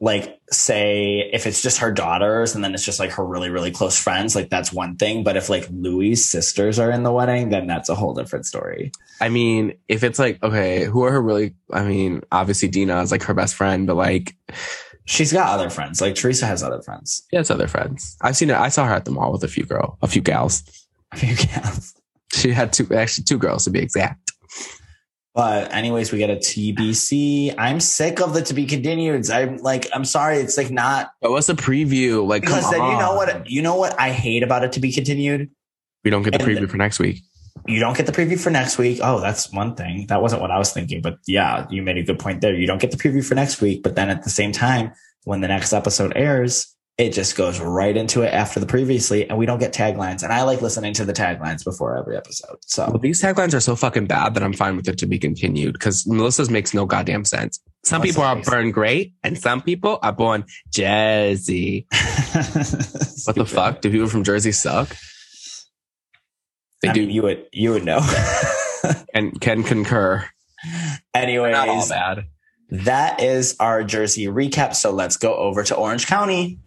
like 0.00 0.38
say 0.50 1.28
if 1.32 1.46
it's 1.46 1.60
just 1.60 1.78
her 1.78 1.90
daughters 1.90 2.54
and 2.54 2.62
then 2.62 2.72
it's 2.72 2.84
just 2.84 3.00
like 3.00 3.10
her 3.10 3.24
really 3.24 3.50
really 3.50 3.70
close 3.70 4.00
friends, 4.00 4.36
like 4.36 4.50
that's 4.50 4.72
one 4.72 4.96
thing. 4.96 5.24
But 5.24 5.36
if 5.36 5.48
like 5.48 5.68
Luis' 5.70 6.28
sisters 6.28 6.78
are 6.78 6.90
in 6.90 7.02
the 7.02 7.12
wedding, 7.12 7.48
then 7.50 7.66
that's 7.66 7.88
a 7.88 7.94
whole 7.94 8.14
different 8.14 8.46
story. 8.46 8.92
I 9.20 9.28
mean, 9.28 9.74
if 9.88 10.04
it's 10.04 10.18
like, 10.18 10.42
okay, 10.42 10.84
who 10.84 11.02
are 11.02 11.10
her 11.12 11.22
really? 11.22 11.54
I 11.72 11.82
mean, 11.82 12.22
obviously 12.30 12.68
Dina 12.68 13.00
is 13.02 13.10
like 13.10 13.24
her 13.24 13.34
best 13.34 13.54
friend, 13.54 13.86
but 13.86 13.96
like, 13.96 14.36
She's 15.08 15.32
got 15.32 15.48
other 15.48 15.70
friends. 15.70 16.02
Like 16.02 16.14
Teresa 16.16 16.44
has 16.44 16.62
other 16.62 16.82
friends. 16.82 17.26
she 17.30 17.36
has 17.38 17.50
other 17.50 17.66
friends. 17.66 18.14
I've 18.20 18.36
seen 18.36 18.50
her. 18.50 18.56
I 18.56 18.68
saw 18.68 18.84
her 18.84 18.92
at 18.92 19.06
the 19.06 19.10
mall 19.10 19.32
with 19.32 19.42
a 19.42 19.48
few 19.48 19.64
girl, 19.64 19.96
a 20.02 20.06
few 20.06 20.20
gals. 20.20 20.62
A 21.12 21.16
few 21.16 21.34
gals. 21.34 21.94
She 22.34 22.50
had 22.52 22.74
two, 22.74 22.86
actually 22.94 23.24
two 23.24 23.38
girls 23.38 23.64
to 23.64 23.70
be 23.70 23.78
exact. 23.78 24.30
But 25.38 25.72
anyways, 25.72 26.10
we 26.10 26.18
get 26.18 26.30
a 26.30 26.34
TBC. 26.34 27.54
I'm 27.56 27.78
sick 27.78 28.20
of 28.20 28.34
the 28.34 28.42
to 28.42 28.54
be 28.54 28.66
continued. 28.66 29.30
I'm 29.30 29.58
like, 29.58 29.86
I'm 29.94 30.04
sorry, 30.04 30.38
it's 30.38 30.56
like 30.58 30.68
not 30.68 31.12
But 31.22 31.30
what's 31.30 31.46
the 31.46 31.52
preview? 31.52 32.26
Like, 32.26 32.42
come 32.42 32.56
because 32.56 32.68
then 32.72 32.82
you 32.82 32.98
know 32.98 33.14
what 33.14 33.48
you 33.48 33.62
know 33.62 33.76
what 33.76 33.94
I 34.00 34.10
hate 34.10 34.42
about 34.42 34.64
it 34.64 34.72
to 34.72 34.80
be 34.80 34.90
continued. 34.90 35.48
We 36.02 36.10
don't 36.10 36.24
get 36.24 36.32
the 36.32 36.40
And- 36.42 36.48
preview 36.58 36.68
for 36.68 36.76
next 36.76 36.98
week. 36.98 37.22
You 37.68 37.78
don't 37.78 37.96
get 37.96 38.06
the 38.06 38.12
preview 38.12 38.36
for 38.36 38.50
next 38.50 38.78
week. 38.78 38.98
Oh, 39.00 39.20
that's 39.20 39.52
one 39.52 39.76
thing. 39.76 40.08
That 40.08 40.22
wasn't 40.22 40.42
what 40.42 40.50
I 40.50 40.58
was 40.58 40.72
thinking, 40.72 41.02
but 41.02 41.18
yeah, 41.28 41.66
you 41.70 41.82
made 41.82 41.98
a 41.98 42.02
good 42.02 42.18
point 42.18 42.40
there. 42.40 42.52
You 42.56 42.66
don't 42.66 42.80
get 42.80 42.90
the 42.90 42.96
preview 42.96 43.24
for 43.24 43.36
next 43.36 43.60
week, 43.60 43.84
but 43.84 43.94
then 43.94 44.10
at 44.10 44.24
the 44.24 44.30
same 44.30 44.50
time, 44.50 44.90
when 45.22 45.40
the 45.40 45.46
next 45.48 45.72
episode 45.72 46.14
airs, 46.16 46.74
it 46.98 47.12
just 47.12 47.36
goes 47.36 47.60
right 47.60 47.96
into 47.96 48.22
it 48.22 48.34
after 48.34 48.58
the 48.58 48.66
previously, 48.66 49.28
and 49.28 49.38
we 49.38 49.46
don't 49.46 49.60
get 49.60 49.72
taglines. 49.72 50.24
And 50.24 50.32
I 50.32 50.42
like 50.42 50.60
listening 50.60 50.92
to 50.94 51.04
the 51.04 51.12
taglines 51.12 51.64
before 51.64 51.96
every 51.96 52.16
episode. 52.16 52.56
So 52.62 52.86
Well, 52.90 52.98
these 52.98 53.22
taglines 53.22 53.54
are 53.54 53.60
so 53.60 53.76
fucking 53.76 54.06
bad 54.06 54.34
that 54.34 54.42
I'm 54.42 54.52
fine 54.52 54.76
with 54.76 54.88
it 54.88 54.98
to 54.98 55.06
be 55.06 55.16
continued 55.16 55.74
because 55.74 56.06
Melissa's 56.08 56.50
makes 56.50 56.74
no 56.74 56.86
goddamn 56.86 57.24
sense. 57.24 57.60
Some 57.84 58.00
Melissa 58.00 58.18
people 58.18 58.28
are 58.28 58.42
born 58.42 58.72
great 58.72 59.14
and 59.22 59.38
some 59.38 59.62
people 59.62 60.00
are 60.02 60.12
born 60.12 60.44
Jersey. 60.72 61.86
What 63.24 63.34
the 63.36 63.46
fuck? 63.46 63.80
Do 63.80 63.90
people 63.90 64.08
from 64.08 64.24
Jersey 64.24 64.52
suck? 64.52 64.96
They 66.82 66.88
I 66.88 66.92
do 66.92 67.00
mean, 67.00 67.10
you 67.10 67.22
would 67.22 67.46
you 67.52 67.72
would 67.72 67.84
know. 67.84 68.00
and 69.14 69.40
can 69.40 69.62
concur. 69.64 70.24
Anyways, 71.14 71.52
Not 71.52 71.68
all 71.68 71.88
bad. 71.88 72.26
That 72.70 73.20
is 73.20 73.56
our 73.60 73.82
Jersey 73.84 74.26
recap. 74.26 74.74
So 74.74 74.90
let's 74.90 75.16
go 75.16 75.34
over 75.34 75.62
to 75.64 75.74
Orange 75.74 76.06
County. 76.06 76.58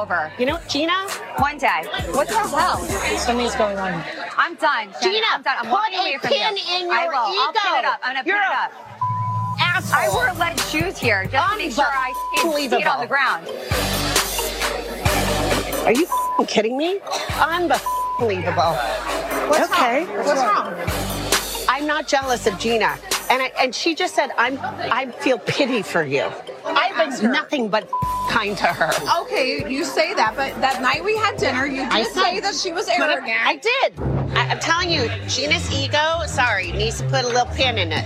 Over. 0.00 0.32
You 0.38 0.46
know, 0.46 0.58
Gina, 0.68 0.96
One 1.38 1.58
day. 1.58 1.84
What 2.12 2.28
the 2.28 2.34
hell? 2.38 2.78
something's 3.18 3.54
going 3.56 3.76
on. 3.78 4.02
I'm 4.36 4.54
done. 4.54 4.88
Shannon. 5.00 5.02
Gina, 5.02 5.26
I'm 5.32 5.42
done. 5.42 5.56
I'm 5.58 5.64
put 5.66 5.72
walking 5.72 5.98
a 5.98 6.00
away 6.02 6.18
from 6.18 6.30
pin 6.30 6.56
you. 6.56 6.62
in 6.86 6.90
I 6.90 7.04
your 7.04 7.12
will. 7.12 7.18
I'll 7.18 7.52
pin 7.52 7.78
it 7.80 7.84
up. 7.84 8.00
I'm 8.02 8.14
gonna 8.14 8.26
You're 8.26 8.36
pin 8.36 8.44
it 8.44 8.56
a 8.56 8.64
up. 8.64 8.72
I 9.92 10.06
Asshole. 10.06 10.14
wore 10.14 10.32
lead 10.38 10.58
shoes 10.60 10.96
here 10.98 11.26
just 11.26 11.52
to 11.52 11.58
make 11.58 11.72
sure 11.72 11.84
I 11.86 12.12
can't 12.34 12.54
see 12.54 12.64
it 12.64 12.86
on 12.86 13.00
the 13.00 13.06
ground. 13.06 13.46
Are 15.86 15.92
you 15.92 16.04
f***ing 16.04 16.46
kidding 16.46 16.76
me? 16.78 17.00
Unbelievable. 17.38 18.72
What's 19.48 19.70
okay. 19.70 20.04
wrong? 20.06 20.24
What's 20.26 20.40
wrong? 20.40 21.66
I'm 21.68 21.86
not 21.86 22.08
jealous 22.08 22.46
of 22.46 22.58
Gina. 22.58 22.96
And 23.30 23.42
I, 23.42 23.52
and 23.60 23.74
she 23.74 23.94
just 23.94 24.14
said, 24.14 24.30
I'm 24.36 24.58
I 24.60 25.10
feel 25.20 25.38
pity 25.38 25.82
for 25.82 26.02
you. 26.02 26.28
I've 26.66 26.96
been 27.20 27.30
nothing 27.30 27.68
but 27.68 27.88
kind 28.28 28.56
to 28.58 28.66
her. 28.66 28.90
Okay, 29.22 29.68
you 29.70 29.84
say 29.84 30.14
that, 30.14 30.34
but 30.36 30.60
that 30.60 30.82
night 30.82 31.04
we 31.04 31.16
had 31.16 31.36
dinner, 31.36 31.64
you 31.66 31.82
did 31.84 31.92
I 31.92 32.02
said- 32.04 32.22
say 32.22 32.40
that 32.40 32.54
she 32.54 32.72
was 32.72 32.86
But 32.86 33.00
I- 33.08 33.12
arrogant. 33.14 33.46
I 33.46 33.56
did. 33.56 34.00
I, 34.36 34.48
I'm 34.50 34.58
telling 34.60 34.90
you, 34.90 35.08
Gina's 35.28 35.70
ego, 35.72 36.22
sorry, 36.26 36.72
needs 36.72 36.98
to 37.00 37.04
put 37.08 37.24
a 37.24 37.28
little 37.28 37.46
pin 37.54 37.78
in 37.78 37.92
it. 37.92 38.04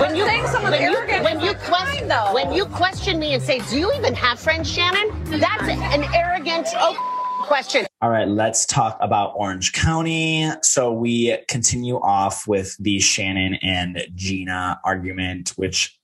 When 0.00 0.14
you 0.14 0.26
when 0.26 0.82
you, 0.82 0.88
arrogant 0.88 1.24
when 1.24 1.40
you 1.40 1.54
question 1.54 2.08
kind, 2.10 2.34
when 2.34 2.52
you 2.52 2.66
question 2.66 3.18
me 3.18 3.32
and 3.32 3.42
say, 3.42 3.60
"Do 3.70 3.78
you 3.78 3.90
even 3.94 4.12
have 4.14 4.38
friends, 4.38 4.70
Shannon?" 4.70 5.08
That's 5.24 5.62
an 5.62 6.04
arrogant 6.14 6.66
oh, 6.74 6.94
question. 7.46 7.86
All 8.02 8.10
right, 8.10 8.28
let's 8.28 8.66
talk 8.66 8.98
about 9.00 9.32
Orange 9.36 9.72
County. 9.72 10.50
So 10.62 10.92
we 10.92 11.38
continue 11.48 11.96
off 11.96 12.46
with 12.46 12.76
the 12.78 12.98
Shannon 13.00 13.54
and 13.62 14.06
Gina 14.14 14.80
argument, 14.84 15.50
which 15.56 15.98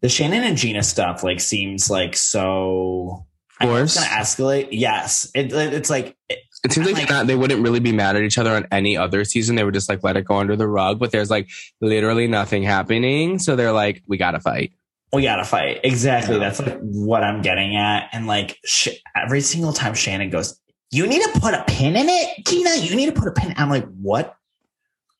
the 0.00 0.08
Shannon 0.08 0.42
and 0.44 0.56
Gina 0.56 0.82
stuff 0.82 1.22
like 1.22 1.40
seems 1.40 1.88
like 1.90 2.16
so. 2.16 3.26
I 3.60 3.66
know 3.66 3.76
it's 3.76 3.94
going 3.94 4.08
to 4.08 4.14
escalate. 4.14 4.68
Yes, 4.72 5.30
it, 5.34 5.52
it's 5.52 5.88
like 5.88 6.16
It 6.28 6.72
seems 6.72 6.86
like, 6.86 6.96
Like- 6.96 7.08
not, 7.08 7.26
they 7.28 7.36
wouldn't 7.36 7.62
really 7.62 7.78
be 7.80 7.92
mad 7.92 8.16
at 8.16 8.22
each 8.22 8.36
other 8.38 8.50
on 8.50 8.66
any 8.72 8.96
other 8.96 9.24
season. 9.24 9.54
They 9.56 9.62
would 9.62 9.74
just 9.74 9.88
like 9.88 10.02
let 10.02 10.16
it 10.16 10.24
go 10.24 10.36
under 10.36 10.56
the 10.56 10.66
rug, 10.66 10.98
but 10.98 11.12
there's 11.12 11.30
like 11.30 11.48
literally 11.80 12.26
nothing 12.26 12.64
happening. 12.64 13.38
So 13.38 13.54
they're 13.54 13.72
like, 13.72 14.02
we 14.08 14.16
gotta 14.16 14.40
fight. 14.40 14.72
we 15.12 15.22
gotta 15.22 15.44
fight. 15.44 15.80
Exactly. 15.84 16.38
That's 16.40 16.58
like 16.60 16.78
what 16.80 17.22
I'm 17.22 17.40
getting 17.42 17.76
at. 17.76 18.08
And 18.12 18.26
like 18.26 18.58
sh- 18.64 18.88
every 19.14 19.40
single 19.42 19.72
time 19.72 19.94
Shannon 19.94 20.30
goes, 20.30 20.58
you 20.92 21.06
need 21.06 21.22
to 21.22 21.40
put 21.40 21.54
a 21.54 21.64
pin 21.66 21.96
in 21.96 22.06
it, 22.08 22.46
Gina. 22.46 22.76
You 22.76 22.94
need 22.94 23.06
to 23.06 23.12
put 23.20 23.26
a 23.26 23.32
pin. 23.32 23.54
I'm 23.56 23.70
like, 23.70 23.86
what? 23.94 24.36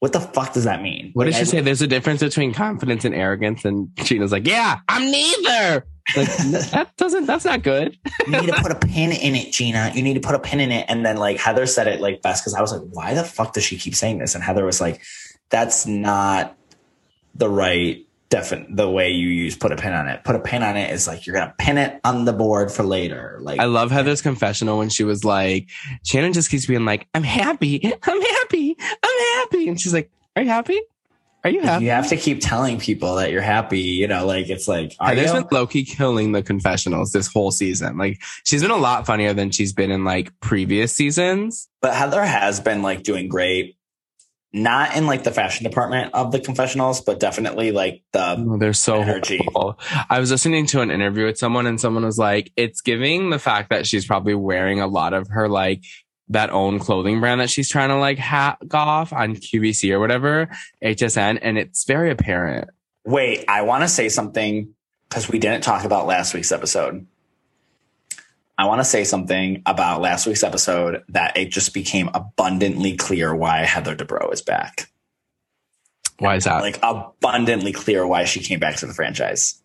What 0.00 0.12
the 0.12 0.20
fuck 0.20 0.52
does 0.52 0.64
that 0.64 0.82
mean? 0.82 1.10
What 1.14 1.24
did 1.24 1.34
she 1.34 1.40
I- 1.40 1.44
say? 1.44 1.60
There's 1.60 1.80
a 1.80 1.86
difference 1.86 2.20
between 2.20 2.52
confidence 2.52 3.04
and 3.04 3.14
arrogance. 3.14 3.64
And 3.64 3.88
Gina's 3.96 4.32
like, 4.32 4.46
yeah, 4.46 4.80
I'm 4.88 5.10
neither. 5.10 5.86
Like, 6.16 6.26
that 6.72 6.90
doesn't, 6.96 7.26
that's 7.26 7.44
not 7.44 7.62
good. 7.62 7.96
you 8.26 8.32
need 8.32 8.48
to 8.48 8.60
put 8.60 8.72
a 8.72 8.78
pin 8.78 9.12
in 9.12 9.34
it, 9.36 9.52
Gina. 9.52 9.92
You 9.94 10.02
need 10.02 10.14
to 10.14 10.20
put 10.20 10.34
a 10.34 10.40
pin 10.40 10.58
in 10.60 10.72
it. 10.72 10.86
And 10.88 11.06
then 11.06 11.16
like 11.16 11.38
Heather 11.38 11.66
said 11.66 11.86
it 11.86 12.00
like 12.00 12.20
best 12.20 12.42
because 12.42 12.54
I 12.54 12.60
was 12.60 12.72
like, 12.72 12.82
why 12.90 13.14
the 13.14 13.22
fuck 13.24 13.52
does 13.54 13.62
she 13.64 13.78
keep 13.78 13.94
saying 13.94 14.18
this? 14.18 14.34
And 14.34 14.42
Heather 14.42 14.64
was 14.64 14.80
like, 14.80 15.00
that's 15.50 15.86
not 15.86 16.56
the 17.34 17.48
right 17.48 18.04
defin 18.32 18.74
the 18.74 18.88
way 18.88 19.10
you 19.10 19.28
use 19.28 19.56
put 19.56 19.72
a 19.72 19.76
pin 19.76 19.92
on 19.92 20.08
it. 20.08 20.24
Put 20.24 20.34
a 20.34 20.40
pin 20.40 20.62
on 20.62 20.76
it 20.76 20.90
is 20.90 21.06
like 21.06 21.26
you're 21.26 21.36
gonna 21.36 21.54
pin 21.58 21.76
it 21.76 22.00
on 22.04 22.24
the 22.24 22.32
board 22.32 22.72
for 22.72 22.82
later. 22.82 23.38
Like 23.42 23.60
I 23.60 23.66
love 23.66 23.90
Heather's 23.90 24.22
confessional 24.22 24.78
when 24.78 24.88
she 24.88 25.04
was 25.04 25.24
like, 25.24 25.68
Shannon 26.04 26.32
just 26.32 26.50
keeps 26.50 26.66
being 26.66 26.84
like, 26.84 27.06
I'm 27.14 27.22
happy. 27.24 27.80
I'm 28.02 28.22
happy. 28.22 28.76
I'm 29.02 29.40
happy. 29.40 29.68
And 29.68 29.80
she's 29.80 29.92
like, 29.92 30.10
Are 30.34 30.42
you 30.42 30.48
happy? 30.48 30.80
Are 31.44 31.50
you 31.50 31.60
happy? 31.60 31.86
you 31.86 31.90
have 31.90 32.08
to 32.10 32.16
keep 32.16 32.40
telling 32.40 32.78
people 32.78 33.16
that 33.16 33.32
you're 33.32 33.42
happy. 33.42 33.80
You 33.80 34.06
know, 34.06 34.24
like 34.26 34.48
it's 34.48 34.68
like 34.68 34.94
are 35.00 35.08
Heather's 35.08 35.32
you? 35.34 35.40
been 35.40 35.48
low 35.50 35.66
key 35.66 35.84
killing 35.84 36.32
the 36.32 36.42
confessionals 36.42 37.10
this 37.12 37.26
whole 37.26 37.50
season. 37.50 37.98
Like 37.98 38.22
she's 38.44 38.62
been 38.62 38.70
a 38.70 38.76
lot 38.76 39.06
funnier 39.06 39.34
than 39.34 39.50
she's 39.50 39.72
been 39.72 39.90
in 39.90 40.04
like 40.04 40.32
previous 40.40 40.92
seasons. 40.94 41.68
but 41.80 41.94
Heather 41.94 42.22
has 42.24 42.60
been 42.60 42.82
like 42.82 43.02
doing 43.02 43.28
great. 43.28 43.76
Not 44.54 44.96
in 44.96 45.06
like 45.06 45.24
the 45.24 45.30
fashion 45.32 45.64
department 45.64 46.12
of 46.12 46.30
the 46.30 46.38
confessionals, 46.38 47.00
but 47.00 47.18
definitely 47.18 47.72
like 47.72 48.02
the 48.12 48.36
Oh, 48.38 48.58
they're 48.58 48.74
so 48.74 49.00
Energy. 49.00 49.38
horrible. 49.38 49.78
I 50.10 50.20
was 50.20 50.30
listening 50.30 50.66
to 50.66 50.82
an 50.82 50.90
interview 50.90 51.24
with 51.24 51.38
someone 51.38 51.66
and 51.66 51.80
someone 51.80 52.04
was 52.04 52.18
like, 52.18 52.52
it's 52.56 52.82
giving 52.82 53.30
the 53.30 53.38
fact 53.38 53.70
that 53.70 53.86
she's 53.86 54.04
probably 54.06 54.34
wearing 54.34 54.80
a 54.80 54.86
lot 54.86 55.14
of 55.14 55.28
her 55.28 55.48
like 55.48 55.82
that 56.28 56.50
own 56.50 56.78
clothing 56.78 57.20
brand 57.20 57.40
that 57.40 57.50
she's 57.50 57.68
trying 57.70 57.88
to 57.88 57.96
like 57.96 58.18
hack 58.18 58.58
off 58.74 59.12
on 59.12 59.36
QVC 59.36 59.90
or 59.92 60.00
whatever, 60.00 60.48
HSN. 60.84 61.38
And 61.40 61.56
it's 61.58 61.84
very 61.84 62.10
apparent. 62.10 62.68
Wait, 63.06 63.44
I 63.48 63.62
want 63.62 63.82
to 63.84 63.88
say 63.88 64.08
something 64.10 64.74
because 65.08 65.28
we 65.28 65.38
didn't 65.38 65.62
talk 65.64 65.84
about 65.84 66.06
last 66.06 66.34
week's 66.34 66.52
episode. 66.52 67.06
I 68.58 68.66
want 68.66 68.80
to 68.80 68.84
say 68.84 69.04
something 69.04 69.62
about 69.66 70.02
last 70.02 70.26
week's 70.26 70.42
episode 70.42 71.02
that 71.08 71.36
it 71.36 71.50
just 71.50 71.72
became 71.72 72.10
abundantly 72.14 72.96
clear 72.96 73.34
why 73.34 73.60
Heather 73.64 73.96
Dubrow 73.96 74.32
is 74.32 74.42
back. 74.42 74.90
Why 76.18 76.36
is 76.36 76.44
that? 76.44 76.60
Like 76.60 76.78
abundantly 76.82 77.72
clear 77.72 78.06
why 78.06 78.24
she 78.24 78.40
came 78.40 78.60
back 78.60 78.76
to 78.76 78.86
the 78.86 78.94
franchise. 78.94 79.60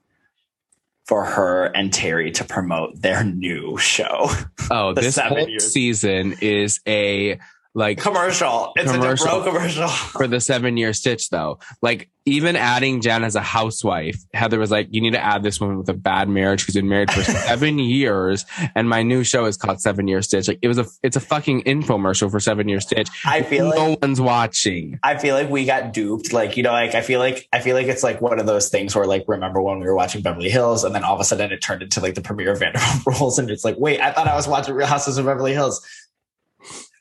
For 1.05 1.23
her 1.23 1.65
and 1.65 1.93
Terry 1.93 2.31
to 2.31 2.43
promote 2.43 3.01
their 3.01 3.23
new 3.23 3.77
show. 3.77 4.30
oh, 4.72 4.93
the 4.93 5.01
this 5.01 5.15
seven 5.15 5.38
whole 5.38 5.47
years. 5.47 5.72
season 5.72 6.35
is 6.41 6.81
a 6.88 7.39
like 7.77 7.99
commercial. 7.99 8.73
It's 8.75 8.91
Commercial. 8.91 9.27
a 9.27 9.29
Dubrow 9.29 9.43
commercial. 9.45 9.87
for 9.87 10.27
the 10.27 10.41
seven 10.41 10.77
year 10.77 10.93
stitch 10.93 11.29
though. 11.29 11.59
Like 11.83 12.09
even 12.25 12.55
adding 12.55 13.01
Jen 13.01 13.23
as 13.23 13.35
a 13.35 13.41
housewife, 13.41 14.17
Heather 14.33 14.57
was 14.57 14.71
like, 14.71 14.87
you 14.89 14.99
need 14.99 15.13
to 15.13 15.23
add 15.23 15.43
this 15.43 15.61
woman 15.61 15.77
with 15.77 15.87
a 15.87 15.93
bad 15.93 16.27
marriage 16.27 16.65
who's 16.65 16.73
been 16.73 16.89
married 16.89 17.11
for 17.11 17.23
seven 17.47 17.77
years. 17.77 18.45
And 18.75 18.89
my 18.89 19.03
new 19.03 19.23
show 19.23 19.45
is 19.45 19.57
called 19.57 19.79
Seven 19.79 20.07
Year 20.07 20.23
Stitch. 20.23 20.47
Like 20.47 20.57
it 20.63 20.67
was 20.67 20.79
a, 20.79 20.87
it's 21.03 21.15
a 21.15 21.19
fucking 21.19 21.63
infomercial 21.63 22.31
for 22.31 22.39
Seven 22.39 22.67
Year 22.67 22.81
Stitch. 22.81 23.09
I 23.23 23.43
feel 23.43 23.67
like 23.67 23.75
no 23.77 23.97
one's 24.01 24.19
watching. 24.19 24.99
I 25.03 25.17
feel 25.19 25.35
like 25.35 25.49
we 25.49 25.63
got 25.65 25.93
duped. 25.93 26.33
Like, 26.33 26.57
you 26.57 26.63
know, 26.63 26.71
like 26.71 26.95
I 26.95 27.01
feel 27.01 27.19
like 27.19 27.47
I 27.53 27.59
feel 27.59 27.75
like 27.75 27.87
it's 27.87 28.03
like 28.03 28.21
one 28.21 28.39
of 28.39 28.47
those 28.47 28.69
things 28.69 28.95
where 28.95 29.05
like 29.05 29.23
remember 29.27 29.61
when 29.61 29.79
we 29.79 29.85
were 29.85 29.95
watching 29.95 30.23
Beverly 30.23 30.49
Hills 30.49 30.83
and 30.83 30.95
then 30.95 31.03
all 31.03 31.13
of 31.13 31.21
a 31.21 31.23
sudden 31.23 31.51
it 31.51 31.61
turned 31.61 31.83
into 31.83 32.01
like 32.01 32.15
the 32.15 32.21
premiere 32.21 32.53
of 32.53 32.59
Vanderpump 32.59 33.05
Rules 33.19 33.37
and 33.37 33.51
it's 33.51 33.63
like, 33.63 33.75
wait, 33.77 34.01
I 34.01 34.11
thought 34.11 34.27
I 34.27 34.35
was 34.35 34.47
watching 34.47 34.73
Real 34.73 34.87
Houses 34.87 35.19
of 35.19 35.27
Beverly 35.27 35.53
Hills. 35.53 35.85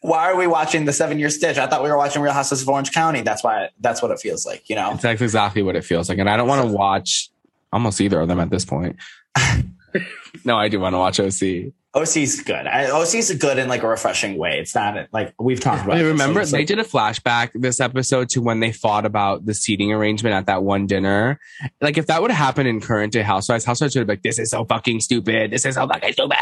Why 0.07 0.31
are 0.31 0.37
we 0.37 0.47
watching 0.47 0.85
the 0.85 0.93
seven 0.93 1.19
year 1.19 1.29
stitch? 1.29 1.59
I 1.59 1.67
thought 1.67 1.83
we 1.83 1.89
were 1.91 1.97
watching 1.97 2.23
Real 2.23 2.33
Houses 2.33 2.63
of 2.63 2.69
Orange 2.69 2.93
County. 2.93 3.23
That's 3.23 3.43
why 3.43 3.71
that's 3.81 4.01
what 4.01 4.13
it 4.13 4.21
feels 4.21 4.47
like, 4.47 4.71
you 4.71 4.77
know? 4.77 4.93
It's 4.95 5.03
like 5.03 5.21
exactly 5.21 5.63
what 5.63 5.75
it 5.75 5.85
feels 5.85 6.09
like. 6.09 6.19
And 6.19 6.31
I 6.31 6.37
don't 6.37 6.47
want 6.47 6.65
to 6.65 6.73
watch 6.73 7.29
almost 7.73 8.01
either 8.01 8.21
of 8.21 8.29
them 8.29 8.39
at 8.39 8.49
this 8.49 8.65
point. 8.65 8.97
no, 10.45 10.57
I 10.57 10.69
do 10.69 10.79
want 10.79 10.95
to 10.95 10.99
watch 10.99 11.19
OC. 11.19 11.73
OC's 11.97 12.43
good. 12.43 12.67
I, 12.67 12.91
OC's 12.91 13.35
good 13.37 13.59
in 13.59 13.69
like 13.69 13.83
a 13.83 13.89
refreshing 13.89 14.37
way. 14.37 14.61
It's 14.61 14.75
not 14.75 15.09
like 15.13 15.35
we've 15.39 15.59
talked 15.59 15.85
about. 15.85 15.97
I 15.97 16.03
remember 16.03 16.45
they 16.45 16.65
did 16.65 16.79
a 16.79 16.85
flashback 16.85 17.51
this 17.55 17.81
episode 17.81 18.29
to 18.31 18.43
when 18.43 18.61
they 18.61 18.71
fought 18.71 19.07
about 19.07 19.47
the 19.47 19.55
seating 19.55 19.93
arrangement 19.93 20.35
at 20.35 20.45
that 20.47 20.63
one 20.63 20.87
dinner. 20.87 21.41
Like 21.81 21.97
if 21.97 22.07
that 22.09 22.21
would 22.21 22.31
happen 22.31 22.67
in 22.67 22.83
current 22.83 23.15
day 23.15 23.23
Housewives, 23.23 23.65
Housewives 23.65 23.95
would 23.95 24.01
have 24.01 24.07
been 24.09 24.17
like, 24.17 24.23
"This 24.23 24.39
is 24.39 24.51
so 24.51 24.67
fucking 24.67 25.01
stupid. 25.01 25.51
This 25.51 25.65
is 25.65 25.77
so 25.77 25.89
fucking 25.89 26.13
stupid." 26.13 26.37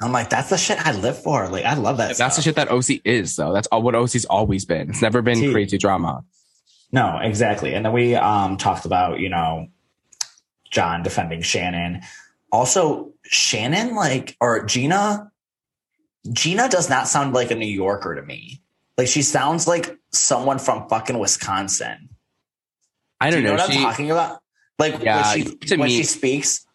I'm 0.00 0.12
like, 0.12 0.30
that's 0.30 0.50
the 0.50 0.56
shit 0.56 0.84
I 0.84 0.92
live 0.92 1.20
for. 1.20 1.48
Like, 1.48 1.64
I 1.64 1.74
love 1.74 1.96
that. 1.98 2.16
That's 2.16 2.36
the 2.36 2.42
shit 2.42 2.56
that 2.56 2.70
OC 2.70 3.00
is, 3.04 3.36
though. 3.36 3.52
That's 3.52 3.68
all 3.68 3.82
what 3.82 3.94
OC's 3.94 4.24
always 4.24 4.64
been. 4.64 4.90
It's 4.90 5.02
never 5.02 5.22
been 5.22 5.36
See. 5.36 5.52
crazy 5.52 5.78
drama. 5.78 6.24
No, 6.92 7.18
exactly. 7.22 7.74
And 7.74 7.84
then 7.84 7.92
we 7.92 8.14
um 8.14 8.56
talked 8.56 8.84
about, 8.84 9.18
you 9.18 9.30
know, 9.30 9.66
John 10.70 11.02
defending 11.02 11.42
Shannon. 11.42 12.02
Also, 12.52 13.12
Shannon, 13.24 13.94
like, 13.96 14.36
or 14.40 14.64
Gina, 14.66 15.32
Gina 16.32 16.68
does 16.68 16.88
not 16.90 17.08
sound 17.08 17.32
like 17.32 17.50
a 17.50 17.54
New 17.54 17.66
Yorker 17.66 18.14
to 18.14 18.22
me. 18.22 18.60
Like, 18.98 19.08
she 19.08 19.22
sounds 19.22 19.66
like 19.66 19.98
someone 20.12 20.58
from 20.58 20.88
fucking 20.88 21.18
Wisconsin. 21.18 22.10
I 23.20 23.30
Do 23.30 23.36
don't 23.36 23.42
you 23.44 23.48
know, 23.50 23.56
know. 23.56 23.62
what 23.64 23.72
She- 23.72 23.78
I'm 23.78 23.84
talking 23.84 24.10
about? 24.10 24.38
Like, 24.78 25.02
Yeah, 25.02 25.34
when, 25.34 25.44
she, 25.46 25.54
to 25.56 25.76
when 25.76 25.88
me- 25.88 25.96
she 25.96 26.02
speaks, 26.04 26.66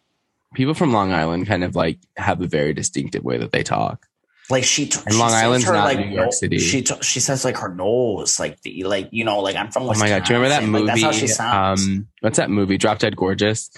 people 0.54 0.74
from 0.74 0.92
Long 0.92 1.12
Island 1.12 1.46
kind 1.46 1.62
of 1.62 1.76
like 1.76 1.98
have 2.16 2.40
a 2.40 2.46
very 2.46 2.72
distinctive 2.74 3.22
way 3.22 3.38
that 3.38 3.52
they 3.52 3.62
talk. 3.62 4.06
like 4.50 4.64
she, 4.64 4.86
t- 4.86 4.98
And 5.06 5.18
Long 5.18 5.30
Island's 5.32 5.66
her, 5.66 5.74
not 5.74 5.84
like, 5.84 5.98
New 5.98 6.06
York 6.14 6.32
City. 6.32 6.58
She 6.58 6.80
t- 6.82 6.94
she 7.02 7.20
says 7.20 7.44
like 7.44 7.58
her 7.58 7.68
nose, 7.74 8.40
like 8.40 8.60
the 8.62 8.82
like 8.84 9.08
you 9.12 9.24
know, 9.24 9.40
like 9.40 9.56
I'm 9.56 9.70
from. 9.70 9.86
Wisconsin. 9.86 10.06
Oh 10.06 10.10
my 10.14 10.18
god, 10.18 10.26
do 10.26 10.32
you 10.34 10.40
remember 10.40 10.60
that 10.60 10.66
movie? 10.66 10.84
Like, 10.84 10.94
that's 10.94 11.02
how 11.02 11.12
she 11.12 11.26
sounds. 11.26 11.86
Um, 11.86 12.08
what's 12.20 12.38
that 12.38 12.48
movie? 12.50 12.78
Drop 12.78 12.98
Dead 12.98 13.14
Gorgeous. 13.14 13.70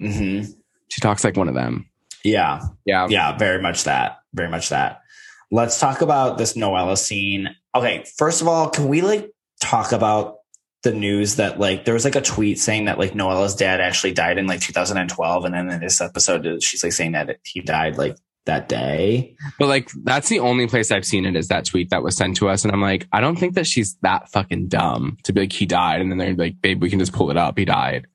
hmm 0.00 0.42
She 0.88 1.00
talks 1.00 1.24
like 1.24 1.36
one 1.36 1.48
of 1.48 1.54
them. 1.54 1.88
Yeah, 2.24 2.60
Yeah, 2.84 3.06
yeah, 3.08 3.36
very 3.36 3.60
much 3.62 3.84
that, 3.84 4.18
very 4.34 4.48
much 4.48 4.70
that. 4.70 5.02
Let's 5.50 5.78
talk 5.78 6.02
about 6.02 6.36
this 6.36 6.54
Noella 6.54 6.98
scene. 6.98 7.54
Okay, 7.74 8.04
first 8.16 8.42
of 8.42 8.48
all, 8.48 8.68
can 8.68 8.88
we 8.88 9.00
like 9.00 9.30
talk 9.60 9.92
about 9.92 10.38
the 10.82 10.92
news 10.92 11.36
that 11.36 11.58
like 11.58 11.84
there 11.84 11.94
was 11.94 12.04
like 12.04 12.16
a 12.16 12.20
tweet 12.20 12.58
saying 12.58 12.84
that 12.84 12.98
like 12.98 13.12
Noella's 13.12 13.54
dad 13.54 13.80
actually 13.80 14.12
died 14.12 14.38
in 14.38 14.46
like 14.46 14.60
2012, 14.60 15.44
and 15.44 15.54
then 15.54 15.70
in 15.70 15.80
this 15.80 16.00
episode 16.00 16.46
uh, 16.46 16.60
she's 16.60 16.84
like 16.84 16.92
saying 16.92 17.12
that 17.12 17.38
he 17.44 17.60
died 17.60 17.98
like 17.98 18.16
that 18.44 18.68
day. 18.68 19.36
But 19.58 19.68
like 19.68 19.90
that's 20.04 20.28
the 20.28 20.40
only 20.40 20.66
place 20.66 20.90
I've 20.90 21.04
seen 21.04 21.26
it 21.26 21.36
is 21.36 21.48
that 21.48 21.64
tweet 21.64 21.90
that 21.90 22.02
was 22.02 22.16
sent 22.16 22.36
to 22.36 22.48
us, 22.48 22.64
and 22.64 22.72
I'm 22.72 22.82
like, 22.82 23.06
I 23.12 23.20
don't 23.20 23.36
think 23.36 23.54
that 23.54 23.66
she's 23.66 23.96
that 24.02 24.28
fucking 24.30 24.68
dumb 24.68 25.18
to 25.24 25.32
be 25.32 25.42
like 25.42 25.52
he 25.52 25.66
died, 25.66 26.00
and 26.00 26.10
then 26.10 26.18
they're 26.18 26.34
like, 26.34 26.60
babe, 26.60 26.82
we 26.82 26.90
can 26.90 26.98
just 26.98 27.12
pull 27.12 27.30
it 27.30 27.36
up. 27.36 27.58
He 27.58 27.64
died. 27.64 28.06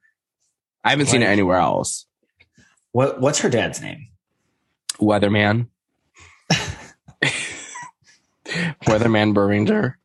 I 0.83 0.89
haven't 0.91 1.07
seen 1.07 1.21
it 1.21 1.27
anywhere 1.27 1.57
else. 1.57 2.05
What 2.93 3.19
what's 3.19 3.39
her 3.39 3.49
dad's 3.49 3.81
name? 3.81 4.07
Weatherman. 4.99 5.67
Weatherman 8.85 9.33
Beringer. 9.33 9.97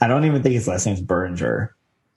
I 0.00 0.06
don't 0.06 0.24
even 0.24 0.42
think 0.42 0.54
his 0.54 0.68
last 0.68 0.86
name's 0.86 1.00
Berger. 1.00 1.74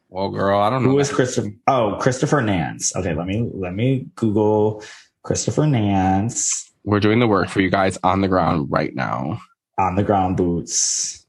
Well, 0.09 0.29
girl, 0.29 0.59
I 0.59 0.69
don't 0.69 0.83
know. 0.83 0.89
Who 0.89 0.99
is. 0.99 1.11
Christopher? 1.11 1.51
Oh, 1.67 1.97
Christopher 1.99 2.41
Nance. 2.41 2.95
Okay, 2.95 3.13
let 3.13 3.25
me 3.27 3.49
let 3.53 3.73
me 3.73 4.07
Google 4.15 4.83
Christopher 5.23 5.65
Nance 5.67 6.71
We're 6.83 6.99
doing 6.99 7.19
the 7.19 7.27
work 7.27 7.49
for 7.49 7.61
you 7.61 7.69
guys 7.69 7.97
on 8.03 8.21
the 8.21 8.27
ground 8.27 8.67
right 8.71 8.93
now. 8.95 9.39
on 9.77 9.95
the 9.95 10.03
ground 10.03 10.35
boots 10.37 11.25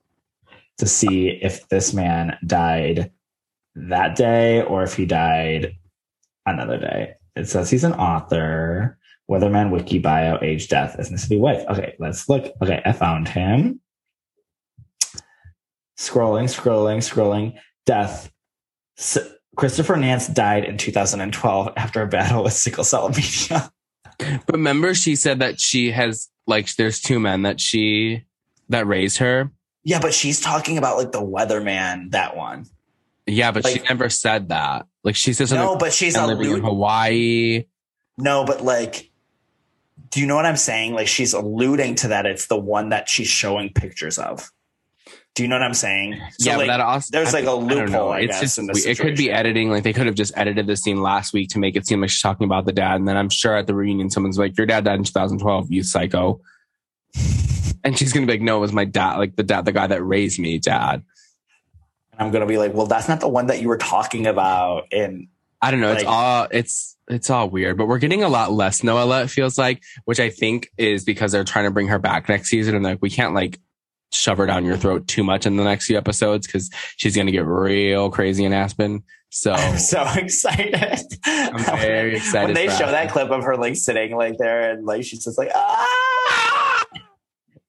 to 0.78 0.86
see 0.86 1.28
if 1.28 1.68
this 1.68 1.92
man 1.94 2.36
died 2.46 3.12
that 3.76 4.16
day 4.16 4.62
or 4.62 4.82
if 4.82 4.94
he 4.96 5.06
died 5.06 5.76
another 6.46 6.78
day. 6.78 7.14
It 7.36 7.48
says 7.48 7.70
he's 7.70 7.84
an 7.84 7.94
author. 7.94 8.98
Weatherman 9.30 9.70
Wiki 9.70 9.98
bio, 9.98 10.38
age, 10.42 10.68
death, 10.68 10.96
ethnicity, 10.98 11.38
wife. 11.38 11.64
Okay, 11.68 11.94
let's 12.00 12.28
look. 12.28 12.52
Okay, 12.60 12.82
I 12.84 12.92
found 12.92 13.28
him. 13.28 13.80
Scrolling, 15.96 16.44
scrolling, 16.44 16.98
scrolling. 16.98 17.54
Death. 17.86 18.32
S- 18.98 19.18
Christopher 19.56 19.96
Nance 19.96 20.26
died 20.26 20.64
in 20.64 20.78
2012 20.78 21.72
after 21.76 22.02
a 22.02 22.06
battle 22.06 22.44
with 22.44 22.54
sickle 22.54 22.84
cell 22.84 23.06
anemia. 23.06 23.70
But 24.18 24.52
remember, 24.52 24.94
she 24.94 25.14
said 25.14 25.38
that 25.40 25.60
she 25.60 25.90
has 25.92 26.28
like 26.46 26.74
there's 26.74 27.00
two 27.00 27.20
men 27.20 27.42
that 27.42 27.60
she 27.60 28.24
that 28.68 28.86
raised 28.86 29.18
her. 29.18 29.50
Yeah, 29.84 30.00
but 30.00 30.12
she's 30.12 30.40
talking 30.40 30.78
about 30.78 30.96
like 30.96 31.12
the 31.12 31.22
weatherman, 31.22 32.10
that 32.10 32.36
one. 32.36 32.66
Yeah, 33.30 33.52
but 33.52 33.66
she 33.66 33.80
never 33.80 34.08
said 34.08 34.48
that. 34.48 34.86
Like 35.04 35.16
she 35.16 35.32
says. 35.32 35.52
No, 35.52 35.76
but 35.76 35.92
she's 35.92 36.16
and 36.16 36.26
living 36.26 36.50
in 36.50 36.62
Hawaii. 36.62 37.64
No, 38.18 38.44
but 38.44 38.62
like, 38.62 39.10
do 40.10 40.20
you 40.20 40.26
know 40.26 40.36
what 40.36 40.46
I'm 40.46 40.56
saying? 40.56 40.94
Like, 40.94 41.08
she's 41.08 41.32
alluding 41.32 41.94
to 41.96 42.08
that. 42.08 42.26
It's 42.26 42.46
the 42.46 42.58
one 42.58 42.90
that 42.90 43.08
she's 43.08 43.28
showing 43.28 43.72
pictures 43.72 44.18
of. 44.18 44.50
Do 45.36 45.44
you 45.44 45.48
know 45.48 45.54
what 45.54 45.62
I'm 45.62 45.74
saying? 45.74 46.20
So, 46.38 46.50
yeah, 46.50 46.56
like, 46.56 46.66
but 46.66 46.78
that 46.78 46.80
also 46.80 47.08
there's 47.12 47.32
like 47.32 47.44
a 47.44 47.52
loophole. 47.52 48.10
I 48.10 48.26
guess, 48.26 48.40
just 48.40 48.58
in 48.58 48.66
this 48.66 48.84
it 48.84 48.98
could 48.98 49.16
be 49.16 49.30
editing. 49.30 49.70
Like 49.70 49.84
they 49.84 49.92
could 49.92 50.06
have 50.06 50.16
just 50.16 50.36
edited 50.36 50.66
the 50.66 50.76
scene 50.76 51.02
last 51.02 51.32
week 51.32 51.50
to 51.50 51.58
make 51.58 51.76
it 51.76 51.86
seem 51.86 52.00
like 52.00 52.10
she's 52.10 52.20
talking 52.20 52.44
about 52.44 52.66
the 52.66 52.72
dad, 52.72 52.96
and 52.96 53.06
then 53.06 53.16
I'm 53.16 53.28
sure 53.28 53.56
at 53.56 53.68
the 53.68 53.74
reunion 53.74 54.10
someone's 54.10 54.38
like, 54.38 54.58
"Your 54.58 54.66
dad 54.66 54.84
died 54.84 54.98
in 54.98 55.04
2012, 55.04 55.70
you 55.70 55.84
psycho," 55.84 56.40
and 57.84 57.96
she's 57.96 58.12
gonna 58.12 58.26
be 58.26 58.32
like, 58.32 58.42
"No, 58.42 58.56
it 58.56 58.60
was 58.60 58.72
my 58.72 58.84
dad, 58.84 59.18
like 59.18 59.36
the 59.36 59.44
dad, 59.44 59.64
the 59.64 59.72
guy 59.72 59.86
that 59.86 60.02
raised 60.02 60.40
me, 60.40 60.58
dad." 60.58 61.04
I'm 62.20 62.30
gonna 62.30 62.46
be 62.46 62.58
like, 62.58 62.74
well, 62.74 62.86
that's 62.86 63.08
not 63.08 63.20
the 63.20 63.28
one 63.28 63.46
that 63.46 63.62
you 63.62 63.68
were 63.68 63.78
talking 63.78 64.26
about. 64.26 64.88
And 64.92 65.28
I 65.62 65.70
don't 65.70 65.80
know. 65.80 65.92
It's 65.92 66.04
all 66.04 66.46
it's 66.50 66.96
it's 67.08 67.30
all 67.30 67.48
weird, 67.48 67.78
but 67.78 67.88
we're 67.88 67.98
getting 67.98 68.22
a 68.22 68.28
lot 68.28 68.52
less 68.52 68.82
Noella. 68.82 69.24
It 69.24 69.28
feels 69.28 69.56
like, 69.56 69.82
which 70.04 70.20
I 70.20 70.28
think 70.28 70.70
is 70.76 71.02
because 71.02 71.32
they're 71.32 71.44
trying 71.44 71.64
to 71.64 71.70
bring 71.70 71.88
her 71.88 71.98
back 71.98 72.28
next 72.28 72.50
season, 72.50 72.74
and 72.74 72.84
like 72.84 72.98
we 73.00 73.08
can't 73.08 73.34
like 73.34 73.58
shove 74.12 74.36
her 74.36 74.46
down 74.46 74.66
your 74.66 74.76
throat 74.76 75.08
too 75.08 75.24
much 75.24 75.46
in 75.46 75.56
the 75.56 75.64
next 75.64 75.86
few 75.86 75.96
episodes 75.96 76.46
because 76.46 76.70
she's 76.96 77.16
gonna 77.16 77.32
get 77.32 77.46
real 77.46 78.10
crazy 78.10 78.44
in 78.44 78.52
Aspen. 78.52 79.02
So 79.30 79.52
I'm 79.56 79.78
so 79.78 80.04
excited. 80.14 81.18
I'm 81.24 81.64
very 81.78 82.16
excited 82.16 82.48
when 82.48 82.54
they 82.54 82.68
show 82.68 82.90
that 82.90 83.10
clip 83.10 83.30
of 83.30 83.44
her 83.44 83.56
like 83.56 83.76
sitting 83.76 84.14
like 84.14 84.36
there 84.36 84.72
and 84.72 84.84
like 84.84 85.04
she's 85.04 85.24
just 85.24 85.38
like 85.38 85.50
ah. 85.54 86.84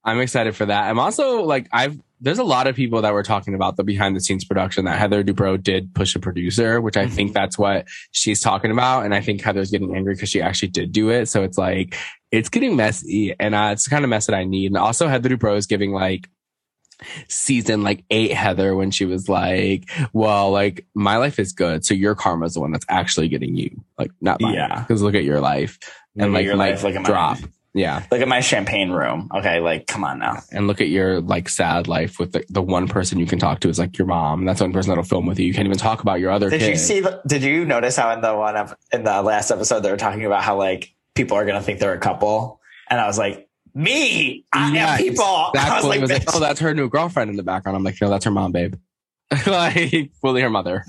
I'm 0.04 0.20
excited 0.20 0.56
for 0.58 0.66
that. 0.66 0.90
I'm 0.90 1.00
also 1.00 1.44
like 1.44 1.70
I've 1.72 1.98
there's 2.22 2.40
a 2.40 2.44
lot 2.44 2.68
of 2.68 2.76
people 2.76 3.02
that 3.02 3.14
were 3.14 3.24
talking 3.24 3.56
about 3.56 3.76
the 3.78 3.84
behind 3.84 4.16
the 4.16 4.22
scenes 4.22 4.46
production 4.46 4.86
that 4.86 4.98
Heather 4.98 5.24
Dubrow 5.24 5.62
did 5.62 5.94
push 5.96 6.16
a 6.16 6.20
producer, 6.20 6.80
which 6.80 6.96
I 6.96 7.08
think 7.08 7.34
that's 7.34 7.58
what 7.58 7.88
she's 8.12 8.40
talking 8.40 8.70
about. 8.72 9.06
And 9.06 9.14
I 9.16 9.22
think 9.22 9.42
Heather's 9.42 9.72
getting 9.72 9.96
angry 9.96 10.14
because 10.14 10.30
she 10.30 10.42
actually 10.42 10.70
did 10.70 10.92
do 10.92 11.10
it. 11.10 11.28
So 11.28 11.44
it's 11.44 11.58
like 11.58 11.98
it's 12.32 12.50
getting 12.50 12.76
messy, 12.76 13.36
and 13.40 13.56
uh, 13.56 13.70
it's 13.74 13.86
the 13.86 13.90
kind 13.90 14.06
of 14.06 14.10
mess 14.10 14.28
that 14.28 14.36
I 14.36 14.44
need. 14.44 14.68
And 14.68 14.78
also 14.78 15.08
Heather 15.08 15.30
Dubrow 15.30 15.58
is 15.58 15.66
giving 15.66 15.92
like 15.92 16.30
season 17.28 17.84
like 17.84 18.04
eight 18.12 18.32
Heather 18.32 18.76
when 18.76 18.92
she 18.92 19.06
was 19.06 19.28
like, 19.28 19.90
"Well, 20.14 20.52
like 20.52 20.86
my 20.94 21.18
life 21.18 21.40
is 21.40 21.52
good, 21.52 21.84
so 21.84 21.94
your 21.94 22.16
karma's 22.16 22.54
the 22.54 22.60
one 22.62 22.72
that's 22.72 22.86
actually 22.88 23.28
getting 23.30 23.56
you, 23.56 23.84
like 23.98 24.12
not 24.22 24.40
mine." 24.42 24.54
Yeah. 24.54 24.82
because 24.82 25.02
look 25.02 25.16
at 25.16 25.24
your 25.24 25.42
life 25.42 25.80
Look 26.16 26.26
and 26.26 26.34
like 26.34 26.46
your 26.46 26.56
my 26.56 26.72
life, 26.72 26.86
at 26.86 27.04
drop. 27.04 27.40
mine. 27.40 27.52
Yeah. 27.74 28.04
Look 28.12 28.20
at 28.22 28.28
my 28.28 28.42
champagne 28.42 28.90
room. 28.92 29.30
Okay, 29.34 29.60
like 29.62 29.88
come 29.88 30.04
on 30.04 30.20
now. 30.20 30.40
and 30.52 30.68
look 30.68 30.82
at 30.82 30.90
your 30.90 31.22
like 31.22 31.48
sad 31.48 31.88
life 31.88 32.20
with 32.20 32.34
the, 32.34 32.44
the 32.50 32.62
one 32.62 32.88
person 32.88 33.18
you 33.18 33.26
can 33.26 33.40
talk 33.40 33.62
to 33.62 33.70
is 33.70 33.80
like 33.80 33.98
your 33.98 34.08
mom. 34.08 34.44
That's 34.46 34.60
the 34.60 34.66
one 34.66 34.74
person 34.74 34.90
that'll 34.90 35.06
film 35.06 35.26
with 35.26 35.40
you. 35.40 35.46
You 35.46 35.54
can't 35.54 35.66
even 35.68 35.78
talk 35.78 36.02
about 36.02 36.20
your 36.20 36.32
other 36.32 36.50
Did 36.50 36.60
kids. 36.60 36.70
you 36.70 36.76
see? 36.96 37.00
The, 37.00 37.22
did 37.26 37.44
you 37.44 37.64
notice 37.66 37.96
how 37.96 38.12
in 38.12 38.20
the 38.22 38.36
one 38.36 38.58
of 38.58 38.76
in 38.92 39.04
the 39.06 39.22
last 39.22 39.52
episode 39.52 39.80
they 39.82 39.92
were 39.92 39.96
talking 39.98 40.26
about 40.26 40.44
how 40.44 40.58
like 40.58 40.94
people 41.16 41.38
are 41.38 41.46
gonna 41.46 41.62
think 41.62 41.80
they're 41.80 41.94
a 41.94 42.00
couple, 42.00 42.60
and 42.90 43.00
I 43.00 43.08
was 43.08 43.18
like, 43.18 43.48
me, 43.74 44.46
I 44.52 44.74
Yeah, 44.74 44.92
am 44.94 44.98
people. 44.98 45.24
I 45.56 45.76
was 45.78 45.86
like, 45.86 46.02
was 46.02 46.12
like, 46.12 46.24
oh, 46.36 46.40
that's 46.42 46.60
her 46.60 46.74
new 46.74 46.90
girlfriend 46.90 47.30
in 47.32 47.38
the 47.38 47.44
background. 47.44 47.78
I'm 47.78 47.84
like, 47.86 47.96
no, 48.02 48.10
that's 48.10 48.26
her 48.26 48.32
mom, 48.32 48.52
babe. 48.52 48.76
like 49.48 50.12
fully 50.20 50.42
her 50.42 50.50
mother. 50.50 50.84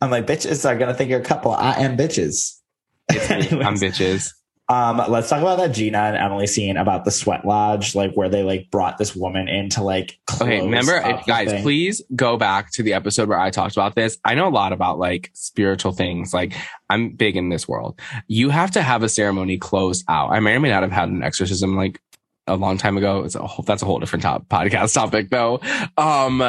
I'm 0.00 0.10
like, 0.10 0.26
bitches 0.26 0.64
are 0.66 0.78
gonna 0.78 0.94
think 0.94 1.10
you're 1.10 1.20
a 1.20 1.24
couple. 1.24 1.52
I 1.52 1.74
am 1.80 1.98
bitches. 1.98 2.58
I'm 3.10 3.74
bitches. 3.76 4.30
Um, 4.72 5.02
let's 5.10 5.28
talk 5.28 5.42
about 5.42 5.58
that 5.58 5.72
Gina 5.72 5.98
and 5.98 6.16
Emily 6.16 6.46
scene 6.46 6.78
about 6.78 7.04
the 7.04 7.10
sweat 7.10 7.44
lodge, 7.44 7.94
like 7.94 8.14
where 8.14 8.30
they 8.30 8.42
like 8.42 8.70
brought 8.70 8.96
this 8.96 9.14
woman 9.14 9.46
in 9.46 9.68
to 9.70 9.82
like. 9.82 10.18
Okay, 10.40 10.62
remember, 10.62 10.96
if, 10.96 11.26
guys, 11.26 11.50
thing. 11.50 11.62
please 11.62 12.00
go 12.16 12.38
back 12.38 12.70
to 12.72 12.82
the 12.82 12.94
episode 12.94 13.28
where 13.28 13.38
I 13.38 13.50
talked 13.50 13.76
about 13.76 13.94
this. 13.94 14.16
I 14.24 14.34
know 14.34 14.48
a 14.48 14.50
lot 14.50 14.72
about 14.72 14.98
like 14.98 15.30
spiritual 15.34 15.92
things. 15.92 16.32
Like 16.32 16.54
I'm 16.88 17.10
big 17.10 17.36
in 17.36 17.50
this 17.50 17.68
world. 17.68 18.00
You 18.28 18.48
have 18.48 18.70
to 18.70 18.80
have 18.80 19.02
a 19.02 19.10
ceremony 19.10 19.58
closed 19.58 20.06
out. 20.08 20.30
I 20.30 20.40
may 20.40 20.54
or 20.54 20.60
may 20.60 20.70
not 20.70 20.82
have 20.82 20.92
had 20.92 21.10
an 21.10 21.22
exorcism 21.22 21.76
like 21.76 22.00
a 22.46 22.56
long 22.56 22.78
time 22.78 22.96
ago. 22.96 23.24
It's 23.24 23.34
a 23.34 23.46
whole, 23.46 23.66
that's 23.66 23.82
a 23.82 23.84
whole 23.84 23.98
different 23.98 24.22
top 24.22 24.48
podcast 24.48 24.94
topic 24.94 25.28
though. 25.28 25.60
Um, 25.98 26.42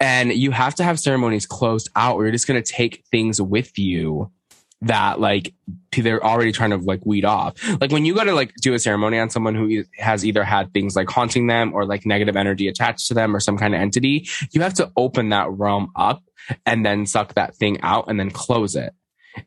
and 0.00 0.32
you 0.32 0.50
have 0.50 0.74
to 0.74 0.82
have 0.82 0.98
ceremonies 0.98 1.46
closed 1.46 1.88
out 1.94 2.16
where 2.16 2.26
you're 2.26 2.32
just 2.32 2.48
going 2.48 2.60
to 2.60 2.72
take 2.72 3.04
things 3.12 3.40
with 3.40 3.78
you 3.78 4.32
that 4.82 5.20
like 5.20 5.54
they're 5.96 6.24
already 6.24 6.52
trying 6.52 6.70
to 6.70 6.76
like 6.78 7.04
weed 7.04 7.24
off. 7.24 7.54
Like 7.80 7.92
when 7.92 8.04
you 8.04 8.14
go 8.14 8.24
to 8.24 8.34
like 8.34 8.54
do 8.56 8.74
a 8.74 8.78
ceremony 8.78 9.18
on 9.18 9.28
someone 9.28 9.54
who 9.54 9.84
has 9.98 10.24
either 10.24 10.42
had 10.44 10.72
things 10.72 10.96
like 10.96 11.10
haunting 11.10 11.46
them 11.46 11.74
or 11.74 11.84
like 11.84 12.06
negative 12.06 12.36
energy 12.36 12.68
attached 12.68 13.08
to 13.08 13.14
them 13.14 13.34
or 13.34 13.40
some 13.40 13.58
kind 13.58 13.74
of 13.74 13.80
entity, 13.80 14.28
you 14.52 14.62
have 14.62 14.74
to 14.74 14.90
open 14.96 15.30
that 15.30 15.50
realm 15.50 15.90
up 15.96 16.22
and 16.64 16.84
then 16.84 17.06
suck 17.06 17.34
that 17.34 17.54
thing 17.56 17.80
out 17.82 18.06
and 18.08 18.18
then 18.18 18.30
close 18.30 18.74
it. 18.74 18.94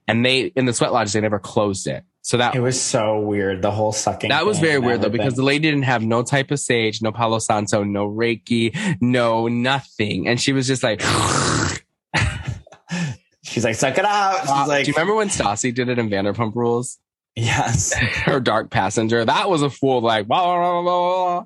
And 0.08 0.26
they 0.26 0.42
in 0.56 0.66
the 0.66 0.74
sweat 0.74 0.94
lodge 0.94 1.12
they 1.14 1.22
never 1.22 1.40
closed 1.40 1.88
it. 1.88 2.04
So 2.22 2.38
that 2.38 2.56
It 2.56 2.62
was 2.62 2.80
so 2.80 3.20
weird. 3.20 3.62
The 3.62 3.72
whole 3.72 3.92
sucking. 3.92 4.30
that 4.30 4.46
was 4.46 4.60
very 4.60 4.80
weird 4.80 5.02
though 5.02 5.10
because 5.10 5.34
the 5.34 5.44
lady 5.44 5.70
didn't 5.70 5.84
have 5.84 6.04
no 6.04 6.24
type 6.24 6.52
of 6.52 6.60
sage, 6.60 7.02
no 7.02 7.12
Palo 7.12 7.40
Santo, 7.40 7.84
no 7.84 8.08
Reiki, 8.08 8.98
no 9.02 9.48
nothing, 9.48 10.28
and 10.28 10.40
she 10.40 10.54
was 10.54 10.68
just 10.68 10.84
like. 10.84 11.02
She's 13.54 13.64
like, 13.64 13.76
suck 13.76 13.98
it 13.98 14.06
out. 14.06 14.42
She's 14.42 14.50
Uh, 14.50 14.66
like, 14.68 14.86
do 14.86 14.92
you 14.92 14.96
remember 14.96 15.16
when 15.16 15.30
Stassi 15.30 15.74
did 15.74 15.88
it 15.90 15.98
in 16.00 16.10
Vanderpump 16.10 16.56
Rules? 16.56 17.00
yes. 17.36 17.94
Her 17.98 18.40
Dark 18.40 18.70
Passenger. 18.70 19.26
That 19.26 19.50
was 19.50 19.62
a 19.62 19.70
fool. 19.70 20.02
Like, 20.02 20.28
blah, 20.28 20.44
blah, 20.44 20.82
blah, 20.82 20.82
blah. 20.82 21.46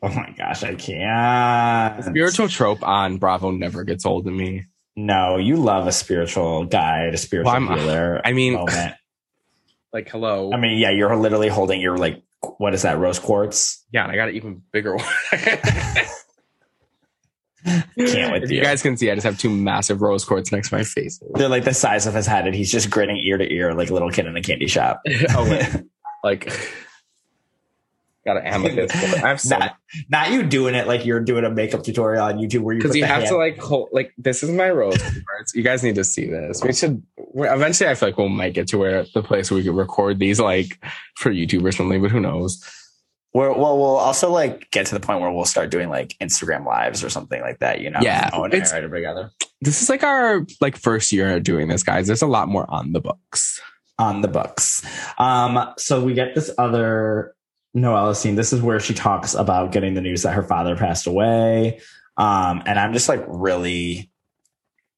Oh 0.00 0.14
my 0.14 0.32
gosh, 0.38 0.62
I 0.62 0.74
can't. 0.76 2.04
spiritual 2.04 2.48
trope 2.48 2.82
on 2.86 3.16
Bravo 3.18 3.50
never 3.50 3.82
gets 3.84 4.06
old 4.06 4.26
to 4.26 4.30
me. 4.30 4.66
No, 4.94 5.36
you 5.36 5.56
love 5.56 5.86
a 5.86 5.92
spiritual 5.92 6.64
guide, 6.64 7.14
a 7.14 7.16
spiritual 7.18 7.52
Well, 7.52 7.76
healer. 7.78 8.20
I 8.24 8.32
mean- 8.32 8.54
moment. 8.54 8.94
Like, 9.90 10.10
hello. 10.10 10.52
I 10.52 10.58
mean, 10.58 10.76
yeah, 10.76 10.90
you're 10.90 11.16
literally 11.16 11.48
holding 11.48 11.80
your 11.80 11.96
like, 11.96 12.22
what 12.58 12.74
is 12.74 12.82
that, 12.82 12.98
rose 12.98 13.18
quartz? 13.18 13.82
yeah, 13.90 14.02
and 14.02 14.12
I 14.12 14.16
got 14.16 14.28
an 14.28 14.34
even 14.36 14.62
bigger 14.70 14.94
one. 14.96 15.06
Can't 17.64 18.32
with 18.32 18.44
if 18.44 18.50
you. 18.50 18.58
you 18.58 18.62
guys 18.62 18.82
can 18.82 18.96
see, 18.96 19.10
I 19.10 19.14
just 19.14 19.24
have 19.24 19.38
two 19.38 19.50
massive 19.50 20.00
rose 20.00 20.24
quartz 20.24 20.52
next 20.52 20.70
to 20.70 20.76
my 20.76 20.84
face. 20.84 21.20
They're 21.34 21.48
like 21.48 21.64
the 21.64 21.74
size 21.74 22.06
of 22.06 22.14
his 22.14 22.26
head, 22.26 22.46
and 22.46 22.54
he's 22.54 22.70
just 22.70 22.90
grinning 22.90 23.16
ear 23.18 23.38
to 23.38 23.52
ear 23.52 23.74
like 23.74 23.90
a 23.90 23.92
little 23.92 24.10
kid 24.10 24.26
in 24.26 24.36
a 24.36 24.42
candy 24.42 24.68
shop. 24.68 25.02
oh, 25.34 25.48
wait. 25.48 25.84
like, 26.24 26.52
got 28.24 28.36
an 28.36 28.46
amethyst. 28.46 28.94
I 28.94 29.28
have 29.28 29.40
so 29.40 29.58
not, 29.58 29.76
not 30.08 30.30
you 30.30 30.44
doing 30.44 30.74
it 30.74 30.86
like 30.86 31.04
you're 31.04 31.20
doing 31.20 31.44
a 31.44 31.50
makeup 31.50 31.82
tutorial 31.82 32.24
on 32.24 32.38
YouTube 32.38 32.60
where 32.60 32.74
you 32.74 32.80
because 32.80 32.92
put 32.92 32.98
you 32.98 33.04
have 33.04 33.22
hand- 33.22 33.30
to 33.30 33.36
like 33.36 33.58
hold 33.58 33.88
like 33.92 34.12
this 34.18 34.42
is 34.42 34.50
my 34.50 34.70
rose 34.70 35.00
quartz. 35.02 35.54
You 35.54 35.62
guys 35.62 35.82
need 35.82 35.96
to 35.96 36.04
see 36.04 36.26
this. 36.26 36.62
We 36.62 36.72
should 36.72 37.02
eventually. 37.34 37.90
I 37.90 37.94
feel 37.94 38.08
like 38.08 38.18
we 38.18 38.28
might 38.28 38.54
get 38.54 38.68
to 38.68 38.78
where 38.78 39.04
the 39.14 39.22
place 39.22 39.50
where 39.50 39.58
we 39.58 39.64
could 39.64 39.76
record 39.76 40.18
these 40.18 40.38
like 40.38 40.84
for 41.16 41.30
YouTube 41.30 41.64
or 41.64 41.72
something, 41.72 42.00
but 42.00 42.10
who 42.10 42.20
knows? 42.20 42.62
We're, 43.34 43.52
well, 43.52 43.76
we'll 43.78 43.96
also 43.96 44.30
like 44.32 44.70
get 44.70 44.86
to 44.86 44.94
the 44.94 45.00
point 45.00 45.20
where 45.20 45.30
we'll 45.30 45.44
start 45.44 45.70
doing 45.70 45.88
like 45.90 46.16
Instagram 46.20 46.64
lives 46.66 47.04
or 47.04 47.10
something 47.10 47.40
like 47.40 47.58
that. 47.60 47.80
You 47.80 47.90
know, 47.90 48.00
Yeah, 48.00 48.30
Owen 48.32 48.46
and 48.46 48.54
it's- 48.54 48.72
I 48.72 48.80
together 48.80 49.30
This 49.60 49.82
is 49.82 49.88
like 49.90 50.02
our 50.02 50.46
like 50.60 50.76
first 50.76 51.12
year 51.12 51.36
of 51.36 51.42
doing 51.42 51.68
this, 51.68 51.82
guys. 51.82 52.06
There's 52.06 52.22
a 52.22 52.26
lot 52.26 52.48
more 52.48 52.64
on 52.70 52.92
the 52.92 53.00
books. 53.00 53.60
on 53.98 54.20
the 54.22 54.28
books. 54.28 54.84
Um, 55.18 55.72
so 55.76 56.02
we 56.04 56.14
get 56.14 56.34
this 56.36 56.50
other 56.56 57.34
Noella 57.76 58.14
scene. 58.16 58.36
This 58.36 58.52
is 58.52 58.62
where 58.62 58.78
she 58.80 58.94
talks 58.94 59.34
about 59.34 59.72
getting 59.72 59.94
the 59.94 60.00
news 60.00 60.22
that 60.22 60.34
her 60.34 60.42
father 60.44 60.76
passed 60.76 61.06
away. 61.06 61.80
Um, 62.16 62.62
and 62.64 62.78
I'm 62.78 62.92
just 62.92 63.08
like 63.08 63.24
really 63.26 64.10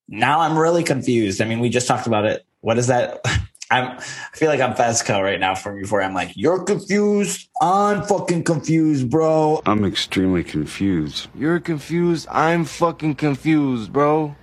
now 0.08 0.40
I'm 0.40 0.58
really 0.58 0.82
confused. 0.84 1.40
I 1.40 1.46
mean, 1.46 1.60
we 1.60 1.68
just 1.68 1.86
talked 1.88 2.06
about 2.06 2.24
it. 2.26 2.44
What 2.60 2.78
is 2.78 2.88
that? 2.88 3.24
I'm 3.70 3.98
I 3.98 4.36
feel 4.36 4.48
like 4.48 4.60
I'm 4.60 4.74
Fesco 4.74 5.22
right 5.22 5.38
now 5.38 5.54
from 5.54 5.80
before. 5.80 6.02
I'm 6.02 6.14
like, 6.14 6.32
you're 6.34 6.64
confused. 6.64 7.48
I'm 7.60 8.02
fucking 8.02 8.44
confused, 8.44 9.08
bro. 9.08 9.62
I'm 9.64 9.84
extremely 9.84 10.42
confused. 10.42 11.28
You're 11.34 11.60
confused. 11.60 12.26
I'm 12.30 12.64
fucking 12.64 13.14
confused, 13.14 13.92
bro. 13.92 14.34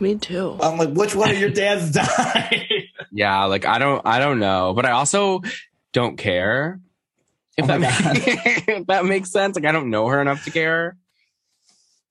Me 0.00 0.16
too. 0.16 0.58
I'm 0.60 0.78
like, 0.78 0.90
which 0.90 1.14
one 1.14 1.30
of 1.30 1.38
your 1.38 1.50
dads 1.50 1.90
died? 1.92 2.66
Yeah, 3.12 3.44
like 3.44 3.64
I 3.64 3.78
don't 3.78 4.04
I 4.04 4.18
don't 4.18 4.40
know, 4.40 4.72
but 4.74 4.84
I 4.84 4.90
also 4.92 5.42
don't 5.92 6.16
care. 6.16 6.80
If 7.56 7.64
Oh 7.64 7.68
that 7.68 7.80
makes, 7.80 8.00
if 8.68 8.86
that 8.86 9.04
makes 9.04 9.30
sense. 9.30 9.56
Like 9.56 9.66
I 9.66 9.72
don't 9.72 9.90
know 9.90 10.08
her 10.08 10.20
enough 10.20 10.44
to 10.44 10.50
care. 10.50 10.96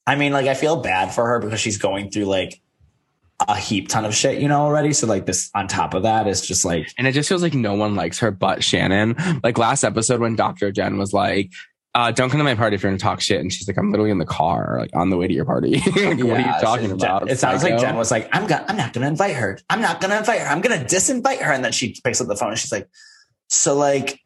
I 0.06 0.15
mean, 0.15 0.34
like, 0.34 0.48
I 0.48 0.56
feel 0.56 0.77
bad 0.81 1.14
for 1.14 1.27
her 1.27 1.39
because 1.39 1.60
she's 1.60 1.77
going 1.77 2.10
through 2.10 2.26
like 2.26 2.60
a 3.47 3.57
heap 3.57 3.88
ton 3.89 4.05
of 4.05 4.13
shit, 4.15 4.41
you 4.41 4.47
know, 4.47 4.61
already. 4.61 4.93
So 4.93 5.07
like 5.07 5.26
this 5.26 5.49
on 5.55 5.68
top 5.68 5.93
of 5.93 6.03
that 6.03 6.27
is 6.27 6.41
just 6.41 6.65
like 6.65 6.91
And 6.97 7.07
it 7.07 7.13
just 7.13 7.30
feels 7.30 7.41
like 7.41 7.53
no 7.53 7.73
one 7.73 7.95
likes 7.95 8.19
her 8.19 8.31
but 8.31 8.63
Shannon. 8.63 9.15
Like 9.43 9.57
last 9.57 9.84
episode 9.84 10.19
when 10.19 10.35
Dr. 10.35 10.72
Jen 10.72 10.97
was 10.97 11.13
like, 11.13 11.51
uh, 11.93 12.11
don't 12.11 12.30
come 12.30 12.38
to 12.38 12.43
my 12.43 12.55
party 12.55 12.76
if 12.76 12.84
you're 12.84 12.91
gonna 12.91 12.99
talk 12.99 13.19
shit. 13.19 13.41
And 13.41 13.51
she's 13.51 13.68
like, 13.68 13.77
I'm 13.77 13.91
literally 13.91 14.11
in 14.11 14.18
the 14.18 14.26
car, 14.26 14.77
like 14.80 14.95
on 14.95 15.09
the 15.09 15.18
way 15.18 15.27
to 15.27 15.34
your 15.34 15.45
party. 15.45 15.72
like, 15.85 15.95
what 15.95 16.38
are 16.38 16.39
you 16.39 16.61
talking 16.61 16.91
about? 16.91 17.30
It 17.30 17.38
sounds 17.38 17.63
like? 17.63 17.80
Jen 17.80 17.97
was 17.97 18.11
like, 18.11 18.30
I'm 18.31 18.47
gonna, 18.47 18.65
I'm 18.68 18.77
not 18.77 18.93
gonna 18.93 19.07
invite 19.07 19.35
her. 19.35 19.59
I'm 19.69 19.81
not 19.81 19.99
gonna 19.99 20.18
invite 20.18 20.39
her. 20.39 20.47
I'm 20.47 20.61
gonna 20.61 20.85
disinvite 20.85 21.41
her. 21.41 21.51
And 21.51 21.65
then 21.65 21.73
she 21.73 21.95
picks 22.03 22.22
up 22.22 22.27
the 22.27 22.35
phone 22.35 22.51
and 22.51 22.59
she's 22.59 22.72
like, 22.72 22.88
so 23.49 23.76
like, 23.76 24.19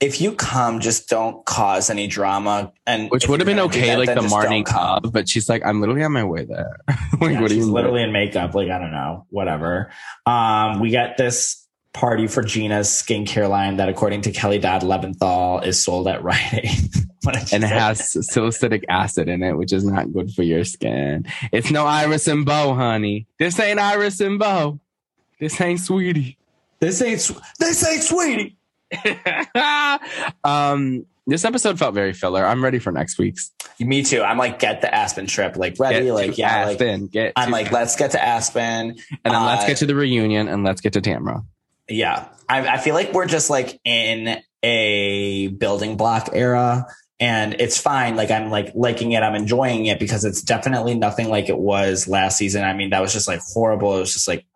if 0.00 0.20
you 0.20 0.32
come, 0.32 0.78
just 0.80 1.08
don't 1.08 1.44
cause 1.44 1.90
any 1.90 2.06
drama. 2.06 2.72
And 2.86 3.10
Which 3.10 3.28
would 3.28 3.40
have 3.40 3.46
been 3.46 3.58
okay, 3.60 3.88
that, 3.88 3.98
like 3.98 4.14
the 4.14 4.28
morning 4.28 4.64
come. 4.64 5.02
but 5.10 5.28
she's 5.28 5.48
like, 5.48 5.62
I'm 5.64 5.80
literally 5.80 6.04
on 6.04 6.12
my 6.12 6.24
way 6.24 6.44
there. 6.44 6.78
like, 7.20 7.32
Yeah, 7.32 7.40
what 7.40 7.50
she's 7.50 7.66
you 7.66 7.72
literally 7.72 8.02
in 8.02 8.12
makeup. 8.12 8.54
Like, 8.54 8.70
I 8.70 8.78
don't 8.78 8.92
know, 8.92 9.26
whatever. 9.30 9.90
Um, 10.24 10.78
we 10.78 10.90
got 10.90 11.16
this 11.16 11.66
party 11.92 12.28
for 12.28 12.44
Gina's 12.44 12.88
skincare 12.88 13.48
line 13.48 13.78
that, 13.78 13.88
according 13.88 14.20
to 14.22 14.30
Kelly 14.30 14.58
Dodd 14.58 14.82
Leventhal, 14.82 15.66
is 15.66 15.82
sold 15.82 16.06
at 16.06 16.22
Rite 16.22 16.54
Aid. 16.54 16.80
What 17.24 17.34
did 17.34 17.48
she 17.48 17.56
and 17.56 17.64
it 17.64 17.70
has 17.70 18.16
salicylic 18.30 18.84
acid 18.88 19.28
in 19.28 19.42
it, 19.42 19.54
which 19.54 19.72
is 19.72 19.84
not 19.84 20.12
good 20.12 20.32
for 20.32 20.44
your 20.44 20.64
skin. 20.64 21.26
It's 21.52 21.70
no 21.70 21.84
Iris 21.84 22.28
and 22.28 22.46
Bo, 22.46 22.74
honey. 22.74 23.26
This 23.38 23.58
ain't 23.58 23.80
Iris 23.80 24.20
and 24.20 24.38
Bo. 24.38 24.78
This 25.40 25.60
ain't 25.60 25.80
Sweetie. 25.80 26.38
this 26.78 27.02
ain't 27.02 27.30
this 27.58 27.86
ain't 27.86 28.04
sweetie. 28.04 28.57
um, 30.44 31.06
this 31.26 31.44
episode 31.44 31.78
felt 31.78 31.94
very 31.94 32.12
filler. 32.12 32.44
I'm 32.44 32.64
ready 32.64 32.78
for 32.78 32.90
next 32.90 33.18
week's. 33.18 33.52
Me 33.80 34.02
too. 34.02 34.22
I'm 34.22 34.38
like, 34.38 34.58
get 34.58 34.80
the 34.80 34.92
Aspen 34.92 35.26
trip, 35.26 35.56
like 35.56 35.76
ready, 35.78 36.06
Get 36.06 36.14
like 36.14 36.38
yeah, 36.38 36.64
like 36.64 36.80
Aspen. 36.80 37.06
get 37.06 37.32
I'm 37.36 37.50
like, 37.50 37.70
let's 37.70 37.96
get 37.96 38.12
to 38.12 38.22
Aspen, 38.24 38.96
and 39.24 39.34
then 39.34 39.44
let's 39.44 39.64
uh, 39.64 39.66
get 39.66 39.76
to 39.78 39.86
the 39.86 39.94
reunion 39.94 40.48
and 40.48 40.64
let's 40.64 40.80
get 40.80 40.94
to 40.94 41.00
Tamra. 41.00 41.44
yeah. 41.88 42.28
I, 42.48 42.66
I 42.66 42.78
feel 42.78 42.94
like 42.94 43.12
we're 43.12 43.26
just 43.26 43.50
like 43.50 43.78
in 43.84 44.40
a 44.62 45.48
building 45.48 45.96
block 45.96 46.30
era. 46.32 46.86
And 47.20 47.56
it's 47.58 47.78
fine. 47.80 48.16
Like 48.16 48.30
I'm 48.30 48.48
like 48.48 48.72
liking 48.74 49.12
it. 49.12 49.22
I'm 49.22 49.34
enjoying 49.34 49.86
it 49.86 49.98
because 49.98 50.24
it's 50.24 50.40
definitely 50.40 50.94
nothing 50.94 51.28
like 51.28 51.48
it 51.48 51.58
was 51.58 52.06
last 52.06 52.38
season. 52.38 52.64
I 52.64 52.74
mean, 52.74 52.90
that 52.90 53.00
was 53.02 53.12
just 53.12 53.26
like 53.26 53.40
horrible. 53.52 53.96
It 53.96 54.00
was 54.00 54.12
just 54.12 54.28
like 54.28 54.46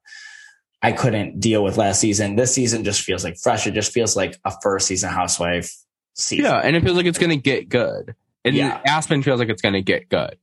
I 0.82 0.92
couldn't 0.92 1.38
deal 1.40 1.62
with 1.62 1.76
last 1.76 2.00
season. 2.00 2.34
This 2.36 2.52
season 2.54 2.82
just 2.84 3.02
feels 3.02 3.22
like 3.24 3.36
fresh. 3.38 3.66
It 3.66 3.74
just 3.74 3.92
feels 3.92 4.16
like 4.16 4.38
a 4.44 4.52
first 4.62 4.86
season 4.88 5.10
housewife 5.10 5.72
season. 6.14 6.44
Yeah, 6.46 6.58
and 6.58 6.74
it 6.74 6.82
feels 6.82 6.96
like 6.96 7.06
it's 7.06 7.18
gonna 7.18 7.36
get 7.36 7.68
good. 7.68 8.14
And 8.44 8.56
Yeah. 8.56 8.80
Aspen 8.84 9.22
feels 9.22 9.38
like 9.38 9.48
it's 9.48 9.62
gonna 9.62 9.82
get 9.82 10.08
good. 10.08 10.36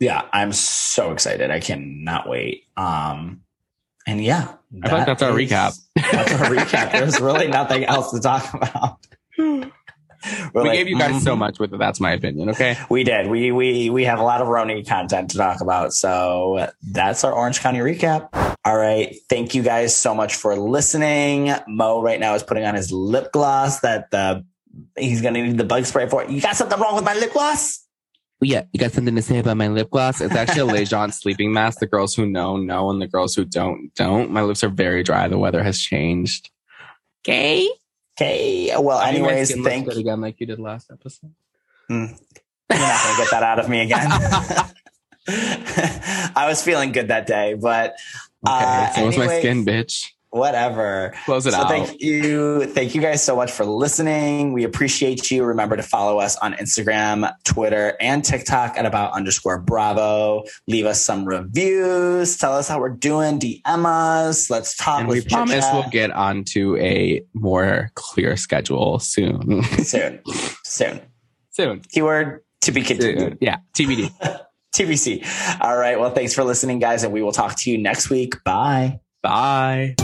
Yeah, 0.00 0.22
I'm 0.32 0.52
so 0.52 1.12
excited. 1.12 1.50
I 1.50 1.60
cannot 1.60 2.28
wait. 2.28 2.64
Um 2.76 3.42
and 4.06 4.22
yeah. 4.24 4.54
I 4.82 4.88
that 4.88 5.06
that's 5.06 5.22
our 5.22 5.38
is- 5.38 5.50
recap. 5.50 5.78
That's 6.10 6.32
our 6.32 6.48
recap. 6.48 6.92
There's 6.92 7.20
really 7.20 7.48
nothing 7.48 7.84
else 7.84 8.10
to 8.12 8.20
talk 8.20 8.52
about. 8.54 8.98
We're 10.52 10.62
like, 10.62 10.72
gave 10.72 10.88
you 10.88 10.98
guys 10.98 11.22
so 11.22 11.34
mhm. 11.34 11.38
much 11.38 11.58
with 11.58 11.72
it. 11.72 11.78
That's 11.78 12.00
my 12.00 12.12
opinion. 12.12 12.50
Okay. 12.50 12.76
We 12.88 13.04
did. 13.04 13.28
We 13.28 13.52
we 13.52 13.90
we 13.90 14.04
have 14.04 14.18
a 14.18 14.22
lot 14.22 14.40
of 14.40 14.48
RHONY 14.48 14.86
content 14.86 15.30
to 15.30 15.38
talk 15.38 15.60
about. 15.60 15.92
So 15.92 16.68
that's 16.82 17.24
our 17.24 17.32
Orange 17.32 17.60
County 17.60 17.80
recap. 17.80 18.28
All 18.64 18.76
right. 18.76 19.16
Thank 19.28 19.54
you 19.54 19.62
guys 19.62 19.96
so 19.96 20.14
much 20.14 20.36
for 20.36 20.56
listening. 20.56 21.52
Mo 21.66 22.02
right 22.02 22.20
now 22.20 22.34
is 22.34 22.42
putting 22.42 22.64
on 22.64 22.74
his 22.74 22.92
lip 22.92 23.32
gloss 23.32 23.80
that 23.80 24.10
the 24.10 24.44
he's 24.96 25.22
gonna 25.22 25.42
need 25.42 25.58
the 25.58 25.64
bug 25.64 25.84
spray 25.84 26.08
for. 26.08 26.24
You 26.24 26.40
got 26.40 26.56
something 26.56 26.78
wrong 26.78 26.94
with 26.94 27.04
my 27.04 27.14
lip 27.14 27.32
gloss? 27.32 27.86
Yeah, 28.40 28.64
you 28.72 28.80
got 28.80 28.90
something 28.90 29.14
to 29.14 29.22
say 29.22 29.38
about 29.38 29.56
my 29.56 29.68
lip 29.68 29.90
gloss? 29.90 30.20
It's 30.20 30.34
actually 30.34 30.82
a 30.82 30.86
Laneige 30.86 31.14
sleeping 31.14 31.52
mask. 31.52 31.78
The 31.78 31.86
girls 31.86 32.14
who 32.14 32.26
know 32.26 32.56
know, 32.56 32.90
and 32.90 33.00
the 33.00 33.06
girls 33.06 33.34
who 33.34 33.44
don't 33.44 33.94
don't. 33.94 34.30
My 34.30 34.42
lips 34.42 34.64
are 34.64 34.68
very 34.68 35.02
dry. 35.02 35.28
The 35.28 35.38
weather 35.38 35.62
has 35.62 35.78
changed. 35.78 36.50
Okay. 37.24 37.68
Okay. 38.22 38.74
Well, 38.78 38.98
I 38.98 39.12
think 39.12 39.24
my 39.24 39.30
anyways, 39.30 39.56
looks 39.56 39.68
thank 39.68 39.88
good 39.88 39.98
again, 39.98 40.20
like 40.20 40.40
you 40.40 40.46
did 40.46 40.58
last 40.58 40.90
episode. 40.90 41.32
Mm. 41.90 42.18
You're 42.70 42.78
not 42.78 43.02
gonna 43.02 43.18
get 43.18 43.30
that 43.30 43.42
out 43.42 43.58
of 43.58 43.68
me 43.68 43.80
again. 43.80 44.08
I 46.36 46.46
was 46.48 46.62
feeling 46.62 46.92
good 46.92 47.08
that 47.08 47.26
day, 47.26 47.54
but 47.54 47.96
Okay, 48.46 48.54
uh, 48.54 48.90
so 48.90 49.06
was 49.06 49.16
my 49.18 49.38
skin, 49.38 49.64
bitch. 49.64 50.10
Whatever. 50.32 51.12
Close 51.26 51.44
it 51.46 51.52
so 51.52 51.58
out. 51.58 51.68
thank 51.68 52.00
you, 52.00 52.64
thank 52.64 52.94
you 52.94 53.02
guys 53.02 53.22
so 53.22 53.36
much 53.36 53.52
for 53.52 53.66
listening. 53.66 54.54
We 54.54 54.64
appreciate 54.64 55.30
you. 55.30 55.44
Remember 55.44 55.76
to 55.76 55.82
follow 55.82 56.20
us 56.20 56.38
on 56.38 56.54
Instagram, 56.54 57.30
Twitter, 57.44 57.98
and 58.00 58.24
TikTok 58.24 58.78
at 58.78 58.86
about 58.86 59.12
underscore 59.12 59.58
Bravo. 59.58 60.44
Leave 60.66 60.86
us 60.86 61.02
some 61.04 61.26
reviews. 61.26 62.38
Tell 62.38 62.54
us 62.54 62.66
how 62.66 62.80
we're 62.80 62.88
doing. 62.88 63.38
DM 63.40 63.84
us. 63.84 64.48
Let's 64.48 64.74
talk. 64.74 65.00
and 65.00 65.08
we 65.10 65.20
promise 65.20 65.66
we'll 65.70 65.90
get 65.90 66.10
onto 66.12 66.78
a 66.78 67.22
more 67.34 67.90
clear 67.94 68.38
schedule 68.38 69.00
soon. 69.00 69.62
soon, 69.84 70.18
soon, 70.64 71.02
soon. 71.50 71.80
Keyword 71.90 72.42
to 72.62 72.72
be 72.72 72.80
continued. 72.80 73.36
Yeah, 73.42 73.58
TBD. 73.74 74.10
TBC. 74.74 75.60
All 75.60 75.76
right. 75.76 76.00
Well, 76.00 76.10
thanks 76.10 76.32
for 76.32 76.42
listening, 76.42 76.78
guys, 76.78 77.04
and 77.04 77.12
we 77.12 77.20
will 77.20 77.32
talk 77.32 77.56
to 77.56 77.70
you 77.70 77.76
next 77.76 78.08
week. 78.08 78.42
Bye. 78.44 79.00
Bye. 79.22 79.94